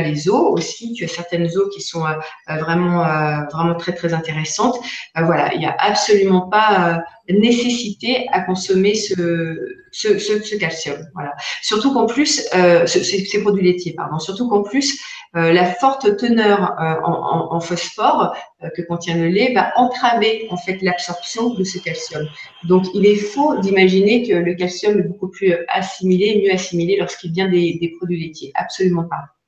Les 0.00 0.28
eaux 0.28 0.48
aussi. 0.48 0.92
Tu 0.92 1.04
as 1.04 1.08
certaines 1.08 1.48
eaux 1.56 1.68
qui 1.68 1.80
sont 1.80 2.04
vraiment, 2.48 3.04
vraiment 3.52 3.74
très, 3.74 3.92
très 3.92 4.14
intéressantes. 4.14 4.78
voilà, 5.16 5.52
il 5.54 5.60
n'y 5.60 5.66
a 5.66 5.76
absolument 5.78 6.48
pas 6.48 7.02
nécessité 7.28 8.26
à 8.32 8.40
consommer 8.40 8.94
ce, 8.94 9.58
ce, 9.92 10.18
ce, 10.18 10.56
calcium. 10.56 10.98
Voilà. 11.14 11.32
Surtout 11.62 11.92
qu'en 11.92 12.06
plus, 12.06 12.48
euh, 12.54 12.86
ces 12.86 13.40
produits 13.42 13.64
laitiers, 13.64 13.94
pardon. 13.94 14.18
Surtout 14.18 14.48
qu'en 14.48 14.62
plus, 14.62 15.00
la 15.34 15.64
forte 15.64 16.16
teneur 16.16 16.74
en, 16.78 17.54
en, 17.54 17.60
phosphore 17.60 18.36
que 18.76 18.82
contient 18.82 19.16
le 19.16 19.28
lait 19.28 19.54
va 19.54 19.72
entraver 19.76 20.46
en 20.50 20.56
fait 20.58 20.78
l'absorption 20.82 21.54
de 21.54 21.64
ce 21.64 21.78
calcium. 21.78 22.26
Donc, 22.64 22.86
il 22.94 23.06
est 23.06 23.16
faux 23.16 23.58
d'imaginer 23.58 24.28
que 24.28 24.34
le 24.34 24.54
calcium 24.54 24.98
est 24.98 25.04
beaucoup 25.04 25.28
plus 25.28 25.54
assimilé, 25.68 26.42
mieux 26.44 26.52
assimilé 26.52 26.96
lorsqu'il 26.98 27.32
vient 27.32 27.48
des, 27.48 27.78
des 27.80 27.94
produits 27.96 28.22
laitiers. 28.22 28.52
Absolument 28.54 29.04
pas. 29.04 29.41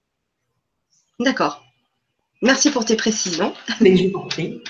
D'accord. 1.20 1.64
Merci 2.42 2.70
pour 2.70 2.85
tes 2.85 2.96
précisions. 2.96 3.55
Mais 3.81 3.96
je 3.96 4.09
vous 4.09 4.18
en 4.18 4.27
prie. 4.27 4.62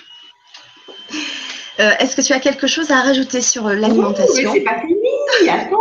Euh, 1.80 1.90
est-ce 1.98 2.14
que 2.14 2.20
tu 2.20 2.33
as 2.33 2.38
quelque 2.38 2.68
chose 2.68 2.92
à 2.92 3.00
rajouter 3.00 3.40
sur 3.40 3.66
euh, 3.66 3.74
l'alimentation 3.74 4.52
Oui, 4.52 4.59
c'est 4.59 4.64
pas 4.64 4.80
fini, 4.80 5.48
attends. 5.48 5.80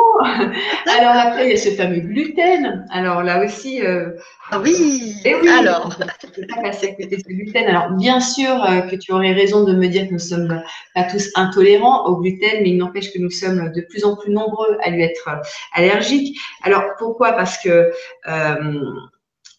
Alors 0.87 1.15
après, 1.15 1.45
il 1.45 1.51
y 1.51 1.53
a 1.53 1.57
ce 1.57 1.69
fameux 1.69 1.99
gluten. 1.99 2.87
Alors 2.89 3.21
là 3.21 3.43
aussi. 3.45 3.79
Euh, 3.83 4.09
ah 4.49 4.59
oui. 4.59 5.15
Et 5.23 5.35
oui. 5.35 5.47
Alors. 5.49 5.91
Je 6.23 6.41
ne 6.41 6.47
peux 6.47 6.55
pas 6.55 6.61
passer 6.61 6.87
à 6.87 6.91
côté 6.93 7.17
de 7.17 7.21
ce 7.21 7.27
gluten. 7.27 7.67
Alors 7.67 7.91
bien 7.91 8.19
sûr 8.19 8.65
que 8.89 8.95
tu 8.95 9.11
aurais 9.11 9.33
raison 9.33 9.65
de 9.65 9.75
me 9.75 9.87
dire 9.87 10.07
que 10.07 10.13
nous 10.13 10.19
sommes 10.19 10.63
pas 10.95 11.03
tous 11.03 11.29
intolérants 11.35 12.07
au 12.07 12.17
gluten, 12.17 12.63
mais 12.63 12.71
il 12.71 12.77
n'empêche 12.77 13.13
que 13.13 13.19
nous 13.19 13.29
sommes 13.29 13.71
de 13.71 13.81
plus 13.81 14.03
en 14.03 14.15
plus 14.15 14.31
nombreux 14.31 14.77
à 14.81 14.89
lui 14.89 15.03
être 15.03 15.29
allergiques. 15.73 16.39
Alors 16.63 16.83
pourquoi? 16.97 17.33
Parce 17.33 17.59
que 17.59 17.91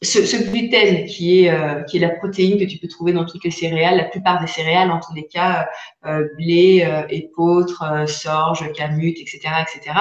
ce, 0.04 0.36
gluten 0.50 1.06
qui 1.06 1.40
est, 1.40 1.50
euh, 1.50 1.82
qui 1.82 1.96
est 1.96 2.00
la 2.00 2.10
protéine 2.10 2.58
que 2.58 2.64
tu 2.64 2.78
peux 2.78 2.88
trouver 2.88 3.12
dans 3.12 3.24
toutes 3.24 3.44
les 3.44 3.50
céréales, 3.50 3.96
la 3.96 4.04
plupart 4.04 4.40
des 4.40 4.46
céréales 4.46 4.90
en 4.90 5.00
tous 5.00 5.14
les 5.14 5.26
cas, 5.26 5.68
euh, 6.06 6.26
blé, 6.36 6.84
euh, 6.86 7.02
épeautre, 7.08 8.04
sorge, 8.08 8.70
camut, 8.76 9.16
etc., 9.18 9.40
etc. 9.62 9.96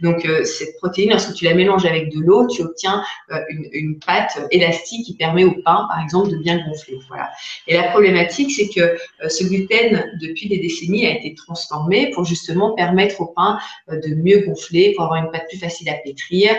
Donc 0.00 0.26
cette 0.44 0.76
protéine, 0.78 1.10
lorsque 1.10 1.34
tu 1.34 1.44
la 1.44 1.54
mélanges 1.54 1.84
avec 1.84 2.10
de 2.10 2.20
l'eau, 2.20 2.46
tu 2.46 2.62
obtiens 2.62 3.02
une, 3.48 3.68
une, 3.72 3.98
pâte 3.98 4.40
élastique 4.50 5.06
qui 5.06 5.16
permet 5.16 5.44
au 5.44 5.52
pain, 5.64 5.86
par 5.88 6.02
exemple, 6.02 6.30
de 6.30 6.36
bien 6.36 6.56
gonfler. 6.66 6.98
Voilà. 7.08 7.30
Et 7.68 7.74
la 7.74 7.84
problématique, 7.84 8.50
c'est 8.50 8.68
que 8.68 8.96
ce 9.28 9.44
gluten, 9.44 10.10
depuis 10.20 10.48
des 10.48 10.58
décennies, 10.58 11.06
a 11.06 11.16
été 11.16 11.34
transformé 11.34 12.10
pour 12.10 12.24
justement 12.24 12.74
permettre 12.74 13.20
au 13.20 13.26
pain 13.26 13.58
de 13.88 14.14
mieux 14.14 14.44
gonfler, 14.46 14.94
pour 14.96 15.04
avoir 15.04 15.22
une 15.22 15.30
pâte 15.30 15.46
plus 15.48 15.58
facile 15.58 15.88
à 15.88 15.94
pétrir, 15.94 16.52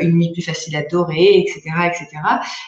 une 0.00 0.12
mie 0.12 0.32
plus 0.32 0.42
facile 0.42 0.76
à 0.76 0.82
dorer, 0.82 1.38
etc., 1.38 1.62
etc. 1.86 2.11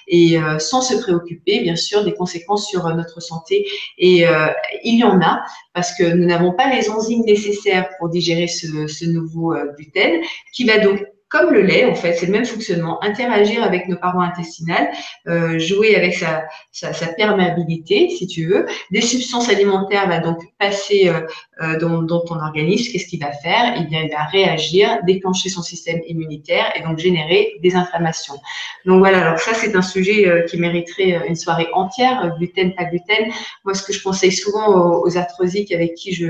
Et 0.08 0.38
euh, 0.38 0.58
sans 0.58 0.82
se 0.82 0.94
préoccuper, 0.94 1.60
bien 1.60 1.76
sûr, 1.76 2.04
des 2.04 2.14
conséquences 2.14 2.68
sur 2.68 2.86
euh, 2.86 2.94
notre 2.94 3.20
santé. 3.20 3.66
Et 3.98 4.26
euh, 4.26 4.48
il 4.82 4.98
y 4.98 5.04
en 5.04 5.20
a 5.20 5.42
parce 5.72 5.96
que 5.96 6.04
nous 6.04 6.26
n'avons 6.26 6.52
pas 6.52 6.74
les 6.74 6.90
enzymes 6.90 7.24
nécessaires 7.24 7.88
pour 7.98 8.08
digérer 8.08 8.46
ce, 8.46 8.86
ce 8.86 9.04
nouveau 9.04 9.54
gluten, 9.76 10.22
qui 10.52 10.64
va 10.64 10.78
donc 10.78 11.02
comme 11.34 11.52
le 11.52 11.62
lait, 11.62 11.84
en 11.84 11.96
fait, 11.96 12.12
c'est 12.12 12.26
le 12.26 12.32
même 12.32 12.44
fonctionnement, 12.44 13.02
interagir 13.02 13.64
avec 13.64 13.88
nos 13.88 13.96
parois 13.96 14.22
intestinales, 14.22 14.88
euh, 15.26 15.58
jouer 15.58 15.96
avec 15.96 16.14
sa, 16.14 16.44
sa, 16.70 17.08
perméabilité, 17.08 18.08
si 18.08 18.28
tu 18.28 18.46
veux. 18.46 18.66
Des 18.92 19.00
substances 19.00 19.48
alimentaires 19.48 20.06
va 20.08 20.20
donc 20.20 20.38
passer 20.60 21.08
euh, 21.08 21.26
euh 21.60 21.76
dans, 21.80 22.02
dans, 22.02 22.20
ton 22.20 22.36
organisme. 22.36 22.92
Qu'est-ce 22.92 23.06
qu'il 23.06 23.18
va 23.18 23.32
faire? 23.32 23.74
Eh 23.76 23.84
bien, 23.86 24.02
il 24.02 24.10
va 24.12 24.24
réagir, 24.26 25.00
déclencher 25.04 25.48
son 25.48 25.62
système 25.62 26.00
immunitaire 26.06 26.66
et 26.76 26.82
donc 26.82 26.98
générer 26.98 27.54
des 27.60 27.74
inflammations. 27.74 28.38
Donc 28.84 29.00
voilà, 29.00 29.22
alors 29.22 29.40
ça, 29.40 29.54
c'est 29.54 29.74
un 29.74 29.82
sujet 29.82 30.44
qui 30.48 30.56
mériterait 30.56 31.26
une 31.26 31.34
soirée 31.34 31.66
entière, 31.72 32.32
gluten, 32.38 32.74
pas 32.76 32.84
gluten. 32.84 33.32
Moi, 33.64 33.74
ce 33.74 33.82
que 33.82 33.92
je 33.92 34.00
conseille 34.00 34.32
souvent 34.32 35.00
aux, 35.02 35.16
arthrosiques 35.16 35.72
avec 35.72 35.94
qui 35.94 36.12
je, 36.12 36.28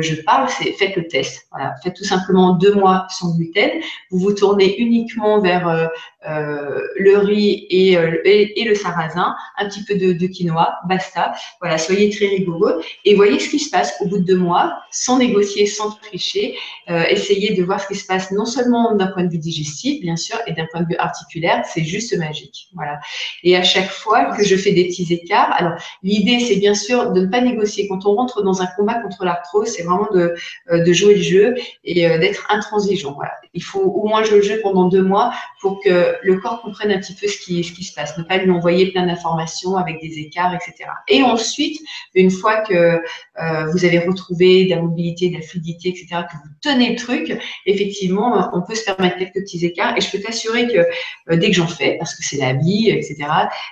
je 0.00 0.14
parle, 0.22 0.48
c'est 0.50 0.72
faites 0.72 0.96
le 0.96 1.06
test. 1.06 1.48
Faites 1.82 1.94
tout 1.94 2.04
simplement 2.04 2.52
deux 2.54 2.74
mois 2.74 3.06
sans 3.08 3.34
gluten. 3.36 3.70
Vous 4.10 4.18
vous 4.18 4.33
tournez 4.34 4.76
uniquement 4.78 5.40
vers 5.40 5.68
euh, 5.68 5.86
le 6.24 7.18
riz 7.18 7.66
euh, 7.96 8.16
et, 8.24 8.60
et, 8.60 8.64
le 8.64 8.74
sarrasin, 8.74 9.34
un 9.58 9.68
petit 9.68 9.84
peu 9.84 9.94
de, 9.94 10.26
quinoa, 10.26 10.78
basta. 10.88 11.34
Voilà, 11.60 11.78
soyez 11.78 12.10
très 12.10 12.26
rigoureux 12.26 12.82
et 13.04 13.14
voyez 13.14 13.38
ce 13.38 13.48
qui 13.48 13.58
se 13.58 13.70
passe 13.70 13.94
au 14.00 14.06
bout 14.06 14.18
de 14.18 14.24
deux 14.24 14.36
mois, 14.36 14.78
sans 14.90 15.18
négocier, 15.18 15.66
sans 15.66 15.90
tricher. 15.90 16.56
essayez 16.88 17.54
de 17.54 17.62
voir 17.62 17.80
ce 17.80 17.88
qui 17.88 17.94
se 17.94 18.06
passe 18.06 18.30
non 18.30 18.44
seulement 18.44 18.94
d'un 18.94 19.08
point 19.08 19.24
de 19.24 19.30
vue 19.30 19.38
digestif, 19.38 20.00
bien 20.00 20.16
sûr, 20.16 20.38
et 20.46 20.52
d'un 20.52 20.66
point 20.72 20.82
de 20.82 20.88
vue 20.88 20.96
articulaire, 20.96 21.64
c'est 21.66 21.84
juste 21.84 22.16
magique. 22.16 22.68
Voilà. 22.74 23.00
Et 23.42 23.56
à 23.56 23.62
chaque 23.62 23.90
fois 23.90 24.36
que 24.36 24.44
je 24.44 24.56
fais 24.56 24.72
des 24.72 24.84
petits 24.84 25.12
écarts, 25.12 25.54
alors 25.58 25.74
l'idée 26.02 26.40
c'est 26.40 26.56
bien 26.56 26.74
sûr 26.74 27.12
de 27.12 27.20
ne 27.20 27.26
pas 27.26 27.40
négocier. 27.40 27.88
Quand 27.88 28.06
on 28.06 28.14
rentre 28.14 28.42
dans 28.42 28.62
un 28.62 28.66
combat 28.76 28.94
contre 28.94 29.24
l'arthrose, 29.24 29.68
c'est 29.68 29.82
vraiment 29.82 30.08
de, 30.12 30.34
de 30.70 30.92
jouer 30.92 31.16
le 31.16 31.22
jeu 31.22 31.54
et 31.84 32.06
d'être 32.18 32.46
intransigeant. 32.50 33.12
Voilà. 33.12 33.32
Il 33.52 33.62
faut 33.62 33.80
au 33.80 34.06
moins 34.06 34.22
jouer 34.24 34.38
le 34.38 34.42
jeu 34.42 34.60
pendant 34.62 34.88
deux 34.88 35.02
mois 35.02 35.32
pour 35.60 35.80
que 35.80 36.13
le 36.22 36.38
corps 36.38 36.62
comprenne 36.62 36.90
un 36.90 36.98
petit 36.98 37.14
peu 37.14 37.26
ce 37.26 37.38
qui, 37.38 37.62
se 37.62 37.94
passe, 37.94 38.16
ne 38.18 38.22
pas 38.22 38.38
lui 38.38 38.50
envoyer 38.50 38.90
plein 38.90 39.06
d'informations 39.06 39.76
avec 39.76 40.00
des 40.00 40.18
écarts, 40.18 40.54
etc. 40.54 40.90
Et 41.08 41.22
ensuite, 41.22 41.80
une 42.14 42.30
fois 42.30 42.60
que 42.60 43.00
euh, 43.40 43.66
vous 43.72 43.84
avez 43.84 44.00
retrouvé 44.00 44.64
de 44.64 44.70
la 44.70 44.82
mobilité, 44.82 45.28
de 45.28 45.34
la 45.34 45.42
fluidité, 45.42 45.90
etc., 45.90 46.22
que 46.30 46.36
vous 46.36 46.54
tenez 46.62 46.90
le 46.90 46.96
truc, 46.96 47.36
effectivement, 47.66 48.50
on 48.52 48.62
peut 48.62 48.74
se 48.74 48.84
permettre 48.84 49.18
quelques 49.18 49.34
petits 49.34 49.64
écarts. 49.64 49.96
Et 49.96 50.00
je 50.00 50.10
peux 50.10 50.20
t'assurer 50.20 50.68
que 50.68 50.78
euh, 50.78 51.36
dès 51.36 51.48
que 51.48 51.56
j'en 51.56 51.66
fais, 51.66 51.96
parce 51.98 52.14
que 52.14 52.24
c'est 52.24 52.38
la 52.38 52.54
vie, 52.54 52.90
etc., 52.90 53.16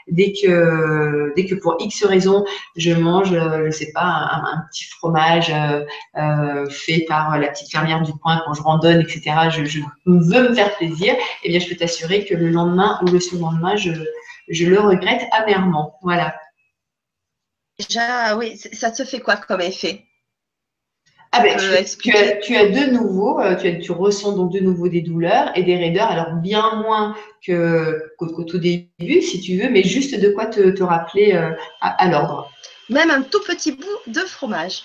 dès 0.09 0.33
que, 0.33 1.33
dès 1.37 1.47
que 1.47 1.55
pour 1.55 1.77
X 1.81 2.05
raisons, 2.05 2.45
je 2.77 2.93
mange, 2.93 3.33
euh, 3.33 3.67
je 3.67 3.71
sais 3.71 3.93
pas, 3.93 4.03
un, 4.03 4.63
petit 4.71 4.85
fromage 4.85 5.53
fait 6.71 7.05
par 7.09 7.39
la 7.39 7.49
petite 7.49 7.71
fermière 7.71 8.03
du 8.03 8.13
coin 8.13 8.43
quand 8.45 8.55
je 8.55 8.63
randonne, 8.63 9.01
etc., 9.01 9.23
je, 9.51 9.65
je 9.65 9.81
veux 10.07 10.49
me 10.49 10.55
faire 10.55 10.75
plaisir, 10.77 11.15
eh 11.43 11.49
bien, 11.49 11.59
je 11.59 11.69
peux 11.69 11.75
t'assurer 11.75 12.25
que 12.25 12.32
le 12.37 12.51
lendemain 12.51 13.01
ou 13.03 13.11
le 13.11 13.21
surlendemain, 13.21 13.77
je, 13.77 13.93
je 14.49 14.67
le 14.67 14.81
regrette 14.81 15.23
amèrement. 15.33 15.99
Voilà. 16.03 16.35
Déjà, 17.79 18.37
oui, 18.37 18.57
ça 18.57 18.91
te 18.91 19.05
fait 19.05 19.21
quoi 19.21 19.37
comme 19.37 19.61
effet? 19.61 20.05
Ah 21.35 21.43
ben, 21.43 21.57
tu, 21.57 22.15
as, 22.15 22.37
tu, 22.37 22.57
as, 22.57 22.69
de 22.69 22.93
nouveau, 22.93 23.41
euh, 23.41 23.57
tu, 23.57 23.67
as, 23.67 23.77
tu, 23.77 23.91
ressens 23.91 24.37
donc 24.37 24.53
de 24.53 24.61
nouveau 24.61 24.89
des 24.89 25.01
douleurs 25.01 25.51
et 25.57 25.63
des 25.63 25.77
raideurs, 25.77 26.11
alors 26.11 26.35
bien 26.35 26.83
moins 26.83 27.17
qu'au 27.47 28.45
tout 28.45 28.59
début, 28.59 29.23
si 29.23 29.41
tu 29.41 29.57
veux, 29.57 29.71
mais 29.71 29.83
juste 29.83 30.21
de 30.21 30.29
quoi 30.29 30.45
te, 30.45 30.69
te 30.71 30.83
rappeler 30.83 31.33
euh, 31.33 31.53
à 31.81 32.07
l'ordre. 32.11 32.51
Même 32.91 33.11
un 33.11 33.23
tout 33.23 33.41
petit 33.47 33.73
bout 33.73 34.13
de 34.13 34.21
fromage. 34.21 34.83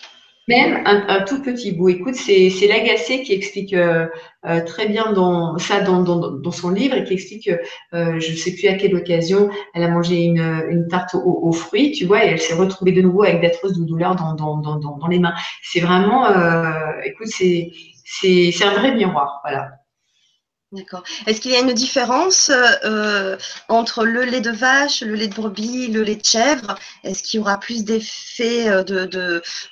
Même 0.48 0.82
un, 0.86 1.24
tout 1.24 1.42
petit 1.42 1.74
bout. 1.74 1.90
Écoute, 1.90 2.16
c'est 2.16 2.68
l'agacé 2.70 3.22
qui 3.22 3.34
explique 3.34 3.74
euh, 3.74 4.08
euh, 4.46 4.64
très 4.64 4.88
bien 4.88 5.12
dans, 5.12 5.58
ça 5.58 5.82
dans, 5.82 6.04
dans, 6.04 6.32
dans, 6.32 6.52
son 6.52 6.70
livre 6.70 6.96
et 6.96 7.04
qui 7.04 7.14
explique 7.14 7.48
que 7.48 7.60
euh, 7.94 8.18
je 8.20 8.32
ne 8.32 8.36
sais 8.38 8.54
plus 8.54 8.70
à 8.70 8.76
quelle 8.76 8.96
occasion 8.96 9.50
elle 9.74 9.84
a 9.84 9.90
mangé 9.90 10.24
une, 10.24 10.40
une 10.70 10.88
tarte 10.88 11.16
aux, 11.16 11.52
fruits, 11.52 11.92
tu 11.92 12.06
vois, 12.06 12.24
et 12.24 12.30
elle 12.30 12.40
s'est 12.40 12.54
retrouvée 12.54 12.94
de 12.94 13.02
nouveau 13.02 13.24
avec 13.24 13.42
d'atroces 13.42 13.78
douleurs 13.78 14.16
dans, 14.16 14.36
dans, 14.36 15.08
les 15.10 15.20
mains. 15.20 15.34
C'est 15.64 15.82
vraiment, 15.82 16.26
écoute, 17.04 17.28
c'est 17.28 18.64
un 18.64 18.74
vrai 18.80 18.96
miroir, 18.96 19.42
voilà. 19.44 19.72
D'accord. 20.74 21.04
Est-ce 21.26 21.40
qu'il 21.40 21.52
y 21.52 21.56
a 21.56 21.62
une 21.62 21.74
différence 21.74 22.52
euh, 22.84 23.38
entre 23.70 24.04
le 24.04 24.24
lait 24.24 24.42
de 24.42 24.52
vache, 24.52 25.00
le 25.00 25.16
lait 25.16 25.30
de 25.30 25.34
brebis, 25.34 25.88
le 25.88 26.04
lait 26.04 26.18
de 26.18 26.26
chèvre? 26.26 26.76
Est-ce 27.06 27.24
qu'il 27.24 27.38
y 27.38 27.42
aura 27.42 27.58
plus 27.58 27.86
d'effets 27.86 28.68
euh, 28.68 28.84
de, 28.84 29.06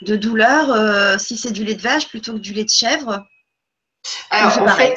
de, 0.01 0.15
douleur 0.15 0.71
euh, 0.71 1.17
si 1.17 1.37
c'est 1.37 1.51
du 1.51 1.65
lait 1.65 1.75
de 1.75 1.81
vache 1.81 2.07
plutôt 2.07 2.33
que 2.33 2.39
du 2.39 2.53
lait 2.53 2.63
de 2.63 2.69
chèvre? 2.69 3.27
Alors, 4.29 4.57
en 4.61 4.69
fait, 4.69 4.95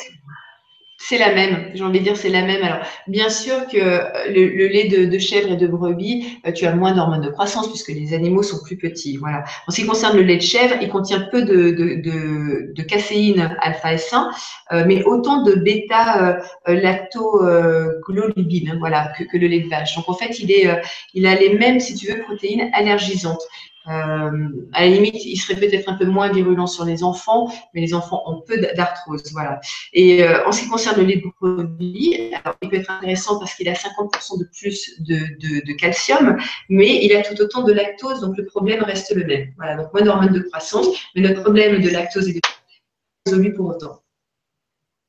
c'est 1.01 1.17
la 1.17 1.33
même, 1.33 1.71
j'ai 1.75 1.85
envie 1.85 2.01
de 2.01 2.05
dire 2.05 2.17
c'est 2.17 2.29
la 2.29 2.43
même. 2.43 2.61
Alors, 2.61 2.81
bien 3.07 3.31
sûr 3.31 3.69
que 3.69 3.79
le, 3.79 4.67
lait 4.67 4.89
de, 4.89 5.19
chèvre 5.19 5.53
et 5.53 5.57
de 5.57 5.69
brebis, 5.69 6.41
euh, 6.45 6.51
tu 6.51 6.67
as 6.67 6.75
moins 6.75 6.93
d'hormones 6.93 7.21
de 7.21 7.31
croissance 7.31 7.69
puisque 7.69 7.91
les 7.91 8.15
animaux 8.15 8.43
sont 8.43 8.59
plus 8.65 8.77
petits. 8.77 9.17
Voilà. 9.17 9.45
En 9.69 9.71
ce 9.71 9.81
qui 9.81 9.87
concerne 9.87 10.17
le 10.17 10.25
lait 10.25 10.39
de 10.39 10.43
chèvre, 10.43 10.75
il 10.83 10.89
contient 10.89 11.21
peu 11.31 11.43
de, 11.43 11.71
de, 11.71 13.55
alpha 13.61 13.95
S1, 13.95 14.29
euh, 14.73 14.85
mais 14.89 15.05
autant 15.05 15.43
de 15.43 15.55
bêta 15.55 16.41
euh, 16.69 16.75
lactoglobine, 16.75 18.77
voilà, 18.81 19.13
que, 19.17 19.23
que, 19.23 19.37
le 19.37 19.47
lait 19.47 19.61
de 19.61 19.69
vache. 19.69 19.95
Donc 19.95 20.09
en 20.09 20.15
fait, 20.15 20.41
il 20.41 20.51
est, 20.51 20.69
il 21.15 21.27
a 21.27 21.37
les 21.37 21.55
mêmes, 21.55 21.79
si 21.79 21.95
tu 21.95 22.13
veux, 22.13 22.23
protéines 22.23 22.71
allergisantes. 22.73 23.47
Euh, 23.89 24.49
à 24.73 24.83
la 24.83 24.89
limite, 24.89 25.25
il 25.25 25.37
serait 25.37 25.59
peut-être 25.59 25.89
un 25.89 25.95
peu 25.95 26.05
moins 26.05 26.31
virulent 26.31 26.67
sur 26.67 26.85
les 26.85 27.03
enfants, 27.03 27.51
mais 27.75 27.81
les 27.81 27.95
enfants 27.95 28.23
ont 28.27 28.43
peu 28.43 28.59
d'arthrose. 28.77 29.23
Voilà. 29.33 29.61
Et 29.93 30.23
euh, 30.23 30.47
en 30.47 30.53
ce 30.53 30.63
qui 30.63 30.69
concerne 30.69 31.07
le 31.07 31.15
brebis, 31.41 32.31
il 32.63 32.69
peut 32.69 32.77
être 32.77 32.91
intéressant 32.91 33.39
parce 33.39 33.55
qu'il 33.55 33.69
a 33.69 33.73
50% 33.73 34.39
de 34.39 34.45
plus 34.45 35.01
de, 35.01 35.73
calcium, 35.73 36.37
mais 36.69 37.05
il 37.05 37.15
a 37.15 37.23
tout 37.23 37.41
autant 37.41 37.63
de 37.63 37.73
lactose, 37.73 38.21
donc 38.21 38.37
le 38.37 38.45
problème 38.45 38.83
reste 38.83 39.15
le 39.15 39.25
même. 39.25 39.53
Voilà, 39.57 39.77
donc 39.77 39.93
moins 39.93 40.03
d'hormones 40.03 40.33
de 40.33 40.41
croissance, 40.41 40.89
mais 41.15 41.23
le 41.23 41.35
problème 41.35 41.81
de 41.81 41.89
lactose 41.89 42.29
et 42.29 42.35
de 42.35 42.41
résolu 43.27 43.55
pour 43.55 43.69
autant. 43.69 44.03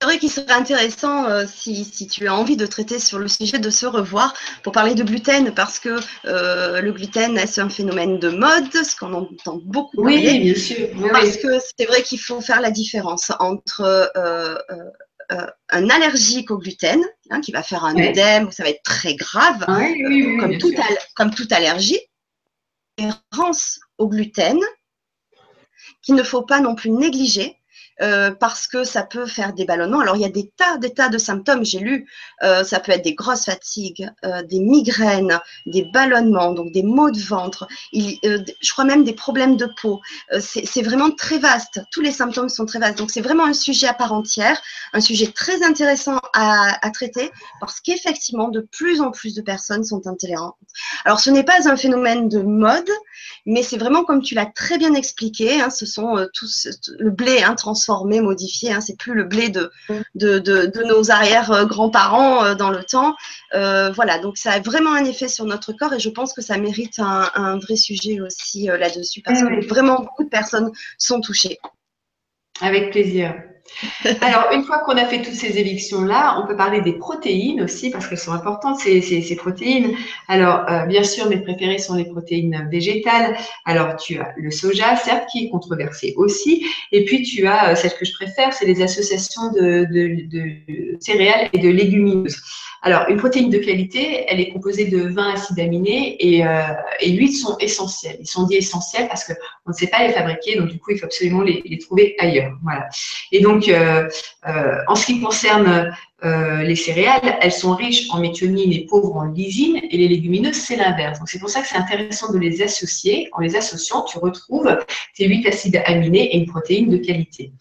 Vrai 0.05 0.17
qu'il 0.17 0.31
serait 0.31 0.51
intéressant, 0.51 1.25
euh, 1.25 1.45
si, 1.45 1.83
si, 1.83 2.07
tu 2.07 2.27
as 2.27 2.33
envie 2.33 2.55
de 2.55 2.65
traiter 2.65 2.99
sur 2.99 3.19
le 3.19 3.27
sujet, 3.27 3.59
de 3.59 3.69
se 3.69 3.85
revoir 3.85 4.33
pour 4.63 4.71
parler 4.71 4.95
de 4.95 5.03
gluten, 5.03 5.53
parce 5.53 5.79
que 5.79 5.99
euh, 6.25 6.79
le 6.79 6.93
gluten, 6.93 7.37
c'est 7.45 7.59
un 7.59 7.69
phénomène 7.69 8.17
de 8.17 8.29
mode, 8.29 8.71
ce 8.71 8.95
qu'on 8.95 9.13
entend 9.13 9.59
beaucoup 9.61 10.01
parler. 10.01 10.31
Oui, 10.31 10.39
bien 10.39 10.55
sûr. 10.55 10.87
parce 11.11 11.35
que 11.35 11.59
c'est 11.77 11.85
vrai 11.85 12.01
qu'il 12.01 12.19
faut 12.19 12.39
faire 12.39 12.61
la 12.61 12.71
différence 12.71 13.31
entre 13.39 14.09
euh, 14.15 14.55
un 15.69 15.89
allergique 15.89 16.49
au 16.49 16.57
gluten, 16.57 17.03
hein, 17.29 17.41
qui 17.41 17.51
va 17.51 17.61
faire 17.61 17.83
un 17.83 17.95
œdème, 17.97 18.47
où 18.47 18.51
ça 18.51 18.63
va 18.63 18.69
être 18.69 18.83
très 18.83 19.15
grave, 19.15 19.65
comme, 19.65 20.57
tout 20.57 20.73
comme 21.13 21.35
toute 21.35 21.51
allergie, 21.51 21.99
et 22.97 23.05
rance 23.33 23.79
au 23.97 24.07
gluten, 24.07 24.59
qu'il 26.01 26.15
ne 26.15 26.23
faut 26.23 26.43
pas 26.43 26.61
non 26.61 26.75
plus 26.75 26.89
négliger, 26.89 27.58
euh, 28.01 28.31
parce 28.31 28.67
que 28.67 28.85
ça 28.85 29.03
peut 29.03 29.25
faire 29.25 29.53
des 29.53 29.65
ballonnements. 29.65 29.99
Alors, 29.99 30.15
il 30.15 30.21
y 30.21 30.25
a 30.25 30.29
des 30.29 30.49
tas, 30.55 30.77
des 30.77 30.93
tas 30.93 31.09
de 31.09 31.17
symptômes, 31.17 31.65
j'ai 31.65 31.79
lu, 31.79 32.07
euh, 32.43 32.63
ça 32.63 32.79
peut 32.79 32.93
être 32.93 33.03
des 33.03 33.13
grosses 33.13 33.43
fatigues, 33.43 34.09
euh, 34.23 34.41
des 34.43 34.59
migraines, 34.59 35.39
des 35.65 35.85
ballonnements, 35.93 36.53
donc 36.53 36.71
des 36.71 36.83
maux 36.83 37.11
de 37.11 37.19
ventre, 37.19 37.67
je 37.93 38.71
crois 38.71 38.85
même 38.85 39.03
des 39.03 39.13
problèmes 39.13 39.57
de 39.57 39.67
peau. 39.81 39.99
c'est 40.39 40.81
vraiment 40.81 41.11
très 41.11 41.39
vaste, 41.39 41.81
tous 41.91 41.99
les 41.99 42.11
symptômes 42.11 42.47
sont 42.47 42.65
très 42.65 42.79
vastes. 42.79 42.97
Donc, 42.97 43.11
c'est 43.11 43.21
vraiment 43.21 43.45
un 43.45 43.53
sujet 43.53 43.87
à 43.87 43.93
part 43.93 44.13
entière, 44.13 44.61
un 44.93 45.01
sujet 45.01 45.27
très 45.27 45.61
intéressant 45.63 46.19
à, 46.33 46.77
à 46.81 46.91
traiter, 46.91 47.31
parce 47.59 47.81
qu'effectivement, 47.81 48.47
de 48.47 48.61
plus 48.61 49.01
en 49.01 49.11
plus 49.11 49.35
de 49.35 49.41
personnes 49.41 49.83
sont 49.83 50.07
intolérantes. 50.07 50.55
Alors, 51.03 51.19
ce 51.19 51.29
n'est 51.29 51.43
pas 51.43 51.69
un 51.69 51.75
phénomène 51.75 52.29
de 52.29 52.39
mode, 52.39 52.89
mais 53.45 53.61
c'est 53.61 53.77
vraiment 53.77 54.05
comme 54.05 54.21
tu 54.21 54.35
l'as 54.35 54.45
très 54.45 54.77
bien 54.77 54.93
expliqué, 54.93 55.59
hein, 55.59 55.69
ce 55.69 55.85
sont 55.85 56.25
tous 56.33 56.67
le 56.97 57.11
blé 57.11 57.43
hein, 57.43 57.55
transformé 57.55 57.88
transformé, 57.89 58.21
modifié. 58.21 58.71
Hein, 58.71 58.81
c'est 58.81 58.97
plus 58.97 59.13
le 59.13 59.23
blé 59.23 59.49
de, 59.49 59.71
de, 60.15 60.39
de, 60.39 60.83
nos 60.83 61.11
arrière-grands-parents 61.11 62.45
euh, 62.45 62.55
dans 62.55 62.69
le 62.69 62.83
temps. 62.83 63.15
Euh, 63.53 63.91
voilà, 63.91 64.19
donc 64.19 64.37
ça 64.37 64.51
a 64.51 64.59
vraiment 64.59 64.93
un 64.93 65.05
effet 65.05 65.27
sur 65.27 65.45
notre 65.45 65.73
corps 65.73 65.93
et 65.93 65.99
je 65.99 66.09
pense 66.09 66.33
que 66.33 66.41
ça 66.41 66.57
mérite 66.57 66.99
un, 66.99 67.29
un 67.33 67.57
vrai 67.57 67.75
sujet 67.75 68.21
aussi 68.21 68.69
euh, 68.69 68.77
là-dessus 68.77 69.21
parce 69.21 69.41
que 69.41 69.67
vraiment 69.67 69.99
beaucoup 70.01 70.23
de 70.23 70.29
personnes 70.29 70.71
sont 70.97 71.21
touchées. 71.21 71.57
Avec 72.61 72.91
plaisir. 72.91 73.33
Alors, 74.21 74.47
une 74.53 74.63
fois 74.63 74.79
qu'on 74.79 74.97
a 74.97 75.05
fait 75.05 75.21
toutes 75.21 75.33
ces 75.33 75.57
évictions-là, 75.57 76.41
on 76.41 76.47
peut 76.47 76.55
parler 76.55 76.81
des 76.81 76.93
protéines 76.93 77.61
aussi, 77.61 77.89
parce 77.89 78.07
qu'elles 78.07 78.17
sont 78.17 78.31
importantes, 78.31 78.79
ces, 78.79 79.35
protéines. 79.35 79.95
Alors, 80.27 80.69
euh, 80.69 80.85
bien 80.85 81.03
sûr, 81.03 81.29
mes 81.29 81.37
préférées 81.37 81.77
sont 81.77 81.95
les 81.95 82.05
protéines 82.05 82.67
végétales. 82.71 83.37
Alors, 83.65 83.95
tu 83.95 84.19
as 84.19 84.33
le 84.37 84.51
soja, 84.51 84.95
certes, 84.95 85.27
qui 85.31 85.45
est 85.45 85.49
controversé 85.49 86.13
aussi. 86.17 86.65
Et 86.91 87.05
puis, 87.05 87.23
tu 87.23 87.47
as, 87.47 87.71
euh, 87.71 87.75
celle 87.75 87.93
que 87.93 88.05
je 88.05 88.13
préfère, 88.13 88.53
c'est 88.53 88.65
les 88.65 88.81
associations 88.81 89.51
de 89.51 89.87
céréales 90.99 91.49
et 91.53 91.59
de 91.59 91.69
légumineuses. 91.69 92.41
Alors, 92.81 93.09
une 93.09 93.17
protéine 93.17 93.49
de 93.49 93.57
qualité, 93.57 94.25
elle 94.27 94.39
est 94.39 94.49
composée 94.49 94.85
de 94.85 95.09
20 95.09 95.33
acides 95.33 95.59
aminés 95.59 96.15
et, 96.19 96.45
euh, 96.45 96.61
et 97.01 97.11
8 97.11 97.33
sont 97.33 97.57
essentiels. 97.57 98.17
Ils 98.19 98.27
sont 98.27 98.43
dits 98.43 98.55
essentiels 98.55 99.07
parce 99.09 99.25
qu'on 99.25 99.33
ne 99.67 99.73
sait 99.73 99.87
pas 99.87 100.05
les 100.07 100.13
fabriquer, 100.13 100.57
donc 100.57 100.69
du 100.69 100.79
coup, 100.79 100.91
il 100.91 100.97
faut 100.97 101.05
absolument 101.05 101.41
les, 101.41 101.61
les 101.65 101.77
trouver 101.77 102.15
ailleurs. 102.19 102.53
Voilà. 102.63 102.87
Et 103.31 103.41
donc, 103.41 103.67
euh, 103.67 104.07
euh, 104.47 104.77
en 104.87 104.95
ce 104.95 105.05
qui 105.07 105.19
concerne 105.19 105.91
euh, 106.25 106.63
les 106.63 106.75
céréales, 106.75 107.37
elles 107.41 107.51
sont 107.51 107.73
riches 107.75 108.09
en 108.11 108.19
méthionine 108.19 108.73
et 108.73 108.85
pauvres 108.85 109.15
en 109.15 109.25
lysine, 109.25 109.79
et 109.89 109.97
les 109.97 110.07
légumineuses, 110.07 110.55
c'est 110.55 110.75
l'inverse. 110.75 111.19
Donc 111.19 111.29
c'est 111.29 111.39
pour 111.39 111.49
ça 111.49 111.61
que 111.61 111.67
c'est 111.67 111.77
intéressant 111.77 112.31
de 112.33 112.37
les 112.37 112.61
associer. 112.61 113.29
En 113.33 113.39
les 113.39 113.55
associant, 113.55 114.03
tu 114.03 114.17
retrouves 114.17 114.77
tes 115.15 115.27
huit 115.27 115.47
acides 115.47 115.81
aminés 115.85 116.35
et 116.35 116.37
une 116.37 116.45
protéine 116.45 116.89
de 116.89 116.97
qualité. 116.97 117.51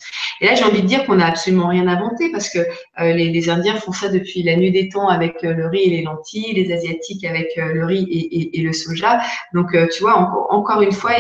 Et 0.41 0.47
là, 0.47 0.55
j'ai 0.55 0.65
envie 0.65 0.83
de 0.83 0.87
dire 0.87 1.05
qu'on 1.05 1.17
n'a 1.17 1.27
absolument 1.27 1.69
rien 1.69 1.87
inventé 1.87 2.31
parce 2.31 2.49
que 2.49 2.59
euh, 2.59 3.13
les, 3.13 3.49
Indiens 3.49 3.77
font 3.77 3.93
ça 3.93 4.09
depuis 4.09 4.43
la 4.43 4.57
nuit 4.57 4.71
des 4.71 4.89
temps 4.89 5.09
avec 5.09 5.43
euh, 5.45 5.55
le 5.55 5.67
riz 5.69 5.85
et 5.85 5.91
les 5.91 6.03
lentilles, 6.03 6.53
les 6.55 6.73
Asiatiques 6.73 7.25
avec 7.25 7.49
le 7.57 7.85
riz 7.85 8.07
et, 8.53 8.61
le 8.61 8.73
soja. 8.73 9.21
Donc, 9.55 9.77
tu 9.93 10.03
vois, 10.03 10.17
encore 10.51 10.83
une 10.83 10.93
fois, 10.93 11.13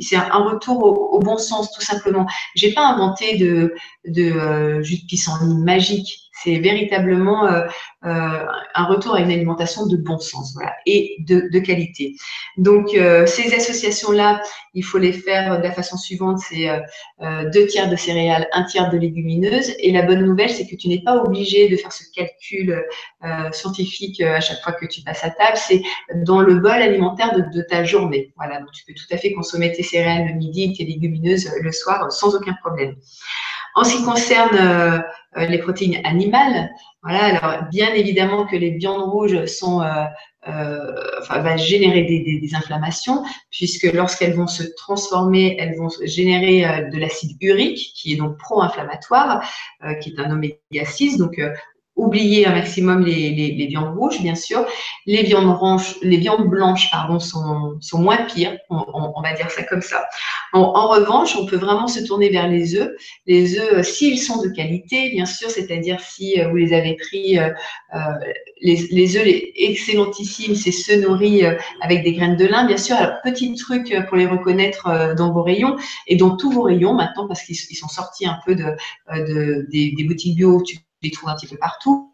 c'est 0.00 0.16
un 0.16 0.44
retour 0.44 1.12
au, 1.12 1.18
bon 1.20 1.36
sens, 1.36 1.72
tout 1.72 1.82
simplement. 1.82 2.26
J'ai 2.54 2.72
pas 2.72 2.86
inventé 2.86 3.36
de, 3.36 3.74
de 4.06 4.82
jus 4.82 5.02
de 5.02 5.06
pissenlit 5.06 5.54
magique 5.54 6.25
c'est 6.42 6.58
véritablement 6.58 7.46
euh, 7.46 7.66
euh, 8.04 8.46
un 8.74 8.84
retour 8.84 9.14
à 9.14 9.20
une 9.20 9.30
alimentation 9.30 9.86
de 9.86 9.96
bon 9.96 10.18
sens 10.18 10.54
et 10.84 11.16
de, 11.20 11.58
qualité. 11.58 12.14
Donc, 12.58 12.94
euh, 12.94 13.26
ces 13.26 13.54
associations-là, 13.54 14.42
il 14.74 14.84
faut 14.84 14.98
les 14.98 15.12
faire 15.12 15.58
de 15.58 15.62
la 15.62 15.72
façon 15.72 15.96
suivante, 15.96 16.38
c'est 16.38 16.68
deux 17.52 17.66
tiers 17.66 17.88
de 17.88 17.96
céréales, 17.96 18.46
un 18.52 18.64
tiers 18.64 18.90
de 18.90 18.98
légumineuses. 18.98 19.74
Et 19.78 19.90
la 19.90 20.02
bonne 20.02 20.24
nouvelle, 20.24 20.50
c'est 20.50 20.66
que 20.66 20.76
tu 20.76 20.88
n'es 20.88 21.00
pas 21.02 21.16
obligé 21.16 21.68
de 21.68 21.76
faire 21.76 21.92
ce 21.92 22.04
calcul 22.14 22.84
scientifique 23.52 24.20
à 24.20 24.40
chaque 24.40 24.60
fois 24.62 24.74
que 24.74 24.84
tu 24.84 25.00
passes 25.00 25.24
à 25.24 25.30
table. 25.30 25.56
C'est 25.56 25.80
dans 26.14 26.42
le 26.42 26.56
bol 26.56 26.72
alimentaire 26.72 27.32
de, 27.34 27.62
ta 27.62 27.84
journée. 27.84 28.34
Voilà, 28.36 28.60
donc 28.60 28.70
tu 28.72 28.84
peux 28.84 28.92
tout 28.92 29.06
à 29.10 29.16
fait 29.16 29.32
consommer 29.32 29.72
tes 29.72 29.82
céréales 29.82 30.28
le 30.28 30.34
midi, 30.34 30.74
tes 30.76 30.84
légumineuses 30.84 31.50
le 31.62 31.72
soir 31.72 32.12
sans 32.12 32.34
aucun 32.34 32.54
problème. 32.62 32.96
En 33.74 33.84
ce 33.84 33.96
qui 33.96 34.04
concerne 34.04 35.02
les 35.36 35.58
protéines 35.58 36.00
animales, 36.04 36.70
voilà, 37.02 37.24
alors 37.24 37.64
bien 37.70 37.92
évidemment 37.94 38.46
que 38.46 38.56
les 38.56 38.70
viandes 38.70 39.02
rouges 39.02 39.44
sont, 39.46 39.82
euh, 39.82 40.04
euh 40.48 40.92
enfin, 41.20 41.40
va 41.40 41.56
générer 41.56 42.02
des, 42.04 42.40
des, 42.40 42.54
inflammations, 42.54 43.24
puisque 43.50 43.92
lorsqu'elles 43.92 44.34
vont 44.34 44.46
se 44.46 44.62
transformer, 44.76 45.56
elles 45.58 45.76
vont 45.76 45.88
générer 46.04 46.88
de 46.90 46.98
l'acide 46.98 47.36
urique, 47.40 47.92
qui 47.94 48.12
est 48.12 48.16
donc 48.16 48.38
pro-inflammatoire, 48.38 49.42
qui 50.00 50.10
est 50.10 50.20
un 50.20 50.30
oméga 50.30 50.84
6. 50.84 51.18
Donc, 51.18 51.40
oublier 51.96 52.46
un 52.46 52.52
maximum 52.52 53.04
les, 53.04 53.30
les, 53.30 53.66
viandes 53.66 53.96
rouges, 53.96 54.20
bien 54.20 54.34
sûr. 54.34 54.66
Les 55.06 55.22
viandes, 55.22 55.58
blanches, 55.58 55.96
les 56.02 56.18
viandes 56.18 56.46
blanches 56.46 56.90
pardon, 56.90 57.18
sont, 57.18 57.78
sont 57.80 57.98
moins 57.98 58.18
pires, 58.18 58.56
on, 58.68 59.20
va 59.22 59.32
dire 59.32 59.50
ça 59.50 59.62
comme 59.62 59.80
ça. 59.80 60.04
En, 60.52 60.88
revanche, 60.88 61.36
on 61.36 61.46
peut 61.46 61.56
vraiment 61.56 61.88
se 61.88 62.00
tourner 62.00 62.28
vers 62.28 62.48
les 62.48 62.76
œufs. 62.76 62.90
Les 63.26 63.58
œufs, 63.58 63.72
euh, 63.72 63.82
s'ils 63.82 64.18
sont 64.18 64.42
de 64.42 64.48
qualité, 64.48 65.10
bien 65.10 65.24
sûr, 65.24 65.50
c'est-à-dire 65.50 66.00
si 66.00 66.38
euh, 66.38 66.48
vous 66.48 66.56
les 66.56 66.74
avez 66.74 66.96
pris, 66.96 67.38
euh, 67.38 67.50
les, 68.60 68.76
les 68.90 69.16
œufs 69.16 69.24
les 69.24 69.52
excellentissimes, 69.56 70.54
c'est 70.54 70.72
ceux 70.72 71.00
nourris 71.00 71.42
avec 71.80 72.04
des 72.04 72.12
graines 72.12 72.36
de 72.36 72.46
lin, 72.46 72.66
bien 72.66 72.76
sûr. 72.76 72.96
Alors, 72.96 73.16
petit 73.24 73.54
truc 73.54 73.94
pour 74.08 74.18
les 74.18 74.26
reconnaître 74.26 75.14
dans 75.16 75.32
vos 75.32 75.42
rayons 75.42 75.76
et 76.06 76.16
dans 76.16 76.36
tous 76.36 76.50
vos 76.50 76.62
rayons 76.62 76.92
maintenant, 76.92 77.26
parce 77.26 77.42
qu'ils 77.42 77.56
sont 77.56 77.88
sortis 77.88 78.26
un 78.26 78.38
peu 78.44 78.54
de, 78.54 78.76
de 79.14 79.66
des, 79.70 80.04
boutiques 80.04 80.36
bio. 80.36 80.62
Les 81.02 81.10
trouves 81.10 81.28
un 81.28 81.34
petit 81.34 81.46
peu 81.46 81.56
partout. 81.56 82.12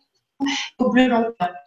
Au 0.78 0.90
bleu 0.90 1.08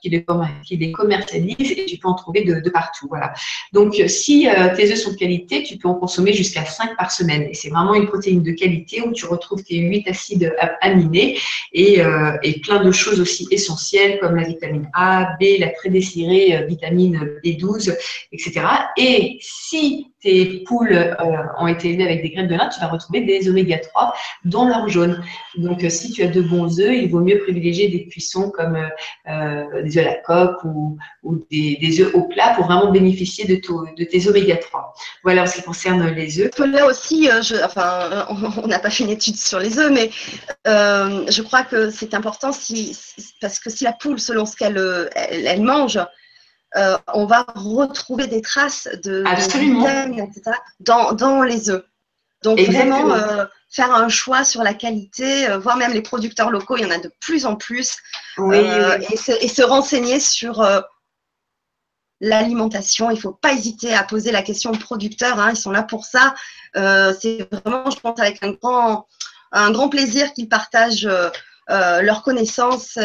qui 0.01 0.09
les, 0.09 0.26
qui 0.66 0.78
les 0.78 0.91
commercialise 0.91 1.72
et 1.72 1.86
tu 1.86 1.97
peux 1.97 2.07
en 2.07 2.13
trouver 2.13 2.43
de, 2.43 2.70
partout. 2.70 3.07
Voilà. 3.07 3.34
Donc, 3.72 3.95
si 4.07 4.49
euh, 4.49 4.76
tes 4.76 4.91
œufs 4.91 4.97
sont 4.97 5.11
de 5.11 5.16
qualité, 5.16 5.63
tu 5.63 5.78
peux 5.78 5.88
en 5.88 5.95
consommer 5.95 6.34
jusqu'à 6.34 6.66
5 6.66 6.97
par 6.97 7.11
semaine. 7.11 7.43
Et 7.43 7.53
c'est 7.53 7.70
vraiment 7.70 7.95
une 7.95 8.07
protéine 8.07 8.43
de 8.43 8.51
qualité 8.51 9.01
où 9.01 9.13
tu 9.13 9.26
retrouves 9.26 9.63
tes 9.63 9.78
8 9.78 10.09
acides 10.09 10.53
aminés 10.82 11.39
et, 11.72 12.01
euh, 12.01 12.38
et, 12.43 12.59
plein 12.59 12.84
de 12.84 12.91
choses 12.91 13.22
aussi 13.22 13.47
essentielles 13.51 14.20
comme 14.20 14.36
la 14.36 14.43
vitamine 14.43 14.89
A, 14.93 15.36
B, 15.39 15.59
la 15.59 15.70
très 15.70 15.89
euh, 15.89 16.66
vitamine 16.66 17.39
B12, 17.43 17.95
etc. 18.32 18.66
Et 18.97 19.38
si 19.39 20.11
tes 20.26 20.63
poules 20.65 20.91
euh, 20.91 21.43
ont 21.59 21.67
été 21.67 21.91
élevées 21.91 22.05
avec 22.05 22.23
des 22.23 22.32
graines 22.32 22.47
de 22.47 22.55
lin, 22.55 22.67
tu 22.67 22.80
vas 22.80 22.88
retrouver 22.88 23.21
des 23.21 23.47
oméga 23.47 23.78
3 23.78 24.13
dans 24.45 24.67
leur 24.67 24.89
jaune. 24.89 25.23
Donc, 25.55 25.84
euh, 25.84 25.89
si 25.89 26.11
tu 26.11 26.23
as 26.23 26.28
de 26.28 26.41
bons 26.41 26.80
œufs, 26.80 26.95
il 26.95 27.11
vaut 27.11 27.19
mieux 27.19 27.38
privilégier 27.38 27.89
des 27.89 28.07
cuissons 28.07 28.49
comme 28.49 28.76
euh, 29.30 29.84
des 29.84 29.99
œufs 29.99 30.07
à 30.07 30.09
la 30.09 30.15
coque 30.15 30.63
ou, 30.63 30.97
des, 31.51 32.01
œufs 32.01 32.13
au 32.15 32.23
plat 32.23 32.53
pour 32.55 32.65
vraiment 32.65 32.91
bénéficier 32.91 33.45
de, 33.45 33.55
tes 34.03 34.28
oméga 34.28 34.57
3. 34.57 34.93
Voilà 35.23 35.43
en 35.43 35.45
ce 35.45 35.57
qui 35.57 35.61
concerne 35.61 36.09
les 36.09 36.39
œufs. 36.41 36.49
Là 36.57 36.88
aussi, 36.88 37.30
enfin, 37.63 38.26
on 38.63 38.67
n'a 38.67 38.80
pas 38.80 38.89
fait 38.89 39.03
une 39.03 39.11
étude 39.11 39.36
sur 39.36 39.59
les 39.59 39.78
œufs, 39.78 39.91
mais 39.91 40.09
je 40.65 41.41
crois 41.43 41.63
que 41.63 41.91
c'est 41.91 42.15
important 42.15 42.49
parce 43.41 43.59
que 43.59 43.69
si 43.69 43.84
la 43.84 43.93
poule, 43.93 44.19
selon 44.19 44.47
ce 44.47 44.55
qu'elle 44.55 44.82
elle 45.15 45.61
mange, 45.61 45.99
euh, 46.76 46.97
on 47.13 47.26
va 47.26 47.45
retrouver 47.55 48.28
des 48.28 48.41
traces 48.41 48.89
de, 49.03 49.23
etc., 50.21 50.51
dans, 50.82 51.13
dans, 51.13 51.41
les 51.41 51.69
œufs. 51.69 51.86
Donc 52.43 52.59
vraiment 52.59 53.13
euh, 53.13 53.45
faire 53.69 53.93
un 53.93 54.09
choix 54.09 54.43
sur 54.43 54.61
la 54.61 54.73
qualité, 54.73 55.47
euh, 55.47 55.57
voire 55.57 55.78
même 55.78 55.93
les 55.93 56.01
producteurs 56.01 56.51
locaux, 56.51 56.76
il 56.78 56.84
y 56.84 56.86
en 56.86 56.91
a 56.91 56.97
de 56.97 57.11
plus 57.21 57.45
en 57.45 57.55
plus, 57.55 57.97
Et, 58.51 59.17
se, 59.17 59.63
renseigner 59.63 60.19
sur 60.19 60.67
l'alimentation. 62.19 63.09
Il 63.09 63.15
ne 63.15 63.21
faut 63.21 63.32
pas 63.32 63.53
hésiter 63.53 63.93
à 63.93 64.03
poser 64.03 64.32
la 64.32 64.41
question 64.41 64.71
aux 64.71 64.78
producteurs, 64.78 65.39
hein, 65.39 65.51
ils 65.51 65.57
sont 65.57 65.71
là 65.71 65.84
pour 65.84 66.03
ça. 66.03 66.36
C'est 66.73 67.47
vraiment, 67.51 67.89
je 67.89 67.99
pense, 68.01 68.19
avec 68.19 68.43
un 68.43 68.51
grand, 68.51 69.07
un 69.53 69.71
grand 69.71 69.88
plaisir 69.88 70.34
qu'ils 70.34 70.49
partagent 70.49 71.07
leurs 71.70 72.24
connaissances 72.24 72.97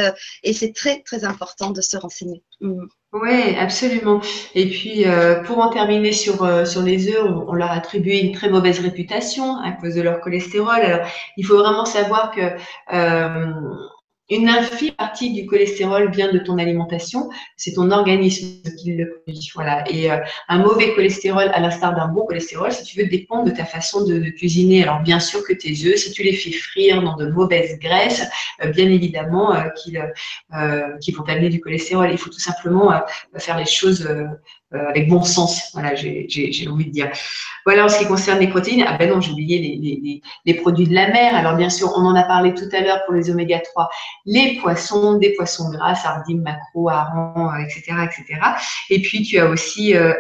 et 0.43 0.53
c'est 0.53 0.73
très, 0.73 1.03
très 1.03 1.25
important 1.25 1.71
de 1.71 1.81
se 1.81 1.97
renseigner. 1.97 2.43
Mm. 2.61 2.87
Oui, 3.13 3.57
absolument. 3.59 4.21
Et 4.55 4.69
puis, 4.71 5.05
euh, 5.05 5.43
pour 5.43 5.59
en 5.59 5.69
terminer 5.69 6.13
sur, 6.13 6.45
euh, 6.45 6.65
sur 6.65 6.83
les 6.83 7.09
œufs, 7.09 7.25
on, 7.25 7.55
leur 7.55 7.73
a 7.73 7.75
attribué 7.75 8.21
une 8.21 8.33
très 8.33 8.49
mauvaise 8.49 8.79
réputation 8.79 9.57
à 9.57 9.73
cause 9.73 9.97
de 9.97 10.03
leur 10.03 10.21
cholestérol. 10.21 10.77
Alors, 10.77 11.09
il 11.37 11.45
faut 11.45 11.59
vraiment 11.59 11.85
savoir 11.85 12.31
que 12.31 12.41
euh, 12.93 13.53
une 14.31 14.49
infime 14.49 14.93
partie 14.93 15.33
du 15.33 15.47
cholestérol 15.47 16.11
vient 16.11 16.33
de 16.33 16.39
ton 16.39 16.59
alimentation, 16.59 17.29
c'est 17.57 17.73
ton 17.73 17.91
organisme 17.91 18.63
qui 18.79 18.93
le 18.93 19.11
produit. 19.11 19.51
Voilà. 19.55 19.85
Et 19.91 20.11
euh, 20.11 20.19
un 20.49 20.59
mauvais 20.59 20.95
cholestérol, 20.95 21.51
à 21.53 21.61
l'instar 21.61 21.95
d'un 21.95 22.09
bon 22.09 22.25
cholestérol, 22.27 22.73
si 22.73 22.85
tu 22.85 23.01
veux, 23.01 23.09
dépend 23.09 23.43
de 23.43 23.51
ta 23.51 23.65
façon 23.65 24.05
de, 24.05 24.21
cuisiner. 24.31 24.83
Alors 24.85 25.01
bien 25.01 25.19
sûr 25.19 25.43
que 25.45 25.53
tes 25.53 25.71
œufs, 25.87 25.97
si 25.97 26.13
tu 26.13 26.23
les 26.23 26.35
fais 26.35 26.53
frire 26.53 27.03
dans 27.03 27.17
de 27.17 27.27
mauvaises 27.27 27.79
graisses, 27.79 28.23
euh, 28.63 28.69
bien 28.69 28.89
évidemment 28.89 29.55
euh, 29.55 29.65
qu'ils 29.77 31.17
vont 31.17 31.25
t'amener 31.25 31.49
du 31.49 31.61
cholestérol. 31.61 32.11
Il 32.13 32.19
faut 32.19 32.31
tout 32.31 32.39
simplement 32.39 32.93
faire 33.37 33.59
les 33.59 33.67
choses 33.67 34.09
euh, 34.73 34.89
avec 34.89 35.09
bon 35.09 35.23
sens, 35.23 35.71
voilà, 35.73 35.95
j'ai 35.95 36.69
envie 36.69 36.87
de 36.87 36.91
dire. 36.91 37.11
Voilà 37.67 37.85
en 37.85 37.89
ce 37.89 37.99
qui 37.99 38.07
concerne 38.07 38.39
les 38.39 38.49
protéines. 38.49 38.85
Ah 38.87 38.97
ben 38.97 39.11
non, 39.11 39.21
j'ai 39.21 39.33
oublié 39.33 39.59
les, 39.59 39.77
les, 39.77 40.23
les, 40.47 40.55
produits 40.55 40.87
de 40.87 40.95
la 40.95 41.09
mer. 41.09 41.35
Alors 41.35 41.57
bien 41.57 41.69
sûr, 41.69 41.93
on 41.97 42.07
en 42.07 42.15
a 42.15 42.23
parlé 42.23 42.55
tout 42.55 42.69
à 42.73 42.81
l'heure 42.81 43.01
pour 43.05 43.15
les 43.15 43.31
oméga 43.31 43.59
3. 43.59 43.89
Les 44.27 44.59
poissons, 44.61 45.19
des 45.19 45.35
poissons 45.35 45.71
gras, 45.71 45.95
sardines, 45.95 46.43
maquereaux, 46.43 46.89
harengs, 46.89 47.53
etc., 47.65 47.93
euh, 47.99 48.05
etc. 48.05 48.41
Et 48.89 49.03
puis 49.03 49.23
tu 49.23 49.39
as 49.39 49.49
aussi 49.49 49.95
euh, 49.95 50.13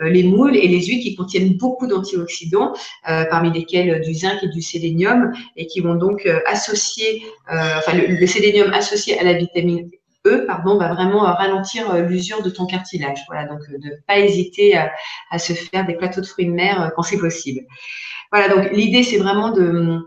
euh, 0.00 0.08
les 0.08 0.22
moules 0.22 0.56
et 0.56 0.66
les 0.68 0.86
huiles 0.86 1.00
qui 1.00 1.14
contiennent 1.14 1.56
beaucoup 1.56 1.86
d'antioxydants, 1.86 2.72
euh, 3.08 3.24
parmi 3.26 3.52
lesquels 3.52 4.00
du 4.00 4.14
zinc 4.14 4.42
et 4.42 4.48
du 4.48 4.62
sélénium, 4.62 5.32
et 5.56 5.66
qui 5.66 5.80
vont 5.80 5.94
donc 5.94 6.26
associer, 6.46 7.22
enfin 7.48 7.92
le 7.94 8.26
sélénium 8.26 8.72
associé 8.72 9.18
à 9.18 9.24
la 9.24 9.34
vitamine 9.34 9.90
pardon, 10.46 10.78
va 10.78 10.92
vraiment 10.92 11.26
euh, 11.26 11.32
ralentir 11.32 11.90
euh, 11.90 12.02
l'usure 12.02 12.42
de 12.42 12.50
ton 12.50 12.66
cartilage. 12.66 13.18
Voilà, 13.28 13.46
donc 13.46 13.60
euh, 13.70 13.78
ne 13.78 13.90
pas 14.06 14.18
hésiter 14.18 14.76
à, 14.76 15.38
se 15.38 15.52
faire 15.52 15.86
des 15.86 15.94
plateaux 15.94 16.20
de 16.20 16.26
fruits 16.26 16.46
de 16.46 16.52
mer 16.52 16.92
quand 16.94 17.02
c'est 17.02 17.18
possible. 17.18 17.62
Voilà, 18.32 18.48
donc 18.48 18.70
l'idée, 18.72 19.02
c'est 19.02 19.18
vraiment 19.18 19.50
de. 19.50 20.00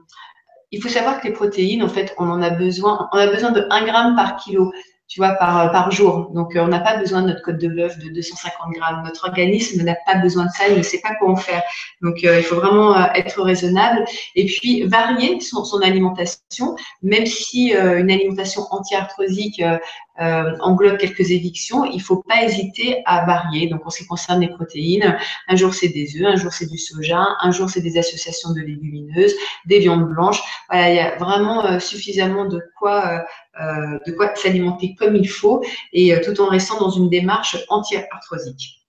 Il 0.72 0.82
faut 0.82 0.90
savoir 0.90 1.20
que 1.20 1.28
les 1.28 1.34
protéines, 1.34 1.84
en 1.84 1.90
fait, 1.90 2.14
on 2.18 2.30
en 2.30 2.42
a 2.42 2.52
besoin. 2.52 3.10
On 3.12 3.18
a 3.18 3.28
besoin 3.28 3.52
de 3.52 3.66
1 3.70 3.86
gramme 3.86 4.16
par 4.16 4.36
kilo 4.38 4.72
tu 5.10 5.20
vois, 5.20 5.34
par, 5.34 5.90
jour. 5.90 6.30
Donc, 6.36 6.52
on 6.56 6.68
n'a 6.68 6.80
pas 6.80 6.98
besoin 6.98 7.24
de 7.24 7.30
notre 7.30 7.42
côte 7.42 7.58
de 7.58 7.68
bœuf 7.68 7.98
de 7.98 8.10
250 8.10 8.74
grammes. 8.74 9.04
Notre 9.04 9.28
organisme 9.28 9.84
n'a 9.84 9.96
pas 10.06 10.20
besoin 10.20 10.46
de 10.46 10.52
ça, 10.52 10.68
il 10.70 10.78
ne 10.78 10.84
sait 10.84 11.02
pas 11.02 11.16
quoi 11.16 11.32
en 11.32 11.36
faire. 11.36 11.64
Donc, 12.04 12.22
il 12.22 12.44
faut 12.44 12.58
vraiment 12.58 12.96
être 13.16 13.42
raisonnable 13.42 14.06
et 14.36 14.46
puis 14.46 14.84
varier 14.84 15.40
son, 15.40 15.64
alimentation, 15.82 16.76
même 17.02 17.26
si 17.26 17.72
une 17.72 18.12
alimentation 18.12 18.68
anti-arthrosique 18.70 19.60
euh, 19.62 19.80
englobe 20.20 20.98
quelques 20.98 21.32
évictions, 21.32 21.86
il 21.86 22.02
faut 22.02 22.24
pas 22.28 22.44
hésiter 22.44 23.02
à 23.06 23.26
varier. 23.26 23.68
Donc, 23.68 23.86
en 23.86 23.90
ce 23.90 24.00
qui 24.00 24.08
concerne 24.08 24.42
les 24.42 24.50
protéines, 24.50 25.18
un 25.48 25.56
jour 25.56 25.74
c'est 25.74 25.90
des 25.90 26.18
œufs, 26.18 26.26
un 26.26 26.36
jour 26.36 26.52
c'est 26.52 26.70
du 26.70 26.78
soja, 26.78 27.26
un 27.40 27.52
jour 27.52 27.70
c'est 27.70 27.82
des 27.82 27.98
associations 27.98 28.52
de 28.54 28.62
légumineuses, 28.62 29.34
des 29.66 29.80
viandes 29.80 30.10
blanches. 30.10 30.42
Voilà, 30.70 30.90
il 30.90 30.96
y 30.96 31.00
a 31.00 31.16
vraiment 31.18 31.66
euh, 31.66 31.80
suffisamment 31.80 32.46
de 32.46 32.62
quoi, 32.78 33.24
euh, 33.62 34.00
de 34.06 34.12
quoi 34.12 34.36
s'alimenter 34.36 34.96
comme 34.96 35.16
il 35.16 35.30
faut 35.30 35.64
et 35.94 36.20
tout 36.22 36.40
en 36.42 36.48
restant 36.48 36.80
dans 36.80 36.90
une 36.90 37.10
démarche 37.10 37.58
anti-arthrosique. 37.70 38.80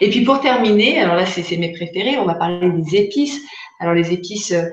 Et 0.00 0.10
puis 0.10 0.24
pour 0.24 0.40
terminer, 0.40 1.00
alors 1.00 1.16
là 1.16 1.26
c'est 1.26 1.56
mes 1.56 1.72
préférés, 1.72 2.18
on 2.18 2.26
va 2.26 2.34
parler 2.34 2.70
des 2.70 2.96
épices. 2.96 3.40
Alors 3.80 3.94
les 3.94 4.12
épices, 4.12 4.52
euh, 4.52 4.70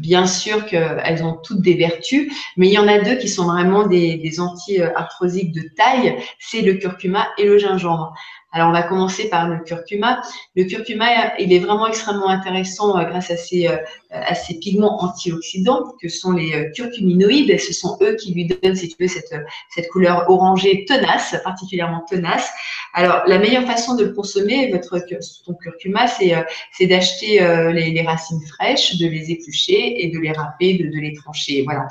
bien 0.00 0.26
sûr 0.26 0.66
qu'elles 0.66 1.22
ont 1.22 1.34
toutes 1.34 1.62
des 1.62 1.74
vertus, 1.74 2.32
mais 2.56 2.68
il 2.68 2.72
y 2.72 2.78
en 2.78 2.88
a 2.88 2.98
deux 2.98 3.16
qui 3.16 3.28
sont 3.28 3.46
vraiment 3.46 3.86
des, 3.86 4.16
des 4.16 4.40
anti-arthrosiques 4.40 5.52
de 5.52 5.62
taille, 5.76 6.16
c'est 6.38 6.62
le 6.62 6.74
curcuma 6.74 7.28
et 7.38 7.44
le 7.44 7.58
gingembre. 7.58 8.14
Alors, 8.50 8.70
on 8.70 8.72
va 8.72 8.82
commencer 8.82 9.28
par 9.28 9.46
le 9.46 9.58
curcuma. 9.62 10.22
Le 10.56 10.64
curcuma, 10.64 11.36
il 11.38 11.52
est 11.52 11.58
vraiment 11.58 11.86
extrêmement 11.86 12.30
intéressant 12.30 12.98
euh, 12.98 13.04
grâce 13.04 13.30
à 13.30 13.36
ses, 13.36 13.68
euh, 13.68 13.76
à 14.10 14.34
ses 14.34 14.58
pigments 14.58 15.02
antioxydants, 15.02 15.92
que 16.00 16.08
sont 16.08 16.32
les 16.32 16.54
euh, 16.54 16.70
curcuminoïdes. 16.70 17.60
Ce 17.60 17.74
sont 17.74 17.98
eux 18.00 18.16
qui 18.16 18.32
lui 18.32 18.46
donnent, 18.46 18.74
si 18.74 18.88
tu 18.88 18.96
veux, 18.98 19.08
cette, 19.08 19.34
cette 19.74 19.88
couleur 19.90 20.30
orangée 20.30 20.86
tenace, 20.86 21.36
particulièrement 21.44 22.06
tenace. 22.08 22.50
Alors, 22.94 23.22
la 23.26 23.38
meilleure 23.38 23.64
façon 23.64 23.96
de 23.96 24.04
le 24.04 24.14
consommer, 24.14 24.70
votre, 24.72 24.98
ton 25.44 25.52
curcuma, 25.52 26.06
c'est 26.06 26.86
d'acheter 26.86 27.40
les, 27.74 28.02
racines 28.02 28.40
fraîches, 28.46 28.87
de 28.96 29.06
les 29.06 29.30
éplucher 29.30 30.04
et 30.04 30.10
de 30.10 30.18
les 30.18 30.32
râper, 30.32 30.74
de, 30.74 30.88
de 30.88 30.98
les 30.98 31.14
trancher. 31.14 31.62
Voilà. 31.62 31.88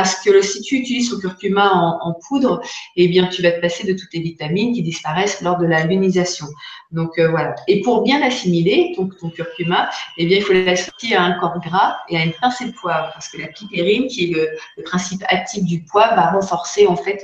Parce 0.00 0.18
que 0.22 0.40
si 0.40 0.62
tu 0.62 0.76
utilises 0.76 1.10
ton 1.10 1.18
curcuma 1.18 1.70
en, 2.00 2.14
poudre, 2.26 2.62
eh 2.96 3.06
bien, 3.06 3.26
tu 3.26 3.42
vas 3.42 3.50
te 3.50 3.60
passer 3.60 3.86
de 3.86 3.92
toutes 3.92 4.14
les 4.14 4.20
vitamines 4.20 4.72
qui 4.72 4.82
disparaissent 4.82 5.42
lors 5.42 5.58
de 5.58 5.66
la 5.66 5.84
lunisation. 5.84 6.46
Donc 6.90 7.18
euh, 7.18 7.28
voilà. 7.28 7.54
Et 7.68 7.82
pour 7.82 8.02
bien 8.02 8.18
l'assimiler, 8.18 8.94
ton, 8.96 9.10
curcuma, 9.28 9.90
eh 10.16 10.24
bien, 10.24 10.38
il 10.38 10.42
faut 10.42 10.54
l'associer 10.54 11.16
à 11.16 11.22
un 11.22 11.38
corps 11.38 11.60
gras 11.60 11.98
et 12.08 12.16
à 12.16 12.24
une 12.24 12.32
pincée 12.32 12.64
de 12.64 12.72
poivre, 12.72 13.10
parce 13.12 13.28
que 13.28 13.36
la 13.42 13.48
pipérine, 13.48 14.08
qui 14.08 14.32
est 14.32 14.34
le, 14.34 14.82
principe 14.84 15.22
actif 15.28 15.64
du 15.64 15.82
poivre, 15.82 16.14
va 16.14 16.30
renforcer 16.30 16.86
en 16.86 16.96
fait 16.96 17.22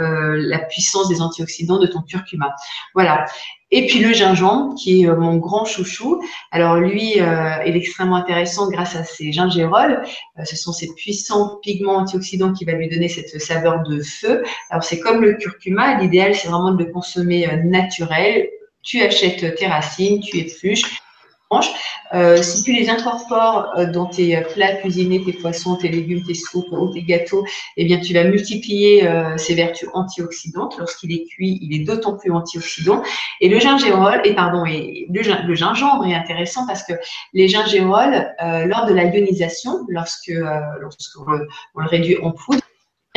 euh, 0.00 0.36
la 0.36 0.58
puissance 0.58 1.08
des 1.08 1.22
antioxydants 1.22 1.78
de 1.78 1.86
ton 1.86 2.02
curcuma. 2.02 2.56
Voilà. 2.92 3.24
Et 3.72 3.88
puis 3.88 3.98
le 3.98 4.12
gingembre, 4.12 4.76
qui 4.76 5.02
est 5.02 5.08
euh, 5.08 5.16
mon 5.16 5.36
grand 5.36 5.64
chouchou. 5.64 6.22
Alors 6.52 6.76
lui, 6.76 7.20
euh, 7.20 7.58
est 7.64 7.74
extrêmement 7.74 8.16
intéressant 8.16 8.70
grâce 8.70 8.94
à 8.94 9.02
ses 9.02 9.32
gingérols. 9.32 10.02
Euh, 10.38 10.44
ce 10.44 10.54
sont 10.54 10.72
ces 10.72 10.94
puissants 10.94 11.56
pigments 11.62 11.98
antioxydants 12.16 12.52
qui 12.52 12.64
va 12.64 12.72
lui 12.72 12.88
donner 12.88 13.08
cette 13.08 13.40
saveur 13.40 13.82
de 13.82 14.02
feu. 14.02 14.42
Alors 14.70 14.82
c'est 14.82 15.00
comme 15.00 15.22
le 15.22 15.34
curcuma. 15.34 16.00
L'idéal, 16.00 16.34
c'est 16.34 16.48
vraiment 16.48 16.72
de 16.72 16.84
le 16.84 16.90
consommer 16.90 17.46
naturel. 17.64 18.48
Tu 18.82 19.00
achètes 19.02 19.56
tes 19.56 19.66
racines, 19.66 20.20
tu 20.20 20.38
épluches 20.38 21.00
euh, 22.14 22.42
si 22.42 22.62
tu 22.62 22.72
les 22.72 22.88
incorpores 22.88 23.72
euh, 23.76 23.86
dans 23.86 24.06
tes 24.06 24.40
plats 24.54 24.74
cuisinés, 24.76 25.24
tes 25.24 25.32
poissons, 25.32 25.76
tes 25.76 25.88
légumes, 25.88 26.22
tes 26.24 26.34
soupes 26.34 26.70
ou 26.70 26.92
tes 26.92 27.02
gâteaux, 27.02 27.44
eh 27.76 27.84
bien, 27.84 28.00
tu 28.00 28.14
vas 28.14 28.24
multiplier 28.24 29.06
euh, 29.06 29.36
ses 29.36 29.54
vertus 29.54 29.88
antioxydantes. 29.92 30.76
Lorsqu'il 30.78 31.12
est 31.12 31.26
cuit, 31.26 31.58
il 31.62 31.80
est 31.80 31.84
d'autant 31.84 32.16
plus 32.16 32.30
antioxydant. 32.30 33.02
Et 33.40 33.48
le 33.48 33.58
gingembre, 33.58 34.12
et 34.24 34.34
pardon, 34.34 34.64
et 34.66 35.08
le, 35.10 35.54
gingembre 35.54 36.06
est 36.06 36.14
intéressant 36.14 36.66
parce 36.66 36.82
que 36.82 36.92
les 37.32 37.48
gingerols, 37.48 38.26
lors 38.66 38.86
de 38.86 38.94
la 38.94 39.04
ionisation, 39.04 39.84
lorsque 39.88 40.32
lorsqu'on 40.80 41.30
le, 41.30 41.48
on 41.74 41.80
le 41.80 41.88
réduit 41.88 42.18
en 42.18 42.32
poudre, 42.32 42.62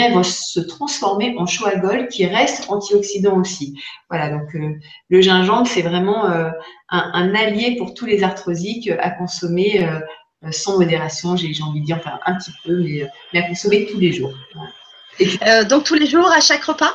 vont 0.07 0.23
se 0.23 0.59
transformer 0.59 1.35
en 1.37 1.45
choagol 1.45 2.07
qui 2.07 2.25
reste 2.25 2.69
antioxydant 2.69 3.37
aussi. 3.37 3.79
Voilà, 4.09 4.29
donc 4.29 4.55
euh, 4.55 4.75
le 5.09 5.21
gingembre, 5.21 5.67
c'est 5.67 5.81
vraiment 5.81 6.29
euh, 6.29 6.49
un, 6.89 7.35
allié 7.35 7.75
pour 7.77 7.93
tous 7.93 8.05
les 8.05 8.23
arthrosiques 8.23 8.89
à 8.99 9.09
consommer 9.11 9.85
euh, 9.85 9.99
sans 10.51 10.77
modération, 10.77 11.35
j'ai 11.35 11.51
envie 11.63 11.81
de 11.81 11.85
dire, 11.85 11.97
enfin 11.99 12.19
un 12.25 12.35
petit 12.35 12.51
peu, 12.63 12.83
mais, 13.33 13.39
à 13.39 13.47
consommer 13.47 13.85
tous 13.85 13.99
les 13.99 14.13
jours. 14.13 14.33
donc 15.69 15.83
tous 15.83 15.95
les 15.95 16.07
jours, 16.07 16.31
à 16.31 16.39
chaque 16.39 16.63
repas? 16.63 16.93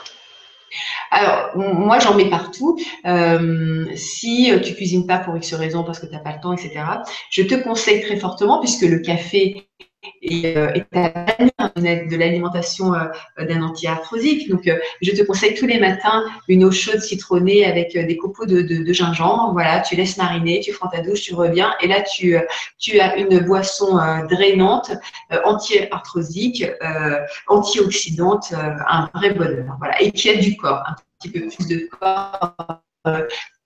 Alors, 1.11 1.57
moi, 1.57 2.01
j'en 2.01 2.15
mets 2.15 2.31
partout. 2.31 2.77
si 3.95 4.51
tu 4.65 4.75
cuisines 4.75 5.07
pas 5.07 5.19
pour 5.19 5.37
X 5.37 5.55
raison, 5.55 5.85
parce 5.85 6.01
que 6.01 6.07
tu 6.07 6.13
n'as 6.13 6.21
pas 6.21 6.33
le 6.33 6.41
temps, 6.41 6.53
etc., 6.53 6.85
je 7.31 7.43
te 7.43 7.55
conseille 7.55 8.03
très 8.03 8.17
fortement, 8.17 8.59
puisque 8.59 8.83
le 8.83 8.99
café 8.99 9.69
et, 10.23 10.57
euh, 10.57 10.73
de 11.77 12.17
l'alimentation 12.17 12.95
euh, 12.95 13.45
d'un 13.45 13.63
anti-arthrosique. 13.63 14.49
Donc, 14.49 14.67
euh, 14.67 14.79
je 15.03 15.11
te 15.11 15.23
conseille 15.23 15.55
tous 15.55 15.67
les 15.67 15.79
matins 15.79 16.25
une 16.49 16.65
eau 16.65 16.71
chaude 16.71 17.01
citronnée 17.01 17.65
avec 17.65 17.97
euh, 17.97 18.07
des 18.07 18.17
copeaux 18.17 18.47
de, 18.47 18.93
gingembre. 18.93 19.53
Voilà, 19.53 19.81
tu 19.81 19.97
laisses 19.97 20.17
mariner, 20.17 20.61
tu 20.61 20.73
prends 20.73 20.89
ta 20.89 21.01
douche, 21.01 21.23
tu 21.23 21.35
reviens 21.35 21.75
et 21.81 21.89
là, 21.89 22.03
tu, 22.03 22.37
tu 22.79 23.01
as 23.01 23.17
une 23.17 23.41
boisson 23.41 23.99
drainante, 24.31 24.93
anti-arthrosique, 25.45 26.65
antioxydante, 27.49 28.53
un 28.53 29.09
vrai 29.15 29.31
bonheur. 29.31 29.77
Voilà, 29.79 30.01
et 30.01 30.13
qui 30.13 30.31
a 30.31 30.37
du 30.37 30.57
corps, 30.57 30.83
un 30.87 30.95
petit 31.19 31.31
peu 31.31 31.49
plus 31.49 31.67
de 31.67 31.89
corps 31.89 32.57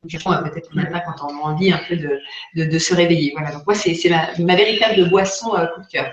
peut-être 0.03 0.69
le 0.73 0.91
matin 0.91 1.15
quand 1.19 1.31
on 1.31 1.39
a 1.39 1.51
envie 1.51 1.73
un 1.73 1.81
peu 1.89 1.97
de, 1.97 2.21
de, 2.65 2.79
se 2.79 2.95
réveiller. 2.95 3.33
Voilà, 3.37 3.53
donc 3.53 3.67
moi, 3.67 3.75
c'est 3.75 3.97
ma, 4.09 4.29
ma, 4.39 4.57
véritable 4.57 5.09
boisson 5.11 5.51
coup 5.51 5.83
de 5.83 5.87
cœur. 5.91 6.13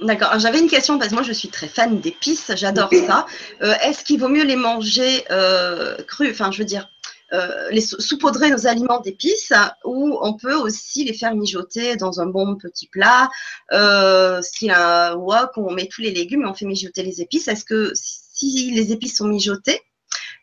D'accord. 0.00 0.38
J'avais 0.38 0.60
une 0.60 0.68
question 0.68 0.98
parce 0.98 1.08
que 1.10 1.14
moi 1.14 1.22
je 1.22 1.32
suis 1.32 1.48
très 1.48 1.68
fan 1.68 2.00
d'épices, 2.00 2.52
j'adore 2.54 2.90
ça. 3.06 3.26
Euh, 3.62 3.72
est-ce 3.82 4.04
qu'il 4.04 4.20
vaut 4.20 4.28
mieux 4.28 4.44
les 4.44 4.56
manger 4.56 5.24
euh, 5.30 5.96
crus 6.06 6.30
Enfin, 6.32 6.50
je 6.50 6.58
veux 6.58 6.66
dire, 6.66 6.90
euh, 7.32 7.70
les 7.70 7.80
saupoudrer 7.80 8.50
nos 8.50 8.66
aliments 8.66 9.00
d'épices 9.00 9.52
ou 9.84 10.18
on 10.20 10.34
peut 10.34 10.54
aussi 10.54 11.04
les 11.04 11.14
faire 11.14 11.34
mijoter 11.34 11.96
dans 11.96 12.20
un 12.20 12.26
bon 12.26 12.56
petit 12.56 12.88
plat. 12.88 13.28
Euh, 13.72 14.40
si 14.42 14.70
un 14.70 15.14
wok, 15.14 15.50
on 15.56 15.72
met 15.72 15.88
tous 15.88 16.02
les 16.02 16.12
légumes 16.12 16.42
et 16.42 16.46
on 16.46 16.54
fait 16.54 16.66
mijoter 16.66 17.02
les 17.02 17.22
épices? 17.22 17.48
Est-ce 17.48 17.64
que 17.64 17.90
si 17.94 18.70
les 18.72 18.92
épices 18.92 19.16
sont 19.16 19.28
mijotées, 19.28 19.80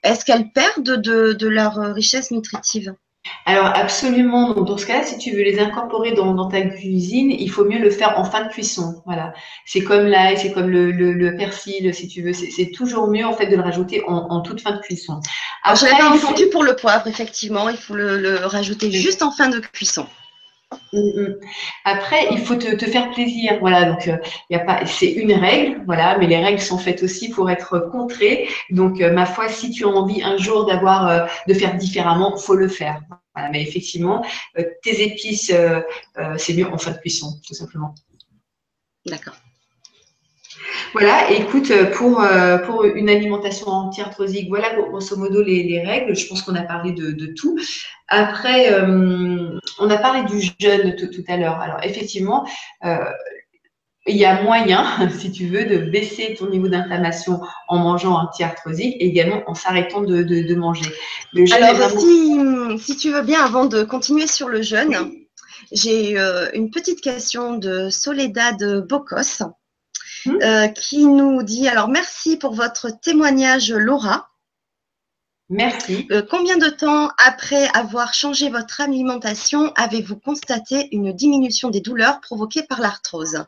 est-ce 0.01 0.26
qu'elles 0.26 0.51
perdent 0.51 0.99
de, 0.99 1.34
de 1.34 1.47
leur 1.47 1.76
richesse 1.93 2.32
nutritive? 2.32 2.95
Alors 3.45 3.67
absolument, 3.67 4.53
dans 4.53 4.78
ce 4.78 4.86
cas-là, 4.86 5.03
si 5.03 5.17
tu 5.17 5.32
veux 5.32 5.43
les 5.43 5.59
incorporer 5.59 6.11
dans, 6.11 6.47
ta 6.47 6.61
cuisine, 6.61 7.32
il 7.32 7.49
faut 7.49 7.65
mieux 7.65 7.80
le 7.80 7.89
faire 7.89 8.17
en 8.19 8.24
fin 8.24 8.43
de 8.43 8.49
cuisson. 8.49 9.01
Voilà, 9.05 9.34
c'est 9.65 9.82
comme 9.82 10.07
l'ail, 10.07 10.38
c'est 10.38 10.51
comme 10.51 10.69
le, 10.69 11.36
persil, 11.38 11.93
si 11.93 12.07
tu 12.07 12.21
veux. 12.21 12.34
C'est 12.34 12.71
toujours 12.71 13.07
mieux 13.07 13.26
en 13.26 13.34
fait 13.34 13.47
de 13.47 13.55
le 13.55 13.61
rajouter 13.61 14.03
en, 14.07 14.41
toute 14.41 14.61
fin 14.61 14.71
de 14.71 14.80
cuisson. 14.80 15.19
Après, 15.63 15.89
l'avais 15.89 16.03
entendu 16.03 16.47
pour 16.51 16.63
le 16.63 16.76
poivre, 16.76 17.07
effectivement, 17.07 17.69
il 17.69 17.78
faut 17.78 17.95
le, 17.95 18.45
rajouter 18.45 18.91
juste 18.91 19.21
en 19.21 19.32
fin 19.32 19.49
de 19.49 19.59
cuisson. 19.59 20.05
Mm, 20.93 21.21
mm. 21.21 21.39
Après, 21.85 22.27
il 22.31 22.39
faut 22.39 22.55
te, 22.55 22.85
faire 22.85 23.11
plaisir, 23.11 23.57
voilà. 23.59 23.85
Donc, 23.85 24.05
il 24.05 24.55
euh, 24.55 24.59
a 24.59 24.63
pas, 24.63 24.85
c'est 24.85 25.11
une 25.11 25.33
règle, 25.33 25.81
voilà. 25.85 26.17
Mais 26.19 26.27
les 26.27 26.37
règles 26.37 26.61
sont 26.61 26.77
faites 26.77 27.01
aussi 27.03 27.29
pour 27.29 27.49
être 27.49 27.79
contrées. 27.91 28.47
Donc, 28.69 29.01
euh, 29.01 29.11
ma 29.11 29.25
foi, 29.25 29.49
si 29.49 29.71
tu 29.71 29.85
as 29.85 29.89
envie 29.89 30.21
un 30.21 30.37
jour 30.37 30.65
d'avoir, 30.65 31.07
euh, 31.07 31.25
de 31.47 31.53
faire 31.53 31.75
différemment, 31.75 32.37
faut 32.37 32.55
le 32.55 32.67
faire 32.67 33.01
mais 33.51 33.63
effectivement, 33.63 34.23
euh, 34.59 34.63
tes 34.83 35.01
épices, 35.01 35.51
c'est 36.37 36.53
mieux 36.53 36.67
en 36.67 36.77
fin 36.77 36.91
de 36.91 36.97
cuisson, 36.97 37.33
tout 37.47 37.55
simplement. 37.55 37.95
D'accord. 39.07 39.33
Voilà, 40.93 41.31
écoute, 41.31 41.71
pour, 41.93 42.23
pour 42.65 42.83
une 42.85 43.09
alimentation 43.09 43.67
anti-arthrosique, 43.67 44.47
voilà 44.49 44.75
grosso 44.75 45.15
modo 45.17 45.41
les, 45.41 45.83
règles. 45.85 46.15
Je 46.15 46.27
pense 46.27 46.41
qu'on 46.43 46.55
a 46.55 46.61
parlé 46.61 46.91
de, 46.91 47.33
tout. 47.35 47.57
Après, 48.07 48.69
on 48.81 49.89
a 49.89 49.97
parlé 49.97 50.23
du 50.23 50.39
jeûne 50.59 50.95
tout, 50.95 51.07
tout 51.07 51.23
à 51.27 51.37
l'heure. 51.37 51.59
Alors, 51.59 51.79
effectivement, 51.83 52.45
il 54.05 54.17
y 54.17 54.25
a 54.25 54.41
moyen, 54.43 55.09
si 55.19 55.31
tu 55.31 55.47
veux, 55.47 55.65
de 55.65 55.77
baisser 55.77 56.35
ton 56.37 56.49
niveau 56.49 56.67
d'inflammation 56.67 57.41
en 57.67 57.79
mangeant 57.79 58.15
anti-arthrosique 58.15 58.95
et 58.99 59.05
également 59.05 59.41
en 59.47 59.53
s'arrêtant 59.53 60.01
de, 60.01 60.55
manger. 60.55 60.85
Alors, 61.53 61.89
si, 62.79 62.97
tu 62.97 63.11
veux 63.11 63.21
bien, 63.21 63.43
avant 63.43 63.65
de 63.65 63.83
continuer 63.83 64.27
sur 64.27 64.49
le 64.49 64.61
jeûne, 64.61 65.11
j'ai 65.71 66.17
euh, 66.19 66.49
une 66.53 66.69
petite 66.69 67.01
question 67.01 67.57
de 67.57 67.89
Soledad 67.89 68.85
Bocos 68.87 69.43
hum. 70.26 70.39
euh, 70.41 70.67
qui 70.67 71.05
nous 71.05 71.43
dit 71.43 71.67
alors 71.67 71.88
merci 71.88 72.38
pour 72.38 72.53
votre 72.53 72.89
témoignage, 72.89 73.71
Laura. 73.71 74.30
Merci. 75.49 76.07
Euh, 76.11 76.24
combien 76.28 76.57
de 76.57 76.69
temps 76.69 77.09
après 77.24 77.67
avoir 77.76 78.13
changé 78.13 78.49
votre 78.49 78.82
alimentation 78.82 79.71
avez-vous 79.76 80.17
constaté 80.17 80.88
une 80.91 81.13
diminution 81.13 81.69
des 81.69 81.82
douleurs 81.82 82.21
provoquées 82.21 82.63
par 82.63 82.80
l'arthrose? 82.80 83.45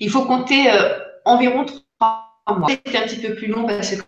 Il 0.00 0.10
faut 0.10 0.24
compter 0.24 0.70
euh, 0.70 0.98
environ 1.24 1.64
trois 1.64 2.34
mois. 2.48 2.68
C'était 2.68 2.98
un 2.98 3.02
petit 3.02 3.20
peu 3.20 3.34
plus 3.34 3.46
long 3.46 3.66
parce 3.66 3.90
que 3.90 4.02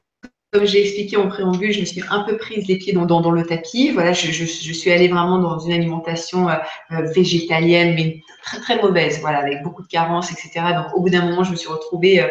comme 0.53 0.64
j'ai 0.64 0.80
expliqué 0.80 1.16
en 1.16 1.28
préambule, 1.28 1.72
je 1.72 1.80
me 1.80 1.84
suis 1.84 2.03
un 2.09 2.20
peu 2.20 2.36
prise 2.36 2.66
les 2.68 2.78
pieds 2.78 2.92
dans, 2.92 3.30
le 3.30 3.44
tapis. 3.44 3.90
Voilà, 3.90 4.12
je, 4.12 4.44
suis 4.44 4.92
allée 4.92 5.09
vraiment 5.09 5.38
dans 5.38 5.59
une 5.59 5.72
alimentation 5.72 6.49
euh, 6.49 6.55
euh, 6.92 7.03
végétalienne, 7.14 7.94
mais 7.94 8.20
très 8.42 8.61
très 8.61 8.80
mauvaise, 8.80 9.20
voilà, 9.20 9.38
avec 9.38 9.62
beaucoup 9.62 9.82
de 9.82 9.88
carences, 9.88 10.30
etc. 10.30 10.66
Donc 10.74 10.94
au 10.94 11.01
bout 11.01 11.11
d'un 11.11 11.24
moment, 11.24 11.42
je 11.42 11.51
me 11.51 11.57
suis 11.57 11.68
retrouvée 11.68 12.24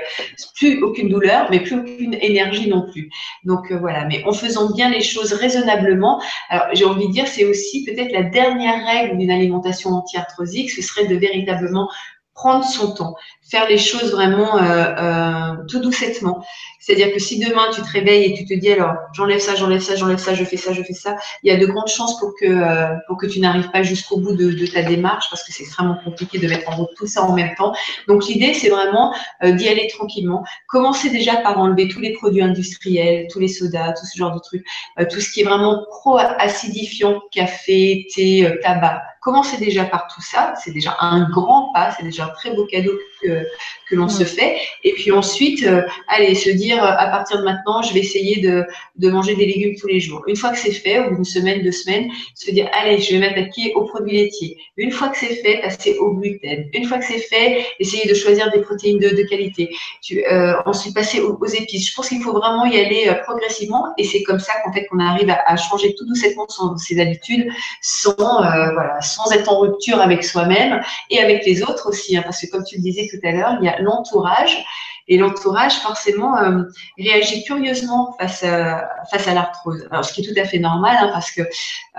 plus 0.55 0.82
aucune 0.82 1.09
douleur, 1.09 1.47
mais 1.51 1.59
plus 1.59 1.76
aucune 1.76 2.16
énergie 2.22 2.70
non 2.70 2.89
plus. 2.89 3.09
Donc 3.43 3.72
voilà, 3.74 4.05
mais 4.05 4.24
en 4.24 4.32
faisant 4.32 4.72
bien 4.72 4.89
les 4.89 5.01
choses 5.01 5.34
raisonnablement, 5.34 6.22
j'ai 6.72 6.86
envie 6.86 7.07
de 7.07 7.11
dire, 7.11 7.28
c'est 7.28 7.43
aussi 7.43 7.84
peut-être 7.84 8.13
la 8.13 8.24
dernière 8.24 8.86
règle 8.86 9.18
d'une 9.18 9.32
alimentation 9.32 9.89
anti-arthrosique, 9.89 10.72
ce 10.72 10.82
serait 10.82 11.05
de 11.05 11.16
véritablement 11.18 11.89
prendre 12.36 12.66
son 12.66 12.93
temps, 12.93 13.16
faire 13.50 13.68
les 13.70 13.78
choses 13.78 14.12
vraiment 14.12 14.58
euh, 14.58 14.62
euh, 14.64 15.56
tout 15.68 15.80
doucettement. 15.80 16.43
C'est-à-dire 16.86 17.12
que 17.12 17.20
si 17.20 17.39
demain 17.39 17.72
tu 17.74 17.82
te 17.82 17.91
réveilles 17.91 18.26
et 18.26 18.34
tu 18.36 18.46
te 18.46 18.54
dis 18.54 18.72
alors 18.72 18.93
j'enlève 19.12 19.39
ça, 19.39 19.56
j'enlève 19.56 19.82
ça, 19.82 19.96
j'enlève 19.96 20.20
ça, 20.20 20.36
je 20.36 20.43
fais 20.43 20.58
ça, 20.58 20.72
je 20.72 20.84
fais 20.84 20.93
ça, 20.93 21.16
il 21.41 21.52
y 21.52 21.56
a 21.56 21.58
de 21.58 21.66
grandes 21.66 21.88
chances 21.88 22.20
pour 22.20 22.36
que 22.39 22.46
euh, 22.46 22.93
pour 23.08 23.18
que 23.18 23.26
tu 23.26 23.39
n'arrives 23.39 23.72
pas 23.72 23.82
jusqu'au 23.82 24.18
bout 24.18 24.36
de, 24.36 24.52
de, 24.52 24.68
ta 24.68 24.84
démarche 24.84 25.26
parce 25.32 25.43
que 25.43 25.52
c'est 25.52 25.64
extrêmement 25.64 25.98
compliqué 26.04 26.38
de 26.38 26.48
mettre 26.48 26.70
en 26.70 26.76
route 26.76 26.91
tout 26.96 27.08
ça 27.08 27.24
en 27.24 27.34
même 27.34 27.56
temps. 27.56 27.74
Donc 28.08 28.28
l'idée 28.28 28.54
c'est 28.54 28.70
vraiment 28.70 29.16
euh, 29.43 29.52
d'y 29.52 29.68
aller 29.68 29.88
tranquillement. 29.88 30.43
Commencez 30.68 31.10
déjà 31.10 31.38
par 31.38 31.58
enlever 31.58 31.88
tous 31.88 32.00
les 32.00 32.14
produits 32.14 32.43
industriels, 32.43 33.28
tous 33.32 33.39
les 33.39 33.48
sodas, 33.48 33.93
tout 33.93 34.06
ce 34.06 34.16
genre 34.16 34.36
de 34.36 34.39
trucs, 34.39 34.66
euh, 35.00 35.06
tout 35.10 35.20
ce 35.20 35.32
qui 35.32 35.41
est 35.41 35.43
vraiment 35.43 35.86
pro-acidifiant, 35.89 37.20
café, 37.32 38.06
thé, 38.14 38.60
tabac. 38.62 39.02
Commencez 39.22 39.58
déjà 39.58 39.86
par 39.86 40.06
tout 40.14 40.22
ça, 40.22 40.54
c'est 40.64 40.72
déjà 40.72 40.98
un 41.00 41.28
grand 41.32 41.74
pas, 41.74 41.89
c'est 41.98 42.04
déjà 42.04 42.26
un 42.26 42.30
très 42.30 42.54
beau 42.54 42.68
cadeau 42.68 42.91
que, 43.26 43.46
que 43.90 43.96
l'on 43.96 44.10
se 44.10 44.24
fait. 44.24 44.58
Et 44.84 44.94
puis 44.94 45.12
ensuite, 45.12 45.68
allez, 46.08 46.36
se 46.36 46.50
dire 46.50 46.84
à 46.84 47.08
partir 47.08 47.40
de 47.40 47.44
maintenant, 47.44 47.82
je 47.82 47.94
vais 47.94 48.00
essayer 48.02 48.42
de, 48.42 48.66
de 48.98 49.10
manger 49.10 49.36
des 49.36 49.46
légumes 49.46 49.76
tous 49.80 49.88
les 49.88 50.00
jours. 50.00 50.24
Une 50.28 50.36
fois 50.36 50.52
que 50.52 50.58
c'est 50.58 50.72
fait, 50.72 51.00
au 51.00 51.10
bout 51.10 51.16
d'une 51.16 51.26
semaine, 51.26 51.64
deux 51.64 51.72
semaines, 51.72 52.10
se 52.36 52.52
dire, 52.52 52.70
allez, 52.74 53.00
je 53.00 53.14
vais 53.14 53.20
m'attaquer 53.20 53.74
aux 53.76 53.86
produits 53.86 54.18
laitiers. 54.18 54.58
Une 54.78 54.92
fois 54.92 55.10
que 55.10 55.18
c'est 55.18 55.36
fait, 55.36 55.62
passer 55.62 55.98
au 56.00 56.14
gluten. 56.14 56.70
Une 56.74 56.86
fois 56.86 56.98
que 56.98 57.06
c'est 57.06 57.20
fait, 57.20 57.66
essayer 57.80 58.08
de 58.08 58.14
choisir 58.14 58.52
des 58.52 58.62
protéines 58.62 59.00
de, 59.00 59.10
de 59.10 59.24
qualité. 59.24 59.70
Tu, 60.02 60.24
euh, 60.26 60.54
ensuite, 60.66 60.94
passer 60.94 61.20
aux, 61.22 61.46
épices. 61.46 61.90
Je 61.90 61.96
pense 61.96 62.10
qu'il 62.10 62.22
faut 62.22 62.34
vraiment 62.34 62.66
y 62.66 62.78
aller 62.78 63.08
euh, 63.08 63.16
progressivement 63.24 63.86
et 63.98 64.04
c'est 64.04 64.24
comme 64.24 64.40
ça 64.40 64.54
qu'en 64.64 64.74
fait 64.74 64.86
qu'on 64.88 65.00
arrive 65.00 65.30
à, 65.30 65.40
à, 65.46 65.56
changer 65.56 65.94
tout 65.96 66.06
doucement 66.06 66.48
son, 66.50 66.76
ses 66.78 67.00
habitudes 67.00 67.48
sans, 67.82 68.12
euh, 68.12 68.72
voilà, 68.74 69.00
sans 69.02 69.32
être 69.32 69.52
en 69.52 69.60
rupture 69.60 70.00
avec 70.00 70.24
soi-même 70.24 70.82
et 71.10 71.20
avec 71.20 71.46
les 71.46 71.64
autres 71.64 71.90
aussi. 71.90 72.18
Hein, 72.18 72.22
parce 72.24 72.42
que 72.42 72.48
comme 72.48 72.64
tu 72.64 72.78
le 72.78 72.82
disais 72.82 73.08
tout 73.10 73.14
à 73.24 73.32
l'heure, 73.32 73.57
il 73.61 73.66
y 73.66 73.70
a 73.70 73.80
l'entourage 73.82 74.63
et 75.07 75.20
l'entourage, 75.20 75.74
forcément, 75.82 76.36
euh, 76.38 76.63
réagit 76.97 77.43
curieusement 77.43 78.16
face 78.20 78.43
à, 78.43 78.89
face 79.11 79.28
à 79.28 79.36
l'arthrose. 79.36 79.88
Alors, 79.91 80.03
ce 80.03 80.11
qui 80.11 80.22
est 80.22 80.34
tout 80.34 80.39
à 80.39 80.45
fait 80.45 80.57
normal, 80.57 80.97
hein, 80.99 81.09
parce 81.13 81.30
que 81.30 81.41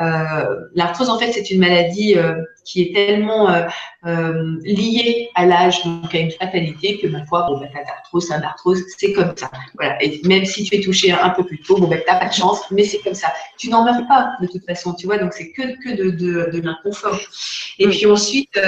euh, 0.01 0.61
l'arthrose, 0.75 1.09
en 1.09 1.17
fait, 1.17 1.31
c'est 1.31 1.49
une 1.53 1.61
maladie 1.61 2.17
euh, 2.17 2.35
qui 2.65 2.83
est 2.83 2.93
tellement 2.93 3.49
euh, 3.49 3.63
euh, 4.07 4.57
liée 4.65 5.31
à 5.37 5.47
l'âge, 5.47 5.85
donc 5.85 6.13
à 6.17 6.19
une 6.19 6.33
fatalité, 6.33 6.99
que 6.99 7.07
ma 7.07 7.25
foi, 7.27 7.47
bon, 7.49 7.61
ben, 7.61 7.71
t'as 7.73 7.85
l'arthrose, 7.85 8.27
c'est 8.27 8.35
arthrose, 8.35 8.83
c'est 8.99 9.13
comme 9.13 9.37
ça. 9.37 9.53
Voilà. 9.77 10.03
Et 10.03 10.21
même 10.25 10.45
si 10.45 10.65
tu 10.65 10.75
es 10.75 10.81
touché 10.81 11.13
un 11.13 11.31
peu 11.31 11.45
plus 11.45 11.61
tôt, 11.61 11.79
bon, 11.79 11.87
ben, 11.87 12.03
t'as 12.05 12.17
pas 12.17 12.27
de 12.27 12.35
chance, 12.35 12.63
mais 12.73 12.83
c'est 12.83 12.99
comme 12.99 13.15
ça. 13.15 13.33
Tu 13.57 13.71
n'en 13.71 13.85
meurs 13.85 14.05
pas, 14.09 14.33
de 14.41 14.49
toute 14.49 14.67
façon, 14.67 14.95
tu 14.95 15.07
vois, 15.07 15.19
donc 15.19 15.33
c'est 15.33 15.53
que, 15.53 15.63
que 15.63 15.97
de, 15.97 16.11
de, 16.11 16.51
de 16.51 16.61
l'inconfort. 16.61 17.21
Et 17.79 17.87
puis 17.87 18.05
ensuite, 18.07 18.59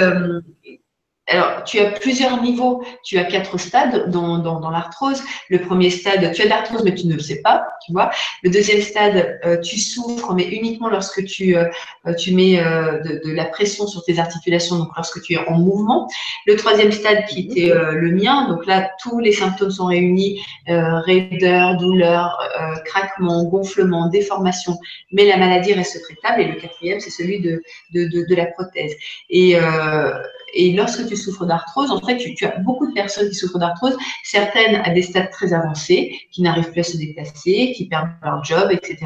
alors, 1.29 1.63
tu 1.63 1.79
as 1.79 1.91
plusieurs 1.91 2.41
niveaux. 2.41 2.83
Tu 3.03 3.17
as 3.19 3.23
quatre 3.23 3.57
stades 3.57 4.09
dans, 4.09 4.39
dans, 4.39 4.59
dans 4.59 4.71
l'arthrose. 4.71 5.21
Le 5.49 5.59
premier 5.59 5.89
stade, 5.91 6.33
tu 6.33 6.41
as 6.41 6.45
de 6.45 6.49
l'arthrose, 6.49 6.83
mais 6.83 6.95
tu 6.95 7.07
ne 7.07 7.13
le 7.13 7.19
sais 7.19 7.41
pas, 7.41 7.67
tu 7.85 7.91
vois. 7.91 8.09
Le 8.43 8.49
deuxième 8.49 8.81
stade, 8.81 9.39
euh, 9.45 9.57
tu 9.59 9.77
souffres, 9.79 10.33
mais 10.33 10.45
uniquement 10.45 10.89
lorsque 10.89 11.23
tu, 11.25 11.55
euh, 11.55 11.65
tu 12.17 12.33
mets 12.33 12.59
euh, 12.59 12.99
de, 13.01 13.21
de, 13.23 13.31
la 13.31 13.45
pression 13.45 13.85
sur 13.85 14.03
tes 14.03 14.17
articulations, 14.17 14.77
donc 14.77 14.89
lorsque 14.95 15.21
tu 15.21 15.33
es 15.33 15.47
en 15.47 15.57
mouvement. 15.57 16.07
Le 16.47 16.55
troisième 16.55 16.91
stade, 16.91 17.25
qui 17.27 17.41
était 17.41 17.71
le 17.73 18.11
mien, 18.11 18.47
donc 18.49 18.65
là, 18.65 18.89
tous 19.01 19.19
les 19.19 19.31
symptômes 19.31 19.71
sont 19.71 19.85
réunis, 19.85 20.41
raideur, 20.67 21.77
douleur, 21.77 22.39
craquement, 22.85 23.43
gonflement, 23.43 24.09
déformation, 24.09 24.77
mais 25.11 25.25
la 25.25 25.37
maladie 25.37 25.73
reste 25.73 26.01
traitable. 26.03 26.41
Et 26.41 26.45
le 26.45 26.55
quatrième, 26.55 26.99
c'est 26.99 27.11
celui 27.11 27.39
de, 27.39 27.61
de, 27.93 28.05
de, 28.05 28.25
de, 28.27 28.35
la 28.35 28.47
prothèse. 28.47 28.95
Et 29.29 29.55
et 30.53 30.73
lorsque 30.73 31.07
tu 31.07 31.15
souffres 31.15 31.45
d'arthrose, 31.45 31.91
en 31.91 31.99
fait, 31.99 32.17
tu, 32.17 32.45
as 32.45 32.57
beaucoup 32.59 32.87
de 32.87 32.93
personnes 32.93 33.29
qui 33.29 33.35
souffrent 33.35 33.59
d'arthrose, 33.59 33.97
certaines 34.23 34.75
à 34.77 34.89
des 34.91 35.01
stades 35.01 35.29
très 35.31 35.53
avancés, 35.53 36.19
qui 36.31 36.41
n'arrivent 36.41 36.71
plus 36.71 36.81
à 36.81 36.83
se 36.83 36.97
déplacer, 36.97 37.73
qui 37.75 37.87
perdent 37.87 38.09
leur 38.23 38.43
job, 38.43 38.69
etc 38.71 38.97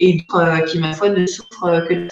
et 0.00 0.24
euh, 0.34 0.60
qui, 0.60 0.78
ma 0.78 0.92
foi, 0.94 1.10
ne 1.10 1.26
souffrent 1.26 1.86
que 1.88 2.08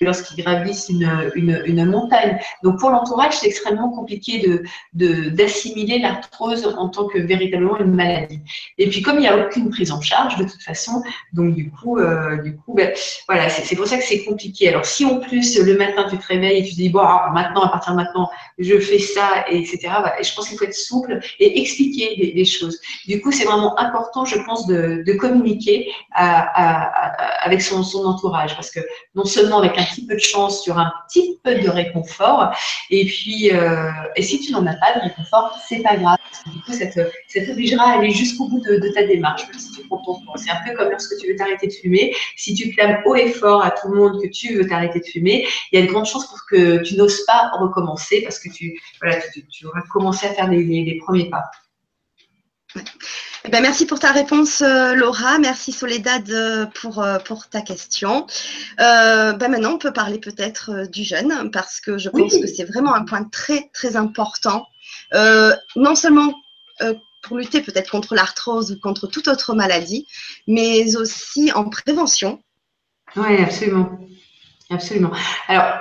lorsqu'ils 0.00 0.44
gravissent 0.44 0.88
une, 0.88 1.08
une, 1.36 1.62
une, 1.64 1.84
montagne. 1.84 2.38
Donc, 2.64 2.80
pour 2.80 2.90
l'entourage, 2.90 3.34
c'est 3.38 3.46
extrêmement 3.46 3.90
compliqué 3.90 4.62
de 4.92 5.30
d'assimiler 5.30 5.98
l'arthrose 6.00 6.66
en 6.76 6.88
tant 6.88 7.06
que 7.06 7.18
véritablement 7.18 7.78
une 7.78 7.94
maladie. 7.94 8.40
Et 8.78 8.88
puis, 8.88 9.02
comme 9.02 9.16
il 9.16 9.20
n'y 9.20 9.28
a 9.28 9.36
aucune 9.36 9.70
prise 9.70 9.92
en 9.92 10.00
charge, 10.00 10.36
de 10.36 10.44
toute 10.44 10.62
façon, 10.62 11.02
donc 11.32 11.54
du 11.54 11.70
coup, 11.70 11.98
euh, 11.98 12.42
du 12.42 12.56
coup, 12.56 12.74
ben, 12.74 12.92
voilà, 13.28 13.48
c'est 13.48 13.76
pour 13.76 13.86
ça 13.86 13.98
que 13.98 14.04
c'est 14.04 14.24
compliqué. 14.24 14.68
Alors, 14.68 14.84
si 14.84 15.04
en 15.04 15.20
plus 15.20 15.58
le 15.58 15.76
matin 15.76 16.06
tu 16.10 16.18
te 16.18 16.26
réveilles 16.26 16.58
et 16.58 16.64
tu 16.64 16.70
te 16.70 16.76
dis 16.76 16.88
bon, 16.88 17.02
maintenant, 17.32 17.62
à 17.62 17.68
partir 17.68 17.92
de 17.92 17.98
maintenant, 17.98 18.28
je 18.58 18.78
fais 18.78 18.98
ça, 18.98 19.44
et 19.50 19.58
etc. 19.58 19.78
Bah, 20.02 20.14
je 20.20 20.34
pense 20.34 20.48
qu'il 20.48 20.58
faut 20.58 20.64
être 20.64 20.74
souple 20.74 21.20
et 21.38 21.60
expliquer 21.60 22.16
les, 22.16 22.32
les 22.32 22.44
choses. 22.44 22.80
Du 23.06 23.20
coup, 23.20 23.30
c'est 23.30 23.44
vraiment 23.44 23.78
important, 23.78 24.24
je 24.24 24.38
pense, 24.44 24.66
de, 24.66 25.04
de 25.06 25.12
communiquer 25.12 25.92
à, 26.12 26.95
à 26.95 26.95
avec 27.42 27.62
son, 27.62 27.82
entourage. 28.04 28.54
Parce 28.54 28.70
que 28.70 28.80
non 29.14 29.24
seulement 29.24 29.58
avec 29.58 29.78
un 29.78 29.84
petit 29.84 30.06
peu 30.06 30.14
de 30.14 30.20
chance, 30.20 30.62
sur 30.62 30.78
un 30.78 30.92
petit 31.08 31.38
peu 31.42 31.54
de 31.56 31.68
réconfort, 31.68 32.52
et 32.90 33.04
puis, 33.06 33.50
euh, 33.52 33.90
et 34.16 34.22
si 34.22 34.40
tu 34.40 34.52
n'en 34.52 34.66
as 34.66 34.74
pas 34.74 34.94
de 34.96 35.00
réconfort, 35.00 35.58
c'est 35.68 35.82
pas 35.82 35.96
grave. 35.96 36.18
du 36.46 36.60
coup, 36.62 36.72
ça 36.72 36.86
t'obligera 37.46 37.84
à 37.84 37.98
aller 37.98 38.10
jusqu'au 38.10 38.48
bout 38.48 38.60
de, 38.60 38.88
ta 38.94 39.06
démarche, 39.06 39.48
même 39.48 39.58
si 39.58 39.70
tu 39.72 39.86
prends 39.86 40.02
ton 40.02 40.14
temps. 40.14 40.36
C'est 40.36 40.50
un 40.50 40.60
peu 40.66 40.74
comme 40.76 40.90
lorsque 40.90 41.16
tu 41.18 41.28
veux 41.28 41.36
t'arrêter 41.36 41.66
de 41.66 41.72
fumer. 41.72 42.14
Si 42.36 42.54
tu 42.54 42.70
clames 42.70 43.02
haut 43.04 43.14
et 43.14 43.30
fort 43.30 43.64
à 43.64 43.70
tout 43.70 43.88
le 43.88 44.00
monde 44.00 44.22
que 44.22 44.28
tu 44.28 44.54
veux 44.56 44.66
t'arrêter 44.66 45.00
de 45.00 45.06
fumer, 45.06 45.46
il 45.72 45.80
y 45.80 45.82
a 45.82 45.86
de 45.86 45.90
grandes 45.90 46.06
chances 46.06 46.26
pour 46.26 46.38
que 46.48 46.82
tu 46.82 46.96
n'oses 46.96 47.24
pas 47.26 47.50
recommencer 47.58 48.22
parce 48.22 48.38
que 48.38 48.48
tu, 48.48 48.78
voilà, 49.00 49.18
tu, 49.50 49.66
auras 49.66 49.82
commencé 49.92 50.26
à 50.26 50.34
faire 50.34 50.48
les, 50.48 50.62
les 50.62 50.98
premiers 50.98 51.28
pas. 51.30 51.44
Eh 53.46 53.48
ben, 53.48 53.62
merci 53.62 53.86
pour 53.86 54.00
ta 54.00 54.10
réponse, 54.10 54.60
euh, 54.60 54.96
Laura. 54.96 55.38
Merci, 55.38 55.70
Soledad, 55.70 56.28
euh, 56.30 56.66
pour, 56.66 57.00
euh, 57.00 57.20
pour 57.20 57.48
ta 57.48 57.60
question. 57.60 58.26
ben, 58.76 59.36
maintenant, 59.48 59.74
on 59.74 59.78
peut 59.78 59.92
parler 59.92 60.18
peut-être 60.18 60.90
du 60.90 61.04
jeûne, 61.04 61.52
parce 61.52 61.80
que 61.80 61.96
je 61.96 62.08
pense 62.08 62.36
que 62.36 62.48
c'est 62.48 62.64
vraiment 62.64 62.92
un 62.92 63.04
point 63.04 63.22
très, 63.22 63.70
très 63.72 63.94
important. 63.94 64.66
non 65.12 65.94
seulement 65.94 66.34
pour 67.22 67.38
lutter 67.38 67.60
peut-être 67.60 67.88
contre 67.88 68.16
l'arthrose 68.16 68.72
ou 68.72 68.80
contre 68.80 69.06
toute 69.06 69.28
autre 69.28 69.54
maladie, 69.54 70.08
mais 70.48 70.96
aussi 70.96 71.52
en 71.52 71.68
prévention. 71.70 72.42
Oui, 73.14 73.36
absolument. 73.40 73.96
Absolument. 74.70 75.12
Alors, 75.46 75.72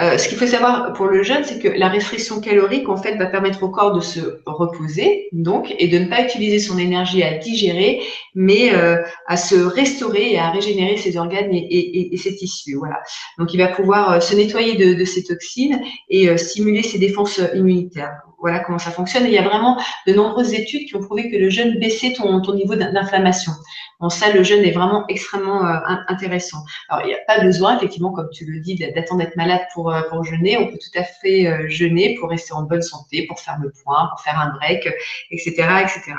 euh, 0.00 0.16
ce 0.16 0.28
qu'il 0.28 0.38
faut 0.38 0.46
savoir 0.46 0.92
pour 0.92 1.06
le 1.06 1.24
jeûne, 1.24 1.42
c'est 1.42 1.58
que 1.58 1.68
la 1.68 1.88
restriction 1.88 2.40
calorique, 2.40 2.88
en 2.88 2.96
fait, 2.96 3.16
va 3.16 3.26
permettre 3.26 3.64
au 3.64 3.68
corps 3.68 3.92
de 3.92 4.00
se 4.00 4.20
reposer, 4.46 5.28
donc, 5.32 5.74
et 5.78 5.88
de 5.88 5.98
ne 5.98 6.06
pas 6.06 6.22
utiliser 6.22 6.60
son 6.60 6.78
énergie 6.78 7.24
à 7.24 7.36
digérer, 7.36 8.00
mais 8.34 8.72
euh, 8.72 9.02
à 9.26 9.36
se 9.36 9.56
restaurer 9.56 10.32
et 10.32 10.38
à 10.38 10.50
régénérer 10.50 10.96
ses 10.96 11.16
organes 11.16 11.50
et, 11.52 12.16
ses 12.16 12.36
tissus. 12.36 12.76
Voilà. 12.76 13.00
Donc, 13.38 13.52
il 13.54 13.58
va 13.58 13.68
pouvoir 13.68 14.12
euh, 14.12 14.20
se 14.20 14.36
nettoyer 14.36 14.76
de, 14.76 15.04
ces 15.04 15.24
toxines 15.24 15.80
et 16.08 16.36
stimuler 16.36 16.82
ses 16.82 16.98
défenses 16.98 17.40
immunitaires. 17.54 18.12
Voilà 18.40 18.60
comment 18.60 18.78
ça 18.78 18.92
fonctionne. 18.92 19.24
il 19.24 19.32
y 19.32 19.38
a 19.38 19.42
vraiment 19.42 19.80
de 20.06 20.12
nombreuses 20.12 20.54
études 20.54 20.86
qui 20.86 20.94
ont 20.94 21.00
prouvé 21.00 21.28
que 21.28 21.36
le 21.36 21.50
jeûne 21.50 21.80
baissait 21.80 22.12
ton, 22.12 22.40
ton 22.40 22.54
niveau 22.54 22.76
d'inflammation. 22.76 23.52
Bon, 24.00 24.10
ça, 24.10 24.32
le 24.32 24.44
jeûne 24.44 24.62
est 24.62 24.70
vraiment 24.70 25.04
extrêmement 25.08 25.64
intéressant. 26.06 26.58
Alors, 26.88 27.04
il 27.04 27.08
n'y 27.08 27.14
a 27.14 27.18
pas 27.26 27.40
besoin, 27.40 27.76
effectivement, 27.76 28.12
comme 28.12 28.28
tu 28.30 28.44
le 28.44 28.60
dis, 28.60 28.76
d'attendre 28.76 29.22
d'être 29.22 29.34
malade 29.34 29.62
pour 29.74 29.87
euh. 29.90 30.02
On 30.12 30.66
peut 30.66 30.78
tout 30.78 30.98
à 30.98 31.04
fait 31.04 31.46
euh, 31.46 31.68
jeûner 31.68 32.16
pour 32.18 32.30
rester 32.30 32.52
en 32.52 32.62
bonne 32.62 32.82
santé, 32.82 33.26
pour 33.26 33.38
faire 33.40 33.58
le 33.62 33.72
point, 33.84 34.08
pour 34.10 34.20
faire 34.20 34.38
un 34.38 34.56
break, 34.56 34.88
etc. 35.30 35.52
etc. 35.82 36.12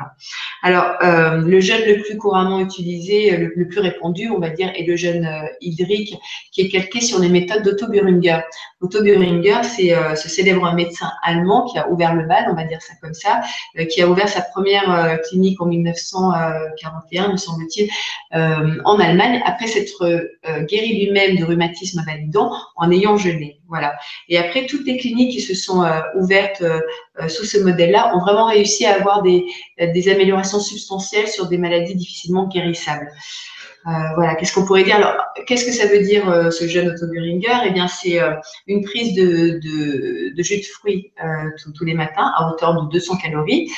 Alors, 0.64 0.96
euh, 1.04 1.38
le 1.38 1.60
jeûne 1.60 1.82
le 1.88 2.02
plus 2.02 2.18
couramment 2.18 2.60
utilisé, 2.60 3.36
le, 3.38 3.68
plus 3.68 3.80
répandu, 3.80 4.30
on 4.30 4.40
va 4.40 4.50
dire, 4.50 4.72
est 4.76 4.84
le 4.84 4.96
jeûne 4.96 5.30
hydrique 5.62 6.16
qui 6.52 6.62
est 6.62 6.70
calqué 6.70 7.02
sur 7.02 7.20
les 7.20 7.30
méthodes 7.30 7.64
d'Otto 7.64 7.88
Buringer. 7.88 8.40
Otto 8.82 9.04
Buringer, 9.04 9.64
c'est 9.64 9.94
ce 10.16 10.30
célèbre 10.30 10.74
médecin 10.74 11.12
allemand 11.24 11.66
qui 11.66 11.78
a 11.78 11.90
ouvert 11.90 12.16
le 12.16 12.26
bal, 12.26 12.46
on 12.50 12.56
va 12.56 12.64
dire 12.64 12.82
ça 12.82 12.94
comme 13.02 13.14
ça, 13.14 13.42
qui 13.90 14.02
a 14.02 14.08
ouvert 14.08 14.30
sa 14.30 14.42
première 14.42 15.20
clinique 15.28 15.62
en 15.62 15.66
1941, 15.66 17.34
me 17.34 17.38
semble-t-il, 17.38 17.90
en 18.32 19.00
Allemagne, 19.00 19.42
après 19.46 19.68
s'être 19.68 20.30
guéri 20.70 21.06
lui-même 21.06 21.36
de 21.38 21.44
rhumatisme 21.44 22.00
invalidant 22.00 22.52
en 22.76 22.92
ayant 22.92 23.18
jeûné. 23.18 23.59
Voilà. 23.70 23.96
Et 24.28 24.38
après, 24.38 24.66
toutes 24.66 24.86
les 24.88 24.98
cliniques 24.98 25.32
qui 25.32 25.42
se 25.42 25.54
sont 25.54 25.84
euh, 25.84 26.02
ouvertes 26.16 26.62
euh, 26.62 26.82
euh, 27.22 27.28
sous 27.28 27.46
ce 27.46 27.60
modèle-là 27.60 28.16
ont 28.16 28.20
vraiment 28.20 28.48
réussi 28.48 28.86
à 28.86 28.96
avoir 28.96 29.22
des, 29.22 29.46
améliorations 30.10 30.60
substantielles 30.60 31.28
sur 31.28 31.48
des 31.48 31.60
maladies 31.60 31.96
difficilement 31.96 32.48
guérissables. 32.48 33.12
voilà, 34.16 34.36
qu'est-ce 34.36 34.54
qu'on 34.54 34.66
pourrait 34.66 34.84
dire? 34.84 34.96
Alors, 34.96 35.14
qu'est-ce 35.46 35.66
que 35.66 35.72
ça 35.72 35.86
veut 35.86 36.00
dire 36.00 36.52
ce 36.52 36.68
jeune 36.68 36.90
autoburinger 36.90 37.56
Eh 37.66 37.72
bien, 37.72 37.88
c'est 37.88 38.20
une 38.68 38.84
prise 38.84 39.14
de, 39.16 39.60
jus 40.38 40.58
de 40.58 40.66
fruits 40.66 41.12
tous 41.76 41.86
les 41.86 41.94
matins 41.94 42.32
à 42.36 42.50
hauteur 42.50 42.82
de 42.82 42.90
200 42.90 43.18
calories. 43.18 43.72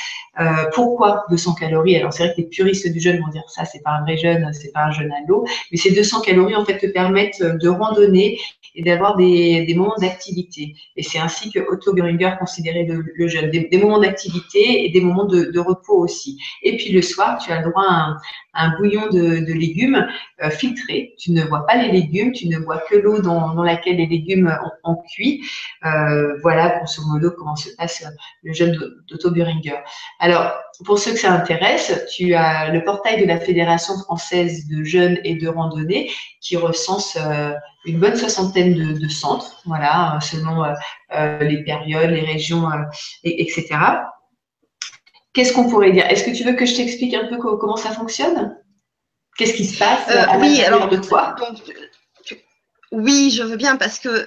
pourquoi 0.74 1.24
200 1.30 1.54
calories? 1.54 1.96
Alors, 1.96 2.12
c'est 2.12 2.24
vrai 2.24 2.34
que 2.34 2.40
les 2.40 2.48
puristes 2.48 2.88
du 2.88 3.00
jeûne 3.00 3.20
vont 3.20 3.28
dire 3.28 3.44
ça, 3.48 3.64
c'est 3.64 3.82
pas 3.82 3.92
un 3.92 4.02
vrai 4.02 4.16
jeûne, 4.16 4.50
c'est 4.52 4.72
pas 4.72 4.84
un 4.84 4.90
jeûne 4.92 5.12
à 5.12 5.20
l'eau, 5.28 5.44
mais 5.70 5.78
ces 5.78 5.92
200 5.92 6.22
calories 6.22 6.56
en 6.56 6.64
fait 6.64 6.78
te 6.78 6.86
permettent 6.86 7.42
de 7.42 7.68
randonner 7.68 8.38
et 8.74 8.82
d'avoir 8.82 9.16
des, 9.16 9.64
des, 9.66 9.74
d'activité. 9.98 10.74
Et 10.96 11.02
c'est 11.02 11.18
ainsi 11.18 11.50
que 11.50 11.60
Otto 11.60 11.92
Buringer 11.92 12.34
considérait 12.38 12.84
le, 12.84 13.28
jeûne, 13.28 13.50
des, 13.50 13.78
moments 13.78 14.00
d'activité 14.00 14.84
et 14.84 14.90
des 14.90 15.00
moments 15.00 15.26
de, 15.26 15.58
repos 15.58 15.98
aussi. 15.98 16.38
Et 16.62 16.76
puis 16.76 16.92
le 16.92 17.02
soir, 17.02 17.38
tu 17.38 17.52
as 17.52 17.62
le 17.62 17.70
droit 17.70 17.84
à 17.84 18.16
un 18.54 18.76
bouillon 18.76 19.08
de, 19.10 19.52
légumes 19.52 20.06
euh, 20.42 20.50
filtré. 20.50 21.14
Tu 21.18 21.32
ne 21.32 21.42
vois 21.42 21.66
pas 21.66 21.76
les 21.76 21.90
légumes, 21.90 22.32
tu 22.32 22.48
ne 22.48 22.58
vois 22.58 22.78
que 22.78 22.96
l'eau 22.96 23.20
dans, 23.20 23.62
laquelle 23.62 23.96
les 23.96 24.06
légumes 24.06 24.56
ont, 24.84 24.92
ont 24.92 25.02
cuit. 25.14 25.44
Euh, 25.84 26.38
voilà, 26.42 26.78
grosso 26.78 27.02
modo, 27.06 27.30
comment 27.30 27.56
se 27.56 27.70
passe 27.76 28.04
le 28.42 28.52
jeûne 28.52 28.78
d'Otto 29.08 29.30
Buringer. 29.30 29.78
Alors, 30.20 30.52
pour 30.84 30.98
ceux 30.98 31.12
que 31.12 31.18
ça 31.18 31.32
intéresse, 31.32 32.06
tu 32.14 32.34
as 32.34 32.70
le 32.70 32.82
portail 32.82 33.20
de 33.20 33.26
la 33.26 33.38
Fédération 33.38 33.94
française 33.98 34.66
de 34.68 34.82
jeûne 34.84 35.18
et 35.24 35.34
de 35.34 35.48
randonnée 35.48 36.10
qui 36.40 36.56
recense 36.56 37.16
euh, 37.16 37.52
une 37.84 37.98
bonne 37.98 38.16
soixantaine 38.16 38.74
de, 38.74 39.08
centres, 39.08 39.62
voilà, 39.64 40.18
selon 40.20 40.64
euh, 40.64 40.72
euh, 41.14 41.38
les 41.38 41.62
périodes, 41.64 42.10
les 42.10 42.24
régions, 42.24 42.68
et, 43.24 43.42
etc. 43.42 43.68
Qu'est-ce 45.32 45.52
qu'on 45.52 45.68
pourrait 45.68 45.92
dire? 45.92 46.06
Est-ce 46.06 46.24
que 46.24 46.30
tu 46.30 46.44
veux 46.44 46.52
que 46.52 46.66
je 46.66 46.74
t'explique 46.74 47.14
un 47.14 47.26
peu 47.26 47.38
comment 47.38 47.76
ça 47.76 47.90
fonctionne? 47.90 48.56
Qu'est-ce 49.36 49.54
qui 49.54 49.64
se 49.64 49.78
passe 49.78 50.08
à 50.10 50.38
oui, 50.38 50.62
alors, 50.62 50.88
de 50.88 50.96
toi? 50.98 51.34
oui, 52.92 53.30
je 53.34 53.42
veux 53.42 53.56
bien 53.56 53.76
parce 53.76 53.98
que 53.98 54.26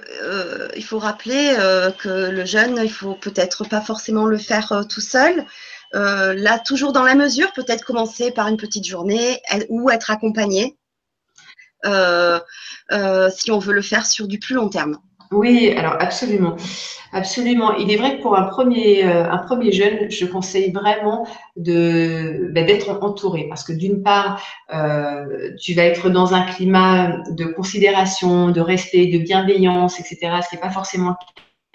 il 0.76 0.84
faut 0.84 0.98
rappeler 0.98 1.54
que 2.00 2.30
le 2.30 2.44
jeûne, 2.44 2.80
il 2.82 2.90
faut 2.90 3.14
peut-être 3.14 3.64
pas 3.68 3.80
forcément 3.80 4.26
le 4.26 4.36
faire 4.36 4.84
tout 4.88 5.00
seul. 5.00 5.44
là, 5.92 6.58
toujours 6.58 6.92
dans 6.92 7.04
la 7.04 7.14
mesure, 7.14 7.52
peut-être 7.52 7.84
commencer 7.84 8.32
par 8.32 8.48
une 8.48 8.56
petite 8.56 8.84
journée 8.84 9.40
ou 9.68 9.90
être 9.90 10.10
accompagné. 10.10 10.76
Euh, 11.86 12.40
euh, 12.92 13.30
si 13.30 13.50
on 13.50 13.58
veut 13.58 13.74
le 13.74 13.82
faire 13.82 14.06
sur 14.06 14.26
du 14.26 14.38
plus 14.38 14.54
long 14.54 14.68
terme. 14.68 14.98
Oui, 15.32 15.72
alors 15.76 15.96
absolument, 15.98 16.56
absolument. 17.12 17.74
Il 17.76 17.90
est 17.90 17.96
vrai 17.96 18.16
que 18.16 18.22
pour 18.22 18.36
un 18.36 18.44
premier, 18.44 19.04
euh, 19.04 19.30
un 19.30 19.38
premier 19.38 19.72
jeune, 19.72 20.10
je 20.10 20.24
conseille 20.24 20.70
vraiment 20.70 21.26
de 21.56 22.48
ben, 22.52 22.64
d'être 22.64 23.02
entouré 23.02 23.46
parce 23.48 23.64
que 23.64 23.72
d'une 23.72 24.02
part, 24.02 24.40
tu 25.60 25.74
vas 25.74 25.82
être 25.84 26.10
dans 26.10 26.34
un 26.34 26.42
climat 26.42 27.18
de 27.30 27.44
considération, 27.44 28.50
de 28.50 28.60
respect, 28.60 29.06
de 29.06 29.18
bienveillance, 29.18 29.98
etc. 30.00 30.18
Ce 30.48 30.54
n'est 30.54 30.60
pas 30.60 30.70
forcément 30.70 31.16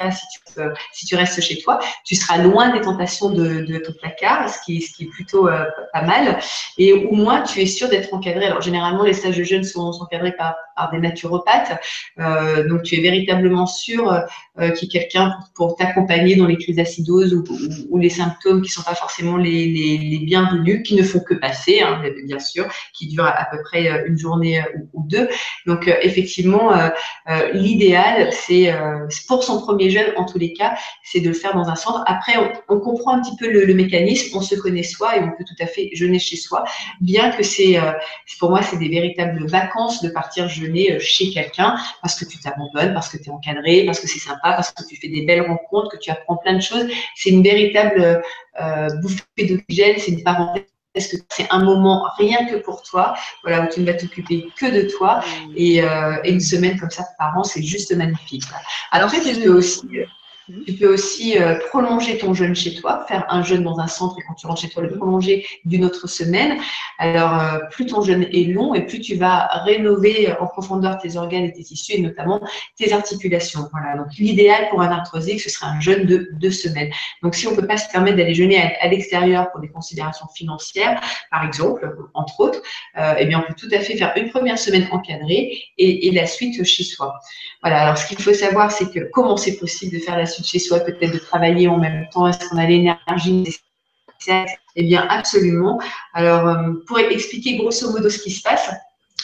si 0.10 1.06
tu, 1.06 1.16
restes 1.16 1.42
chez 1.42 1.60
toi. 1.62 1.80
Tu 2.06 2.16
seras 2.16 2.38
loin 2.38 2.74
des 2.74 2.82
tentations 2.82 3.30
de, 3.30 3.78
ton 3.78 3.94
placard, 3.94 4.50
ce 4.50 4.60
qui, 4.66 4.78
est 4.78 5.06
plutôt 5.06 5.48
euh, 5.48 5.66
pas 5.94 6.02
mal. 6.02 6.40
Et 6.78 6.94
au 6.94 7.14
moins, 7.14 7.42
tu 7.42 7.62
es 7.62 7.66
sûr 7.66 7.90
d'être 7.90 8.14
encadré. 8.14 8.46
Alors, 8.46 8.62
généralement, 8.62 9.04
les 9.04 9.14
stages 9.14 9.42
jeunes 9.44 9.64
sont, 9.64 9.92
encadrés 10.02 10.34
par, 10.34 10.56
des 10.92 10.98
naturopathes. 10.98 11.80
Euh, 12.20 12.68
donc, 12.68 12.82
tu 12.82 12.96
es 12.96 13.02
véritablement 13.02 13.68
sûr 13.68 14.12
euh, 14.60 14.70
qu'il 14.72 14.92
y 14.92 14.98
a 14.98 15.02
quelqu'un 15.02 15.36
pour, 15.54 15.76
t'accompagner 15.76 16.36
dans 16.36 16.48
les 16.48 16.58
crises 16.58 16.78
d'acidose 16.78 17.36
ou, 17.36 17.44
ou, 17.90 18.00
les 18.00 18.10
symptômes 18.10 18.64
qui 18.64 18.70
sont 18.70 18.82
pas 18.82 18.96
forcément 18.96 19.38
les, 19.38 19.68
les, 19.68 19.98
les 20.00 20.18
bienvenus, 20.26 20.82
qui 20.84 20.96
ne 20.96 21.04
font 21.04 21.20
que 21.20 21.36
passer, 21.36 21.82
hein, 21.82 22.02
bien 22.26 22.40
sûr, 22.40 22.68
qui 22.94 23.10
durent 23.10 23.28
à, 23.28 23.48
peu 23.52 23.62
près 23.62 24.06
une 24.08 24.18
journée 24.18 24.64
ou, 24.94 25.04
deux. 25.08 25.30
Donc, 25.68 25.88
effectivement, 26.02 26.72
l'idéal, 27.54 28.30
c'est 28.32 28.74
pour 29.28 29.44
son 29.44 29.62
premier 29.62 29.91
jeune, 29.92 30.14
en 30.18 30.26
tous 30.26 30.38
les 30.38 30.54
cas, 30.54 30.76
c'est 31.04 31.20
de 31.20 31.28
le 31.28 31.34
faire 31.34 31.54
dans 31.54 31.68
un 31.70 31.76
centre. 31.76 32.04
Après, 32.08 32.34
on, 32.70 32.80
comprend 32.80 33.16
un 33.16 33.22
petit 33.22 33.36
peu 33.38 33.50
le, 33.50 33.74
mécanisme, 33.74 34.38
on 34.38 34.42
se 34.42 34.56
connaît 34.56 34.84
soi 34.84 35.18
et 35.18 35.20
on 35.20 35.30
peut 35.38 35.44
tout 35.46 35.62
à 35.62 35.68
fait 35.68 35.90
jeûner 35.94 36.20
chez 36.20 36.36
soi, 36.36 36.64
bien 37.00 37.32
que 37.32 37.44
c'est, 37.44 37.78
euh, 37.78 37.92
pour 38.40 38.50
moi, 38.50 38.62
c'est 38.64 38.78
des 38.78 38.90
véritables 38.90 39.46
vacances 39.48 40.02
de 40.02 40.10
partir 40.10 40.50
jeûner 40.50 40.94
euh, 40.94 41.00
chez 41.00 41.30
quelqu'un 41.30 41.76
parce 42.02 42.20
que 42.20 42.26
tu 42.26 42.40
t'abandonnes, 42.40 42.94
parce 42.94 43.10
que 43.10 43.18
tu 43.18 43.30
es 43.30 43.32
encadré, 43.32 43.86
parce 43.86 44.00
que 44.00 44.08
c'est 44.08 44.20
sympa, 44.20 44.54
parce 44.54 44.72
que 44.72 44.84
tu 44.88 44.96
fais 44.96 45.10
des 45.10 45.22
belles 45.22 45.42
rencontres, 45.42 45.92
que 45.92 45.98
tu 45.98 46.10
apprends 46.10 46.38
plein 46.38 46.56
de 46.56 46.62
choses. 46.62 46.88
C'est 47.16 47.30
une 47.30 47.44
véritable 47.44 48.24
euh, 48.62 48.90
bouffée 49.02 49.46
d'oxygène, 49.48 49.96
c'est 49.98 50.12
une 50.12 50.24
parenthèse 50.24 50.71
est-ce 50.94 51.16
que 51.16 51.22
c'est 51.30 51.48
un 51.52 51.64
moment 51.64 52.06
rien 52.18 52.46
que 52.46 52.56
pour 52.56 52.82
toi, 52.82 53.14
voilà, 53.44 53.64
où 53.64 53.68
tu 53.74 53.82
ne 53.82 53.86
vas 53.86 53.94
t'occuper 53.94 54.48
que 54.58 54.66
de 54.66 54.90
toi, 54.90 55.22
et, 55.56 55.84
euh, 55.84 56.18
et, 56.24 56.32
une 56.32 56.42
semaine 56.42 56.80
comme 56.80 56.90
ça 56.90 57.06
par 57.18 57.38
an, 57.38 57.44
c'est 57.44 57.64
juste 57.64 57.96
magnifique. 57.96 58.44
Alors, 58.92 59.12
tu 59.12 59.22
peux 59.22 59.54
aussi 59.54 59.82
euh, 60.52 60.58
Mhm. 60.58 60.66
Tu 60.66 60.74
peux 60.74 60.94
aussi 60.94 61.38
euh, 61.38 61.56
prolonger 61.70 62.18
ton 62.18 62.34
jeûne 62.34 62.56
chez 62.56 62.76
toi, 62.76 63.06
faire 63.08 63.26
un 63.30 63.44
jeûne 63.44 63.64
dans 63.64 63.80
un 63.80 63.88
centre 63.88 64.18
et 64.20 64.24
quand 64.28 64.34
tu 64.34 64.48
rentres 64.48 64.62
chez 64.62 64.70
toi, 64.70 64.84
le 64.84 64.92
prolonger 64.98 65.46
d'une 65.66 65.86
autre 65.86 66.08
semaine. 66.08 66.60
Alors, 66.98 67.40
euh, 67.40 67.60
plus 67.72 67.86
ton 67.86 68.02
jeûne 68.02 68.24
est 68.24 68.52
long 68.52 68.74
et 68.74 68.86
plus 68.86 69.00
tu 69.00 69.16
vas 69.16 69.48
rénover 69.66 70.34
en 70.40 70.48
profondeur 70.48 70.98
tes 70.98 71.18
organes 71.18 71.44
et 71.44 71.52
tes 71.52 71.64
tissus 71.64 71.94
et 71.94 72.02
notamment 72.02 72.42
tes 72.78 72.94
articulations. 72.94 73.68
Voilà. 73.72 73.98
Donc, 73.98 74.08
l'idéal 74.18 74.70
pour 74.70 74.82
un 74.82 74.90
arthrosique, 74.90 75.42
ce 75.42 75.50
serait 75.50 75.68
un 75.68 75.80
jeûne 75.80 76.06
de 76.06 76.30
deux 76.34 76.52
semaines. 76.52 76.92
Donc, 77.24 77.36
si 77.36 77.48
on 77.48 77.52
ne 77.52 77.56
peut 77.56 77.68
pas 77.68 77.78
se 77.78 77.90
permettre 77.92 78.18
d'aller 78.18 78.34
jeûner 78.34 78.62
à, 78.82 78.88
l'extérieur 78.88 79.52
pour 79.52 79.62
des 79.62 79.70
considérations 79.70 80.28
financières, 80.36 81.02
par 81.30 81.46
exemple, 81.46 81.96
entre 82.14 82.40
autres, 82.40 82.62
euh, 82.98 83.14
eh 83.18 83.26
bien, 83.26 83.40
on 83.40 83.48
peut 83.48 83.58
tout 83.58 83.74
à 83.74 83.80
fait 83.80 83.96
faire 83.96 84.14
une 84.16 84.30
première 84.30 84.60
semaine 84.60 84.88
encadrée 84.92 85.58
et, 85.78 86.08
et 86.08 86.12
la 86.12 86.26
suite 86.26 86.64
chez 86.64 86.84
soi. 86.84 87.20
Voilà. 87.62 87.82
Alors, 87.82 87.98
ce 87.98 88.08
qu'il 88.08 88.22
faut 88.22 88.34
savoir, 88.34 88.72
c'est 88.72 88.92
que 88.92 89.10
comment 89.12 89.38
c'est 89.38 89.58
possible 89.58 89.94
de 89.94 90.00
faire 90.00 90.18
la 90.18 90.26
suite 90.26 90.41
chez 90.44 90.60
soi, 90.60 90.80
peut-être 90.80 91.14
de 91.14 91.20
travailler 91.20 91.68
en 91.68 91.78
même 91.78 92.08
temps 92.12 92.28
Est-ce 92.28 92.50
qu'on 92.50 92.58
a 92.58 92.66
l'énergie 92.66 93.58
Eh 94.76 94.84
bien, 94.84 95.06
absolument. 95.10 95.80
Alors, 96.14 96.48
euh, 96.48 96.74
pour 96.88 97.00
expliquer 97.00 97.58
grosso 97.58 97.92
modo 97.92 98.10
ce 98.10 98.20
qui 98.20 98.32
se 98.32 98.42
passe, 98.42 98.70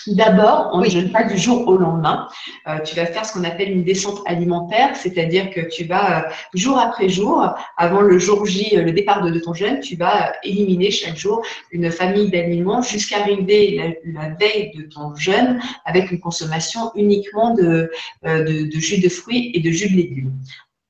D'abord, 0.07 0.69
on 0.73 0.81
ne 0.81 0.89
jeûne 0.89 1.11
pas 1.11 1.23
du 1.23 1.37
jour 1.37 1.67
au 1.67 1.77
lendemain. 1.77 2.29
Euh, 2.67 2.79
tu 2.79 2.95
vas 2.95 3.05
faire 3.05 3.25
ce 3.25 3.33
qu'on 3.33 3.43
appelle 3.43 3.71
une 3.71 3.83
descente 3.83 4.21
alimentaire, 4.25 4.95
c'est-à-dire 4.95 5.49
que 5.49 5.61
tu 5.61 5.83
vas, 5.83 6.19
euh, 6.19 6.29
jour 6.53 6.79
après 6.79 7.09
jour, 7.09 7.53
avant 7.77 8.01
le 8.01 8.17
jour 8.17 8.45
J, 8.45 8.77
euh, 8.77 8.83
le 8.83 8.93
départ 8.93 9.21
de, 9.21 9.37
ton 9.39 9.53
jeûne, 9.53 9.81
tu 9.81 9.95
vas 9.97 10.33
éliminer 10.43 10.91
chaque 10.91 11.17
jour 11.17 11.45
une 11.71 11.91
famille 11.91 12.29
d'aliments 12.31 12.81
jusqu'à 12.81 13.19
arriver 13.19 13.97
la, 14.05 14.29
veille 14.29 14.71
de 14.75 14.83
ton 14.83 15.13
jeûne 15.15 15.59
avec 15.85 16.09
une 16.11 16.19
consommation 16.19 16.91
uniquement 16.95 17.53
de, 17.53 17.91
de 18.23 18.79
jus 18.79 18.99
de 18.99 19.09
fruits 19.09 19.51
et 19.53 19.59
de 19.59 19.69
jus 19.69 19.89
de 19.89 19.95
légumes. 19.95 20.33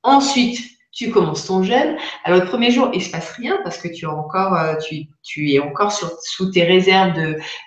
Ensuite, 0.04 0.60
tu 0.92 1.12
commences 1.12 1.46
ton 1.46 1.64
jeûne. 1.64 1.98
Alors, 2.24 2.40
le 2.40 2.46
premier 2.48 2.72
jour, 2.72 2.90
il 2.94 3.02
se 3.04 3.12
passe 3.12 3.32
rien 3.32 3.60
parce 3.64 3.78
que 3.78 3.88
tu, 3.88 4.06
as 4.06 4.12
encore, 4.12 4.54
euh, 4.56 4.76
tu, 4.78 5.08
tu 5.28 5.52
es 5.52 5.60
encore 5.60 5.92
sous 5.92 6.52
tes 6.52 6.64
réserves 6.64 7.14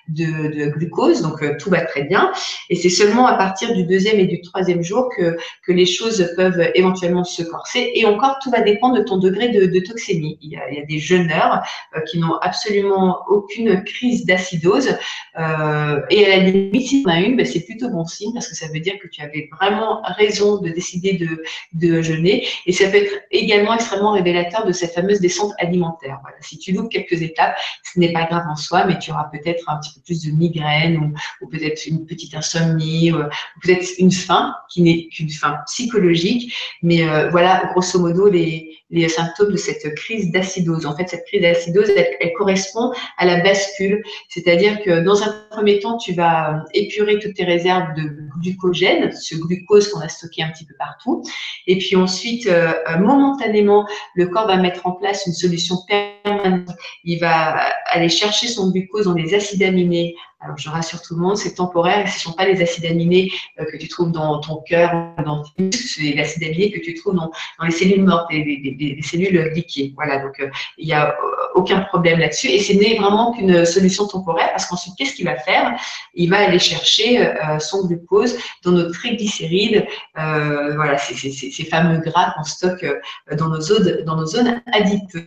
de, 0.09 0.67
glucose, 0.71 1.21
donc 1.21 1.43
euh, 1.43 1.57
tout 1.61 1.69
va 1.69 1.83
très 1.83 2.05
bien. 2.05 2.33
Et 2.71 2.75
c'est 2.75 2.89
seulement 2.89 3.27
à 3.27 3.35
partir 3.35 3.75
du 3.75 3.85
deuxième 3.85 4.19
et 4.19 4.27
du 4.27 4.41
troisième 4.41 4.83
jour 4.83 5.11
que, 5.15 5.37
que 5.67 5.73
les 5.73 5.85
choses 5.85 6.33
peuvent 6.37 6.71
éventuellement 6.75 7.23
se 7.23 7.43
corser. 7.43 7.93
Et 7.95 8.07
encore, 8.07 8.39
tout 8.43 8.51
va 8.51 8.63
dépendre 8.63 8.97
de 8.97 9.03
ton 9.03 9.19
degré 9.19 9.51
de, 9.51 9.81
toxémie. 9.81 10.39
Il 10.41 10.51
y, 10.51 10.57
a, 10.57 10.85
des 10.89 10.99
jeûneurs 10.99 11.63
euh, 11.95 12.01
qui 12.11 12.19
n'ont 12.19 12.37
absolument 12.39 13.19
aucune 13.29 13.85
crise 13.85 14.25
d'acidose. 14.25 14.97
Euh, 15.39 16.01
et 16.09 16.27
à 16.27 16.39
la 16.39 16.45
limite, 16.45 16.89
si 16.89 17.03
tu 17.03 17.09
en 17.09 17.13
as 17.13 17.21
une, 17.21 17.37
ben, 17.37 17.45
c'est 17.45 17.65
plutôt 17.67 17.91
bon 17.91 18.07
signe 18.07 18.33
parce 18.33 18.49
que 18.49 18.57
ça 18.57 18.69
veut 18.73 18.81
dire 18.81 18.99
que 19.03 19.09
tu 19.09 19.21
avais 19.21 19.51
vraiment 19.53 20.01
raison 20.17 20.61
de 20.63 20.71
décider 20.71 21.13
de, 21.13 21.43
de 21.75 22.01
jeûner. 22.01 22.47
Et 22.65 22.73
ça 22.73 22.89
peut 22.89 22.97
être 22.97 23.21
également 23.31 23.75
extrêmement 23.75 24.13
révélateur 24.13 24.65
de 24.65 24.73
cette 24.73 24.95
fameuse 24.95 25.21
descente 25.21 25.53
alimentaire. 25.59 26.19
Si 26.41 26.59
tu 26.59 26.73
loupes 26.73 26.91
quelques 26.91 27.21
étapes, 27.21 27.50
ce 27.83 27.99
n'est 27.99 28.13
pas 28.13 28.25
grave 28.25 28.45
en 28.49 28.57
soi, 28.57 28.85
mais 28.85 28.99
tu 28.99 29.11
auras 29.11 29.25
peut-être 29.25 29.69
un 29.69 29.79
petit 29.79 29.95
peu 29.95 30.01
plus 30.01 30.25
de 30.25 30.33
migraine 30.33 31.15
ou, 31.41 31.49
peut-être 31.49 31.87
une 31.87 32.07
petite 32.07 32.35
insomnie 32.35 33.13
ou, 33.13 33.19
peut-être 33.63 33.87
une 33.99 34.13
faim 34.13 34.55
qui 34.71 34.83
n'est 34.83 35.09
qu'une 35.09 35.31
faim 35.31 35.59
psychologique. 35.67 36.55
Mais 36.83 37.09
euh, 37.09 37.31
voilà, 37.31 37.71
grosso 37.73 37.99
modo, 37.99 38.29
les, 38.29 38.80
les 38.91 39.09
symptômes 39.09 39.53
de 39.53 39.57
cette 39.57 39.95
crise 39.95 40.31
d'acidose. 40.31 40.87
En 40.87 40.97
fait, 40.97 41.09
cette 41.09 41.25
crise 41.27 41.43
d'acidose, 41.43 41.91
elle, 41.91 42.33
correspond 42.37 42.93
à 43.19 43.27
la 43.27 43.41
bascule, 43.41 44.03
c'est-à-dire 44.29 44.83
que 44.83 45.05
dans 45.05 45.23
un 45.23 45.35
premier 45.51 45.79
temps, 45.79 45.97
tu 45.97 46.13
vas 46.13 46.65
épurer 46.75 47.19
toutes 47.19 47.35
tes 47.35 47.45
réserves 47.45 47.95
de 47.95 48.03
glucogène, 48.41 49.13
ce 49.13 49.37
glucose 49.37 49.89
qu'on 49.89 50.01
a 50.01 50.09
stocké 50.09 50.43
un 50.43 50.51
petit 50.51 50.65
peu 50.65 50.75
partout, 50.79 51.23
et 51.67 51.79
puis 51.79 51.97
ensuite, 51.97 52.47
euh, 52.47 52.73
momentanément, 52.99 53.87
le 54.15 54.27
corps 54.27 54.47
va 54.47 54.57
mettre 54.57 54.87
en 54.87 54.93
place 54.93 55.27
une 55.27 55.33
solution 55.33 55.77
permanente. 55.87 56.71
Il 57.05 57.21
va 57.21 57.61
aller 57.91 58.09
chercher 58.09 58.49
son 58.49 58.71
glucose 58.71 59.05
dans 59.05 59.15
les 59.15 59.35
acides 59.35 59.63
aminés 59.63 60.15
alors, 60.43 60.57
je 60.57 60.71
rassure 60.71 61.03
tout 61.03 61.17
le 61.17 61.21
monde, 61.21 61.37
c'est 61.37 61.55
temporaire. 61.55 62.09
Ce 62.09 62.15
ne 62.15 62.21
sont 62.21 62.33
pas 62.33 62.47
les 62.47 62.63
acides 62.63 62.87
aminés 62.87 63.31
euh, 63.61 63.67
que 63.71 63.77
tu 63.77 63.89
trouves 63.89 64.11
dans 64.11 64.41
ton 64.41 64.63
cœur, 64.63 64.91
dans 65.23 65.43
tes 65.43 65.65
muscles, 65.65 65.87
c'est 65.87 66.01
les 66.01 66.19
acides 66.19 66.73
que 66.73 66.81
tu 66.81 66.95
trouves 66.95 67.15
dans, 67.15 67.31
les 67.63 67.71
cellules 67.71 68.03
mortes, 68.03 68.33
les, 68.33 68.99
cellules 69.03 69.51
liquides. 69.55 69.93
Voilà, 69.97 70.19
donc 70.23 70.41
euh, 70.41 70.49
il 70.79 70.87
n'y 70.87 70.95
a 70.95 71.11
euh, 71.11 71.15
aucun 71.55 71.81
problème 71.81 72.21
là-dessus. 72.21 72.49
Et 72.49 72.61
ce 72.61 72.73
n'est 72.73 72.97
vraiment 72.97 73.33
qu'une 73.33 73.67
solution 73.67 74.07
temporaire 74.07 74.49
parce 74.53 74.65
qu'ensuite, 74.65 74.95
qu'est-ce 74.97 75.15
qu'il 75.15 75.27
va 75.27 75.37
faire? 75.37 75.79
Il 76.15 76.31
va 76.31 76.39
aller 76.39 76.59
chercher 76.59 77.35
son 77.59 77.87
glucose 77.87 78.37
dans 78.65 78.73
nos 78.73 78.91
triglycérides, 78.91 79.87
voilà, 80.15 80.97
ces 80.97 81.65
fameux 81.65 81.99
gras 81.99 82.33
qu'on 82.35 82.45
stocke 82.45 82.87
dans 83.37 83.49
nos 83.49 83.61
zones, 83.61 84.05
dans 84.05 84.17
nos 84.17 84.27
zones 84.27 84.63
adipeuses. 84.73 85.27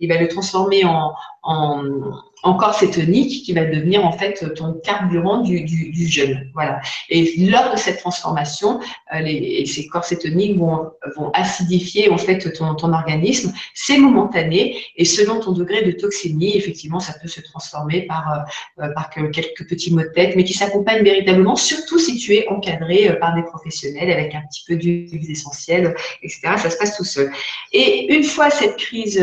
il 0.00 0.08
va 0.08 0.18
le 0.18 0.28
transformer 0.28 0.84
en, 0.84 1.14
en, 1.46 2.54
corps 2.58 2.74
cétonique 2.74 3.44
qui 3.44 3.52
va 3.52 3.64
devenir 3.64 4.04
en 4.04 4.12
fait 4.12 4.54
ton 4.54 4.74
carburant 4.74 5.40
du, 5.40 5.62
du, 5.62 5.90
du 5.90 6.06
jeûne. 6.06 6.48
Voilà. 6.54 6.80
Et 7.08 7.34
lors 7.50 7.72
de 7.72 7.76
cette 7.76 7.98
transformation, 7.98 8.80
euh, 9.14 9.20
les, 9.20 9.66
ces 9.66 9.86
corps 9.88 10.04
cétoniques 10.04 10.56
vont, 10.56 10.90
vont 11.16 11.30
acidifier 11.32 12.08
en 12.08 12.18
fait 12.18 12.38
ton, 12.52 12.74
ton 12.76 12.92
organisme. 12.92 13.52
C'est 13.74 13.98
momentané 13.98 14.80
et 14.96 15.04
selon 15.04 15.40
ton 15.40 15.52
degré 15.52 15.82
de 15.82 15.92
toxémie, 15.92 16.56
effectivement, 16.56 17.00
ça 17.00 17.14
peut 17.20 17.28
se 17.28 17.40
transformer 17.40 18.02
par, 18.02 18.32
euh, 18.32 18.84
euh, 18.84 18.92
par 18.94 19.10
quelques 19.10 19.68
petits 19.68 19.92
mots 19.92 20.02
de 20.02 20.12
tête, 20.14 20.36
mais 20.36 20.44
qui 20.44 20.54
s'accompagnent 20.54 21.02
véritablement, 21.02 21.56
surtout 21.56 21.98
si 21.98 22.16
tu 22.16 22.34
es 22.34 22.48
encadré 22.48 23.16
par 23.20 23.34
des 23.34 23.42
professionnels 23.42 24.10
avec 24.10 24.34
un 24.34 24.42
petit 24.48 24.64
peu 24.68 24.76
d'huile 24.76 25.30
essentielle, 25.30 25.94
etc. 26.22 26.40
Ça 26.58 26.70
se 26.70 26.76
passe 26.76 26.96
tout 26.96 27.04
seul. 27.04 27.32
Et 27.72 28.14
une 28.14 28.22
fois 28.22 28.50
cette 28.50 28.76
crise 28.76 29.20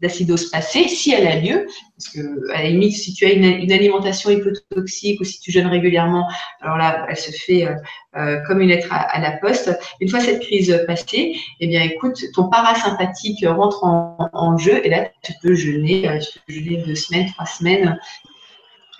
d'acidose 0.00 0.50
passée, 0.50 0.88
si 0.88 1.12
elle 1.12 1.26
a 1.26 1.31
lieu, 1.36 1.66
parce 1.96 2.08
que 2.14 2.52
à 2.52 2.62
la 2.62 2.68
limite, 2.70 2.96
si 2.96 3.12
tu 3.14 3.24
as 3.24 3.32
une, 3.32 3.72
alimentation 3.72 4.30
hypotoxique 4.30 5.20
ou 5.20 5.24
si 5.24 5.40
tu 5.40 5.50
jeûnes 5.50 5.66
régulièrement, 5.66 6.28
alors 6.60 6.76
là, 6.76 7.06
elle 7.08 7.16
se 7.16 7.30
fait 7.30 7.66
euh, 7.66 7.74
euh, 8.16 8.40
comme 8.46 8.60
une 8.60 8.68
lettre 8.68 8.88
à, 8.90 9.18
la 9.20 9.32
poste. 9.32 9.70
Une 10.00 10.08
fois 10.08 10.20
cette 10.20 10.40
crise 10.40 10.84
passée, 10.86 11.36
eh 11.60 11.66
bien, 11.66 11.82
écoute, 11.82 12.20
ton 12.34 12.48
parasympathique 12.48 13.44
rentre 13.46 13.84
en, 13.84 14.58
jeu 14.58 14.84
et 14.84 14.90
là, 14.90 15.08
tu 15.22 15.32
peux 15.42 15.54
jeûner, 15.54 16.08
euh, 16.08 16.18
tu 16.18 16.38
peux 16.46 16.52
jeûner 16.52 16.82
deux 16.86 16.94
semaines, 16.94 17.26
trois 17.32 17.46
semaines. 17.46 17.98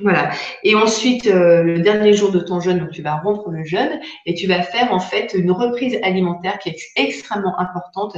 Voilà. 0.00 0.30
Et 0.64 0.74
ensuite, 0.74 1.26
le 1.26 1.78
dernier 1.78 2.12
jour 2.14 2.32
de 2.32 2.40
ton 2.40 2.60
jeûne, 2.60 2.78
donc 2.78 2.90
tu 2.90 3.02
vas 3.02 3.16
rompre 3.16 3.50
le 3.50 3.64
jeûne 3.64 4.00
et 4.26 4.34
tu 4.34 4.46
vas 4.48 4.62
faire 4.62 4.92
en 4.92 4.98
fait 4.98 5.34
une 5.34 5.52
reprise 5.52 5.98
alimentaire 6.02 6.58
qui 6.58 6.70
est 6.70 6.78
extrêmement 6.96 7.56
importante. 7.60 8.16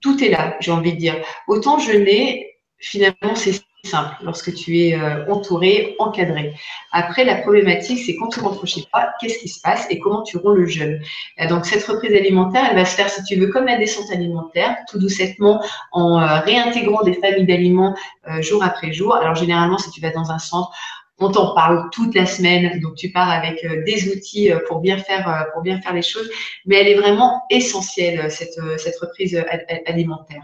tout 0.00 0.22
est 0.22 0.28
là, 0.28 0.56
j'ai 0.60 0.70
envie 0.70 0.92
de 0.92 0.98
dire. 0.98 1.16
Autant 1.48 1.78
jeûner, 1.78 2.55
finalement, 2.78 3.34
c'est 3.34 3.60
simple 3.86 4.16
lorsque 4.22 4.52
tu 4.54 4.78
es 4.80 4.94
euh, 4.94 5.24
entouré, 5.32 5.96
encadré. 5.98 6.54
Après, 6.92 7.24
la 7.24 7.36
problématique, 7.36 8.00
c'est 8.04 8.16
quand 8.16 8.28
tu 8.28 8.40
rentres 8.40 8.66
chez 8.66 8.82
toi, 8.82 9.08
qu'est-ce 9.20 9.38
qui 9.38 9.48
se 9.48 9.60
passe 9.60 9.86
et 9.90 9.98
comment 9.98 10.22
tu 10.22 10.36
roules 10.36 10.60
le 10.60 10.66
jeûne. 10.66 11.00
Donc, 11.48 11.64
cette 11.64 11.84
reprise 11.84 12.14
alimentaire, 12.14 12.66
elle 12.68 12.76
va 12.76 12.84
se 12.84 12.96
faire, 12.96 13.08
si 13.08 13.22
tu 13.24 13.36
veux, 13.36 13.48
comme 13.48 13.66
la 13.66 13.78
descente 13.78 14.10
alimentaire, 14.10 14.76
tout 14.90 14.98
doucement, 14.98 15.64
en 15.92 16.20
euh, 16.20 16.40
réintégrant 16.40 17.02
des 17.02 17.14
familles 17.14 17.46
d'aliments 17.46 17.96
euh, 18.28 18.42
jour 18.42 18.62
après 18.62 18.92
jour. 18.92 19.14
Alors, 19.14 19.34
généralement, 19.34 19.78
si 19.78 19.90
tu 19.90 20.00
vas 20.00 20.10
dans 20.10 20.30
un 20.30 20.38
centre, 20.38 20.70
on 21.18 21.30
t'en 21.30 21.54
parle 21.54 21.88
toute 21.92 22.14
la 22.14 22.26
semaine, 22.26 22.78
donc 22.80 22.94
tu 22.96 23.10
pars 23.10 23.30
avec 23.30 23.66
des 23.86 24.14
outils 24.14 24.50
pour 24.68 24.80
bien 24.80 24.98
faire 24.98 25.46
pour 25.54 25.62
bien 25.62 25.80
faire 25.80 25.94
les 25.94 26.02
choses, 26.02 26.28
mais 26.66 26.76
elle 26.76 26.88
est 26.88 26.94
vraiment 26.94 27.42
essentielle 27.48 28.30
cette 28.30 28.60
cette 28.76 28.98
reprise 28.98 29.42
alimentaire. 29.86 30.42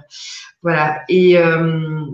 Voilà. 0.63 1.05
Et 1.09 1.37
euh, 1.39 2.07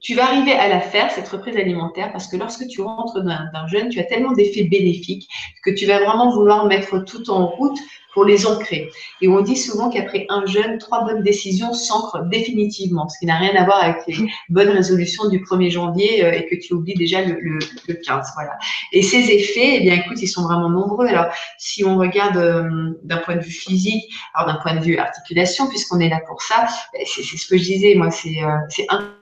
tu 0.00 0.14
vas 0.14 0.24
arriver 0.24 0.52
à 0.52 0.68
la 0.68 0.80
faire, 0.80 1.10
cette 1.10 1.28
reprise 1.28 1.56
alimentaire, 1.56 2.12
parce 2.12 2.26
que 2.26 2.36
lorsque 2.36 2.66
tu 2.66 2.80
rentres 2.80 3.22
d'un 3.22 3.66
jeûne, 3.68 3.88
tu 3.88 4.00
as 4.00 4.04
tellement 4.04 4.32
d'effets 4.32 4.64
bénéfiques 4.64 5.28
que 5.64 5.70
tu 5.70 5.86
vas 5.86 5.98
vraiment 5.98 6.30
vouloir 6.30 6.66
mettre 6.66 6.98
tout 7.04 7.30
en 7.30 7.46
route 7.46 7.78
pour 8.12 8.24
les 8.24 8.46
ancrer. 8.46 8.90
Et 9.20 9.28
on 9.28 9.40
dit 9.40 9.56
souvent 9.56 9.90
qu'après 9.90 10.26
un 10.28 10.44
jeûne, 10.46 10.78
trois 10.78 11.04
bonnes 11.04 11.22
décisions 11.22 11.72
s'ancrent 11.72 12.24
définitivement, 12.24 13.08
ce 13.08 13.18
qui 13.18 13.26
n'a 13.26 13.36
rien 13.36 13.54
à 13.54 13.64
voir 13.64 13.82
avec 13.82 13.98
les 14.08 14.28
bonnes 14.48 14.70
résolutions 14.70 15.28
du 15.28 15.40
1er 15.40 15.70
janvier 15.70 16.24
euh, 16.24 16.32
et 16.32 16.46
que 16.46 16.56
tu 16.56 16.74
oublies 16.74 16.94
déjà 16.94 17.22
le, 17.24 17.38
le, 17.40 17.94
15. 17.94 18.32
Voilà. 18.34 18.58
Et 18.92 19.02
ces 19.02 19.30
effets, 19.30 19.76
eh 19.76 19.80
bien, 19.80 19.94
écoute, 19.94 20.20
ils 20.20 20.28
sont 20.28 20.42
vraiment 20.42 20.68
nombreux. 20.68 21.06
Alors, 21.06 21.26
si 21.58 21.84
on 21.84 21.96
regarde 21.98 22.36
euh, 22.36 22.98
d'un 23.04 23.18
point 23.18 23.36
de 23.36 23.42
vue 23.42 23.52
physique, 23.52 24.04
alors 24.34 24.52
d'un 24.52 24.60
point 24.60 24.74
de 24.74 24.84
vue 24.84 24.98
articulation, 24.98 25.68
puisqu'on 25.68 26.00
est 26.00 26.08
là 26.08 26.20
pour 26.26 26.42
ça, 26.42 26.66
ben, 26.92 27.02
c'est 27.06 27.22
ce 27.22 27.46
que 27.46 27.56
je 27.56 27.62
disais, 27.62 27.94
moi, 27.94 28.10
c'est 28.10 28.42
euh, 28.42 28.86
un 28.88 29.19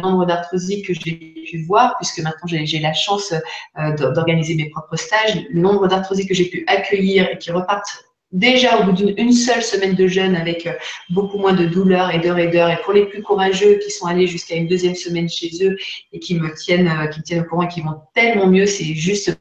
nombre 0.00 0.26
d'arthrosiques 0.26 0.86
que 0.86 0.94
j'ai 0.94 1.14
pu 1.14 1.62
voir, 1.64 1.96
puisque 1.98 2.18
maintenant 2.18 2.46
j'ai 2.46 2.78
la 2.78 2.92
chance 2.92 3.32
euh, 3.78 4.12
d'organiser 4.12 4.54
mes 4.54 4.70
propres 4.70 4.96
stages, 4.96 5.44
le 5.50 5.60
nombre 5.60 5.88
d'arthrosiques 5.88 6.28
que 6.28 6.34
j'ai 6.34 6.46
pu 6.46 6.64
accueillir 6.66 7.28
et 7.30 7.38
qui 7.38 7.50
repartent 7.50 8.04
déjà 8.32 8.78
au 8.78 8.84
bout 8.84 8.92
d'une 8.92 9.32
seule 9.32 9.62
semaine 9.62 9.94
de 9.94 10.06
jeûne 10.06 10.36
avec 10.36 10.66
euh, 10.66 10.72
beaucoup 11.10 11.38
moins 11.38 11.52
de 11.52 11.66
douleurs 11.66 12.10
et 12.10 12.18
d'heures 12.18 12.38
et 12.38 12.48
d'heures. 12.48 12.70
Et 12.70 12.80
pour 12.82 12.92
les 12.92 13.06
plus 13.06 13.22
courageux 13.22 13.78
qui 13.78 13.90
sont 13.90 14.06
allés 14.06 14.26
jusqu'à 14.26 14.56
une 14.56 14.66
deuxième 14.66 14.94
semaine 14.94 15.28
chez 15.28 15.50
eux 15.62 15.76
et 16.12 16.18
qui 16.18 16.38
me 16.38 16.52
tiennent, 16.54 16.88
euh, 16.88 17.06
qui 17.06 17.20
me 17.20 17.24
tiennent 17.24 17.40
au 17.42 17.44
courant 17.44 17.62
et 17.62 17.68
qui 17.68 17.80
vont 17.80 18.00
tellement 18.14 18.48
mieux, 18.48 18.66
c'est 18.66 18.94
juste 18.94 19.38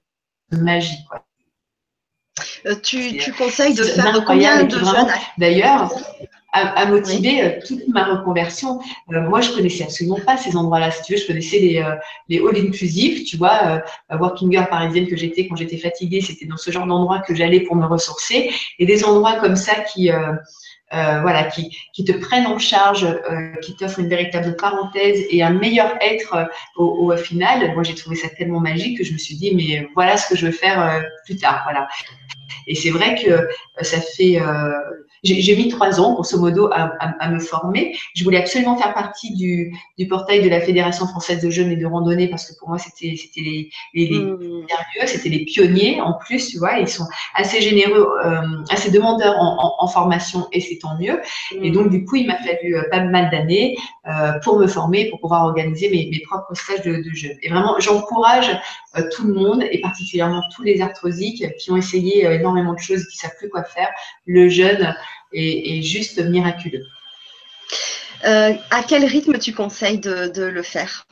magique. 0.52 1.00
tu, 2.84 3.18
tu, 3.18 3.34
conseilles 3.34 3.74
de 3.74 3.84
faire 3.84 4.24
combien 4.26 4.64
de 4.64 4.78
jeûnes 4.78 5.14
D'ailleurs, 5.38 5.92
à, 6.56 6.86
motiver 6.86 7.44
euh, 7.44 7.50
toute 7.66 7.88
ma 7.88 8.06
reconversion. 8.06 8.80
Euh, 9.12 9.22
moi, 9.22 9.42
je 9.42 9.52
connaissais 9.52 9.84
absolument 9.84 10.20
pas 10.26 10.38
ces 10.38 10.56
endroits-là. 10.56 10.92
Si 10.92 11.04
tu 11.04 11.14
veux, 11.14 11.20
je 11.20 11.28
connaissais 11.28 11.60
les, 11.60 11.78
euh, 11.80 11.96
les 12.30 12.40
all 12.40 12.56
inclusive, 12.58 13.24
tu 13.26 13.38
vois, 13.38 13.82
working 14.10 14.52
girl 14.52 14.68
parisienne 14.68 15.08
que 15.08 15.16
j'étais 15.16 15.48
quand 15.48 15.56
j'étais 15.56 15.78
fatiguée, 15.78 16.22
c'était 16.22 16.46
dans 16.46 16.58
ce 16.58 16.72
genre 16.72 16.88
d'endroit 16.88 17.20
que 17.20 17.36
j'allais 17.36 17.62
pour 17.62 17.76
me 17.76 17.86
ressourcer. 17.86 18.52
Et 18.80 18.86
des 18.86 19.04
endroits 19.04 19.36
comme 19.40 19.56
ça 19.56 19.76
qui 19.82 20.10
voilà, 20.92 21.44
qui, 21.44 21.78
qui 21.94 22.06
te 22.06 22.14
prennent 22.14 22.48
en 22.48 22.58
charge, 22.58 23.06
qui 23.62 23.76
t'offrent 23.76 24.00
une 24.00 24.08
véritable 24.08 24.56
parenthèse 24.56 25.26
et 25.30 25.44
un 25.44 25.50
meilleur 25.50 25.94
être 26.00 26.48
au, 26.78 27.12
au, 27.12 27.18
final. 27.18 27.74
Moi, 27.74 27.84
j'ai 27.84 27.96
trouvé 27.96 28.16
ça 28.16 28.30
tellement 28.30 28.62
magique 28.62 28.98
que 28.98 29.04
je 29.04 29.12
me 29.12 29.18
suis 29.18 29.36
dit, 29.36 29.54
mais 29.54 29.90
voilà 29.94 30.16
ce 30.16 30.30
que 30.30 30.38
je 30.38 30.46
veux 30.46 30.54
faire 30.54 31.04
plus 31.26 31.36
tard. 31.36 31.62
Voilà. 31.66 31.90
Et 32.68 32.76
c'est 32.76 32.92
vrai 32.92 33.16
que 33.22 33.50
ça 33.84 34.00
fait 34.00 34.40
j'ai 35.26 35.56
mis 35.56 35.70
trois 35.70 36.00
ans, 36.00 36.14
grosso 36.14 36.38
modo, 36.40 36.70
à, 36.72 37.30
me 37.30 37.40
former. 37.40 37.98
Je 38.16 38.24
voulais 38.24 38.38
absolument 38.38 38.78
faire 38.78 38.94
partie 38.94 39.34
du, 39.34 39.74
portail 40.08 40.44
de 40.44 40.50
la 40.50 40.62
Fédération 40.62 41.08
française 41.08 41.42
de 41.42 41.50
jeunes 41.50 41.72
et 41.72 41.76
de 41.76 41.86
randonnée 41.86 42.28
parce 42.28 42.50
que 42.50 42.58
pour 42.60 42.70
moi, 42.70 42.78
c'était 42.78 43.16
les, 43.38 43.70
les, 43.94 44.08
les 44.08 44.20
mmh. 44.20 44.68
c'était 45.08 45.30
les 45.30 45.46
pionniers 45.46 46.00
en 46.02 46.14
plus, 46.14 46.48
tu 46.50 46.60
vois. 46.60 46.80
Ils 46.80 46.88
sont 46.88 47.08
assez 47.34 47.62
généreux, 47.62 48.08
euh, 48.24 48.42
assez 48.70 48.92
demandeurs 48.92 49.36
en, 49.40 49.88
formation 49.88 50.48
et 50.52 50.62
c'est 50.62 50.80
tant 50.80 50.98
mieux. 51.00 51.22
Et 51.62 51.70
donc, 51.72 51.90
du 51.90 52.04
coup, 52.06 52.16
il 52.16 52.28
m'a 52.28 52.38
fallu 52.38 52.76
euh, 52.76 52.84
pas 52.90 53.02
mal 53.02 53.30
d'années 53.30 53.78
euh, 54.08 54.34
pour 54.44 54.60
me 54.60 54.68
former, 54.68 55.10
pour 55.10 55.20
pouvoir 55.20 55.44
organiser 55.46 55.90
mes, 55.90 56.20
propres 56.28 56.56
stages 56.56 56.82
de, 56.82 57.04
jeunes. 57.14 57.38
Et 57.44 57.50
vraiment, 57.50 57.76
j'encourage 57.80 58.50
tout 59.16 59.28
le 59.28 59.34
monde 59.34 59.64
et 59.72 59.80
particulièrement 59.80 60.42
tous 60.56 60.64
les 60.64 60.82
arthrosiques 60.82 61.46
qui 61.58 61.72
ont 61.72 61.78
essayé 61.78 62.26
énormément 62.26 62.74
de 62.74 62.80
choses 62.80 63.02
et 63.02 63.08
qui 63.08 63.18
savent 63.18 63.36
plus 63.38 63.50
quoi 63.50 63.64
faire. 63.64 63.90
Le 64.26 64.50
jeune, 64.50 64.96
est, 65.34 65.82
juste 65.82 66.20
miraculeux. 66.20 66.86
Euh, 68.26 68.54
à 68.72 68.84
quel 68.84 69.06
rythme 69.06 69.38
tu 69.38 69.54
conseilles 69.54 70.00
de, 70.00 70.44
le 70.44 70.64
faire? 70.64 71.06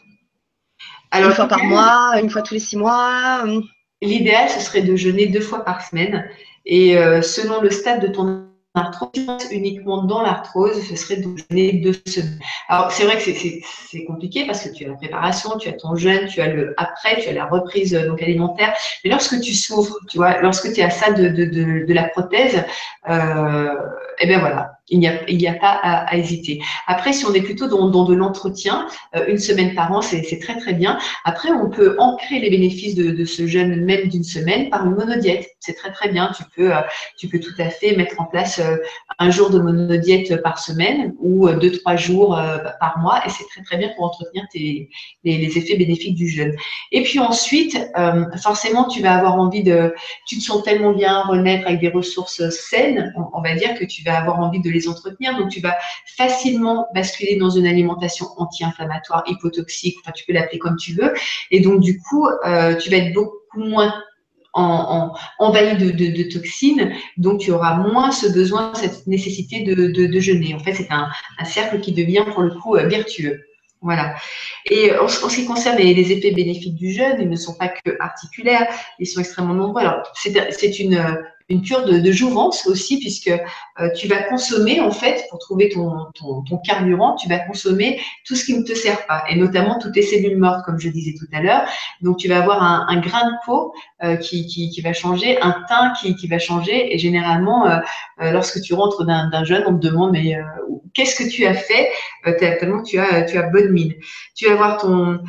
Alors, 1.11 1.29
Une 1.29 1.35
fois 1.35 1.47
par 1.47 1.63
mois, 1.63 2.19
une 2.21 2.29
fois 2.29 2.41
tous 2.41 2.55
les 2.55 2.59
six 2.59 2.77
mois 2.77 3.43
euh? 3.45 3.61
L'idéal, 4.01 4.49
ce 4.49 4.59
serait 4.59 4.81
de 4.81 4.95
jeûner 4.95 5.27
deux 5.27 5.41
fois 5.41 5.63
par 5.63 5.85
semaine. 5.85 6.27
Et 6.65 6.97
euh, 6.97 7.21
selon 7.21 7.61
le 7.61 7.69
stade 7.69 8.01
de 8.01 8.07
ton 8.07 8.42
arthrose, 8.75 9.47
uniquement 9.51 10.03
dans 10.03 10.21
l'arthrose, 10.21 10.81
ce 10.87 10.95
serait 10.95 11.17
de 11.17 11.29
jeûner 11.37 11.73
deux 11.73 11.93
semaines. 12.07 12.39
Alors, 12.67 12.91
c'est 12.91 13.03
vrai 13.03 13.17
que 13.17 13.21
c'est 13.21 14.03
compliqué 14.05 14.45
parce 14.45 14.67
que 14.67 14.73
tu 14.73 14.85
as 14.85 14.89
la 14.89 14.95
préparation, 14.95 15.57
tu 15.57 15.69
as 15.69 15.73
ton 15.73 15.95
jeûne, 15.95 16.27
tu 16.27 16.41
as 16.41 16.47
le 16.47 16.73
après, 16.77 17.21
tu 17.21 17.29
as 17.29 17.33
la 17.33 17.45
reprise 17.45 17.93
donc 17.93 18.21
alimentaire. 18.21 18.73
Mais 19.03 19.11
lorsque 19.11 19.39
tu 19.41 19.53
souffres, 19.53 19.97
tu 20.09 20.17
vois, 20.17 20.41
lorsque 20.41 20.73
tu 20.73 20.79
es 20.79 20.83
à 20.83 20.89
ça 20.89 21.11
de, 21.11 21.29
de, 21.29 21.45
de, 21.45 21.85
de 21.85 21.93
la 21.93 22.05
prothèse, 22.09 22.63
euh, 23.09 23.73
et 24.19 24.23
eh 24.23 24.27
bien 24.27 24.39
voilà, 24.39 24.72
il 24.89 24.99
n'y 24.99 25.47
a, 25.47 25.53
pas 25.53 25.79
à, 25.81 26.17
hésiter. 26.17 26.61
Après, 26.87 27.13
si 27.13 27.25
on 27.25 27.33
est 27.33 27.41
plutôt 27.41 27.67
dans, 27.67 28.03
de 28.03 28.13
l'entretien, 28.13 28.87
euh, 29.15 29.25
une 29.27 29.37
semaine 29.37 29.73
par 29.75 29.91
an, 29.93 30.01
c'est 30.01 30.39
très 30.39 30.57
très 30.57 30.73
bien. 30.73 30.97
Après, 31.23 31.49
on 31.51 31.69
peut 31.69 31.95
ancrer 31.99 32.39
les 32.39 32.49
bénéfices 32.49 32.95
de, 32.95 33.23
ce 33.23 33.47
jeûne 33.47 33.85
même 33.85 34.09
d'une 34.09 34.23
semaine 34.23 34.69
par 34.69 34.85
une 34.85 34.95
monodiète. 34.95 35.47
C'est 35.59 35.73
très 35.73 35.91
très 35.91 36.09
bien. 36.09 36.31
Tu 36.35 36.43
peux, 36.55 36.75
euh, 36.75 36.81
tout 37.39 37.61
à 37.61 37.69
fait 37.69 37.95
mettre 37.95 38.19
en 38.19 38.25
place 38.25 38.59
euh, 38.59 38.75
un 39.19 39.31
jour 39.31 39.49
de 39.49 39.59
monodiète 39.59 40.41
par 40.41 40.59
semaine 40.59 41.13
ou 41.19 41.49
deux 41.49 41.71
trois 41.71 41.95
jours 41.95 42.39
par 42.79 42.97
mois, 42.99 43.25
et 43.25 43.29
c'est 43.29 43.45
très 43.47 43.63
très 43.63 43.77
bien 43.77 43.89
pour 43.95 44.05
entretenir 44.05 44.43
les, 44.53 44.89
effets 45.23 45.77
bénéfiques 45.77 46.15
du 46.15 46.27
jeûne. 46.27 46.53
Et 46.91 47.03
puis 47.03 47.19
ensuite, 47.19 47.79
forcément, 48.41 48.87
tu 48.87 49.01
vas 49.01 49.15
avoir 49.15 49.35
envie 49.35 49.63
de, 49.63 49.93
tu 50.27 50.37
te 50.37 50.43
sens 50.43 50.63
tellement 50.63 50.93
bien 50.93 51.21
renaître 51.21 51.67
avec 51.67 51.79
des 51.79 51.89
ressources 51.89 52.49
saines, 52.49 53.13
on 53.33 53.41
va 53.41 53.55
dire 53.55 53.75
que 53.75 53.85
tu 53.85 54.03
vas 54.03 54.17
avoir 54.17 54.39
envie 54.39 54.59
de 54.59 54.69
les 54.73 54.87
entretenir. 54.87 55.37
Donc, 55.37 55.49
tu 55.49 55.61
vas 55.61 55.75
facilement 56.17 56.87
basculer 56.93 57.37
dans 57.37 57.49
une 57.49 57.67
alimentation 57.67 58.27
anti-inflammatoire, 58.37 59.23
hypotoxique, 59.27 59.97
enfin, 60.01 60.11
tu 60.11 60.25
peux 60.25 60.33
l'appeler 60.33 60.59
comme 60.59 60.75
tu 60.77 60.93
veux. 60.93 61.13
Et 61.51 61.61
donc, 61.61 61.81
du 61.81 61.99
coup, 61.99 62.27
euh, 62.27 62.75
tu 62.75 62.89
vas 62.89 62.97
être 62.97 63.13
beaucoup 63.13 63.39
moins 63.59 63.93
en, 64.53 65.13
envahi 65.39 65.77
de, 65.77 66.31
toxines, 66.31 66.93
donc 67.17 67.41
tu 67.41 67.51
auras 67.51 67.75
moins 67.75 68.11
ce 68.11 68.27
besoin, 68.27 68.73
cette 68.75 69.07
nécessité 69.07 69.63
de, 69.63 70.19
jeûner. 70.19 70.53
En 70.53 70.59
fait, 70.59 70.73
c'est 70.73 70.91
un, 70.91 71.09
cercle 71.43 71.79
qui 71.79 71.91
devient 71.91 72.25
pour 72.33 72.43
le 72.43 72.51
coup 72.51 72.75
euh, 72.75 72.87
vertueux. 72.87 73.41
Voilà. 73.81 74.15
Et 74.69 74.95
en, 74.95 75.09
ce 75.09 75.35
qui 75.35 75.45
concerne 75.45 75.77
les, 75.77 76.11
effets 76.11 76.31
bénéfiques 76.31 76.75
du 76.75 76.93
jeûne, 76.93 77.17
ils 77.19 77.29
ne 77.29 77.35
sont 77.35 77.55
pas 77.55 77.67
que 77.67 77.97
articulaires, 77.99 78.67
ils 78.97 79.07
sont 79.07 79.19
extrêmement 79.19 79.53
nombreux. 79.53 79.81
Alors, 79.81 80.03
c'est 80.15 80.79
une, 80.79 81.17
une 81.49 81.61
cure 81.61 81.85
de, 81.85 82.11
jouvence 82.11 82.67
aussi, 82.67 82.99
puisque 82.99 83.27
euh, 83.27 83.89
tu 83.95 84.07
vas 84.07 84.23
consommer, 84.23 84.79
en 84.79 84.91
fait, 84.91 85.25
pour 85.29 85.39
trouver 85.39 85.69
ton, 85.69 86.57
carburant, 86.65 87.15
tu 87.15 87.27
vas 87.27 87.39
consommer 87.39 87.99
tout 88.25 88.35
ce 88.35 88.45
qui 88.45 88.57
ne 88.57 88.63
te 88.63 88.73
sert 88.73 89.05
pas, 89.07 89.23
et 89.29 89.35
notamment 89.35 89.77
toutes 89.79 89.93
tes 89.93 90.01
cellules 90.01 90.37
mortes, 90.37 90.63
comme 90.65 90.79
je 90.79 90.89
disais 90.89 91.13
tout 91.17 91.27
à 91.33 91.41
l'heure. 91.41 91.67
Donc, 92.01 92.17
tu 92.17 92.27
vas 92.27 92.39
avoir 92.39 92.63
un, 92.63 92.99
grain 93.01 93.25
de 93.25 93.35
peau 93.45 93.73
euh, 94.03 94.15
qui, 94.15 94.81
va 94.83 94.93
changer, 94.93 95.41
un 95.41 95.55
teint 95.67 95.93
qui, 95.99 96.27
va 96.27 96.39
changer, 96.39 96.93
et 96.93 96.97
généralement, 96.97 97.67
euh, 97.67 97.79
lorsque 98.31 98.61
tu 98.61 98.73
rentres 98.73 99.05
d'un 99.05 99.43
jeûne, 99.43 99.63
on 99.67 99.77
te 99.77 99.85
demande, 99.85 100.11
mais 100.11 100.37
qu'est-ce 100.93 101.21
que 101.21 101.29
tu 101.29 101.45
as 101.45 101.55
fait 101.55 101.89
Tellement 102.39 102.83
tu 102.83 102.99
as, 102.99 103.23
tu 103.23 103.37
as 103.37 103.43
bonne 103.43 103.71
mine. 103.71 103.93
Tu 104.35 104.45
vas 104.45 104.53
avoir 104.53 104.77
ton, 104.77 105.19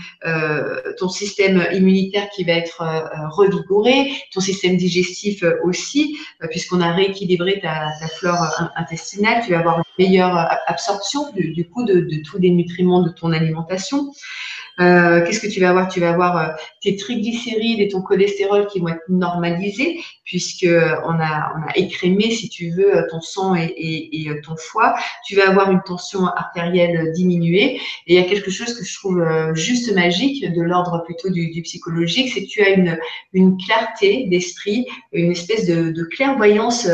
ton 0.98 1.08
système 1.08 1.66
immunitaire 1.72 2.28
qui 2.30 2.44
va 2.44 2.52
être 2.52 2.84
revigoré, 3.32 4.12
ton 4.32 4.40
système 4.40 4.76
digestif 4.76 5.42
aussi, 5.64 6.03
euh, 6.42 6.46
puisqu'on 6.48 6.80
a 6.80 6.92
rééquilibré 6.92 7.60
ta, 7.60 7.92
flore 8.18 8.42
euh, 8.42 8.64
intestinale, 8.76 9.42
tu 9.44 9.52
vas 9.52 9.60
avoir 9.60 9.78
une 9.78 10.04
meilleure 10.04 10.36
euh, 10.36 10.54
absorption 10.66 11.30
du, 11.32 11.68
coup 11.68 11.84
de, 11.84 12.00
de, 12.00 12.22
tous 12.22 12.38
les 12.38 12.50
nutriments 12.50 13.02
de 13.02 13.10
ton 13.10 13.32
alimentation. 13.32 14.12
Euh, 14.80 15.24
qu'est-ce 15.24 15.40
que 15.40 15.46
tu 15.46 15.60
vas 15.60 15.70
avoir? 15.70 15.88
Tu 15.88 16.00
vas 16.00 16.10
avoir 16.10 16.36
euh, 16.36 16.52
tes 16.82 16.96
triglycérides 16.96 17.80
et 17.80 17.88
ton 17.88 18.02
cholestérol 18.02 18.66
qui 18.66 18.80
vont 18.80 18.88
être 18.88 19.02
normalisés 19.08 20.00
puisque 20.24 20.66
on 20.66 21.20
a, 21.20 21.52
on 21.54 21.68
a 21.68 21.76
écrémé, 21.76 22.30
si 22.30 22.48
tu 22.48 22.70
veux, 22.70 23.06
ton 23.10 23.20
sang 23.20 23.54
et, 23.54 23.66
et, 23.66 24.22
et, 24.22 24.40
ton 24.40 24.56
foie. 24.56 24.94
Tu 25.26 25.36
vas 25.36 25.48
avoir 25.48 25.70
une 25.70 25.82
tension 25.82 26.24
artérielle 26.24 27.12
diminuée. 27.12 27.76
Et 28.06 28.14
il 28.14 28.14
y 28.14 28.18
a 28.18 28.26
quelque 28.26 28.50
chose 28.50 28.72
que 28.76 28.84
je 28.84 28.94
trouve 28.96 29.20
euh, 29.20 29.54
juste 29.54 29.94
magique, 29.94 30.50
de 30.50 30.62
l'ordre 30.62 31.02
plutôt 31.04 31.28
du, 31.28 31.50
du 31.50 31.62
psychologique, 31.62 32.30
c'est 32.32 32.44
que 32.44 32.48
tu 32.48 32.62
as 32.62 32.70
une, 32.70 32.98
une 33.34 33.58
clarté 33.58 34.26
d'esprit, 34.30 34.86
une 35.12 35.30
espèce 35.30 35.66
de, 35.66 35.90
de 35.90 36.04
clairvoyance 36.04 36.88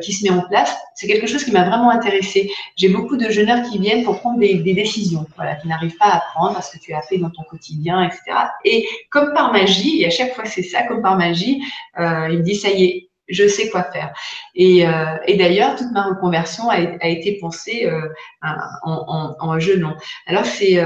qui 0.00 0.12
se 0.12 0.24
met 0.24 0.30
en 0.30 0.42
place. 0.48 0.74
C'est 0.94 1.06
quelque 1.06 1.26
chose 1.26 1.44
qui 1.44 1.52
m'a 1.52 1.68
vraiment 1.68 1.90
intéressée. 1.90 2.50
J'ai 2.76 2.88
beaucoup 2.88 3.16
de 3.16 3.28
jeunes 3.30 3.62
qui 3.70 3.78
viennent 3.78 4.04
pour 4.04 4.20
prendre 4.20 4.38
des, 4.38 4.54
des 4.54 4.72
décisions, 4.72 5.26
voilà, 5.36 5.56
qui 5.56 5.68
n'arrivent 5.68 5.96
pas 5.98 6.10
à 6.10 6.22
prendre 6.32 6.54
parce 6.54 6.70
que 6.70 6.78
tu 6.78 6.92
as 6.94 7.02
dans 7.18 7.30
ton 7.30 7.42
quotidien, 7.44 8.02
etc. 8.02 8.22
Et 8.64 8.86
comme 9.10 9.32
par 9.34 9.52
magie, 9.52 10.02
et 10.02 10.06
à 10.06 10.10
chaque 10.10 10.34
fois 10.34 10.44
c'est 10.44 10.62
ça, 10.62 10.82
comme 10.84 11.02
par 11.02 11.16
magie, 11.16 11.62
euh, 11.98 12.28
il 12.30 12.38
me 12.38 12.42
dit 12.42 12.54
ça 12.54 12.70
y 12.70 12.84
est, 12.84 13.08
je 13.28 13.46
sais 13.48 13.70
quoi 13.70 13.84
faire. 13.84 14.12
Et, 14.54 14.86
euh, 14.86 15.16
et 15.26 15.36
d'ailleurs, 15.36 15.76
toute 15.76 15.90
ma 15.92 16.04
reconversion 16.04 16.68
a, 16.68 17.08
été 17.08 17.38
pensée 17.40 17.86
euh, 17.86 18.08
en, 18.42 19.36
en, 19.38 19.58
jeûnant. 19.58 19.96
Alors 20.26 20.44
c'est 20.44 20.82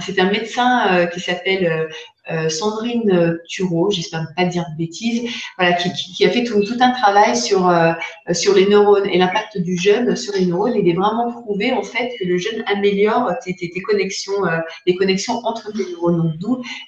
c'est 0.00 0.18
un 0.18 0.30
médecin 0.30 0.94
euh, 0.94 1.06
qui 1.06 1.20
s'appelle 1.20 1.88
euh, 2.30 2.48
Sandrine 2.48 3.40
Thureau, 3.48 3.90
j'espère 3.90 4.22
ne 4.22 4.34
pas 4.36 4.44
dire 4.44 4.64
de 4.70 4.76
bêtises, 4.78 5.28
voilà, 5.58 5.74
qui, 5.74 5.92
qui, 5.92 6.24
a 6.24 6.30
fait 6.30 6.44
tout, 6.44 6.62
tout, 6.62 6.76
un 6.80 6.92
travail 6.92 7.36
sur, 7.36 7.68
euh, 7.68 7.92
sur 8.32 8.54
les 8.54 8.68
neurones 8.68 9.06
et 9.06 9.18
l'impact 9.18 9.58
du 9.58 9.76
jeûne 9.76 10.14
sur 10.14 10.32
les 10.34 10.46
neurones. 10.46 10.74
Il 10.76 10.88
est 10.88 10.94
vraiment 10.94 11.32
prouvé 11.32 11.72
en 11.72 11.82
fait 11.82 12.14
que 12.18 12.24
le 12.24 12.38
jeûne 12.38 12.62
améliore 12.66 13.32
tes, 13.44 13.56
tes, 13.56 13.82
connexions, 13.82 14.46
euh, 14.46 14.58
les 14.86 14.94
connexions 14.94 15.34
entre 15.44 15.72
tes 15.72 15.84
neurones. 15.90 16.38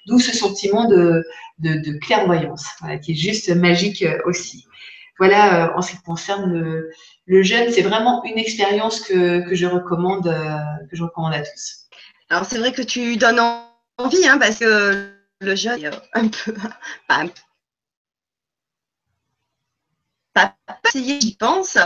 D'où 0.07 0.19
ce 0.21 0.37
sentiment 0.37 0.87
de, 0.87 1.25
de, 1.59 1.75
de 1.75 1.99
clairvoyance, 1.99 2.67
voilà, 2.81 2.99
qui 2.99 3.13
est 3.13 3.17
juste 3.17 3.49
magique 3.55 4.05
aussi. 4.27 4.67
Voilà, 5.19 5.73
en 5.77 5.83
ce 5.83 5.93
qui 5.93 6.03
concerne 6.03 6.53
le, 6.53 6.91
le 7.27 7.43
jeûne, 7.43 7.71
c'est 7.71 7.83
vraiment 7.83 8.25
une 8.25 8.39
expérience 8.39 9.01
que, 9.01 9.49
que 9.49 9.55
je 9.55 9.67
recommande, 9.67 10.25
que 10.91 10.97
je 10.97 11.03
recommande 11.03 11.35
à 11.35 11.41
tous. 11.41 11.84
Alors 12.35 12.47
c'est 12.47 12.59
vrai 12.59 12.73
que 12.73 12.83
tu 12.83 13.17
donnes 13.17 13.39
envie, 13.97 14.27
hein, 14.27 14.39
parce 14.39 14.57
que 14.57 15.09
le 15.41 15.55
jeune 15.55 15.89
un 16.15 16.27
peu, 16.27 16.53
pas, 17.07 17.31
pas 20.35 20.57
j'y 20.93 21.37
pense. 21.37 21.79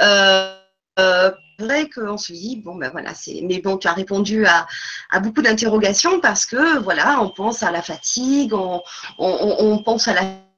Euh, 0.00 0.56
euh, 0.98 1.30
vrai 1.58 1.90
qu'on 1.90 2.16
se 2.16 2.32
dit 2.32 2.56
bon 2.56 2.76
ben 2.76 2.90
voilà 2.90 3.12
c'est 3.12 3.40
mais 3.42 3.60
bon 3.60 3.76
tu 3.76 3.86
as 3.86 3.92
répondu 3.92 4.46
à, 4.46 4.66
beaucoup 5.20 5.42
d'interrogations 5.42 6.20
parce 6.20 6.46
que 6.46 6.78
voilà 6.78 7.20
on 7.20 7.28
pense 7.28 7.62
à 7.62 7.70
la 7.70 7.82
fatigue 7.82 8.54
on, 8.54 8.82
on 9.18 9.82
pense 9.82 10.08
à 10.08 10.14
la 10.14 10.51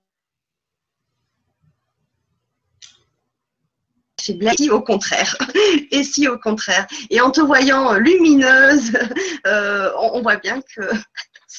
si 4.57 4.71
au 4.71 4.81
contraire 4.81 5.37
et 5.91 6.03
si 6.05 6.29
au 6.29 6.39
contraire 6.39 6.87
et 7.11 7.21
en 7.21 7.31
te 7.31 7.41
voyant 7.41 7.95
lumineuse 7.95 8.93
euh, 9.47 9.91
on, 9.99 10.19
on, 10.19 10.23
voit 10.23 10.37
bien 10.37 10.61
que 10.75 10.83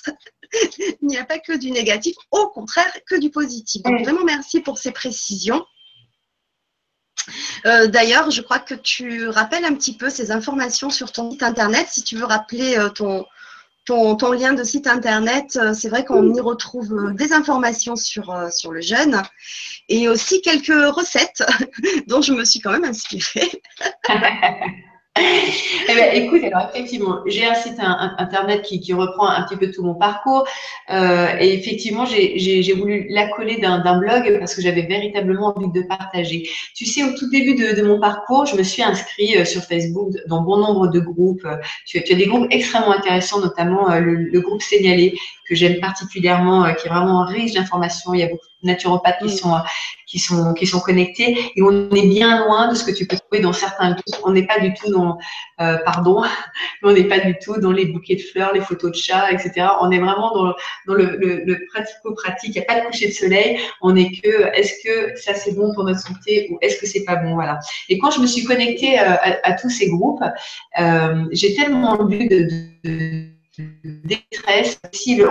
il 1.01 1.07
n'y 1.07 1.17
a 1.17 1.25
pas 1.25 1.39
que 1.39 1.53
du 1.53 1.71
négatif, 1.71 2.15
au 2.31 2.47
contraire 2.49 2.91
que 3.05 3.15
du 3.15 3.29
positif. 3.29 3.81
Donc 3.83 4.01
vraiment 4.01 4.23
merci 4.23 4.61
pour 4.61 4.77
ces 4.77 4.91
précisions. 4.91 5.65
Euh, 7.65 7.87
d'ailleurs, 7.87 8.29
je 8.29 8.41
crois 8.41 8.59
que 8.59 8.75
tu 8.75 9.27
rappelles 9.27 9.65
un 9.65 9.73
petit 9.73 9.97
peu 9.97 10.09
ces 10.09 10.31
informations 10.31 10.89
sur 10.89 11.11
ton 11.11 11.31
site 11.31 11.43
internet, 11.43 11.87
si 11.89 12.03
tu 12.03 12.15
veux 12.15 12.25
rappeler 12.25 12.77
euh, 12.77 12.89
ton, 12.89 13.25
ton, 13.85 14.15
ton, 14.15 14.31
lien 14.31 14.53
de 14.53 14.63
site 14.63 14.87
internet, 14.87 15.59
c'est 15.73 15.89
vrai 15.89 16.03
qu'on 16.03 16.33
y 16.33 16.41
retrouve 16.41 17.13
des 17.13 17.33
informations 17.33 17.95
sur, 17.95 18.51
sur 18.51 18.71
le 18.71 18.81
jeûne 18.81 19.21
et 19.89 20.09
aussi 20.09 20.41
quelques 20.41 20.67
recettes 20.95 21.43
dont 22.07 22.21
je 22.21 22.33
me 22.33 22.43
suis 22.45 22.59
quand 22.59 22.71
même 22.71 22.85
inspirée. 22.85 23.61
eh 25.17 25.95
ben, 25.95 26.09
écoute, 26.13 26.43
alors 26.43 26.69
effectivement, 26.73 27.21
j'ai 27.25 27.45
un 27.45 27.55
site 27.55 27.79
internet 27.79 28.63
qui, 28.63 28.81
qui, 28.81 28.93
reprend 28.93 29.29
un 29.29 29.43
petit 29.43 29.55
peu 29.55 29.71
tout 29.71 29.81
mon 29.81 29.95
parcours. 29.95 30.45
Euh, 30.91 31.27
et 31.39 31.53
effectivement, 31.53 32.05
j'ai 32.05 32.73
voulu 32.73 33.07
l'accoler 33.09 33.57
d'un 33.57 33.97
blog 33.97 34.37
parce 34.39 34.53
que 34.53 34.61
j'avais 34.61 34.81
véritablement 34.81 35.53
envie 35.55 35.71
de 35.71 35.87
partager. 35.87 36.49
Tu 36.75 36.85
sais, 36.85 37.03
au 37.03 37.11
tout 37.17 37.29
début 37.29 37.55
de, 37.55 37.79
de, 37.79 37.87
mon 37.87 37.99
parcours, 37.99 38.45
je 38.45 38.57
me 38.57 38.63
suis 38.63 38.83
inscrit 38.83 39.37
euh, 39.37 39.45
sur 39.45 39.61
Facebook 39.63 40.11
dans 40.27 40.41
bon 40.41 40.57
nombre 40.57 40.87
de 40.87 40.99
groupes. 40.99 41.47
Tu, 41.85 42.03
tu 42.03 42.13
as 42.13 42.17
des 42.17 42.27
groupes 42.27 42.47
extrêmement 42.51 42.91
intéressants, 42.91 43.39
notamment 43.39 43.89
euh, 43.89 43.99
le, 44.01 44.15
le 44.15 44.41
groupe 44.41 44.61
Signalé 44.61 45.13
que 45.47 45.55
j'aime 45.55 45.79
particulièrement, 45.79 46.65
euh, 46.65 46.73
qui 46.73 46.87
est 46.87 46.89
vraiment 46.89 47.23
riche 47.23 47.53
d'informations. 47.53 48.13
Il 48.13 48.19
y 48.19 48.23
a 48.23 48.27
beaucoup 48.27 48.45
naturopathes 48.65 49.19
qui 49.19 49.25
mm. 49.25 49.37
sont 49.37 49.53
qui 50.07 50.19
sont 50.19 50.53
qui 50.53 50.67
sont 50.67 50.79
connectés 50.79 51.51
et 51.55 51.61
on 51.61 51.89
est 51.89 52.07
bien 52.07 52.45
loin 52.45 52.69
de 52.69 52.75
ce 52.75 52.83
que 52.83 52.91
tu 52.91 53.07
peux 53.07 53.17
trouver 53.17 53.41
dans 53.41 53.53
certains 53.53 53.91
groupes. 53.91 54.21
On 54.23 54.31
n'est 54.31 54.45
pas 54.45 54.59
du 54.59 54.73
tout 54.73 54.91
dans 54.91 55.17
euh, 55.61 55.77
pardon, 55.85 56.23
on 56.83 56.91
n'est 56.91 57.05
pas 57.05 57.19
du 57.19 57.35
tout 57.39 57.59
dans 57.59 57.71
les 57.71 57.85
bouquets 57.85 58.15
de 58.15 58.21
fleurs, 58.21 58.53
les 58.53 58.61
photos 58.61 58.91
de 58.91 58.95
chats, 58.95 59.31
etc. 59.31 59.67
On 59.81 59.89
est 59.91 59.99
vraiment 59.99 60.33
dans, 60.35 60.53
dans 60.87 60.93
le, 60.93 61.17
le, 61.17 61.43
le 61.43 61.65
pratico-pratique. 61.73 62.55
Il 62.55 62.59
n'y 62.59 62.65
a 62.65 62.73
pas 62.73 62.81
de 62.81 62.85
coucher 62.85 63.07
de 63.07 63.13
soleil. 63.13 63.59
On 63.81 63.95
est 63.95 64.11
que 64.21 64.55
est-ce 64.55 64.73
que 64.83 65.19
ça 65.19 65.33
c'est 65.33 65.53
bon 65.53 65.73
pour 65.73 65.83
notre 65.83 65.99
santé 65.99 66.49
ou 66.51 66.57
est-ce 66.61 66.79
que 66.79 66.85
c'est 66.85 67.03
pas 67.03 67.15
bon, 67.15 67.33
voilà. 67.33 67.59
Et 67.89 67.97
quand 67.97 68.11
je 68.11 68.19
me 68.19 68.27
suis 68.27 68.43
connectée 68.43 68.99
euh, 68.99 69.13
à, 69.13 69.49
à, 69.49 69.53
tous 69.53 69.69
ces 69.69 69.89
groupes, 69.89 70.23
euh, 70.79 71.25
j'ai 71.31 71.55
tellement 71.55 72.03
lu 72.03 72.27
de, 72.27 72.47
de 72.83 73.35
détresse. 74.03 74.79
Si 74.91 75.21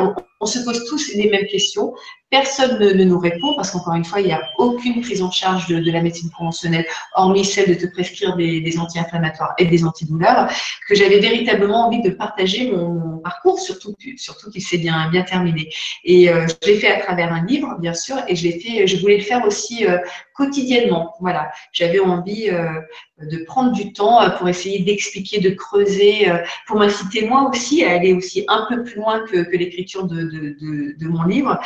on, 0.40 0.46
se 0.46 0.58
pose 0.64 0.84
tous 0.86 1.14
les 1.14 1.30
mêmes 1.30 1.46
questions, 1.46 1.94
personne 2.30 2.78
ne, 2.78 3.04
nous 3.04 3.18
répond 3.18 3.54
parce 3.54 3.70
qu'encore 3.70 3.94
une 3.94 4.04
fois, 4.04 4.20
il 4.20 4.26
n'y 4.26 4.32
a 4.32 4.42
aucune 4.58 5.00
prise 5.00 5.22
en 5.22 5.30
charge 5.30 5.66
de, 5.68 5.90
la 5.90 6.02
médecine 6.02 6.30
conventionnelle, 6.30 6.86
hormis 7.14 7.44
celle 7.44 7.68
de 7.68 7.74
te 7.74 7.86
prescrire 7.86 8.36
des, 8.36 8.78
anti-inflammatoires 8.78 9.54
et 9.58 9.66
des 9.66 9.84
antidouleurs, 9.84 10.50
que 10.88 10.94
j'avais 10.94 11.20
véritablement 11.20 11.86
envie 11.86 12.02
de 12.02 12.10
partager 12.10 12.72
mon, 12.72 13.14
parcours, 13.24 13.58
surtout, 13.58 13.94
surtout 14.16 14.50
qu'il 14.50 14.62
s'est 14.62 14.78
bien, 14.78 15.10
bien 15.10 15.22
terminé. 15.22 15.70
Et 16.04 16.28
euh, 16.28 16.46
je 16.46 16.68
l'ai 16.68 16.78
fait 16.78 16.92
à 16.92 17.00
travers 17.00 17.32
un 17.32 17.44
livre, 17.44 17.76
bien 17.80 17.94
sûr, 17.94 18.16
et 18.28 18.36
je 18.36 18.48
fait, 18.50 18.86
je 18.86 19.00
voulais 19.00 19.16
le 19.16 19.22
faire 19.22 19.44
aussi 19.44 19.86
euh, 19.86 19.98
quotidiennement. 20.34 21.14
Voilà, 21.20 21.50
j'avais 21.72 21.98
envie 21.98 22.50
euh, 22.50 22.68
de 23.18 23.38
prendre 23.44 23.72
du 23.72 23.92
temps 23.92 24.18
pour 24.38 24.48
essayer 24.48 24.80
d'expliquer, 24.80 25.40
de 25.40 25.50
creuser, 25.50 26.26
pour 26.66 26.78
m'inciter 26.78 27.26
moi 27.26 27.48
aussi 27.48 27.84
à 27.84 27.92
aller 27.92 28.12
aussi 28.12 28.44
un 28.48 28.66
peu 28.68 28.82
plus 28.82 28.96
loin 28.96 29.20
que, 29.20 29.36
l'écriture 29.56 30.04
de, 30.04 31.06
mon 31.06 31.22
livre. 31.22 31.58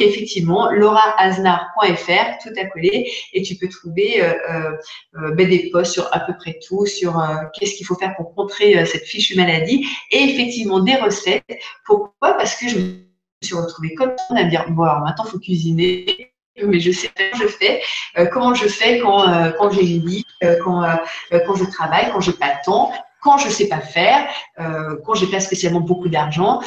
Effectivement, 0.00 0.70
lauraaznar.fr, 0.70 2.38
tout 2.42 2.52
à 2.56 2.64
coller, 2.66 3.10
et 3.32 3.42
tu 3.42 3.56
peux 3.56 3.68
trouver 3.68 4.22
ben, 5.14 5.48
des 5.48 5.70
posts 5.72 5.92
sur 5.92 6.08
à 6.12 6.20
peu 6.20 6.34
près 6.36 6.58
tout, 6.66 6.86
sur 6.86 7.20
qu'est-ce 7.54 7.74
qu'il 7.74 7.86
faut 7.86 7.94
faire 7.96 8.14
pour 8.16 8.34
contrer 8.34 8.84
cette 8.86 9.04
fichue 9.04 9.36
maladie, 9.36 9.86
et 10.10 10.22
effectivement 10.24 10.80
des 10.80 10.96
recettes. 10.96 11.44
Pourquoi? 11.84 12.34
Parce 12.34 12.56
que 12.56 12.68
je 12.68 12.78
me 12.78 12.94
suis 13.42 13.54
retrouvée 13.54 13.94
comme 13.94 14.12
ça 14.16 14.36
à 14.36 14.44
me 14.44 14.50
dire, 14.50 14.64
bon 14.70 14.82
alors 14.84 15.00
maintenant, 15.00 15.24
il 15.26 15.30
faut 15.30 15.38
cuisiner 15.38 16.32
mais 16.60 16.80
je 16.80 16.92
sais 16.92 17.10
comment 17.16 17.42
je 17.42 17.46
fais, 17.48 17.82
euh, 18.18 18.26
comment 18.26 18.54
je 18.54 18.68
fais 18.68 18.98
quand, 18.98 19.28
euh, 19.28 19.50
quand 19.58 19.70
j'ai 19.70 19.86
une 19.86 20.22
euh, 20.44 20.58
quand, 20.62 20.82
quand 21.46 21.54
je 21.54 21.64
travaille, 21.64 22.10
quand 22.12 22.20
j'ai 22.20 22.32
pas 22.32 22.48
le 22.48 22.64
temps, 22.64 22.92
quand 23.22 23.38
je 23.38 23.48
sais 23.48 23.68
pas 23.68 23.80
faire, 23.80 24.28
quand 24.58 25.14
j'ai 25.14 25.28
pas 25.28 25.40
spécialement 25.40 25.80
beaucoup 25.80 26.08
d'argent. 26.08 26.60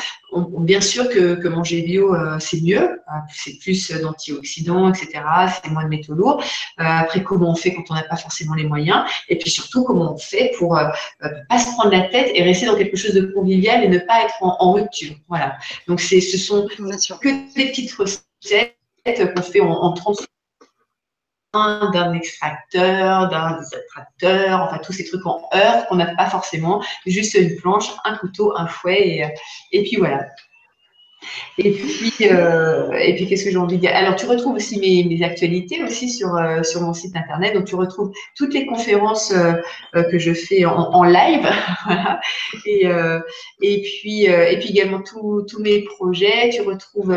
Bien 0.59 0.81
sûr 0.81 1.07
que, 1.09 1.35
que 1.35 1.47
manger 1.47 1.81
bio, 1.81 2.15
c'est 2.39 2.61
mieux, 2.61 3.01
c'est 3.29 3.59
plus 3.59 3.91
d'antioxydants, 3.91 4.89
etc. 4.89 5.21
C'est 5.63 5.69
moins 5.71 5.83
de 5.83 5.89
métaux 5.89 6.13
lourds. 6.13 6.43
après, 6.77 7.23
comment 7.23 7.51
on 7.51 7.55
fait 7.55 7.73
quand 7.73 7.83
on 7.89 7.93
n'a 7.93 8.03
pas 8.03 8.15
forcément 8.15 8.53
les 8.53 8.65
moyens? 8.65 9.03
Et 9.29 9.37
puis 9.37 9.49
surtout, 9.49 9.83
comment 9.83 10.13
on 10.13 10.17
fait 10.17 10.51
pour 10.57 10.79
pas 11.49 11.59
se 11.59 11.71
prendre 11.73 11.91
la 11.91 12.07
tête 12.09 12.31
et 12.33 12.43
rester 12.43 12.65
dans 12.65 12.75
quelque 12.75 12.97
chose 12.97 13.13
de 13.13 13.21
convivial 13.21 13.83
et 13.83 13.87
ne 13.87 13.99
pas 13.99 14.23
être 14.23 14.35
en, 14.41 14.55
en 14.59 14.73
rupture. 14.73 15.15
Voilà. 15.27 15.57
Donc, 15.87 15.99
c'est, 15.99 16.21
ce 16.21 16.37
sont 16.37 16.67
que 16.67 17.55
des 17.55 17.69
petites 17.69 17.93
recettes 17.93 18.75
qu'on 19.05 19.41
fait 19.41 19.61
en, 19.61 19.71
en 19.71 19.93
30 19.93 20.25
d'un 21.93 22.13
extracteur, 22.13 23.29
d'un 23.29 23.57
désatracteur, 23.59 24.61
enfin 24.61 24.79
tous 24.79 24.93
ces 24.93 25.05
trucs 25.05 25.25
en 25.25 25.41
heure 25.53 25.87
qu'on 25.87 25.95
n'a 25.95 26.13
pas 26.15 26.29
forcément, 26.29 26.83
juste 27.05 27.35
une 27.35 27.55
planche, 27.55 27.89
un 28.03 28.15
couteau, 28.17 28.53
un 28.57 28.67
fouet 28.67 29.07
et, 29.07 29.25
et 29.71 29.83
puis 29.83 29.97
voilà. 29.97 30.25
Et 31.57 31.71
puis, 31.71 32.13
euh, 32.29 32.89
puis 33.15 33.27
qu'est-ce 33.27 33.45
que 33.45 33.51
j'ai 33.51 33.57
envie 33.57 33.77
de 33.77 33.81
dire? 33.81 33.91
Alors, 33.93 34.15
tu 34.15 34.25
retrouves 34.25 34.55
aussi 34.55 34.77
mes, 34.79 35.23
actualités 35.23 35.81
aussi 35.83 36.09
sur, 36.09 36.35
euh, 36.35 36.63
sur 36.63 36.81
mon 36.81 36.93
site 36.93 37.15
internet. 37.15 37.53
Donc, 37.53 37.65
tu 37.65 37.75
retrouves 37.75 38.11
toutes 38.35 38.53
les 38.53 38.65
conférences 38.65 39.31
euh, 39.31 40.03
que 40.11 40.19
je 40.19 40.33
fais 40.33 40.65
en, 40.65 41.03
live. 41.03 41.49
Et, 43.61 43.81
puis, 43.81 44.23
et 44.23 44.59
puis 44.59 44.69
également 44.69 45.01
tous 45.01 45.59
mes 45.59 45.81
projets. 45.81 46.49
Tu 46.49 46.61
retrouves 46.61 47.15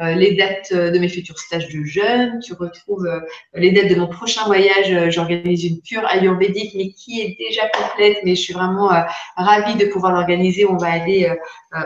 les 0.00 0.34
dates 0.34 0.72
de 0.72 0.98
mes 0.98 1.08
futurs 1.08 1.38
stages 1.38 1.68
de 1.68 1.84
jeunes. 1.84 2.40
Tu 2.40 2.52
retrouves 2.52 3.08
les 3.54 3.72
dates 3.72 3.88
de 3.88 3.94
mon 3.96 4.06
prochain 4.06 4.44
voyage. 4.44 5.10
J'organise 5.10 5.64
une 5.64 5.80
cure 5.80 6.06
ayurvédique, 6.08 6.74
mais 6.76 6.92
qui 6.92 7.20
est 7.20 7.36
déjà 7.38 7.68
complète. 7.68 8.18
Mais 8.24 8.34
je 8.34 8.40
suis 8.40 8.54
vraiment 8.54 8.90
ravie 9.36 9.74
de 9.76 9.86
pouvoir 9.86 10.12
l'organiser. 10.12 10.66
On 10.66 10.76
va 10.76 10.92
aller 10.92 11.30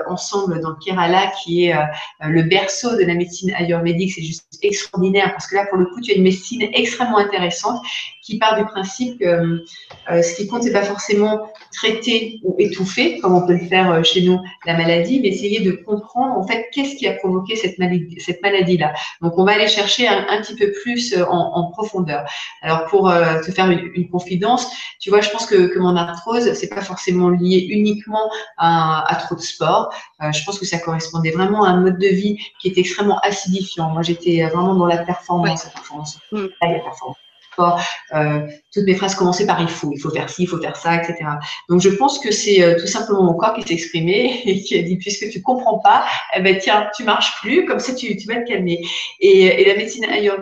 ensemble 0.09 0.61
dans 0.61 0.70
le 0.70 0.76
Kerala 0.84 1.30
qui 1.49 1.66
est 1.66 1.74
euh, 1.74 1.82
le 2.20 2.42
berceau 2.42 2.96
de 2.96 3.05
la 3.05 3.14
médecine 3.14 3.53
ayurvédique. 3.55 4.12
C'est 4.12 4.22
juste 4.22 4.44
extraordinaire 4.62 5.32
parce 5.32 5.46
que 5.46 5.57
là, 5.57 5.66
pour 5.66 5.78
le 5.78 5.86
coup, 5.86 6.01
tu 6.01 6.12
as 6.12 6.14
une 6.14 6.22
médecine 6.22 6.68
extrêmement 6.74 7.18
intéressante 7.18 7.80
qui 8.22 8.38
part 8.38 8.59
du 8.59 8.64
principe 8.66 9.18
que 9.20 9.64
euh, 10.11 10.22
ce 10.22 10.36
qui 10.36 10.46
compte, 10.46 10.62
c'est 10.62 10.72
pas 10.72 10.82
forcément 10.82 11.51
traiter 11.72 12.40
ou 12.44 12.55
étouffer, 12.59 13.18
comme 13.20 13.34
on 13.34 13.46
peut 13.46 13.55
le 13.55 13.66
faire 13.66 13.90
euh, 13.90 14.03
chez 14.03 14.20
nous, 14.20 14.38
la 14.66 14.76
maladie, 14.76 15.20
mais 15.20 15.28
essayer 15.28 15.61
de 15.61 15.72
comprendre 15.72 16.36
en 16.36 16.46
fait 16.46 16.68
qu'est-ce 16.72 16.96
qui 16.96 17.09
a 17.09 17.14
provoqué 17.14 17.57
cette 17.57 17.78
maladie, 17.78 18.20
cette 18.20 18.42
maladie-là. 18.42 18.92
Donc, 19.22 19.38
on 19.38 19.44
va 19.44 19.53
aller 19.53 19.68
chercher 19.68 20.07
un, 20.07 20.42
petit 20.42 20.57
peu 20.57 20.70
plus 20.82 21.16
en, 21.16 21.70
profondeur. 21.70 22.24
Alors, 22.61 22.86
pour 22.86 23.11
te 23.44 23.51
faire 23.51 23.70
une, 23.70 24.09
confidence, 24.11 24.66
tu 25.01 25.11
vois, 25.11 25.20
je 25.20 25.30
pense 25.30 25.46
que, 25.46 25.78
mon 25.78 25.96
arthrose, 25.96 26.53
c'est 26.55 26.68
pas 26.68 26.82
forcément 26.82 27.30
lié 27.30 27.66
uniquement 27.70 28.30
à 28.59 29.16
trop 29.24 29.34
de 29.34 29.40
sport. 29.40 29.92
je 30.20 30.44
pense 30.44 30.59
que 30.59 30.66
ça 30.66 30.78
correspondait 30.78 31.28
vraiment 31.31 31.64
un 31.64 31.81
mode 31.81 31.99
de 31.99 32.09
vie 32.09 32.39
qui 32.61 32.68
est 32.68 32.79
extrêmement 32.79 33.18
acidifiant. 33.20 33.91
Moi, 33.91 34.03
j'étais 34.03 34.43
vraiment 34.49 34.74
dans 34.74 34.87
la 34.87 34.99
performance, 34.99 35.64
la 35.64 35.70
performance, 35.70 36.18
mm. 36.33 36.47
la 36.62 36.81
performance. 36.81 37.16
Euh, 38.14 38.47
toutes 38.72 38.85
mes 38.85 38.95
phrases 38.95 39.14
commençaient 39.14 39.47
par 39.47 39.61
il 39.61 39.68
faut, 39.68 39.91
il 39.93 40.01
faut 40.01 40.11
faire 40.11 40.31
ci, 40.31 40.45
il 40.45 40.47
faut 40.47 40.61
faire 40.61 40.76
ça, 40.76 40.97
etc. 40.97 41.16
Donc 41.68 41.81
je 41.81 41.91
pense 41.91 42.18
que 42.18 42.31
c'est 42.31 42.62
euh, 42.62 42.79
tout 42.79 42.87
simplement 42.87 43.22
mon 43.22 43.35
corps 43.35 43.55
qui 43.55 43.62
s'est 43.62 43.74
exprimé 43.74 44.43
et 44.45 44.62
qui 44.62 44.79
a 44.79 44.83
dit 44.83 44.97
puisque 44.97 45.29
tu 45.31 45.43
comprends 45.43 45.79
pas, 45.79 46.05
eh 46.37 46.41
ben 46.41 46.59
tiens, 46.59 46.89
tu 46.97 47.05
marches 47.05 47.41
plus, 47.41 47.64
comme 47.66 47.81
ça 47.81 47.95
tu, 47.95 48.16
tu 48.16 48.26
vas 48.29 48.37
te 48.37 48.49
calmer. 48.49 48.81
Et, 49.20 49.45
et 49.47 49.64
la 49.66 49.76
médecine 49.76 50.05
ailleurs 50.05 50.39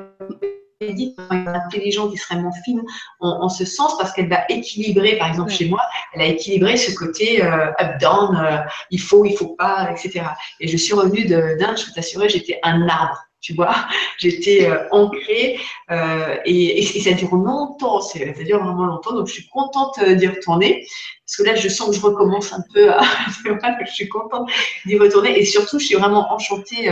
dit 0.81 1.14
intelligente, 1.31 2.12
extrêmement 2.12 2.53
fine 2.64 2.83
en, 3.20 3.45
en 3.45 3.49
ce 3.49 3.64
sens 3.64 3.97
parce 3.97 4.12
qu'elle 4.12 4.29
va 4.29 4.45
équilibrer, 4.49 5.16
par 5.16 5.29
exemple 5.29 5.51
chez 5.51 5.68
moi, 5.68 5.81
elle 6.12 6.20
a 6.20 6.27
équilibré 6.27 6.77
ce 6.77 6.95
côté 6.95 7.43
euh, 7.43 7.70
up-down, 7.81 8.37
euh, 8.37 8.59
il 8.91 9.01
faut, 9.01 9.24
il 9.24 9.35
faut 9.37 9.55
pas, 9.57 9.91
etc. 9.91 10.27
Et 10.61 10.68
je 10.68 10.77
suis 10.77 10.93
revenue 10.93 11.24
d'Inde, 11.24 11.79
je 11.79 11.87
peux 11.87 11.93
t'assurer, 11.95 12.29
j'étais 12.29 12.59
un 12.62 12.87
arbre. 12.89 13.16
Tu 13.41 13.55
vois, 13.55 13.74
j'étais 14.18 14.68
euh, 14.68 14.87
ancrée 14.91 15.59
et, 16.45 16.79
et, 16.79 17.01
ça 17.01 17.12
dure 17.12 17.35
longtemps, 17.35 18.01
ça 18.03 18.18
dure 18.18 18.62
vraiment 18.62 18.85
longtemps, 18.85 19.14
donc 19.14 19.29
je 19.29 19.35
suis 19.35 19.49
contente 19.49 20.03
d'y 20.03 20.27
retourner 20.27 20.85
parce 21.24 21.37
que 21.37 21.43
là 21.43 21.55
je 21.55 21.68
sens 21.68 21.91
que 21.91 21.97
je 21.97 22.01
recommence 22.01 22.53
un 22.53 22.62
peu 22.74 22.93
à, 22.93 23.01
je 23.87 23.93
suis 23.93 24.09
contente 24.09 24.51
d'y 24.85 24.99
retourner 24.99 25.39
et 25.39 25.45
surtout 25.45 25.79
je 25.79 25.87
suis 25.87 25.95
vraiment 25.95 26.33
enchantée 26.33 26.91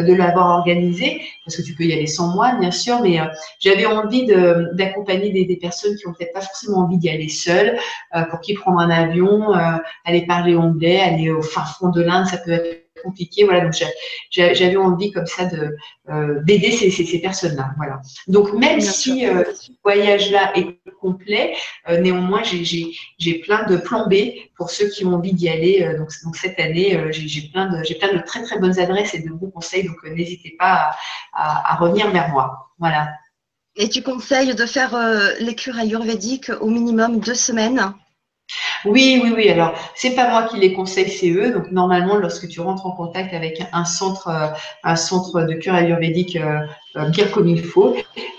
de 0.00 0.14
l'avoir 0.14 0.58
organisé, 0.58 1.22
parce 1.44 1.56
que 1.56 1.62
tu 1.62 1.74
peux 1.74 1.84
y 1.84 1.92
aller 1.92 2.06
sans 2.06 2.34
moi, 2.34 2.54
bien 2.58 2.70
sûr, 2.70 3.00
mais 3.02 3.20
euh, 3.20 3.24
j'avais 3.58 3.86
envie 3.86 4.26
d'accompagner 4.72 5.30
des, 5.30 5.44
des, 5.44 5.56
personnes 5.56 5.96
qui 5.96 6.06
ont 6.06 6.12
peut-être 6.12 6.32
pas 6.32 6.40
forcément 6.40 6.78
envie 6.78 6.98
d'y 6.98 7.10
aller 7.10 7.28
seules, 7.28 7.78
euh, 8.14 8.22
pour 8.24 8.40
qui 8.40 8.54
prendre 8.54 8.78
un 8.78 8.90
avion, 8.90 9.52
aller 10.04 10.26
parler 10.26 10.56
anglais, 10.56 11.00
aller 11.00 11.30
au 11.30 11.42
fin 11.42 11.64
fond 11.64 11.90
de 11.90 12.02
l'Inde, 12.02 12.26
ça 12.26 12.38
peut 12.38 12.52
être 12.52 12.81
compliqué. 13.02 13.44
Voilà, 13.44 13.60
donc 13.60 13.74
j'avais 14.30 14.76
envie 14.76 15.10
comme 15.10 15.26
ça 15.26 15.46
de 15.46 15.76
euh, 16.08 16.40
d'aider 16.42 16.72
ces, 16.72 16.90
ces, 16.90 17.04
ces 17.04 17.20
personnes-là. 17.20 17.70
Voilà. 17.76 18.00
Donc 18.26 18.52
même 18.54 18.80
si 18.80 19.26
euh, 19.26 19.44
ce 19.54 19.70
voyage-là 19.84 20.52
est 20.56 20.78
complet, 21.00 21.54
euh, 21.88 21.98
néanmoins 22.00 22.42
j'ai 22.42 23.34
plein 23.44 23.64
de 23.66 23.76
plans 23.76 24.08
B 24.08 24.14
pour 24.56 24.70
ceux 24.70 24.88
qui 24.88 25.04
ont 25.04 25.14
envie 25.14 25.32
d'y 25.32 25.48
aller. 25.48 25.94
donc, 25.98 26.10
donc 26.24 26.36
cette 26.36 26.58
année, 26.58 26.98
j'ai 27.10 27.48
plein 27.48 27.68
de 27.70 27.84
j'ai 27.84 27.94
plein 27.94 28.12
de 28.12 28.18
très 28.18 28.42
très 28.42 28.58
bonnes 28.58 28.78
adresses 28.78 29.14
et 29.14 29.20
de 29.20 29.30
bons 29.30 29.50
conseils. 29.50 29.84
Donc 29.84 30.02
n'hésitez 30.04 30.56
pas 30.58 30.92
à, 31.32 31.72
à, 31.72 31.76
revenir 31.76 32.10
vers 32.10 32.28
moi. 32.30 32.70
Voilà. 32.78 33.08
Et 33.76 33.88
tu 33.88 34.02
conseilles 34.02 34.54
de 34.54 34.66
faire 34.66 34.94
les 35.40 35.54
cures 35.54 35.78
ayurvédiques 35.78 36.50
au 36.60 36.68
minimum 36.68 37.20
deux 37.20 37.34
semaines? 37.34 37.94
Oui, 38.84 39.20
oui, 39.22 39.32
oui. 39.34 39.48
Alors, 39.48 39.74
c'est 39.94 40.14
pas 40.14 40.28
moi 40.28 40.48
qui 40.48 40.58
les 40.58 40.72
conseille, 40.72 41.08
c'est 41.08 41.30
eux. 41.30 41.52
Donc, 41.52 41.70
normalement, 41.70 42.16
lorsque 42.16 42.48
tu 42.48 42.60
rentres 42.60 42.86
en 42.86 42.92
contact 42.92 43.32
avec 43.32 43.62
un 43.72 43.84
centre, 43.84 44.28
euh, 44.28 44.48
un 44.82 44.96
centre 44.96 45.42
de 45.42 45.54
cure 45.54 45.74
ayurvédique 45.74 46.36
euh, 46.36 46.58
euh, 46.96 47.08
bien 47.08 47.26
comme 47.28 47.48
il 47.48 47.62
faut, 47.62 47.96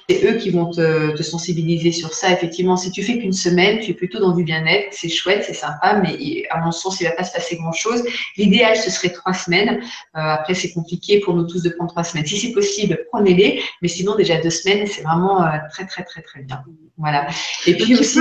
c'est 0.09 0.25
eux 0.25 0.37
qui 0.37 0.49
vont 0.49 0.69
te, 0.69 1.21
sensibiliser 1.21 1.91
sur 1.93 2.13
ça. 2.13 2.31
Effectivement, 2.31 2.75
si 2.75 2.91
tu 2.91 3.03
fais 3.03 3.17
qu'une 3.19 3.33
semaine, 3.33 3.79
tu 3.79 3.91
es 3.91 3.93
plutôt 3.93 4.19
dans 4.19 4.35
du 4.35 4.43
bien-être, 4.43 4.87
c'est 4.91 5.07
chouette, 5.07 5.45
c'est 5.47 5.53
sympa, 5.53 6.01
mais 6.03 6.43
à 6.49 6.59
mon 6.59 6.71
sens, 6.71 6.99
il 6.99 7.05
va 7.05 7.11
pas 7.11 7.23
se 7.23 7.33
passer 7.33 7.55
grand-chose. 7.55 8.03
L'idéal, 8.37 8.75
ce 8.75 8.91
serait 8.91 9.09
trois 9.09 9.33
semaines. 9.33 9.81
après, 10.13 10.53
c'est 10.53 10.73
compliqué 10.73 11.21
pour 11.21 11.35
nous 11.35 11.47
tous 11.47 11.63
de 11.63 11.69
prendre 11.69 11.91
trois 11.91 12.03
semaines. 12.03 12.25
Si 12.25 12.37
c'est 12.37 12.51
possible, 12.51 12.99
prenez-les, 13.11 13.63
mais 13.81 13.87
sinon, 13.87 14.15
déjà 14.15 14.41
deux 14.41 14.49
semaines, 14.49 14.85
c'est 14.87 15.03
vraiment 15.03 15.45
très, 15.71 15.85
très, 15.85 16.03
très, 16.03 16.21
très 16.21 16.41
bien. 16.41 16.63
Voilà. 16.97 17.27
Et 17.65 17.75
puis 17.75 17.97
aussi, 17.97 18.19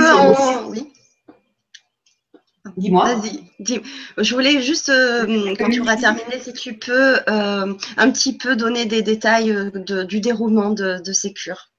oui. 0.69 0.93
Dis-moi. 2.77 3.15
Vas-y, 3.15 3.43
dis 3.59 3.81
Je 4.17 4.33
voulais 4.33 4.61
juste, 4.61 4.89
euh, 4.89 5.53
quand 5.57 5.69
tu 5.69 5.81
auras 5.81 5.97
terminé, 5.97 6.39
si 6.39 6.53
tu 6.53 6.77
peux 6.77 7.19
euh, 7.27 7.73
un 7.97 8.11
petit 8.11 8.37
peu 8.37 8.55
donner 8.55 8.85
des 8.85 9.01
détails 9.01 9.51
euh, 9.51 10.05
du 10.05 10.21
déroulement 10.21 10.71
de 10.71 11.13
ces 11.13 11.33
cures. 11.33 11.72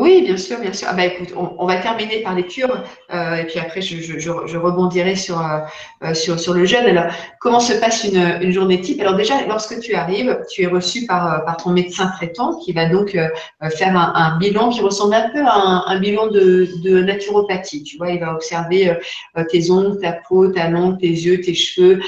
Oui, 0.00 0.22
bien 0.22 0.36
sûr, 0.36 0.60
bien 0.60 0.72
sûr. 0.72 0.86
Ah 0.90 0.94
bah 0.94 1.06
écoute, 1.06 1.34
on, 1.36 1.66
va 1.66 1.76
terminer 1.76 2.20
par 2.22 2.34
les 2.34 2.44
cures 2.44 2.84
euh, 3.12 3.36
et 3.36 3.44
puis 3.44 3.58
après 3.58 3.80
je, 3.80 4.56
rebondirai 4.56 5.16
sur, 5.16 5.40
euh, 5.40 5.58
euh, 6.04 6.14
sur, 6.14 6.54
le 6.54 6.64
jeûne. 6.64 6.86
Alors, 6.86 7.12
comment 7.40 7.58
se 7.58 7.72
passe 7.72 8.04
une, 8.04 8.52
journée 8.52 8.80
type? 8.80 9.00
Alors 9.00 9.16
déjà, 9.16 9.44
lorsque 9.46 9.80
tu 9.80 9.94
arrives, 9.94 10.38
tu 10.50 10.62
es 10.62 10.66
reçu 10.66 11.06
par, 11.06 11.44
par 11.44 11.56
ton 11.56 11.70
médecin 11.70 12.10
traitant 12.16 12.58
qui 12.58 12.72
va 12.72 12.88
donc 12.88 13.16
faire 13.76 13.96
un, 13.96 14.38
bilan 14.38 14.70
qui 14.70 14.80
ressemble 14.80 15.14
un 15.14 15.30
peu 15.30 15.40
à 15.40 15.84
un, 15.86 15.98
bilan 15.98 16.28
de, 16.28 16.68
de, 16.84 17.02
naturopathie. 17.02 17.82
Tu 17.82 17.96
vois, 17.96 18.10
il 18.10 18.20
va 18.20 18.34
observer 18.34 18.96
tes 19.50 19.70
ongles, 19.70 20.00
ta 20.00 20.12
peau, 20.28 20.48
ta 20.48 20.68
langue, 20.68 20.98
tes 20.98 21.08
yeux, 21.08 21.40
tes 21.40 21.54
cheveux, 21.54 22.00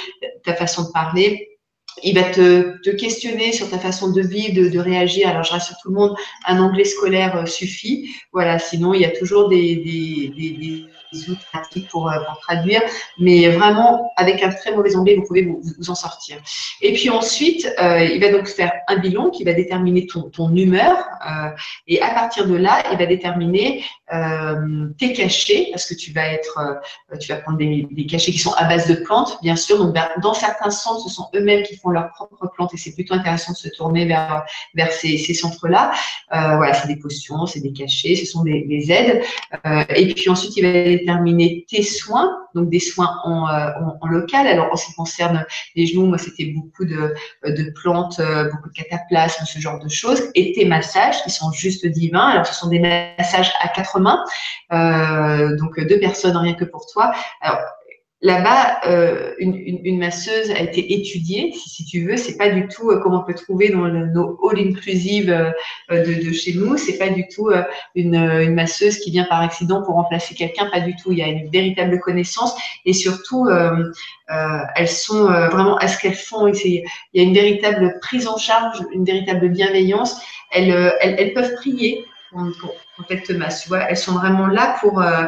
ta 0.45 0.55
façon 0.55 0.85
de 0.85 0.93
parler 0.93 1.49
il 2.03 2.15
va 2.15 2.25
te, 2.25 2.81
te, 2.83 2.91
questionner 2.91 3.53
sur 3.53 3.69
ta 3.71 3.79
façon 3.79 4.11
de 4.11 4.21
vivre, 4.21 4.55
de, 4.55 4.69
de, 4.69 4.79
réagir. 4.79 5.29
Alors, 5.29 5.45
je 5.45 5.53
rassure 5.53 5.77
tout 5.83 5.89
le 5.89 5.95
monde, 5.95 6.15
un 6.47 6.59
anglais 6.59 6.85
scolaire 6.85 7.37
euh, 7.37 7.47
suffit. 7.47 8.11
Voilà, 8.33 8.59
sinon, 8.59 8.95
il 8.95 9.03
y 9.03 9.05
a 9.05 9.11
toujours 9.11 9.49
des, 9.49 9.77
des, 9.77 10.33
des, 10.37 10.87
des 11.13 11.31
outils 11.31 11.47
pratiques 11.53 11.89
pour, 11.89 12.11
euh, 12.11 12.17
pour, 12.27 12.41
traduire. 12.41 12.83
Mais 13.19 13.49
vraiment, 13.49 14.11
avec 14.17 14.43
un 14.43 14.51
très 14.51 14.75
mauvais 14.75 14.97
anglais, 14.97 15.17
vous 15.17 15.25
pouvez 15.27 15.43
vous, 15.43 15.61
vous 15.79 15.91
en 15.91 15.95
sortir. 15.95 16.39
Et 16.81 16.93
puis 16.93 17.11
ensuite, 17.11 17.69
euh, 17.81 18.05
il 18.05 18.21
va 18.21 18.31
donc 18.31 18.47
faire 18.47 18.73
un 18.89 18.97
bilan 18.97 19.31
qui 19.31 19.45
va 19.45 19.53
déterminer 19.53 20.07
ton, 20.07 20.23
ton 20.31 20.55
humeur. 20.55 20.97
Euh, 21.27 21.51
et 21.87 22.01
à 22.01 22.11
partir 22.11 22.47
de 22.47 22.57
là, 22.57 22.83
il 22.93 22.99
va 22.99 23.07
déterminer 23.07 23.85
euh, 24.13 24.89
tes 24.99 25.13
cachets, 25.13 25.69
parce 25.71 25.87
que 25.87 25.95
tu 25.95 26.13
vas 26.13 26.27
être, 26.33 26.59
euh, 26.59 27.17
tu 27.19 27.29
vas 27.33 27.39
prendre 27.39 27.59
des, 27.59 28.07
cachets 28.07 28.33
qui 28.33 28.39
sont 28.39 28.53
à 28.55 28.65
base 28.65 28.89
de 28.89 28.95
plantes, 28.95 29.39
bien 29.41 29.55
sûr. 29.55 29.79
Donc, 29.79 29.95
ben, 29.95 30.09
dans 30.21 30.35
certains 30.35 30.71
centres, 30.71 31.09
ce 31.09 31.15
sont 31.15 31.29
eux-mêmes 31.35 31.63
qui 31.63 31.77
font 31.77 31.91
leurs 31.91 32.11
propres 32.11 32.49
plantes 32.53 32.75
et 32.75 32.77
c'est 32.77 32.93
plutôt 32.93 33.15
intéressant 33.15 33.53
de 33.53 33.57
se 33.57 33.69
tourner 33.69 34.07
vers, 34.07 34.45
vers 34.75 34.91
ces, 34.91 35.17
centres-là. 35.33 35.93
Euh, 36.35 36.57
voilà, 36.57 36.75
c'est 36.75 36.89
des 36.89 36.97
potions, 36.97 37.47
c'est 37.47 37.61
des 37.61 37.73
cachets, 37.73 38.17
ce 38.17 38.27
sont 38.27 38.43
des, 38.43 38.87
aides. 38.91 39.23
Et 39.95 40.13
puis 40.15 40.29
ensuite, 40.29 40.57
il 40.57 40.63
va 40.63 40.73
déterminer 40.73 41.65
tes 41.69 41.83
soins, 41.83 42.37
donc 42.55 42.69
des 42.69 42.81
soins 42.81 43.21
en, 43.25 44.07
local. 44.09 44.47
Alors, 44.49 44.73
en 44.73 44.77
ce 44.77 44.87
qui 44.87 44.95
concerne 44.95 45.45
les 45.77 45.87
genoux, 45.87 46.07
moi, 46.07 46.19
c'était 46.19 46.47
beaucoup 46.47 46.85
de, 46.85 47.15
de 47.45 47.71
plantes, 47.81 48.21
beaucoup 48.53 48.71
de 48.71 48.75
cataplasmes, 48.75 49.45
ce 49.45 49.61
genre 49.61 49.79
de 49.79 49.89
choses. 49.89 50.31
Et 50.35 50.53
tes 50.53 50.65
massages, 50.65 51.23
qui 51.23 51.31
sont 51.31 51.53
juste 51.53 51.87
divins. 51.87 52.29
Alors, 52.29 52.47
ce 52.47 52.55
sont 52.55 52.69
des 52.69 52.81
massages 52.81 53.53
à 53.61 53.69
80 53.69 54.00
main. 54.01 54.25
Euh, 54.73 55.57
donc 55.57 55.79
deux 55.81 56.01
personnes 56.01 56.37
rien 56.37 56.55
que 56.55 56.65
pour 56.65 56.87
toi. 56.87 57.13
Alors, 57.41 57.61
Là-bas, 58.23 58.81
euh, 58.87 59.33
une, 59.39 59.99
masseuse 59.99 60.51
a 60.51 60.61
été 60.61 60.93
étudiée. 60.93 61.55
Si, 61.55 61.87
tu 61.87 62.07
veux, 62.07 62.19
c'est 62.19 62.37
pas 62.37 62.51
du 62.51 62.69
tout 62.69 62.91
euh, 62.91 63.01
comme 63.01 63.15
on 63.15 63.23
peut 63.23 63.33
trouver 63.33 63.71
dans 63.71 63.89
nos 63.89 64.39
halls 64.45 64.59
inclusives 64.59 65.31
euh, 65.31 66.05
de, 66.05 66.31
chez 66.33 66.53
nous. 66.53 66.77
C'est 66.77 66.99
pas 66.99 67.09
du 67.09 67.27
tout 67.29 67.51
une, 67.95 68.55
masseuse 68.55 68.99
qui 68.99 69.11
vient 69.11 69.25
par 69.25 69.41
accident 69.41 69.83
pour 69.83 69.95
remplacer 69.95 70.35
quelqu'un. 70.35 70.67
Pas 70.67 70.81
du 70.81 70.95
tout. 70.97 71.13
Il 71.13 71.19
y 71.19 71.23
a 71.23 71.29
une 71.29 71.49
véritable 71.49 71.99
connaissance 72.01 72.55
et 72.85 72.93
surtout, 72.93 73.49
elles 74.29 74.89
sont 74.89 75.25
vraiment 75.25 75.79
à 75.79 75.89
ce 75.89 75.99
qu'elles 75.99 76.15
font. 76.15 76.47
Il 76.49 76.85
y 77.15 77.21
a 77.21 77.23
une 77.23 77.35
véritable 77.35 77.99
prise 78.03 78.29
en 78.29 78.37
charge, 78.37 78.83
une 78.93 79.07
véritable 79.07 79.49
bienveillance. 79.49 80.21
Elles, 80.53 81.33
peuvent 81.35 81.55
prier 81.55 82.05
qu'elles 83.09 83.23
te 83.23 83.33
massent. 83.33 83.63
Tu 83.63 83.69
vois, 83.69 83.81
elles 83.89 83.97
sont 83.97 84.15
vraiment 84.15 84.47
là 84.47 84.77
pour 84.81 85.01
euh, 85.01 85.27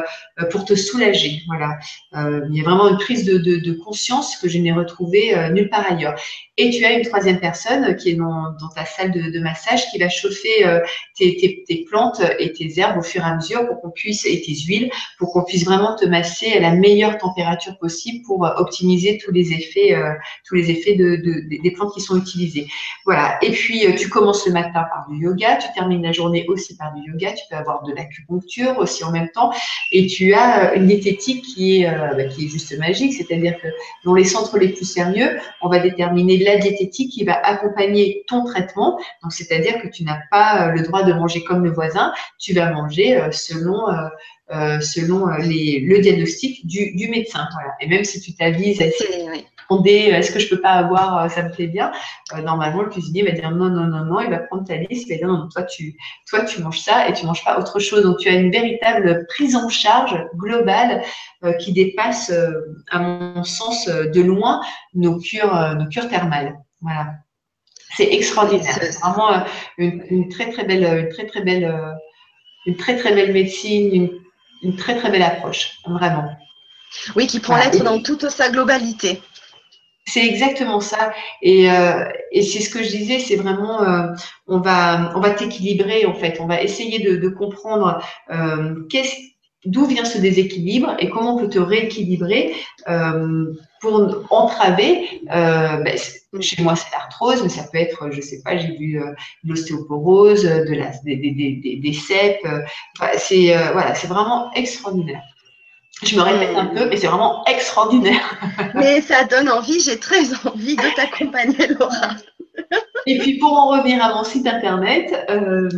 pour 0.51 0.65
te 0.65 0.75
soulager. 0.75 1.43
Voilà. 1.47 1.77
Euh, 2.15 2.41
il 2.49 2.57
y 2.57 2.61
a 2.61 2.63
vraiment 2.63 2.89
une 2.89 2.97
prise 2.97 3.25
de, 3.25 3.37
de, 3.37 3.73
conscience 3.73 4.37
que 4.37 4.49
je 4.49 4.57
n'ai 4.57 4.71
retrouvée 4.71 5.35
euh, 5.35 5.49
nulle 5.49 5.69
part 5.69 5.85
ailleurs. 5.91 6.15
Et 6.57 6.69
tu 6.69 6.85
as 6.85 6.93
une 6.93 7.03
troisième 7.03 7.39
personne 7.39 7.95
qui 7.95 8.11
est 8.11 8.15
dans, 8.15 8.53
ta 8.75 8.85
salle 8.85 9.11
de, 9.11 9.39
massage 9.39 9.89
qui 9.89 9.97
va 9.99 10.09
chauffer 10.09 10.65
euh, 10.65 10.79
tes, 11.17 11.35
tes, 11.37 11.63
tes, 11.67 11.85
plantes 11.85 12.21
et 12.39 12.53
tes 12.53 12.79
herbes 12.79 12.97
au 12.97 13.01
fur 13.01 13.21
et 13.21 13.25
à 13.25 13.35
mesure 13.35 13.67
pour 13.67 13.81
qu'on 13.81 13.91
puisse 13.91 14.25
et 14.25 14.41
tes 14.41 14.55
huiles 14.55 14.91
pour 15.17 15.33
qu'on 15.33 15.43
puisse 15.43 15.65
vraiment 15.65 15.95
te 15.95 16.05
masser 16.05 16.53
à 16.53 16.59
la 16.59 16.71
meilleure 16.71 17.17
température 17.17 17.77
possible 17.79 18.23
pour 18.25 18.41
optimiser 18.57 19.17
tous 19.17 19.31
les 19.31 19.51
effets 19.53 19.95
tous 20.45 20.55
les 20.55 20.69
effets 20.69 20.95
de, 20.95 21.15
des 21.61 21.71
plantes 21.71 21.93
qui 21.93 22.01
sont 22.01 22.17
utilisées. 22.17 22.67
Voilà. 23.05 23.37
Et 23.41 23.51
puis 23.51 23.85
tu 23.97 24.09
commences 24.09 24.45
le 24.45 24.53
matin 24.53 24.85
par 24.93 25.07
du 25.09 25.23
yoga, 25.23 25.57
tu 25.57 25.67
termines 25.73 26.03
la 26.03 26.11
journée 26.11 26.45
aussi 26.47 26.77
par 26.77 26.93
du 26.93 27.01
yoga. 27.11 27.33
Tu 27.33 27.43
peux 27.49 27.57
avoir 27.63 27.83
de 27.83 27.93
l'acupuncture 27.93 28.77
aussi 28.77 29.03
en 29.03 29.11
même 29.11 29.29
temps 29.29 29.51
et 29.91 30.07
tu 30.07 30.33
as 30.33 30.71
euh, 30.71 30.75
une 30.75 30.87
diététique 30.87 31.43
qui 31.43 31.81
est, 31.81 31.89
euh, 31.89 32.13
bah, 32.15 32.25
qui 32.25 32.45
est 32.45 32.49
juste 32.49 32.77
magique, 32.77 33.13
c'est-à-dire 33.13 33.59
que 33.61 33.67
dans 34.05 34.13
les 34.13 34.25
centres 34.25 34.57
les 34.57 34.69
plus 34.69 34.85
sérieux, 34.85 35.39
on 35.61 35.69
va 35.69 35.79
déterminer 35.79 36.37
la 36.37 36.57
diététique 36.57 37.11
qui 37.11 37.23
va 37.23 37.35
accompagner 37.45 38.23
ton 38.27 38.43
traitement. 38.43 38.99
Donc, 39.21 39.31
c'est-à-dire 39.31 39.81
que 39.81 39.87
tu 39.87 40.03
n'as 40.03 40.19
pas 40.29 40.67
euh, 40.67 40.71
le 40.71 40.81
droit 40.81 41.03
de 41.03 41.13
manger 41.13 41.43
comme 41.43 41.63
le 41.63 41.71
voisin, 41.71 42.13
tu 42.39 42.53
vas 42.53 42.71
manger 42.71 43.21
selon 43.31 43.87
euh, 44.51 44.81
selon 44.81 45.27
les, 45.37 45.79
le 45.79 45.99
diagnostic 45.99 46.67
du, 46.67 46.93
du 46.95 47.07
médecin. 47.07 47.47
Voilà. 47.53 47.73
Et 47.79 47.87
même 47.87 48.03
si 48.03 48.19
tu 48.19 48.35
t'avises 48.35 48.81
à 48.81 48.85
demander 49.69 49.91
est-ce 49.91 50.31
que 50.31 50.39
je 50.39 50.49
peux 50.49 50.61
pas 50.61 50.71
avoir, 50.71 51.29
ça 51.31 51.43
me 51.43 51.51
plaît 51.51 51.67
bien, 51.67 51.91
euh, 52.33 52.41
normalement 52.41 52.81
le 52.81 52.89
cuisinier 52.89 53.23
va 53.23 53.31
dire 53.31 53.51
non, 53.51 53.69
non, 53.69 53.87
non, 53.87 54.05
non, 54.05 54.19
il 54.21 54.29
va 54.29 54.39
prendre 54.39 54.65
ta 54.65 54.75
liste, 54.75 55.07
il 55.07 55.13
va 55.13 55.17
dire 55.17 55.27
non, 55.27 55.37
non, 55.37 55.49
toi 55.49 55.63
tu, 55.63 55.95
toi 56.29 56.41
tu 56.41 56.61
manges 56.61 56.79
ça 56.79 57.07
et 57.07 57.13
tu 57.13 57.25
manges 57.25 57.43
pas 57.43 57.59
autre 57.59 57.79
chose. 57.79 58.03
Donc 58.03 58.17
tu 58.17 58.29
as 58.29 58.33
une 58.33 58.51
véritable 58.51 59.25
prise 59.27 59.55
en 59.55 59.69
charge 59.69 60.17
globale 60.35 61.03
euh, 61.43 61.53
qui 61.53 61.73
dépasse, 61.73 62.31
à 62.91 62.99
mon 62.99 63.43
sens, 63.43 63.87
de 63.87 64.21
loin 64.21 64.61
nos 64.93 65.19
cures, 65.19 65.75
nos 65.75 65.87
cures 65.87 66.07
thermales. 66.07 66.55
Voilà. 66.81 67.13
C'est 67.95 68.11
extraordinaire. 68.11 68.73
C'est 68.73 68.99
vraiment 68.99 69.45
une, 69.77 70.03
une, 70.09 70.29
très 70.29 70.49
très 70.49 70.63
belle, 70.63 70.83
une 70.83 71.09
très 71.09 71.25
très 71.25 71.41
belle, 71.41 71.95
une 72.65 72.75
très 72.75 72.95
très 72.95 73.13
belle 73.13 73.33
médecine, 73.33 73.93
une 73.93 74.23
une 74.63 74.75
très 74.75 74.95
très 74.97 75.11
belle 75.11 75.21
approche, 75.21 75.77
vraiment. 75.85 76.29
Oui, 77.15 77.27
qui 77.27 77.39
prend 77.39 77.57
l'être 77.57 77.83
dans 77.83 78.01
toute 78.01 78.29
sa 78.29 78.49
globalité. 78.49 79.21
C'est 80.05 80.25
exactement 80.25 80.81
ça. 80.81 81.13
Et, 81.41 81.71
euh, 81.71 82.05
et 82.31 82.41
c'est 82.43 82.59
ce 82.59 82.69
que 82.69 82.83
je 82.83 82.89
disais, 82.89 83.19
c'est 83.19 83.37
vraiment, 83.37 83.83
euh, 83.83 84.07
on 84.47 84.59
va, 84.59 85.13
on 85.15 85.21
va 85.21 85.31
t'équilibrer 85.31 86.05
en 86.05 86.13
fait. 86.13 86.39
On 86.41 86.47
va 86.47 86.61
essayer 86.61 86.99
de, 86.99 87.29
comprendre 87.29 88.01
euh, 88.29 88.75
d'où 89.65 89.85
vient 89.85 90.03
ce 90.03 90.17
déséquilibre 90.17 90.93
et 90.99 91.09
comment 91.09 91.35
on 91.35 91.39
peut 91.39 91.47
te 91.47 91.59
rééquilibrer 91.59 92.53
euh, 92.89 93.53
pour 93.79 94.25
entraver. 94.29 95.21
Ben, 95.25 95.97
chez 96.41 96.61
moi, 96.61 96.75
c'est 96.75 96.91
l'arthrose, 96.91 97.41
mais 97.41 97.49
ça 97.49 97.63
peut 97.71 97.77
être, 97.77 98.09
je 98.11 98.19
sais 98.19 98.41
pas, 98.43 98.57
j'ai 98.57 98.75
vu 98.75 99.01
l'ostéoporose, 99.45 100.43
de 100.43 100.73
la, 100.73 100.91
des, 101.05 101.15
des, 101.15 101.31
des, 101.31 101.77
des 101.77 101.93
cèpes. 101.93 102.45
C'est 103.17 103.55
voilà, 103.71 103.95
c'est 103.95 104.07
vraiment 104.07 104.51
extraordinaire. 104.53 105.21
Je 106.01 106.15
me 106.15 106.21
répète 106.21 106.55
un 106.55 106.65
peu, 106.65 106.89
mais 106.89 106.97
c'est 106.97 107.07
vraiment 107.07 107.45
extraordinaire. 107.45 108.39
mais 108.75 109.01
ça 109.01 109.23
donne 109.25 109.49
envie, 109.49 109.79
j'ai 109.79 109.99
très 109.99 110.23
envie 110.45 110.75
de 110.75 110.95
t'accompagner, 110.95 111.67
Laura. 111.67 112.15
Et 113.05 113.17
puis 113.17 113.37
pour 113.37 113.53
en 113.53 113.67
revenir 113.69 114.03
à 114.03 114.15
mon 114.15 114.23
site 114.23 114.47
internet, 114.47 115.25
euh, 115.29 115.69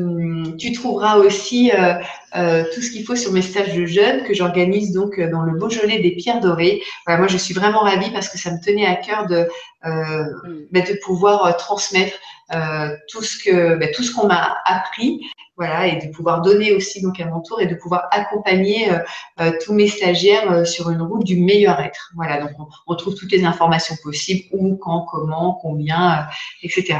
tu 0.57 0.71
trouveras 0.73 1.17
aussi 1.17 1.71
euh, 1.71 1.93
euh, 2.35 2.63
tout 2.73 2.81
ce 2.81 2.91
qu'il 2.91 3.03
faut 3.03 3.15
sur 3.15 3.31
mes 3.31 3.41
stages 3.41 3.73
de 3.73 3.85
jeunes 3.85 4.23
que 4.23 4.33
j'organise 4.33 4.91
donc 4.91 5.19
dans 5.19 5.41
le 5.41 5.57
Beaujolais 5.57 5.99
des 5.99 6.11
Pierres 6.11 6.39
Dorées. 6.39 6.81
Voilà, 7.05 7.19
moi 7.19 7.27
je 7.27 7.37
suis 7.37 7.53
vraiment 7.53 7.79
ravie 7.79 8.11
parce 8.11 8.29
que 8.29 8.37
ça 8.37 8.51
me 8.51 8.59
tenait 8.63 8.85
à 8.85 8.95
cœur 8.95 9.25
de, 9.27 9.47
mm. 9.85 10.67
bah, 10.71 10.81
de 10.81 10.99
pouvoir 11.03 11.57
transmettre 11.57 12.13
tout 13.09 13.23
ce 13.23 13.43
que 13.43 13.75
bah, 13.75 13.87
tout 13.93 14.03
ce 14.03 14.13
qu'on 14.13 14.27
m'a 14.27 14.57
appris 14.65 15.21
voilà, 15.57 15.87
et 15.87 16.05
de 16.05 16.11
pouvoir 16.11 16.41
donner 16.41 16.73
aussi 16.73 17.01
donc 17.01 17.19
à 17.19 17.25
mon 17.25 17.41
tour 17.41 17.61
et 17.61 17.65
de 17.65 17.75
pouvoir 17.75 18.07
accompagner 18.11 18.91
euh, 18.91 18.99
euh, 19.39 19.51
tous 19.63 19.73
mes 19.73 19.87
stagiaires 19.87 20.51
euh, 20.51 20.65
sur 20.65 20.89
une 20.89 21.01
route 21.01 21.23
du 21.23 21.37
meilleur 21.37 21.79
être. 21.79 22.11
Voilà, 22.15 22.41
donc 22.41 22.51
on, 22.87 22.95
trouve 22.95 23.15
toutes 23.15 23.31
les 23.31 23.45
informations 23.45 23.95
possibles, 24.03 24.43
où, 24.51 24.75
quand, 24.75 25.01
comment, 25.09 25.53
combien, 25.61 26.27
etc. 26.61 26.99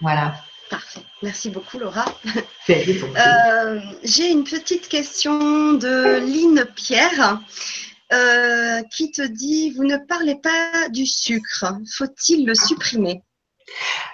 Voilà. 0.00 0.34
Parfait. 0.70 1.02
Merci 1.22 1.50
beaucoup, 1.50 1.78
Laura. 1.78 2.06
J'ai 2.66 4.30
une 4.30 4.44
petite 4.44 4.88
question 4.88 5.74
de 5.74 6.18
Lynn 6.20 6.64
Pierre. 6.74 7.38
qui 8.90 9.10
te 9.10 9.26
dit 9.26 9.72
Vous 9.72 9.84
ne 9.84 9.98
parlez 9.98 10.36
pas 10.36 10.88
du 10.88 11.04
sucre. 11.04 11.66
Faut-il 11.98 12.46
le 12.46 12.54
supprimer? 12.54 13.22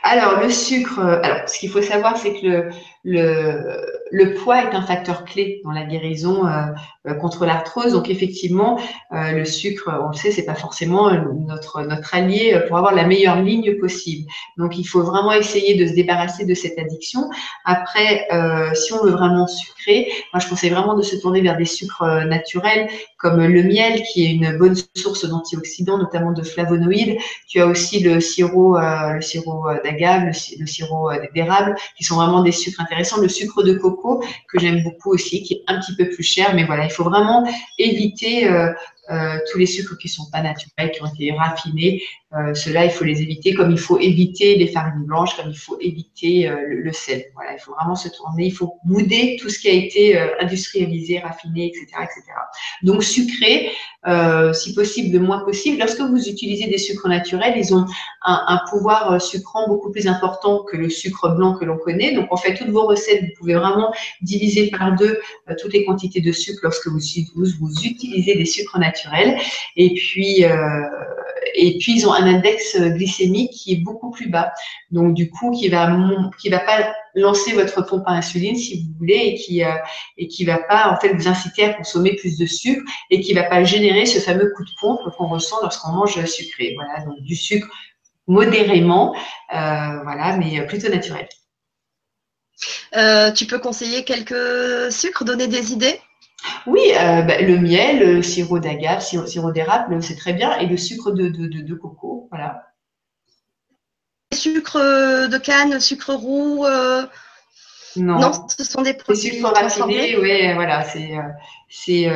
Alors, 0.03 0.41
le 0.41 0.51
sucre, 0.51 1.01
alors, 1.01 1.49
ce 1.49 1.59
qu'il 1.59 1.71
faut 1.71 1.83
savoir, 1.83 2.17
c'est 2.17 2.41
que 2.41 2.47
le, 2.47 2.71
le, 3.05 3.87
le, 4.11 4.35
poids 4.35 4.63
est 4.65 4.75
un 4.75 4.83
facteur 4.83 5.25
clé 5.25 5.61
dans 5.65 5.71
la 5.71 5.85
guérison 5.85 6.47
euh, 6.47 6.63
euh, 7.07 7.15
contre 7.15 7.47
l'arthrose. 7.47 7.93
Donc 7.93 8.11
effectivement, 8.11 8.79
euh, 9.13 9.33
le 9.33 9.45
sucre, 9.45 9.89
on 10.05 10.09
le 10.09 10.15
sait, 10.15 10.33
c'est 10.33 10.45
pas 10.45 10.55
forcément 10.55 11.11
notre 11.47 11.83
notre 11.83 12.15
allié 12.15 12.61
pour 12.67 12.77
avoir 12.77 12.95
la 12.95 13.05
meilleure 13.05 13.41
ligne 13.41 13.79
possible. 13.79 14.29
Donc 14.57 14.79
il 14.79 14.85
faut 14.85 15.03
vraiment 15.03 15.33
essayer 15.33 15.77
de 15.77 15.87
se 15.87 15.95
débarrasser 15.95 16.45
de 16.45 16.55
cette 16.55 16.79
addiction. 16.79 17.31
Après, 17.65 18.29
si 18.75 18.93
on 18.93 19.05
veut 19.05 19.13
vraiment 19.13 19.47
sucrer, 19.47 20.09
moi 20.33 20.41
je 20.41 20.49
conseille 20.49 20.71
vraiment 20.71 20.97
de 20.97 21.03
se 21.03 21.17
tourner 21.17 21.41
vers 21.41 21.57
des 21.57 21.65
sucres 21.65 22.05
naturels 22.27 22.89
comme 23.17 23.45
le 23.45 23.63
miel, 23.63 24.03
qui 24.05 24.25
est 24.25 24.31
une 24.31 24.57
bonne 24.59 24.77
source 24.95 25.25
d'antioxydants, 25.25 25.99
notamment 25.99 26.33
de 26.33 26.43
flavonoïdes. 26.43 27.19
Tu 27.49 27.61
as 27.61 27.67
aussi 27.67 28.01
le 28.01 28.21
sirop, 28.21 28.79
le 28.79 29.21
sirop 29.21 29.67
d'agave, 29.85 30.25
le, 30.25 30.61
le, 30.61 30.67
sirop 30.67 31.11
d'érable, 31.35 31.75
qui 31.97 32.05
sont 32.05 32.17
vraiment 32.17 32.43
des 32.43 32.53
sucres 32.53 32.88
intéressant, 32.89 33.21
le 33.21 33.29
sucre 33.29 33.63
de 33.63 33.75
coco 33.75 34.23
que 34.49 34.59
j'aime 34.59 34.83
beaucoup 34.83 35.13
aussi, 35.13 35.43
qui 35.43 35.55
est 35.55 35.63
un 35.67 35.79
petit 35.79 35.95
peu 35.95 36.09
plus 36.09 36.23
cher, 36.23 36.55
mais 36.55 36.65
voilà, 36.65 36.85
il 36.85 36.91
faut 36.91 37.05
vraiment 37.05 37.47
éviter 37.79 38.49
euh, 39.11 39.39
tous 39.51 39.59
les 39.59 39.67
sucres 39.67 39.97
qui 39.99 40.09
sont 40.09 40.31
pas 40.31 40.43
naturels, 40.43 40.91
qui 40.93 41.03
ont 41.03 41.07
été 41.07 41.33
raffinés, 41.33 42.03
euh, 42.35 42.53
ceux-là, 42.53 42.85
il 42.85 42.91
faut 42.91 43.05
les 43.05 43.23
éviter, 43.23 43.55
comme 43.55 43.71
il 43.71 43.79
faut 43.79 43.99
éviter 43.99 44.57
les 44.57 44.67
farines 44.67 45.05
blanches, 45.05 45.35
comme 45.35 45.49
il 45.49 45.57
faut 45.57 45.79
éviter 45.81 46.47
euh, 46.47 46.59
le, 46.69 46.93
sel. 46.93 47.25
Voilà, 47.35 47.55
il 47.55 47.59
faut 47.59 47.73
vraiment 47.73 47.97
se 47.97 48.11
tourner, 48.11 48.45
il 48.45 48.53
faut 48.53 48.75
bouder 48.85 49.39
tout 49.41 49.49
ce 49.49 49.59
qui 49.59 49.69
a 49.69 49.73
été 49.73 50.19
euh, 50.19 50.27
industrialisé, 50.39 51.21
raffiné, 51.21 51.69
etc., 51.69 51.87
etc. 52.03 52.23
Donc 52.83 53.03
sucré, 53.03 53.71
si 54.53 54.75
possible, 54.75 55.17
le 55.17 55.21
moins 55.25 55.41
possible. 55.45 55.79
Lorsque 55.79 56.01
vous 56.01 56.29
utilisez 56.29 56.67
des 56.67 56.79
sucres 56.79 57.09
naturels, 57.09 57.55
ils 57.57 57.75
ont 57.75 57.87
un, 58.25 58.61
pouvoir 58.71 59.21
sucrant 59.21 59.67
beaucoup 59.69 59.91
plus 59.91 60.07
important 60.07 60.65
que 60.65 60.77
le 60.77 60.91
sucre 60.91 61.35
blanc 61.35 61.55
que 61.55 61.65
l'on 61.65 61.79
connaît. 61.79 62.15
Donc 62.15 62.27
en 62.31 62.37
fait, 62.37 62.55
toutes 62.55 62.69
vos 62.69 62.87
recettes, 62.87 63.23
vous 63.23 63.39
pouvez 63.39 63.55
vraiment 63.55 63.93
diviser 64.23 64.71
par 64.71 64.95
deux 64.97 65.19
toutes 65.61 65.73
les 65.73 65.85
quantités 65.85 66.21
de 66.21 66.33
sucre 66.33 66.61
lorsque 66.63 66.89
vous 66.89 67.01
utilisez 67.85 68.35
des 68.35 68.47
sucres 68.47 68.79
naturels. 68.79 68.98
Et 69.77 69.95
puis, 69.95 70.45
et 71.55 71.79
puis 71.79 71.97
ils 71.97 72.07
ont 72.07 72.13
un 72.13 72.27
index 72.27 72.77
glycémique 72.77 73.53
qui 73.53 73.73
est 73.73 73.83
beaucoup 73.83 74.11
plus 74.11 74.29
bas. 74.29 74.53
Donc 74.91 75.15
du 75.15 75.31
coup, 75.31 75.51
qui 75.51 75.69
va 75.69 75.97
qui 76.39 76.49
va 76.49 76.61
pas 76.61 76.95
lancer 77.15 77.53
votre 77.53 77.83
pompe 77.83 78.05
à 78.07 78.13
insuline 78.13 78.57
si 78.57 78.83
vous 78.83 78.99
voulez 78.99 79.15
et 79.15 79.35
qui 79.35 79.65
euh, 79.65 79.75
et 80.17 80.29
qui 80.29 80.45
va 80.45 80.59
pas 80.59 80.91
en 80.91 81.01
fait 81.01 81.13
vous 81.15 81.29
inciter 81.29 81.65
à 81.65 81.75
consommer 81.75 82.15
plus 82.17 82.39
de 82.39 82.47
sucre 82.47 82.83
et 83.11 83.21
qui 83.21 83.33
va 83.35 83.45
pas 83.45 83.65
générer 83.65 84.07
ce 84.07 84.19
fameux 84.19 84.53
coup 84.57 84.65
de 84.65 84.71
pompe 84.81 85.01
qu'on 85.17 85.29
ressent 85.29 85.57
lorsqu'on 85.63 85.93
mange 85.93 86.25
sucré. 86.27 86.75
Voilà, 86.77 87.05
donc 87.05 87.21
du 87.23 87.37
sucre 87.37 87.69
modérément, 88.27 89.15
euh, 89.15 90.03
voilà, 90.03 90.37
mais 90.37 90.67
plutôt 90.67 90.89
naturel. 90.89 91.27
Euh, 92.97 93.33
tu 93.33 93.47
peux 93.47 93.59
conseiller 93.59 94.05
quelques 94.05 94.93
sucres, 94.93 95.25
donner 95.25 95.47
des 95.47 95.73
idées? 95.73 96.01
Oui, 96.67 96.81
euh, 96.95 97.23
bah, 97.23 97.41
le 97.41 97.59
miel, 97.59 98.17
le 98.17 98.23
sirop 98.23 98.59
d'agave, 98.59 99.01
sirop, 99.01 99.27
sirop 99.27 99.53
d'érable, 99.53 100.03
c'est 100.03 100.17
très 100.17 100.33
bien. 100.33 100.59
Et 100.59 100.67
le 100.67 100.77
sucre 100.77 101.11
de, 101.11 101.29
de, 101.29 101.47
de, 101.47 101.75
coco, 101.75 102.29
voilà. 102.31 102.65
Sucre 104.33 104.79
de 105.29 105.39
canne, 105.39 105.81
sucre 105.81 106.15
roux 106.15 106.65
euh, 106.67 107.07
non. 107.97 108.21
non. 108.21 108.49
ce 108.49 108.63
sont 108.65 108.83
des 108.83 108.95
produits. 108.95 109.31
sucres 109.31 109.53
raffinés, 109.53 110.17
oui, 110.19 110.53
voilà, 110.55 110.85
c'est 110.85 111.17
euh, 111.17 111.23
c'est 111.69 112.11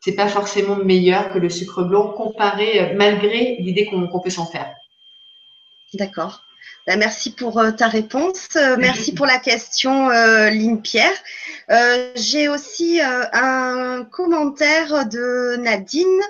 c'est 0.00 0.14
pas 0.14 0.28
forcément 0.28 0.76
meilleur 0.76 1.30
que 1.30 1.38
le 1.38 1.50
sucre 1.50 1.82
blanc 1.82 2.12
comparé, 2.12 2.94
malgré 2.94 3.56
l'idée 3.58 3.86
qu'on 3.86 4.20
peut 4.20 4.30
s'en 4.30 4.46
faire. 4.46 4.72
D'accord. 5.94 6.45
Bah, 6.86 6.96
merci 6.96 7.32
pour 7.32 7.58
euh, 7.58 7.72
ta 7.72 7.88
réponse. 7.88 8.48
Euh, 8.56 8.76
merci 8.78 9.12
pour 9.12 9.26
la 9.26 9.38
question, 9.38 10.10
euh, 10.10 10.50
Lynn 10.50 10.80
Pierre. 10.80 11.10
J'ai 12.14 12.48
aussi 12.48 13.00
un 13.02 14.04
commentaire 14.04 15.06
de 15.06 15.56
Nadine 15.56 16.20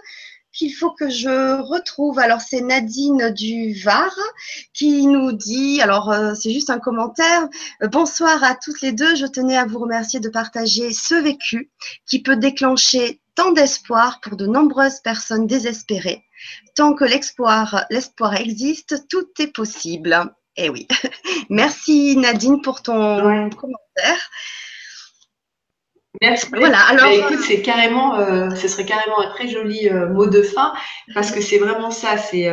qu'il 0.57 0.75
faut 0.75 0.91
que 0.91 1.09
je 1.09 1.61
retrouve. 1.61 2.19
Alors, 2.19 2.41
c'est 2.41 2.61
Nadine 2.61 3.31
du 3.31 3.75
Var 3.83 4.15
qui 4.73 5.07
nous 5.07 5.33
dit, 5.33 5.81
alors 5.83 6.15
c'est 6.35 6.53
juste 6.53 6.71
un 6.71 6.79
commentaire, 6.79 7.49
bonsoir 7.91 8.43
à 8.43 8.55
toutes 8.55 8.81
les 8.81 8.93
deux, 8.93 9.15
je 9.17 9.27
tenais 9.27 9.57
à 9.57 9.67
vous 9.67 9.79
remercier 9.79 10.21
de 10.21 10.29
partager 10.29 10.93
ce 10.93 11.15
vécu 11.15 11.71
qui 12.07 12.23
peut 12.23 12.37
déclencher 12.37 13.21
tant 13.35 13.53
d'espoir 13.53 14.21
pour 14.21 14.37
de 14.37 14.47
nombreuses 14.47 15.01
personnes 15.01 15.47
désespérées. 15.47 16.25
Tant 16.75 16.95
que 16.95 17.05
l'espoir, 17.05 17.85
l'espoir 17.91 18.35
existe, 18.35 19.07
tout 19.09 19.29
est 19.39 19.53
possible. 19.53 20.33
Eh 20.57 20.71
oui. 20.71 20.89
Merci 21.51 22.17
Nadine 22.17 22.63
pour 22.63 22.83
ton 22.83 23.51
commentaire. 23.51 24.31
Merci. 26.23 26.47
Voilà. 26.51 26.79
Alors, 26.89 27.07
bah, 27.07 27.13
écoute, 27.13 27.41
c'est 27.47 27.63
carrément, 27.63 28.19
euh, 28.19 28.51
ce 28.55 28.69
serait 28.69 28.85
carrément 28.85 29.21
un 29.21 29.29
très 29.31 29.49
joli 29.49 29.89
euh, 29.89 30.09
mot 30.09 30.27
de 30.27 30.43
fin 30.43 30.73
parce 31.15 31.31
que 31.31 31.41
c'est 31.41 31.59
vraiment 31.59 31.91
ça. 31.91 32.17
C'est 32.17 32.51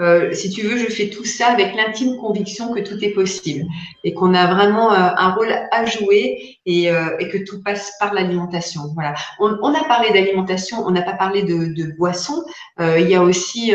euh, 0.00 0.16
euh, 0.16 0.32
si 0.32 0.50
tu 0.50 0.62
veux, 0.62 0.78
je 0.78 0.86
fais 0.86 1.08
tout 1.08 1.24
ça 1.24 1.48
avec 1.48 1.74
l'intime 1.74 2.16
conviction 2.16 2.72
que 2.72 2.80
tout 2.80 3.02
est 3.02 3.10
possible 3.10 3.64
et 4.04 4.14
qu'on 4.14 4.34
a 4.34 4.52
vraiment 4.54 4.92
euh, 4.92 4.96
un 5.16 5.32
rôle 5.32 5.52
à 5.70 5.84
jouer 5.84 6.58
et, 6.64 6.90
euh, 6.90 7.16
et, 7.18 7.28
que 7.28 7.38
tout 7.38 7.62
passe 7.62 7.92
par 8.00 8.14
l'alimentation. 8.14 8.82
Voilà. 8.94 9.14
On, 9.38 9.56
on, 9.62 9.74
a 9.74 9.84
parlé 9.84 10.10
d'alimentation, 10.10 10.78
on 10.84 10.90
n'a 10.90 11.02
pas 11.02 11.12
parlé 11.12 11.42
de, 11.42 11.74
de 11.74 11.92
boissons. 11.96 12.44
il 12.80 13.08
y 13.08 13.14
a 13.14 13.22
aussi, 13.22 13.72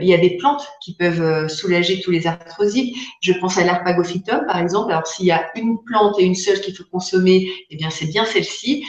il 0.00 0.08
y 0.08 0.14
a 0.14 0.18
des 0.18 0.36
plantes 0.38 0.66
qui 0.82 0.94
peuvent 0.94 1.48
soulager 1.48 2.00
tous 2.00 2.10
les 2.10 2.26
arthrosiques. 2.26 2.96
Je 3.20 3.32
pense 3.32 3.58
à 3.58 3.64
l'arpagophytum, 3.64 4.46
par 4.46 4.58
exemple. 4.58 4.92
Alors, 4.92 5.06
s'il 5.06 5.26
y 5.26 5.30
a 5.30 5.50
une 5.56 5.82
plante 5.84 6.18
et 6.18 6.24
une 6.24 6.34
seule 6.34 6.60
qu'il 6.60 6.74
faut 6.74 6.84
consommer, 6.90 7.50
eh 7.70 7.76
bien, 7.76 7.90
c'est 7.90 8.06
bien 8.06 8.24
celle-ci. 8.24 8.84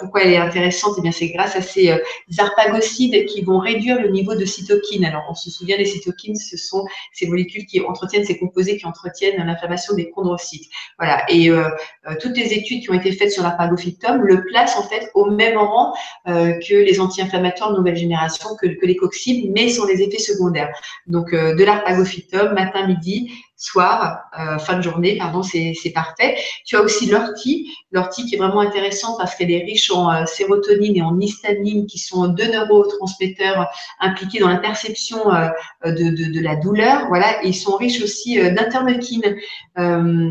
pourquoi 0.00 0.22
elle 0.22 0.32
est 0.32 0.36
intéressante? 0.36 0.94
Eh 0.98 1.02
bien, 1.02 1.12
c'est 1.12 1.28
grâce 1.28 1.56
à 1.56 1.62
ces 1.62 1.94
arpagocides 2.38 3.26
qui 3.26 3.42
vont 3.42 3.58
réduire 3.58 4.00
le 4.00 4.10
niveau 4.10 4.34
de 4.34 4.44
cytokine. 4.44 5.04
Alors, 5.04 5.24
on 5.30 5.34
se 5.34 5.50
les 5.66 5.84
cytokines, 5.84 6.36
ce 6.36 6.56
sont 6.56 6.84
ces 7.12 7.26
molécules 7.26 7.66
qui 7.66 7.80
entretiennent, 7.80 8.24
ces 8.24 8.38
composés 8.38 8.76
qui 8.76 8.86
entretiennent 8.86 9.44
l'inflammation 9.44 9.94
des 9.94 10.10
chondrocytes. 10.10 10.68
Voilà. 10.98 11.24
Et 11.28 11.50
euh, 11.50 11.68
euh, 12.06 12.14
toutes 12.20 12.36
les 12.36 12.52
études 12.52 12.82
qui 12.82 12.90
ont 12.90 12.94
été 12.94 13.12
faites 13.12 13.32
sur 13.32 13.42
l'arpagophytum 13.42 14.22
le 14.22 14.44
placent 14.44 14.76
en 14.76 14.82
fait 14.82 15.10
au 15.14 15.30
même 15.30 15.58
rang 15.58 15.94
euh, 16.28 16.52
que 16.66 16.74
les 16.74 17.00
anti-inflammatoires 17.00 17.72
de 17.72 17.78
nouvelle 17.78 17.96
génération, 17.96 18.50
que, 18.60 18.66
les 18.66 18.96
coxibes, 18.96 19.50
mais 19.54 19.68
sur 19.68 19.86
les 19.86 20.02
effets 20.02 20.18
secondaires. 20.18 20.70
Donc, 21.06 21.32
de 21.32 21.64
l'arpagophytum, 21.64 22.52
matin, 22.52 22.86
midi, 22.86 23.30
soir, 23.64 24.24
euh, 24.38 24.58
fin 24.58 24.76
de 24.76 24.82
journée, 24.82 25.16
pardon, 25.16 25.42
c'est 25.42 25.74
parfait. 25.94 26.36
Tu 26.66 26.76
as 26.76 26.82
aussi 26.82 27.06
l'ortie, 27.06 27.72
l'ortie 27.92 28.26
qui 28.26 28.34
est 28.34 28.38
vraiment 28.38 28.60
intéressant 28.60 29.16
parce 29.16 29.34
qu'elle 29.34 29.50
est 29.50 29.64
riche 29.64 29.90
en 29.90 30.12
euh, 30.12 30.26
sérotonine 30.26 30.96
et 30.96 31.02
en 31.02 31.18
histamine, 31.18 31.86
qui 31.86 31.98
sont 31.98 32.28
deux 32.28 32.50
neurotransmetteurs 32.50 33.68
impliqués 34.00 34.38
dans 34.40 34.48
la 34.48 34.58
perception 34.58 35.32
euh, 35.32 35.48
de, 35.84 36.32
de, 36.32 36.40
la 36.40 36.56
douleur. 36.56 37.08
Voilà, 37.08 37.42
ils 37.42 37.54
sont 37.54 37.76
riches 37.76 38.02
aussi 38.02 38.36
d'interleukine, 38.36 39.36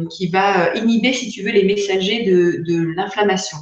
qui 0.09 0.27
va 0.27 0.75
inhiber, 0.75 1.13
si 1.13 1.29
tu 1.29 1.41
veux, 1.43 1.51
les 1.51 1.63
messagers 1.63 2.23
de, 2.23 2.63
de 2.63 2.93
l'inflammation. 2.95 3.57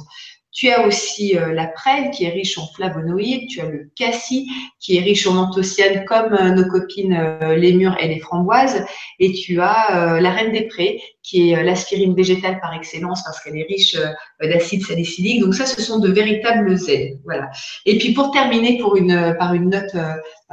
Tu 0.52 0.68
as 0.68 0.86
aussi 0.86 1.36
euh, 1.36 1.54
la 1.54 1.66
prêle 1.66 2.10
qui 2.10 2.24
est 2.24 2.30
riche 2.30 2.58
en 2.58 2.66
flavonoïdes, 2.66 3.48
tu 3.48 3.62
as 3.62 3.66
le 3.66 3.90
cassis 3.96 4.46
qui 4.80 4.96
est 4.96 5.00
riche 5.00 5.26
en 5.26 5.36
anthocyanes 5.36 6.04
comme 6.04 6.34
euh, 6.34 6.50
nos 6.50 6.66
copines 6.66 7.14
euh, 7.14 7.56
les 7.56 7.72
mûres 7.72 7.96
et 7.98 8.08
les 8.08 8.18
framboises, 8.18 8.84
et 9.18 9.32
tu 9.32 9.60
as 9.62 10.20
la 10.20 10.30
reine 10.30 10.52
des 10.52 10.68
prés 10.68 11.00
qui 11.22 11.52
est 11.52 11.62
l'aspirine 11.62 12.14
végétale 12.14 12.60
par 12.60 12.74
excellence 12.74 13.22
parce 13.24 13.40
qu'elle 13.42 13.56
est 13.56 13.66
riche 13.68 13.96
d'acide 14.42 14.84
salicylique. 14.84 15.40
Donc 15.40 15.54
ça, 15.54 15.66
ce 15.66 15.80
sont 15.80 16.00
de 16.00 16.10
véritables 16.10 16.76
aides. 16.88 17.18
Voilà. 17.24 17.50
Et 17.86 17.96
puis 17.98 18.12
pour 18.12 18.32
terminer 18.32 18.78
pour 18.78 18.96
une, 18.96 19.36
par 19.38 19.54
une 19.54 19.70
note 19.70 19.94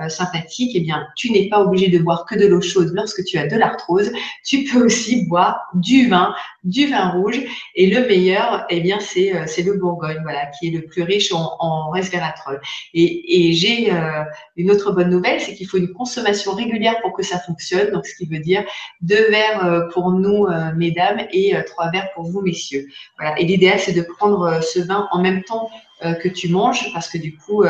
sympathique, 0.08 0.72
eh 0.76 0.80
bien, 0.80 1.06
tu 1.16 1.32
n'es 1.32 1.50
pas 1.50 1.62
obligé 1.62 1.90
de 1.90 2.00
boire 2.00 2.26
que 2.26 2.36
de 2.36 2.48
l'eau 2.48 2.62
chaude 2.62 2.92
lorsque 2.94 3.24
tu 3.26 3.38
as 3.38 3.48
de 3.48 3.58
l'arthrose. 3.58 4.12
Tu 4.46 4.64
peux 4.64 4.86
aussi 4.86 5.26
boire 5.26 5.60
du 5.74 6.08
vin, 6.08 6.34
du 6.64 6.88
vin 6.88 7.10
rouge, 7.10 7.42
et 7.76 7.88
le 7.88 8.08
meilleur, 8.08 8.66
eh 8.70 8.80
bien, 8.82 9.00
c'est 9.00 9.34
c'est 9.48 9.64
le 9.64 9.74
Bourgogne, 9.80 10.20
voilà, 10.24 10.46
qui 10.48 10.68
est 10.68 10.72
le 10.72 10.82
plus 10.82 11.04
riche 11.04 11.32
en, 11.34 11.90
resveratrol. 11.90 12.62
Et, 12.94 13.54
j'ai 13.54 13.92
euh, 13.92 14.24
une 14.56 14.72
autre 14.72 14.92
bonne 14.92 15.10
nouvelle, 15.10 15.40
c'est 15.42 15.56
qu'il 15.56 15.68
faut 15.68 15.78
une 15.78 15.94
consommation 15.94 16.54
régulière 16.54 17.00
pour 17.02 17.14
que 17.14 17.24
ça 17.24 17.40
fonctionne. 17.40 17.92
Donc, 17.92 18.06
ce 18.06 18.16
qui 18.16 18.26
veut 18.26 18.40
dire 18.40 18.64
deux 19.02 19.30
verres 19.30 19.66
euh, 19.66 19.88
pour 19.94 20.12
nous, 20.12 20.46
euh, 20.46 20.72
mesdames, 20.76 21.22
et 21.32 21.54
trois 21.66 21.90
verres 21.92 22.10
pour 22.14 22.26
vous, 22.26 22.42
messieurs. 22.42 22.88
Voilà. 23.18 23.40
Et 23.40 23.46
l'idéal, 23.46 23.80
c'est 23.80 23.94
de 23.94 24.02
prendre 24.02 24.62
ce 24.64 24.80
vin 24.80 25.08
en 25.12 25.22
même 25.22 25.44
temps 25.44 25.70
que 26.02 26.28
tu 26.30 26.50
manges, 26.50 26.92
parce 26.94 27.10
que 27.10 27.18
du 27.18 27.36
coup, 27.38 27.64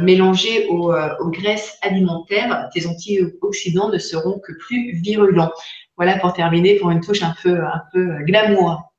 mélangé 0.00 0.66
aux, 0.68 0.92
aux, 0.92 1.30
graisses 1.30 1.78
alimentaires, 1.82 2.68
tes 2.74 2.86
antioxydants 2.86 3.88
ne 3.88 3.98
seront 3.98 4.40
que 4.40 4.52
plus 4.52 5.00
virulents. 5.00 5.52
Voilà 5.96 6.18
pour 6.18 6.32
terminer 6.32 6.76
pour 6.76 6.90
une 6.90 7.00
touche 7.00 7.22
un 7.22 7.34
peu, 7.42 7.62
un 7.62 7.82
peu 7.92 8.18
glamour. 8.24 8.91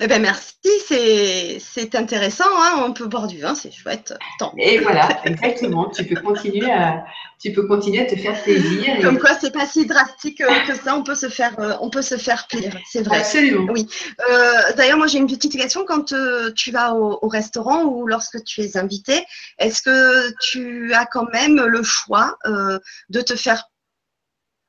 Eh 0.00 0.06
ben 0.06 0.20
merci, 0.20 1.60
c'est 1.60 1.94
intéressant. 1.94 2.44
Hein. 2.58 2.84
on 2.86 2.92
peut 2.92 3.06
boire 3.06 3.26
du 3.26 3.40
vin, 3.40 3.54
c'est 3.54 3.72
chouette. 3.72 4.14
Et 4.58 4.78
voilà, 4.78 5.08
exactement. 5.24 5.90
tu 5.90 6.04
peux 6.04 6.20
continuer 6.20 6.70
à 6.70 7.04
tu 7.38 7.52
peux 7.52 7.66
continuer 7.66 8.00
à 8.00 8.06
te 8.06 8.16
faire 8.16 8.42
plaisir. 8.42 8.98
Comme 9.02 9.18
quoi, 9.18 9.30
c'est 9.38 9.52
pas 9.52 9.66
si 9.66 9.84
drastique 9.86 10.40
euh, 10.40 10.66
que 10.66 10.74
ça. 10.74 10.96
On 10.96 11.02
peut 11.02 11.14
se 11.14 11.28
faire, 11.28 11.58
euh, 11.60 11.74
on 11.80 11.90
peut 11.90 12.02
se 12.02 12.16
faire 12.16 12.46
plaisir. 12.46 12.72
C'est 12.90 13.02
vrai. 13.02 13.18
Absolument. 13.18 13.70
Oui. 13.72 13.86
Euh, 14.28 14.72
d'ailleurs, 14.76 14.96
moi, 14.96 15.06
j'ai 15.06 15.18
une 15.18 15.26
petite 15.26 15.52
question. 15.52 15.84
Quand 15.84 16.14
tu 16.54 16.70
vas 16.70 16.94
au, 16.94 17.18
au, 17.20 17.28
restaurant 17.28 17.84
ou 17.84 18.06
lorsque 18.06 18.42
tu 18.44 18.62
es 18.62 18.76
invité, 18.78 19.24
est-ce 19.58 19.82
que 19.82 20.32
tu 20.40 20.94
as 20.94 21.04
quand 21.04 21.30
même 21.32 21.56
le 21.56 21.82
choix 21.82 22.38
de 22.46 23.20
te 23.20 23.36
faire 23.36 23.64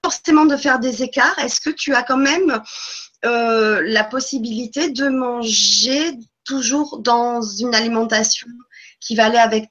forcément 0.04 0.46
de 0.46 0.58
faire 0.58 0.80
des 0.80 1.04
écarts? 1.04 1.40
Est-ce 1.40 1.62
que 1.62 1.70
tu 1.70 1.94
as 1.96 2.04
quand 2.04 2.18
même 2.18 2.62
euh, 3.28 3.82
la 3.86 4.04
possibilité 4.04 4.90
de 4.90 5.10
manger 5.10 6.14
toujours 6.46 7.00
dans 7.00 7.42
une 7.42 7.76
alimentation 7.76 8.48
qui 9.00 9.16
va 9.16 9.26
aller 9.26 9.38
avec 9.38 9.70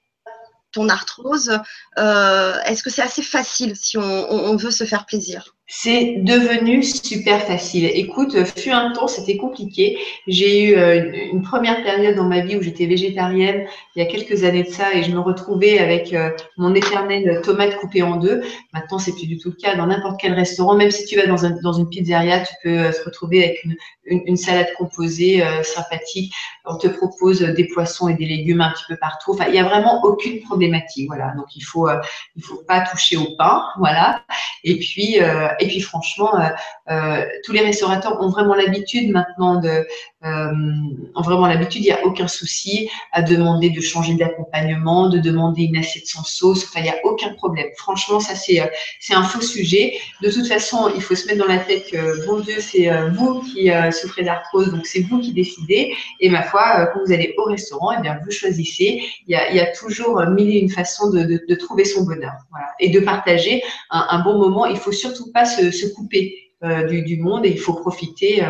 ton 0.72 0.88
arthrose 0.88 1.58
euh, 1.98 2.60
Est-ce 2.64 2.82
que 2.82 2.90
c'est 2.90 3.02
assez 3.02 3.22
facile 3.22 3.74
si 3.76 3.96
on 3.96 4.56
veut 4.56 4.70
se 4.70 4.84
faire 4.84 5.06
plaisir? 5.06 5.55
C'est 5.68 6.18
devenu 6.18 6.84
super 6.84 7.42
facile. 7.42 7.90
Écoute, 7.92 8.36
fut 8.56 8.70
un 8.70 8.92
temps, 8.92 9.08
c'était 9.08 9.36
compliqué. 9.36 9.98
J'ai 10.28 10.62
eu 10.62 10.76
euh, 10.76 11.10
une 11.32 11.42
première 11.42 11.82
période 11.82 12.14
dans 12.14 12.28
ma 12.28 12.40
vie 12.40 12.56
où 12.56 12.62
j'étais 12.62 12.86
végétarienne 12.86 13.66
il 13.96 14.04
y 14.04 14.06
a 14.06 14.08
quelques 14.08 14.44
années 14.44 14.62
de 14.62 14.70
ça 14.70 14.94
et 14.94 15.02
je 15.02 15.10
me 15.10 15.18
retrouvais 15.18 15.80
avec 15.80 16.12
euh, 16.12 16.30
mon 16.56 16.72
éternel 16.72 17.40
tomate 17.42 17.76
coupée 17.78 18.02
en 18.02 18.14
deux. 18.16 18.44
Maintenant, 18.72 19.00
c'est 19.00 19.12
plus 19.12 19.26
du 19.26 19.38
tout 19.38 19.50
le 19.50 19.56
cas 19.56 19.74
dans 19.74 19.88
n'importe 19.88 20.20
quel 20.20 20.34
restaurant. 20.34 20.76
Même 20.76 20.92
si 20.92 21.04
tu 21.04 21.16
vas 21.16 21.26
dans, 21.26 21.44
un, 21.44 21.60
dans 21.60 21.72
une 21.72 21.88
pizzeria, 21.88 22.40
tu 22.40 22.54
peux 22.62 22.78
euh, 22.78 22.92
se 22.92 23.02
retrouver 23.02 23.42
avec 23.42 23.64
une, 23.64 24.36
salade 24.36 24.68
composée 24.78 25.42
sympathique. 25.64 26.32
On 26.64 26.76
te 26.78 26.86
propose 26.86 27.40
des 27.40 27.66
poissons 27.66 28.06
et 28.06 28.14
des 28.14 28.26
légumes 28.26 28.60
un 28.60 28.70
petit 28.70 28.84
peu 28.86 28.96
partout. 28.96 29.32
Enfin, 29.32 29.46
il 29.48 29.52
n'y 29.52 29.58
a 29.58 29.64
vraiment 29.64 30.00
aucune 30.04 30.40
problématique. 30.42 31.08
Voilà. 31.08 31.32
Donc, 31.36 31.46
il 31.56 31.62
faut, 31.62 31.88
il 32.36 32.42
faut 32.44 32.62
pas 32.68 32.82
toucher 32.82 33.16
au 33.16 33.34
pain. 33.36 33.64
Voilà. 33.78 34.22
Et 34.62 34.78
puis, 34.78 35.18
et 35.60 35.66
puis 35.66 35.80
franchement, 35.80 36.38
euh, 36.38 36.48
euh, 36.90 37.24
tous 37.44 37.52
les 37.52 37.60
restaurateurs 37.60 38.20
ont 38.20 38.28
vraiment 38.28 38.54
l'habitude 38.54 39.10
maintenant 39.10 39.60
de, 39.60 39.86
euh, 40.24 40.52
ont 41.14 41.22
vraiment 41.22 41.46
l'habitude, 41.46 41.82
il 41.82 41.86
n'y 41.86 41.92
a 41.92 42.04
aucun 42.04 42.28
souci 42.28 42.88
à 43.12 43.22
demander 43.22 43.70
de 43.70 43.80
changer 43.80 44.14
d'accompagnement, 44.14 45.08
de 45.08 45.18
demander 45.18 45.64
une 45.64 45.76
assiette 45.76 46.06
sans 46.06 46.24
sauce. 46.24 46.64
Enfin, 46.64 46.80
il 46.80 46.84
n'y 46.84 46.90
a 46.90 46.98
aucun 47.04 47.32
problème. 47.34 47.66
Franchement, 47.76 48.20
ça 48.20 48.34
c'est 48.34 48.60
c'est 49.00 49.14
un 49.14 49.22
faux 49.22 49.40
sujet. 49.40 49.98
De 50.22 50.30
toute 50.30 50.46
façon, 50.46 50.90
il 50.94 51.02
faut 51.02 51.14
se 51.14 51.26
mettre 51.26 51.38
dans 51.38 51.52
la 51.52 51.58
tête 51.58 51.90
que 51.90 52.26
bon 52.26 52.40
Dieu, 52.40 52.60
c'est 52.60 52.88
vous 53.10 53.40
qui 53.40 53.70
souffrez 53.92 54.22
d'arthrose, 54.22 54.70
donc 54.72 54.86
c'est 54.86 55.00
vous 55.00 55.20
qui 55.20 55.32
décidez. 55.32 55.94
Et 56.20 56.28
ma 56.28 56.42
foi, 56.42 56.86
quand 56.92 57.00
vous 57.04 57.12
allez 57.12 57.34
au 57.38 57.44
restaurant, 57.44 57.92
et 57.92 57.96
eh 57.98 58.02
bien 58.02 58.18
vous 58.24 58.30
choisissez. 58.30 59.02
Il 59.26 59.32
y 59.32 59.34
a, 59.34 59.50
il 59.50 59.56
y 59.56 59.60
a 59.60 59.72
toujours 59.72 60.24
mille 60.26 60.50
et 60.50 60.58
une 60.60 60.70
façons 60.76 61.10
de, 61.10 61.54
trouver 61.54 61.84
son 61.84 62.04
bonheur, 62.04 62.34
voilà. 62.50 62.68
et 62.78 62.90
de 62.90 63.00
partager 63.00 63.62
un, 63.90 64.06
un 64.10 64.20
bon 64.20 64.38
moment. 64.38 64.66
Il 64.66 64.76
faut 64.76 64.92
surtout 64.92 65.32
pas 65.32 65.45
se, 65.46 65.72
couper 65.94 66.45
du, 66.62 67.02
du, 67.02 67.18
monde 67.18 67.44
et 67.44 67.50
il 67.50 67.60
faut 67.60 67.74
profiter 67.74 68.42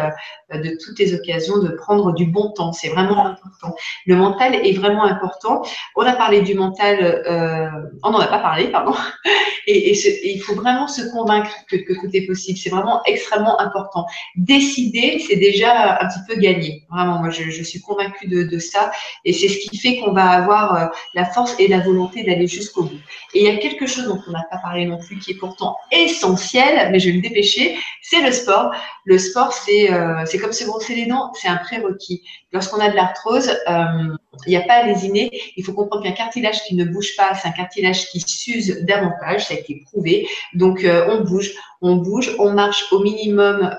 euh, 0.52 0.58
de 0.58 0.76
toutes 0.84 0.98
les 0.98 1.12
occasions 1.12 1.58
de 1.58 1.70
prendre 1.70 2.12
du 2.12 2.26
bon 2.26 2.52
temps. 2.52 2.72
C'est 2.72 2.88
vraiment 2.88 3.26
important. 3.26 3.74
Le 4.06 4.14
mental 4.14 4.54
est 4.54 4.74
vraiment 4.74 5.04
important. 5.04 5.62
On 5.96 6.02
a 6.02 6.12
parlé 6.12 6.42
du 6.42 6.54
mental, 6.54 7.02
euh, 7.02 7.68
on 8.04 8.10
n'en 8.10 8.20
a 8.20 8.28
pas 8.28 8.38
parlé, 8.38 8.68
pardon. 8.68 8.94
Et, 9.68 9.90
et, 9.90 10.32
il 10.32 10.40
faut 10.40 10.54
vraiment 10.54 10.86
se 10.86 11.02
convaincre 11.10 11.50
que, 11.68 11.74
que 11.74 11.92
tout 11.94 12.08
est 12.12 12.24
possible. 12.24 12.56
C'est 12.56 12.70
vraiment 12.70 13.02
extrêmement 13.04 13.60
important. 13.60 14.06
Décider, 14.36 15.18
c'est 15.26 15.34
déjà 15.34 15.98
un 16.00 16.06
petit 16.06 16.20
peu 16.28 16.40
gagné. 16.40 16.84
Vraiment, 16.88 17.18
moi, 17.18 17.30
je, 17.30 17.50
je 17.50 17.62
suis 17.64 17.80
convaincue 17.80 18.28
de, 18.28 18.44
de, 18.44 18.58
ça. 18.60 18.92
Et 19.24 19.32
c'est 19.32 19.48
ce 19.48 19.58
qui 19.68 19.76
fait 19.76 19.96
qu'on 19.96 20.12
va 20.12 20.30
avoir 20.30 20.76
euh, 20.76 20.86
la 21.14 21.24
force 21.24 21.56
et 21.58 21.66
la 21.66 21.80
volonté 21.80 22.22
d'aller 22.22 22.46
jusqu'au 22.46 22.84
bout. 22.84 23.00
Et 23.34 23.40
il 23.40 23.44
y 23.44 23.50
a 23.50 23.56
quelque 23.56 23.88
chose 23.88 24.06
dont 24.06 24.20
on 24.28 24.30
n'a 24.30 24.44
pas 24.52 24.58
parlé 24.58 24.84
non 24.84 24.98
plus, 24.98 25.18
qui 25.18 25.32
est 25.32 25.38
pourtant 25.38 25.76
essentiel, 25.90 26.88
mais 26.92 27.00
je 27.00 27.10
vais 27.10 27.16
me 27.16 27.22
dépêcher, 27.22 27.76
c'est 28.08 28.22
le 28.22 28.30
sport. 28.30 28.72
Le 29.04 29.18
sport, 29.18 29.52
c'est 29.52 29.92
euh, 29.92 30.24
comme 30.40 30.52
se 30.52 30.64
brosser 30.64 30.94
les 30.94 31.06
dents, 31.06 31.32
c'est 31.34 31.48
un 31.48 31.56
prérequis. 31.56 32.22
Lorsqu'on 32.52 32.78
a 32.78 32.88
de 32.88 32.94
l'arthrose, 32.94 33.48
euh, 33.68 34.16
il 34.46 34.50
n'y 34.50 34.56
a 34.56 34.60
pas 34.60 34.74
à 34.74 34.82
lésiner. 34.84 35.28
Il 35.56 35.64
faut 35.64 35.72
comprendre 35.72 36.04
qu'un 36.04 36.12
cartilage 36.12 36.62
qui 36.62 36.76
ne 36.76 36.84
bouge 36.84 37.16
pas, 37.16 37.34
c'est 37.34 37.48
un 37.48 37.52
cartilage 37.52 38.06
qui 38.06 38.20
s'use 38.20 38.84
davantage, 38.84 39.46
ça 39.46 39.54
a 39.54 39.56
été 39.56 39.82
prouvé. 39.86 40.28
Donc, 40.54 40.84
euh, 40.84 41.06
on 41.08 41.24
bouge, 41.24 41.52
on 41.82 41.96
bouge, 41.96 42.32
on 42.38 42.52
marche 42.52 42.84
au 42.92 43.00
minimum 43.00 43.76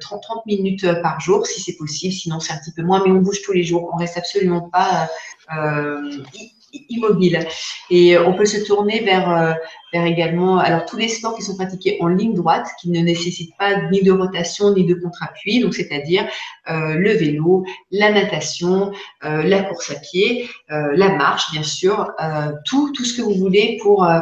30, 0.00 0.22
30 0.22 0.46
minutes 0.46 0.86
par 1.00 1.18
jour, 1.20 1.46
si 1.46 1.62
c'est 1.62 1.76
possible. 1.76 2.12
Sinon, 2.12 2.38
c'est 2.38 2.52
un 2.52 2.58
petit 2.58 2.72
peu 2.72 2.82
moins, 2.82 3.02
mais 3.02 3.10
on 3.10 3.22
bouge 3.22 3.40
tous 3.42 3.52
les 3.52 3.62
jours. 3.64 3.90
On 3.94 3.96
reste 3.96 4.18
absolument 4.18 4.68
pas 4.68 5.08
immobile. 6.88 7.46
Et 7.90 8.18
on 8.18 8.34
peut 8.34 8.46
se 8.46 8.64
tourner 8.64 9.00
vers 9.00 9.56
vers 9.92 10.06
également 10.06 10.58
alors 10.58 10.84
tous 10.84 10.96
les 10.96 11.08
sports 11.08 11.36
qui 11.36 11.42
sont 11.42 11.56
pratiqués 11.56 11.98
en 12.00 12.08
ligne 12.08 12.34
droite, 12.34 12.66
qui 12.80 12.90
ne 12.90 13.00
nécessitent 13.00 13.56
pas 13.58 13.88
ni 13.90 14.02
de 14.02 14.12
rotation 14.12 14.72
ni 14.72 14.84
de 14.84 14.94
contre-appui, 14.94 15.60
donc 15.60 15.74
c'est-à-dire 15.74 16.26
euh, 16.70 16.94
le 16.94 17.12
vélo, 17.12 17.64
la 17.90 18.12
natation, 18.12 18.92
euh, 19.24 19.42
la 19.42 19.62
course 19.62 19.90
à 19.90 19.96
pied, 19.96 20.48
euh, 20.70 20.92
la 20.94 21.10
marche 21.16 21.50
bien 21.52 21.62
sûr, 21.62 22.10
euh, 22.22 22.52
tout 22.64 22.92
tout 22.92 23.04
ce 23.04 23.16
que 23.16 23.22
vous 23.22 23.34
voulez 23.34 23.78
pour 23.82 24.04
euh, 24.04 24.20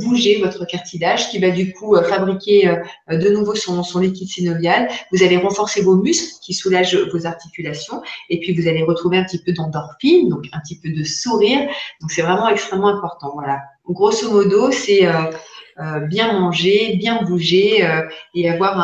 bouger 0.00 0.40
votre 0.40 0.64
cartilage, 0.66 1.30
qui 1.30 1.38
va 1.38 1.50
du 1.50 1.72
coup 1.72 1.96
fabriquer 1.96 2.74
de 3.10 3.30
nouveau 3.30 3.54
son, 3.54 3.82
son 3.82 3.98
liquide 3.98 4.28
synovial. 4.28 4.88
Vous 5.12 5.22
allez 5.22 5.36
renforcer 5.36 5.82
vos 5.82 5.96
muscles, 5.96 6.38
qui 6.42 6.54
soulagent 6.54 6.96
vos 7.12 7.26
articulations, 7.26 8.02
et 8.28 8.40
puis 8.40 8.54
vous 8.54 8.68
allez 8.68 8.82
retrouver 8.82 9.18
un 9.18 9.24
petit 9.24 9.42
peu 9.42 9.52
d'endorphine, 9.52 10.28
donc 10.28 10.46
un 10.52 10.60
petit 10.60 10.78
peu 10.78 10.90
de 10.90 11.04
sourire. 11.04 11.68
Donc 12.00 12.10
c'est 12.10 12.22
vraiment 12.22 12.48
extrêmement 12.48 12.88
important. 12.88 13.30
Voilà 13.34 13.60
grosso 13.92 14.30
modo, 14.30 14.70
c'est 14.70 15.06
euh, 15.06 15.30
euh, 15.78 16.00
bien 16.00 16.32
manger, 16.32 16.96
bien 16.96 17.22
bouger 17.22 17.84
euh, 17.86 18.02
et 18.34 18.50
avoir 18.50 18.78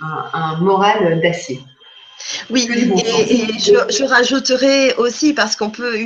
un, 0.00 0.56
moral 0.60 1.20
d'acier. 1.22 1.60
Oui, 2.50 2.68
et, 2.70 3.58
je, 3.58 4.04
rajouterai 4.04 4.94
aussi, 4.94 5.32
parce 5.32 5.56
qu'on 5.56 5.70
peut, 5.70 5.96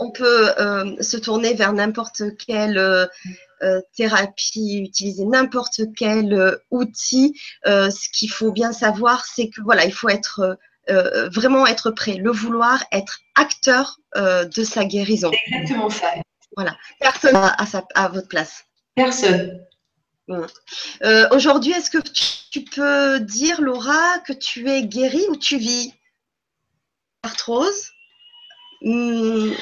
on, 0.00 0.10
peut 0.10 0.48
se 1.00 1.16
tourner 1.18 1.52
vers 1.52 1.74
n'importe 1.74 2.22
quelle 2.38 3.08
thérapie, 3.94 4.78
utiliser 4.78 5.24
n'importe 5.26 5.82
quel 5.96 6.58
outil. 6.70 7.38
ce 7.64 8.08
qu'il 8.10 8.30
faut 8.30 8.52
bien 8.52 8.72
savoir, 8.72 9.26
c'est 9.26 9.48
que 9.48 9.60
voilà, 9.62 9.84
il 9.84 9.92
faut 9.92 10.08
être 10.08 10.56
vraiment 10.88 11.66
être 11.66 11.90
prêt, 11.90 12.14
le 12.14 12.30
vouloir, 12.30 12.84
être 12.92 13.20
acteur 13.34 13.98
de 14.16 14.64
sa 14.64 14.84
guérison. 14.84 15.30
C'est 15.32 15.54
exactement 15.54 15.90
ça. 15.90 16.12
Voilà, 16.56 16.76
personne 17.00 17.36
à, 17.36 17.56
à 17.94 18.08
votre 18.08 18.28
place. 18.28 18.64
Personne. 18.94 19.60
Euh, 20.28 21.28
aujourd'hui, 21.30 21.72
est-ce 21.72 21.90
que 21.90 21.98
tu 22.50 22.62
peux 22.62 23.20
dire, 23.20 23.60
Laura, 23.60 24.18
que 24.20 24.32
tu 24.32 24.68
es 24.68 24.82
guérie 24.82 25.24
ou 25.28 25.36
tu 25.36 25.56
vis? 25.56 25.92
Arthrose? 27.22 27.90
Hmm, 28.82 29.52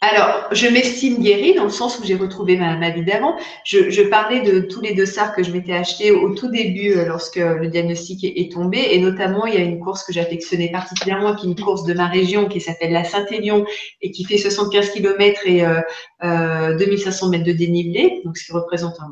alors, 0.00 0.46
je 0.52 0.68
m'estime 0.68 1.20
guérie 1.20 1.54
dans 1.54 1.64
le 1.64 1.70
sens 1.70 1.98
où 1.98 2.04
j'ai 2.04 2.14
retrouvé 2.14 2.56
ma, 2.56 2.90
vie 2.90 3.04
d'avant. 3.04 3.36
Je, 3.64 4.08
parlais 4.08 4.42
de 4.42 4.60
tous 4.60 4.80
les 4.80 4.94
dossards 4.94 5.34
que 5.34 5.42
je 5.42 5.50
m'étais 5.50 5.72
achetés 5.72 6.12
au 6.12 6.36
tout 6.36 6.48
début 6.48 6.92
euh, 6.92 7.04
lorsque 7.04 7.34
le 7.34 7.66
diagnostic 7.66 8.22
est, 8.22 8.52
tombé. 8.52 8.78
Et 8.92 9.00
notamment, 9.00 9.44
il 9.46 9.54
y 9.54 9.56
a 9.56 9.60
une 9.60 9.80
course 9.80 10.04
que 10.04 10.12
j'affectionnais 10.12 10.70
particulièrement, 10.70 11.34
qui 11.34 11.46
est 11.46 11.50
une 11.50 11.60
course 11.60 11.82
de 11.82 11.94
ma 11.94 12.06
région 12.06 12.46
qui 12.46 12.60
s'appelle 12.60 12.92
la 12.92 13.02
Saint-Élion 13.02 13.66
et 14.00 14.12
qui 14.12 14.22
fait 14.22 14.38
75 14.38 14.90
km 14.90 15.40
et 15.46 15.66
euh, 15.66 15.80
euh, 16.22 16.76
2500 16.76 17.30
mètres 17.30 17.44
de 17.44 17.52
dénivelé, 17.52 18.20
donc 18.24 18.38
ce 18.38 18.46
qui 18.46 18.52
représente 18.52 19.00
un, 19.00 19.10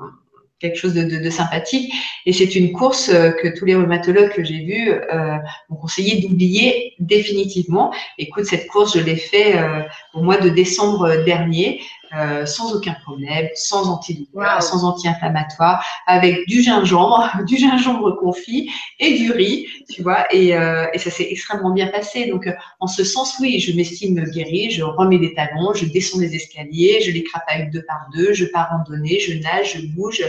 quelque 0.60 0.76
chose 0.76 0.94
de, 0.94 1.30
sympathique. 1.30 1.92
Et 2.24 2.32
c'est 2.32 2.54
une 2.54 2.72
course 2.72 3.08
euh, 3.08 3.30
que 3.30 3.48
tous 3.48 3.64
les 3.64 3.74
rhumatologues 3.74 4.32
que 4.32 4.44
j'ai 4.44 4.64
vus 4.64 4.90
euh, 4.90 5.36
m'ont 5.68 5.76
conseillé 5.76 6.22
d'oublier 6.22 6.94
définitivement. 6.98 7.92
Écoute, 8.18 8.44
cette 8.46 8.66
course, 8.68 8.96
je 8.96 9.02
l'ai 9.02 9.16
fait 9.16 9.58
euh, 9.58 9.82
au 10.14 10.22
mois 10.22 10.38
de 10.38 10.48
décembre 10.48 11.24
dernier. 11.24 11.80
Euh, 12.16 12.46
sans 12.46 12.74
aucun 12.74 12.94
problème, 13.04 13.48
sans 13.54 13.90
antidouleur, 13.90 14.62
sans 14.62 14.84
anti-inflammatoire, 14.84 15.84
avec 16.06 16.46
du 16.46 16.62
gingembre, 16.62 17.30
du 17.46 17.58
gingembre 17.58 18.16
confit 18.16 18.70
et 18.98 19.18
du 19.18 19.32
riz, 19.32 19.66
tu 19.90 20.02
vois, 20.02 20.24
et, 20.32 20.56
euh, 20.56 20.86
et 20.94 20.98
ça 20.98 21.10
s'est 21.10 21.26
extrêmement 21.30 21.72
bien 21.72 21.88
passé. 21.88 22.26
Donc, 22.26 22.46
euh, 22.46 22.52
en 22.80 22.86
ce 22.86 23.04
sens, 23.04 23.36
oui, 23.40 23.60
je 23.60 23.76
m'estime 23.76 24.14
guérie, 24.30 24.70
je 24.70 24.82
remets 24.82 25.18
des 25.18 25.34
talons, 25.34 25.74
je 25.74 25.84
descends 25.84 26.18
les 26.20 26.34
escaliers, 26.34 27.00
je 27.04 27.10
les 27.10 27.22
crapaille 27.22 27.70
deux 27.70 27.82
par 27.86 28.08
deux, 28.14 28.32
je 28.32 28.46
pars 28.46 28.70
randonner, 28.70 29.20
je 29.20 29.34
nage, 29.34 29.74
je 29.74 29.86
bouge. 29.86 30.22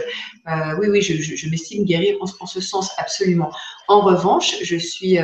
oui, 0.79 0.87
oui, 0.89 1.01
je, 1.01 1.13
je, 1.21 1.35
je 1.35 1.49
m'estime 1.49 1.85
guérie 1.85 2.17
en, 2.19 2.25
en, 2.41 2.45
ce 2.47 2.59
sens, 2.59 2.91
absolument. 2.97 3.51
En 3.87 4.01
revanche, 4.01 4.55
je 4.63 4.75
suis, 4.75 5.17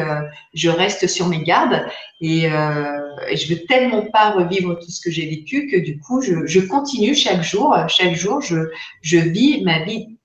je 0.53 0.69
reste 0.69 1.07
sur 1.07 1.27
mes 1.27 1.43
gardes 1.43 1.85
et, 2.21 2.43
et 2.43 3.37
je 3.37 3.53
veux 3.53 3.65
tellement 3.65 4.05
pas 4.11 4.31
revivre 4.31 4.79
tout 4.79 4.89
ce 4.89 5.01
que 5.01 5.11
j'ai 5.11 5.27
vécu 5.29 5.67
que 5.67 5.77
du 5.77 5.99
coup, 5.99 6.21
je, 6.21 6.45
je, 6.45 6.61
continue 6.61 7.13
chaque 7.13 7.43
jour. 7.43 7.75
Chaque 7.89 8.15
jour, 8.15 8.39
je, 8.41 8.69
je 9.01 9.17
vis 9.17 9.63
ma 9.63 9.79
vie 9.83 10.17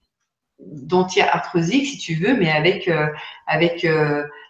d'anti-arthrosique, 0.61 1.87
si 1.87 1.99
tu 1.99 2.15
veux, 2.15 2.35
mais 2.37 2.51
avec, 2.51 2.89
avec, 3.47 3.85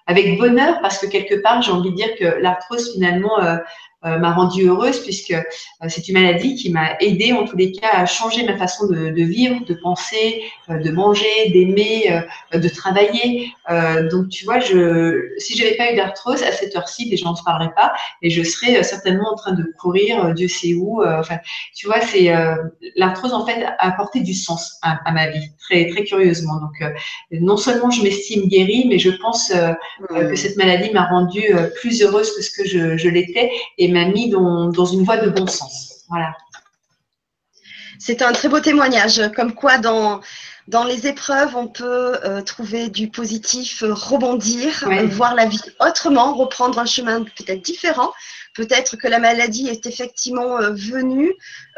avec 0.08 0.38
bonheur, 0.38 0.80
parce 0.80 0.98
que 0.98 1.06
quelque 1.06 1.34
part, 1.34 1.60
j'ai 1.60 1.70
envie 1.70 1.90
de 1.90 1.94
dire 1.94 2.16
que 2.18 2.40
l'arthrose, 2.40 2.94
finalement, 2.94 3.38
euh, 3.40 3.58
m'a 4.04 4.32
rendue 4.32 4.68
heureuse 4.68 5.00
puisque 5.00 5.32
euh, 5.32 5.42
c'est 5.88 6.08
une 6.08 6.14
maladie 6.14 6.54
qui 6.54 6.70
m'a 6.70 6.96
aidée 7.00 7.32
en 7.32 7.44
tous 7.44 7.56
les 7.56 7.72
cas 7.72 7.90
à 7.92 8.06
changer 8.06 8.44
ma 8.44 8.56
façon 8.56 8.86
de, 8.86 9.10
de 9.10 9.22
vivre, 9.24 9.64
de 9.64 9.74
penser, 9.74 10.44
euh, 10.70 10.78
de 10.78 10.90
manger, 10.90 11.50
d'aimer, 11.52 12.22
de 12.52 12.68
travailler. 12.68 13.52
donc 14.10 14.28
tu 14.28 14.44
vois, 14.44 14.60
je, 14.60 15.32
si 15.38 15.56
j'avais 15.56 15.76
pas 15.76 15.92
eu 15.92 15.96
d'arthrose 15.96 16.42
à 16.42 16.52
cette 16.52 16.76
heure-ci, 16.76 17.08
les 17.08 17.16
gens 17.16 17.32
ne 17.32 17.44
parleraient 17.44 17.74
pas 17.74 17.92
et 18.22 18.30
je 18.30 18.42
serais 18.42 18.82
certainement 18.82 19.32
en 19.32 19.36
train 19.36 19.52
de 19.52 19.64
courir, 19.78 20.32
Dieu 20.34 20.48
sait 20.48 20.74
où. 20.74 21.02
enfin, 21.04 21.38
tu 21.74 21.86
vois, 21.86 22.00
c'est 22.00 22.32
l'arthrose 22.96 23.32
en 23.32 23.44
fait 23.44 23.64
a 23.64 23.74
apporté 23.78 24.20
du 24.20 24.34
sens 24.34 24.78
à, 24.82 24.98
à, 25.04 25.12
ma 25.12 25.28
vie, 25.28 25.50
très 25.58 25.86
très 25.88 26.04
curieusement. 26.04 26.60
Donc 26.60 26.92
non 27.32 27.56
seulement 27.56 27.90
je 27.90 28.02
m'estime 28.02 28.48
guérie, 28.48 28.86
mais 28.88 28.98
je 28.98 29.10
pense 29.10 29.52
que 30.08 30.36
cette 30.36 30.56
maladie 30.56 30.90
m'a 30.92 31.06
rendue 31.06 31.54
plus 31.80 32.02
heureuse 32.02 32.34
que 32.34 32.42
ce 32.42 32.50
que 32.50 32.66
je, 32.66 32.96
je 32.96 33.08
l'étais 33.08 33.50
et 33.78 33.87
m'a 33.92 34.06
mis 34.06 34.30
dans, 34.30 34.68
dans, 34.68 34.84
une 34.84 35.04
voie 35.04 35.16
de 35.16 35.30
bon 35.30 35.46
sens. 35.46 36.04
Voilà. 36.08 36.36
C'est 37.98 38.22
un 38.22 38.32
très 38.32 38.48
beau 38.48 38.60
témoignage, 38.60 39.20
comme 39.34 39.54
quoi 39.54 39.78
dans, 39.78 40.20
dans 40.68 40.84
les 40.84 41.06
épreuves, 41.06 41.56
on 41.56 41.66
peut 41.66 42.18
euh, 42.24 42.42
trouver 42.42 42.90
du 42.90 43.08
positif, 43.08 43.82
rebondir, 43.82 44.86
voir 45.06 45.34
la 45.34 45.46
vie 45.46 45.60
autrement, 45.80 46.34
reprendre 46.34 46.78
un 46.78 46.84
chemin 46.84 47.24
peut-être 47.24 47.62
différent. 47.62 48.12
Peut-être 48.54 48.96
que 48.96 49.08
la 49.08 49.18
maladie 49.18 49.68
est 49.68 49.86
effectivement 49.86 50.60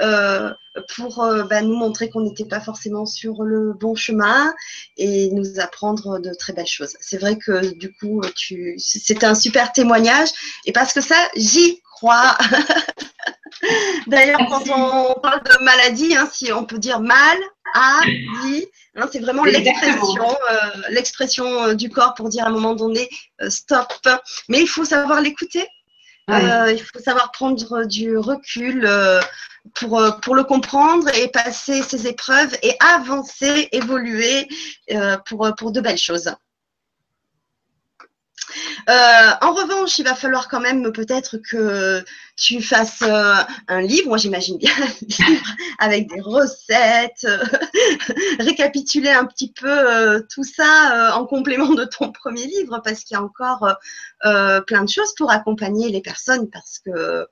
euh, 0.00 0.50
venue 0.74 0.76
euh, 0.76 0.82
pour 0.96 1.26
bah, 1.48 1.62
nous 1.62 1.76
montrer 1.76 2.10
qu'on 2.10 2.20
n'était 2.20 2.44
pas 2.44 2.60
forcément 2.60 3.06
sur 3.06 3.42
le 3.42 3.72
bon 3.72 3.94
chemin 3.94 4.52
et 4.96 5.30
nous 5.30 5.60
apprendre 5.60 6.18
de 6.18 6.32
très 6.34 6.52
belles 6.52 6.66
choses. 6.66 6.96
C'est 7.00 7.18
vrai 7.18 7.36
que 7.36 7.74
du 7.74 7.92
coup, 7.94 8.20
c'était 8.78 9.24
un 9.24 9.34
super 9.34 9.72
témoignage 9.72 10.28
et 10.66 10.72
parce 10.72 10.92
que 10.92 11.00
ça, 11.00 11.16
j'y 11.36 11.80
D'ailleurs, 14.06 14.40
quand 14.48 14.62
on 14.70 15.20
parle 15.20 15.42
de 15.42 15.64
maladie, 15.64 16.16
hein, 16.16 16.28
si 16.32 16.52
on 16.52 16.64
peut 16.64 16.78
dire 16.78 17.00
mal, 17.00 17.38
a, 17.74 18.00
dit, 18.42 18.66
hein, 18.96 19.08
c'est 19.12 19.20
vraiment 19.20 19.44
l'expression, 19.44 20.36
euh, 20.50 20.56
l'expression 20.88 21.64
euh, 21.64 21.74
du 21.74 21.90
corps 21.90 22.14
pour 22.14 22.28
dire 22.28 22.44
à 22.44 22.48
un 22.48 22.52
moment 22.52 22.74
donné 22.74 23.08
euh, 23.42 23.50
stop. 23.50 23.92
Mais 24.48 24.60
il 24.60 24.66
faut 24.66 24.84
savoir 24.84 25.20
l'écouter. 25.20 25.66
il 26.28 26.82
faut 26.92 27.00
savoir 27.00 27.32
prendre 27.32 27.84
du 27.86 28.16
recul 28.16 28.88
pour, 29.74 30.02
pour 30.22 30.34
le 30.34 30.44
comprendre 30.44 31.08
et 31.14 31.28
passer 31.28 31.82
ces 31.82 32.06
épreuves 32.06 32.56
et 32.62 32.76
avancer, 32.80 33.68
évoluer 33.72 34.48
pour, 35.26 35.50
pour 35.56 35.72
de 35.72 35.80
belles 35.80 35.98
choses. 35.98 36.34
Euh, 38.88 39.30
en 39.42 39.52
revanche, 39.52 39.98
il 39.98 40.04
va 40.04 40.14
falloir 40.14 40.48
quand 40.48 40.60
même 40.60 40.92
peut-être 40.92 41.36
que 41.38 42.02
tu 42.36 42.62
fasses 42.62 43.02
euh, 43.02 43.34
un 43.68 43.82
livre, 43.82 44.08
moi 44.08 44.16
j'imagine 44.16 44.56
bien 44.56 44.70
un 44.80 45.06
livre 45.06 45.44
avec 45.78 46.08
des 46.08 46.20
recettes, 46.20 47.24
euh, 47.24 47.44
récapituler 48.40 49.10
un 49.10 49.26
petit 49.26 49.52
peu 49.52 50.24
tout 50.32 50.44
ça 50.44 51.12
en 51.14 51.26
complément 51.26 51.74
de 51.74 51.84
ton 51.84 52.12
premier 52.12 52.46
livre 52.46 52.80
parce 52.82 53.04
qu'il 53.04 53.14
y 53.14 53.20
a 53.20 53.22
encore 53.22 53.74
plein 54.22 54.84
de 54.84 54.88
choses 54.88 55.14
pour 55.16 55.30
accompagner 55.30 55.90
les 55.90 56.00
personnes 56.00 56.48
parce 56.50 56.78
que 56.84 57.26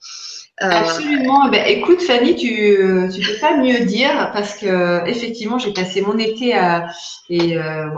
Absolument. 0.60 1.46
Eh 1.46 1.50
ben, 1.50 1.64
écoute, 1.68 2.02
Fanny, 2.02 2.34
tu 2.34 3.08
tu 3.14 3.20
peux 3.20 3.38
pas 3.40 3.56
mieux 3.56 3.86
dire 3.86 4.30
parce 4.32 4.56
que 4.56 5.06
effectivement, 5.06 5.58
j'ai 5.58 5.72
passé 5.72 6.00
mon 6.00 6.18
été 6.18 6.54
à, 6.54 6.88
et 7.30 7.56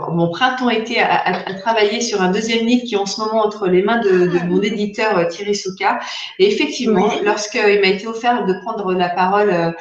mon 0.09 0.29
printemps-été 0.29 1.01
à, 1.01 1.53
travailler 1.61 2.01
sur 2.01 2.21
un 2.21 2.31
deuxième 2.31 2.65
livre 2.65 2.83
qui 2.85 2.95
en 2.95 3.05
ce 3.05 3.19
moment 3.19 3.40
entre 3.41 3.67
les 3.67 3.81
mains 3.83 3.99
de, 3.99 4.27
de 4.27 4.39
mon 4.47 4.61
éditeur 4.61 5.17
euh, 5.17 5.25
Thierry 5.25 5.55
Souka. 5.55 5.99
Et 6.39 6.47
effectivement, 6.47 7.07
oui. 7.07 7.21
lorsqu'il 7.23 7.81
m'a 7.81 7.87
été 7.87 8.07
offert 8.07 8.45
de 8.45 8.53
prendre 8.63 8.93
la 8.93 9.09
parole 9.09 9.49
euh, 9.49 9.71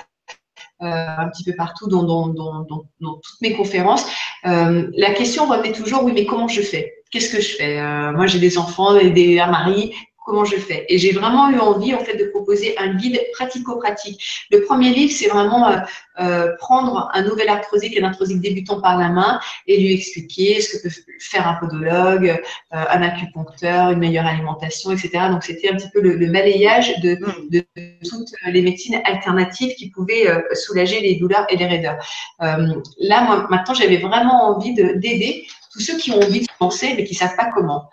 un 0.81 1.29
petit 1.29 1.45
peu 1.45 1.55
partout 1.55 1.89
dans, 1.89 2.03
dans, 2.03 2.29
dans, 2.29 2.67
dans, 3.01 3.15
toutes 3.15 3.41
mes 3.43 3.53
conférences, 3.53 4.07
euh, 4.47 4.89
la 4.97 5.11
question 5.11 5.47
revenait 5.47 5.73
toujours, 5.73 6.05
oui, 6.05 6.13
mais 6.15 6.25
comment 6.25 6.49
je 6.49 6.63
fais? 6.63 6.95
Qu'est-ce 7.11 7.31
que 7.31 7.41
je 7.43 7.57
fais? 7.57 7.79
Euh, 7.79 8.13
Moi, 8.13 8.27
j'ai 8.27 8.39
des 8.39 8.57
enfants, 8.57 8.95
des, 8.95 9.39
un 9.39 9.51
mari, 9.51 9.93
comment 10.31 10.45
je 10.45 10.57
fais. 10.57 10.87
Et 10.89 10.99
j'ai 10.99 11.13
vraiment 11.13 11.51
eu 11.51 11.59
envie 11.59 11.93
en 11.95 11.99
fait 11.99 12.17
de 12.17 12.25
proposer 12.27 12.79
un 12.79 12.95
guide 12.95 13.21
pratico-pratique. 13.33 14.23
Le 14.51 14.63
premier 14.63 14.91
livre, 14.91 15.13
c'est 15.13 15.29
vraiment 15.29 15.69
euh, 15.69 15.77
euh, 16.21 16.57
prendre 16.59 17.11
un 17.13 17.23
nouvel 17.23 17.49
arthrosique, 17.49 17.99
un 17.99 18.05
arthrosique 18.05 18.41
débutant 18.41 18.81
par 18.81 18.97
la 18.97 19.09
main 19.09 19.41
et 19.67 19.79
lui 19.79 19.93
expliquer 19.95 20.61
ce 20.61 20.77
que 20.77 20.83
peut 20.85 20.95
faire 21.19 21.49
un 21.49 21.55
podologue, 21.55 22.29
euh, 22.29 22.85
un 22.97 23.03
acupuncteur, 23.03 23.91
une 23.91 23.99
meilleure 23.99 24.27
alimentation, 24.27 24.93
etc. 24.93 25.11
Donc 25.31 25.43
c'était 25.43 25.69
un 25.69 25.77
petit 25.77 25.91
peu 25.93 26.01
le, 26.01 26.15
le 26.15 26.27
balayage 26.27 27.01
de, 27.01 27.17
mm. 27.17 27.51
de, 27.51 27.65
toutes 28.09 28.31
les 28.47 28.63
médecines 28.63 29.01
alternatives 29.05 29.75
qui 29.75 29.91
pouvaient 29.91 30.27
soulager 30.55 31.01
les 31.01 31.17
douleurs 31.17 31.47
et 31.51 31.57
les 31.57 31.67
raideurs. 31.67 31.99
Là, 32.41 33.23
moi, 33.23 33.47
maintenant, 33.51 33.75
j'avais 33.75 33.99
vraiment 33.99 34.57
envie 34.57 34.75
d'aider 34.75 35.47
tous 35.73 35.81
ceux 35.81 35.97
qui 35.99 36.11
ont 36.13 36.21
envie 36.21 36.41
de 36.41 36.47
penser 36.59 36.95
mais 36.97 37.05
qui 37.05 37.15
savent 37.15 37.37
pas 37.37 37.51
comment. 37.55 37.89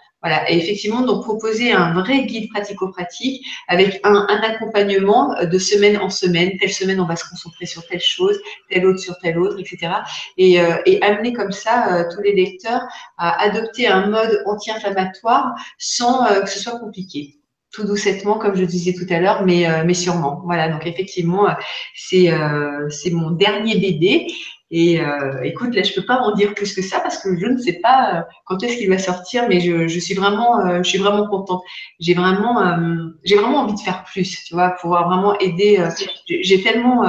Et 0.49 0.57
effectivement, 0.57 1.01
donc 1.01 1.23
proposer 1.23 1.71
un 1.71 1.93
vrai 1.93 2.25
guide 2.25 2.49
pratico-pratique 2.49 3.45
avec 3.67 3.99
un, 4.03 4.25
accompagnement 4.43 5.35
de 5.43 5.57
semaine 5.57 5.97
en 5.97 6.09
semaine. 6.09 6.51
Telle 6.59 6.73
semaine, 6.73 6.99
on 6.99 7.05
va 7.05 7.15
se 7.15 7.27
concentrer 7.29 7.65
sur 7.65 7.85
telle 7.87 8.01
chose, 8.01 8.39
telle 8.69 8.85
autre 8.85 8.99
sur 8.99 9.17
telle 9.19 9.39
autre, 9.39 9.59
etc. 9.59 9.93
Et, 10.37 10.59
euh, 10.61 10.77
et 10.85 11.01
amener 11.01 11.33
comme 11.33 11.51
ça 11.51 11.93
euh, 11.93 12.03
tous 12.13 12.21
les 12.21 12.33
lecteurs 12.33 12.81
à 13.17 13.41
adopter 13.41 13.87
un 13.87 14.07
mode 14.07 14.41
anti-inflammatoire 14.45 15.53
sans 15.77 16.25
euh, 16.25 16.41
que 16.41 16.49
ce 16.49 16.59
soit 16.59 16.79
compliqué 16.79 17.37
tout 17.77 17.85
doucettement, 17.85 18.37
comme 18.37 18.55
je 18.55 18.63
disais 18.63 18.93
tout 18.93 19.05
à 19.13 19.19
l'heure, 19.19 19.45
mais, 19.45 19.69
euh, 19.69 19.83
mais 19.85 19.93
sûrement. 19.93 20.41
Voilà, 20.45 20.69
donc 20.69 20.87
effectivement, 20.87 21.47
c'est 21.95 22.31
euh, 22.31 22.89
c'est 22.89 23.11
mon 23.11 23.31
dernier 23.31 23.77
bébé. 23.77 24.27
Et 24.69 24.99
euh, 24.99 25.41
écoute, 25.43 25.73
là, 25.73 25.81
je 25.81 25.93
peux 25.93 26.05
pas 26.05 26.17
en 26.19 26.35
dire 26.35 26.53
plus 26.53 26.73
que 26.75 26.81
ça 26.81 26.99
parce 26.99 27.19
que 27.19 27.39
je 27.39 27.45
ne 27.45 27.57
sais 27.57 27.79
pas 27.81 28.15
euh, 28.15 28.21
quand 28.45 28.61
est-ce 28.63 28.75
qu'il 28.77 28.89
va 28.89 28.97
sortir, 28.97 29.47
mais 29.47 29.61
je, 29.61 29.87
je 29.87 29.99
suis 29.99 30.13
vraiment, 30.13 30.59
euh, 30.59 30.79
je 30.83 30.89
suis 30.89 30.97
vraiment 30.97 31.25
contente. 31.27 31.61
J'ai 32.01 32.13
vraiment, 32.13 32.61
euh, 32.61 33.07
j'ai 33.23 33.35
vraiment 33.35 33.59
envie 33.59 33.75
de 33.75 33.79
faire 33.79 34.03
plus, 34.03 34.43
tu 34.43 34.53
vois, 34.53 34.71
pouvoir 34.71 35.07
vraiment 35.07 35.39
aider. 35.39 35.81
J'ai 36.27 36.61
tellement 36.61 37.05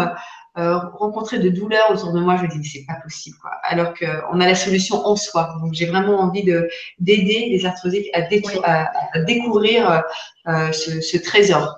rencontré 0.54 1.38
de 1.40 1.48
douleurs 1.48 1.90
autour 1.90 2.12
de 2.12 2.20
moi, 2.20 2.36
je 2.36 2.42
me 2.42 2.48
dis 2.62 2.68
c'est 2.68 2.84
pas 2.86 3.00
possible, 3.02 3.36
quoi. 3.40 3.50
Alors 3.62 3.92
qu'on 3.94 4.40
a 4.40 4.46
la 4.46 4.54
solution 4.54 5.04
en 5.04 5.16
soi. 5.16 5.56
Donc 5.60 5.74
j'ai 5.74 5.86
vraiment 5.86 6.20
envie 6.20 6.44
de 6.44 6.68
d'aider 7.00 7.48
les 7.50 7.66
arthrosiques 7.66 8.08
à, 8.14 8.20
oui. 8.30 8.42
à, 8.64 8.90
à 9.14 9.20
découvrir 9.20 10.02
ce, 10.46 11.00
ce 11.00 11.16
trésor. 11.16 11.76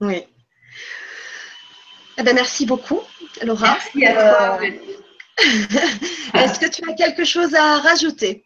Oui. 0.00 0.24
Eh 2.18 2.22
ben, 2.22 2.34
merci 2.34 2.66
beaucoup. 2.66 3.00
Laura. 3.42 3.78
Merci 3.94 4.06
à 4.06 4.12
toi. 4.12 4.58
Euh, 4.62 4.70
est-ce 6.34 6.58
que 6.58 6.68
tu 6.68 6.88
as 6.88 6.94
quelque 6.94 7.24
chose 7.24 7.54
à 7.54 7.78
rajouter 7.78 8.44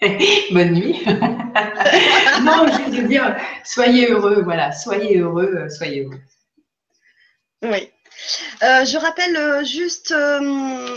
Bonne 0.52 0.72
nuit. 0.72 1.02
non, 1.06 2.66
je 2.68 3.00
veux 3.00 3.08
dire, 3.08 3.36
soyez 3.64 4.10
heureux, 4.10 4.42
voilà, 4.42 4.72
soyez 4.72 5.18
heureux, 5.18 5.54
euh, 5.56 5.68
soyez 5.68 6.04
heureux. 6.04 6.20
Oui. 7.62 7.90
Euh, 8.62 8.84
je 8.84 8.98
rappelle 8.98 9.64
juste 9.64 10.12
euh, 10.12 10.96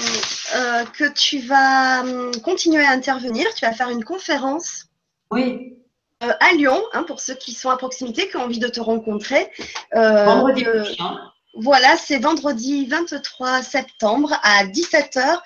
euh, 0.55 0.85
que 0.85 1.11
tu 1.11 1.39
vas 1.39 2.01
hum, 2.01 2.31
continuer 2.41 2.83
à 2.83 2.91
intervenir. 2.91 3.47
Tu 3.55 3.65
vas 3.65 3.73
faire 3.73 3.89
une 3.89 4.03
conférence. 4.03 4.85
Oui. 5.31 5.77
à 6.19 6.53
Lyon, 6.53 6.79
hein, 6.93 7.03
pour 7.03 7.21
ceux 7.21 7.35
qui 7.35 7.53
sont 7.53 7.69
à 7.69 7.77
proximité, 7.77 8.27
qui 8.27 8.37
ont 8.37 8.43
envie 8.43 8.59
de 8.59 8.67
te 8.67 8.81
rencontrer. 8.81 9.49
Vendredi 9.93 10.65
prochain. 10.65 11.30
Voilà, 11.53 11.97
c'est 11.97 12.19
vendredi 12.19 12.85
23 12.85 13.61
septembre 13.61 14.33
à 14.43 14.65
17h, 14.65 15.39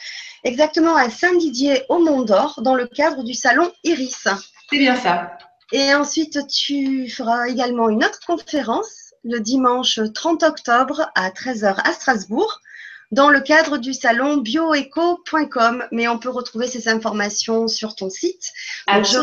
exactement 0.43 0.95
à 0.95 1.09
Saint-Didier 1.09 1.83
au 1.89 1.99
Mont 1.99 2.21
d'Or, 2.21 2.61
dans 2.61 2.75
le 2.75 2.87
cadre 2.87 3.23
du 3.23 3.33
salon 3.33 3.71
Iris. 3.83 4.27
C'est 4.69 4.77
bien 4.77 4.95
ça. 4.95 5.37
Et 5.71 5.95
ensuite, 5.95 6.45
tu 6.47 7.09
feras 7.09 7.47
également 7.47 7.89
une 7.89 8.03
autre 8.03 8.19
conférence 8.25 9.05
le 9.25 9.39
dimanche 9.39 9.99
30 10.13 10.43
octobre 10.43 11.09
à 11.15 11.29
13h 11.31 11.81
à 11.83 11.93
Strasbourg, 11.93 12.61
dans 13.11 13.29
le 13.29 13.41
cadre 13.41 13.77
du 13.77 13.93
salon 13.93 14.37
bioeco.com. 14.37 15.83
Mais 15.91 16.07
on 16.07 16.19
peut 16.19 16.29
retrouver 16.29 16.67
ces 16.67 16.87
informations 16.87 17.67
sur 17.67 17.95
ton 17.95 18.09
site. 18.09 18.51
Je 18.87 19.17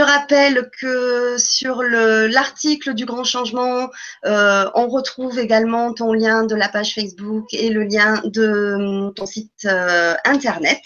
rappelle 0.00 0.70
que 0.80 1.36
sur 1.38 1.82
l'article 1.82 2.94
du 2.94 3.04
Grand 3.04 3.24
Changement, 3.24 3.90
euh, 4.24 4.70
on 4.74 4.88
retrouve 4.88 5.38
également 5.38 5.92
ton 5.94 6.12
lien 6.12 6.44
de 6.44 6.54
la 6.54 6.68
page 6.68 6.94
Facebook 6.94 7.52
et 7.52 7.70
le 7.70 7.84
lien 7.84 8.20
de 8.24 9.10
ton 9.14 9.26
site 9.26 9.66
euh, 9.66 10.14
internet. 10.24 10.82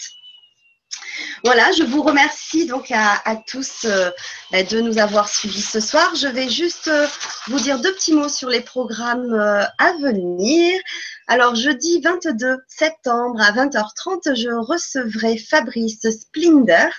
Voilà, 1.43 1.71
je 1.71 1.83
vous 1.83 2.03
remercie 2.03 2.65
donc 2.65 2.91
à, 2.91 3.35
tous 3.47 3.85
euh, 3.85 4.11
de 4.51 4.79
nous 4.79 4.99
avoir 4.99 5.27
suivis 5.27 5.61
ce 5.61 5.79
soir. 5.79 6.13
Je 6.15 6.27
vais 6.27 6.49
juste 6.49 6.87
euh, 6.87 7.07
vous 7.47 7.59
dire 7.59 7.79
deux 7.79 7.93
petits 7.93 8.13
mots 8.13 8.29
sur 8.29 8.49
les 8.49 8.61
programmes 8.61 9.33
euh, 9.33 9.63
à 9.79 9.93
venir. 10.01 10.79
Alors, 11.27 11.55
jeudi 11.55 11.99
22 12.01 12.57
septembre 12.67 13.41
à 13.41 13.51
20h30, 13.53 14.35
je 14.35 14.49
recevrai 14.49 15.37
Fabrice 15.37 16.01
Splinder, 16.01 16.89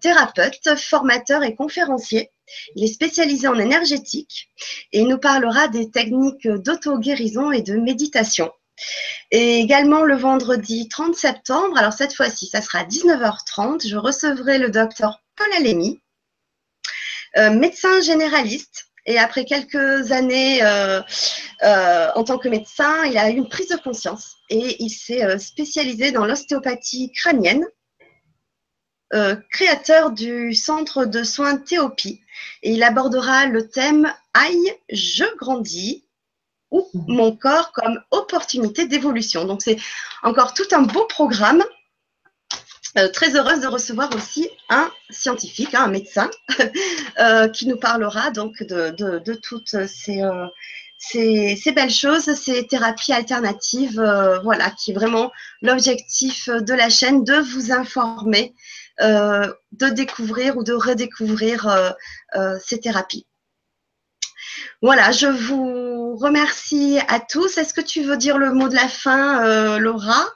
thérapeute, 0.00 0.76
formateur 0.78 1.42
et 1.42 1.54
conférencier. 1.54 2.30
Il 2.74 2.84
est 2.84 2.92
spécialisé 2.92 3.48
en 3.48 3.58
énergétique 3.58 4.48
et 4.92 5.00
il 5.00 5.08
nous 5.08 5.18
parlera 5.18 5.68
des 5.68 5.90
techniques 5.90 6.48
d'auto-guérison 6.48 7.52
et 7.52 7.60
de 7.60 7.76
méditation. 7.76 8.50
Et 9.30 9.60
également 9.60 10.02
le 10.02 10.16
vendredi 10.16 10.88
30 10.88 11.14
septembre, 11.14 11.76
alors 11.76 11.92
cette 11.92 12.14
fois-ci, 12.14 12.46
ça 12.46 12.62
sera 12.62 12.80
à 12.80 12.84
19h30, 12.84 13.86
je 13.86 13.96
recevrai 13.96 14.58
le 14.58 14.70
docteur 14.70 15.20
Paul 15.36 15.52
Alémy, 15.56 16.00
euh, 17.36 17.50
médecin 17.50 18.00
généraliste. 18.00 18.86
Et 19.06 19.18
après 19.18 19.44
quelques 19.44 20.12
années 20.12 20.62
euh, 20.62 21.00
euh, 21.62 22.08
en 22.14 22.24
tant 22.24 22.38
que 22.38 22.48
médecin, 22.48 23.04
il 23.04 23.16
a 23.16 23.30
eu 23.30 23.34
une 23.34 23.48
prise 23.48 23.68
de 23.68 23.76
conscience 23.76 24.36
et 24.50 24.82
il 24.82 24.90
s'est 24.90 25.38
spécialisé 25.38 26.12
dans 26.12 26.26
l'ostéopathie 26.26 27.10
crânienne, 27.12 27.64
créateur 29.50 30.12
du 30.12 30.54
centre 30.54 31.04
de 31.06 31.22
soins 31.24 31.56
Théopie. 31.56 32.20
Et 32.62 32.72
il 32.72 32.82
abordera 32.82 33.46
le 33.46 33.68
thème 33.68 34.12
Aïe, 34.34 34.74
je 34.92 35.24
grandis, 35.36 36.04
ou 36.70 36.88
mon 36.94 37.34
corps 37.34 37.72
comme 37.72 38.00
opportunité 38.10 38.86
d'évolution. 38.86 39.44
Donc 39.44 39.62
c'est 39.62 39.78
encore 40.22 40.54
tout 40.54 40.68
un 40.72 40.82
beau 40.82 41.04
programme. 41.06 41.64
Euh, 42.98 43.08
très 43.08 43.36
heureuse 43.36 43.60
de 43.60 43.68
recevoir 43.68 44.12
aussi 44.16 44.48
un 44.68 44.90
scientifique, 45.10 45.74
hein, 45.74 45.84
un 45.84 45.88
médecin, 45.88 46.28
euh, 47.20 47.48
qui 47.48 47.68
nous 47.68 47.76
parlera 47.76 48.32
donc 48.32 48.64
de, 48.64 49.34
toutes 49.34 49.74
euh, 49.74 49.86
ces, 50.98 51.56
ces, 51.56 51.72
belles 51.72 51.92
choses, 51.92 52.34
ces 52.34 52.66
thérapies 52.66 53.12
alternatives, 53.12 54.02
voilà, 54.42 54.70
qui 54.70 54.90
est 54.90 54.94
vraiment 54.94 55.30
l'objectif 55.62 56.48
de 56.48 56.74
la 56.74 56.90
chaîne, 56.90 57.22
de 57.22 57.36
vous 57.36 57.70
informer, 57.72 58.54
de 59.00 59.88
découvrir 59.88 60.58
ou 60.58 60.64
de 60.64 60.74
redécouvrir 60.74 61.94
ces 62.60 62.80
thérapies. 62.80 63.26
Voilà, 64.82 65.12
je 65.12 65.26
vous 65.26 66.16
remercie 66.16 66.98
à 67.08 67.20
tous. 67.20 67.58
Est-ce 67.58 67.74
que 67.74 67.80
tu 67.80 68.02
veux 68.02 68.16
dire 68.16 68.38
le 68.38 68.52
mot 68.52 68.68
de 68.68 68.74
la 68.74 68.88
fin, 68.88 69.44
euh, 69.44 69.78
Laura? 69.78 70.26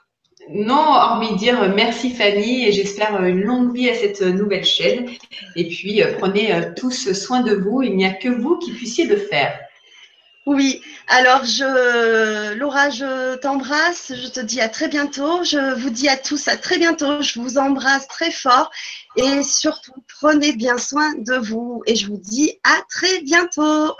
Non, 0.49 0.75
hormis 0.75 1.35
dire 1.37 1.73
merci 1.75 2.11
Fanny 2.11 2.67
et 2.67 2.71
j'espère 2.71 3.23
une 3.23 3.41
longue 3.41 3.73
vie 3.73 3.89
à 3.89 3.95
cette 3.95 4.21
nouvelle 4.21 4.63
chaîne. 4.63 5.09
Et 5.55 5.67
puis 5.67 6.03
euh, 6.03 6.13
prenez 6.19 6.53
euh, 6.53 6.71
tous 6.75 7.13
soin 7.13 7.41
de 7.41 7.55
vous. 7.55 7.81
Il 7.81 7.95
n'y 7.95 8.05
a 8.05 8.13
que 8.13 8.29
vous 8.29 8.59
qui 8.59 8.71
puissiez 8.71 9.05
le 9.05 9.17
faire. 9.17 9.59
Oui, 10.45 10.79
alors 11.07 11.43
je, 11.43 12.53
Laura, 12.53 12.91
je 12.91 13.35
t'embrasse, 13.37 14.13
je 14.15 14.27
te 14.27 14.39
dis 14.39 14.61
à 14.61 14.69
très 14.69 14.87
bientôt, 14.87 15.43
je 15.43 15.73
vous 15.73 15.89
dis 15.89 16.07
à 16.07 16.17
tous 16.17 16.47
à 16.47 16.55
très 16.55 16.77
bientôt, 16.77 17.19
je 17.23 17.39
vous 17.39 17.57
embrasse 17.57 18.07
très 18.07 18.29
fort. 18.29 18.69
Et 19.15 19.41
surtout 19.41 19.93
prenez 20.19 20.53
bien 20.53 20.77
soin 20.77 21.15
de 21.15 21.35
vous. 21.35 21.81
Et 21.87 21.95
je 21.95 22.05
vous 22.07 22.17
dis 22.17 22.59
à 22.63 22.79
très 22.89 23.21
bientôt. 23.21 23.95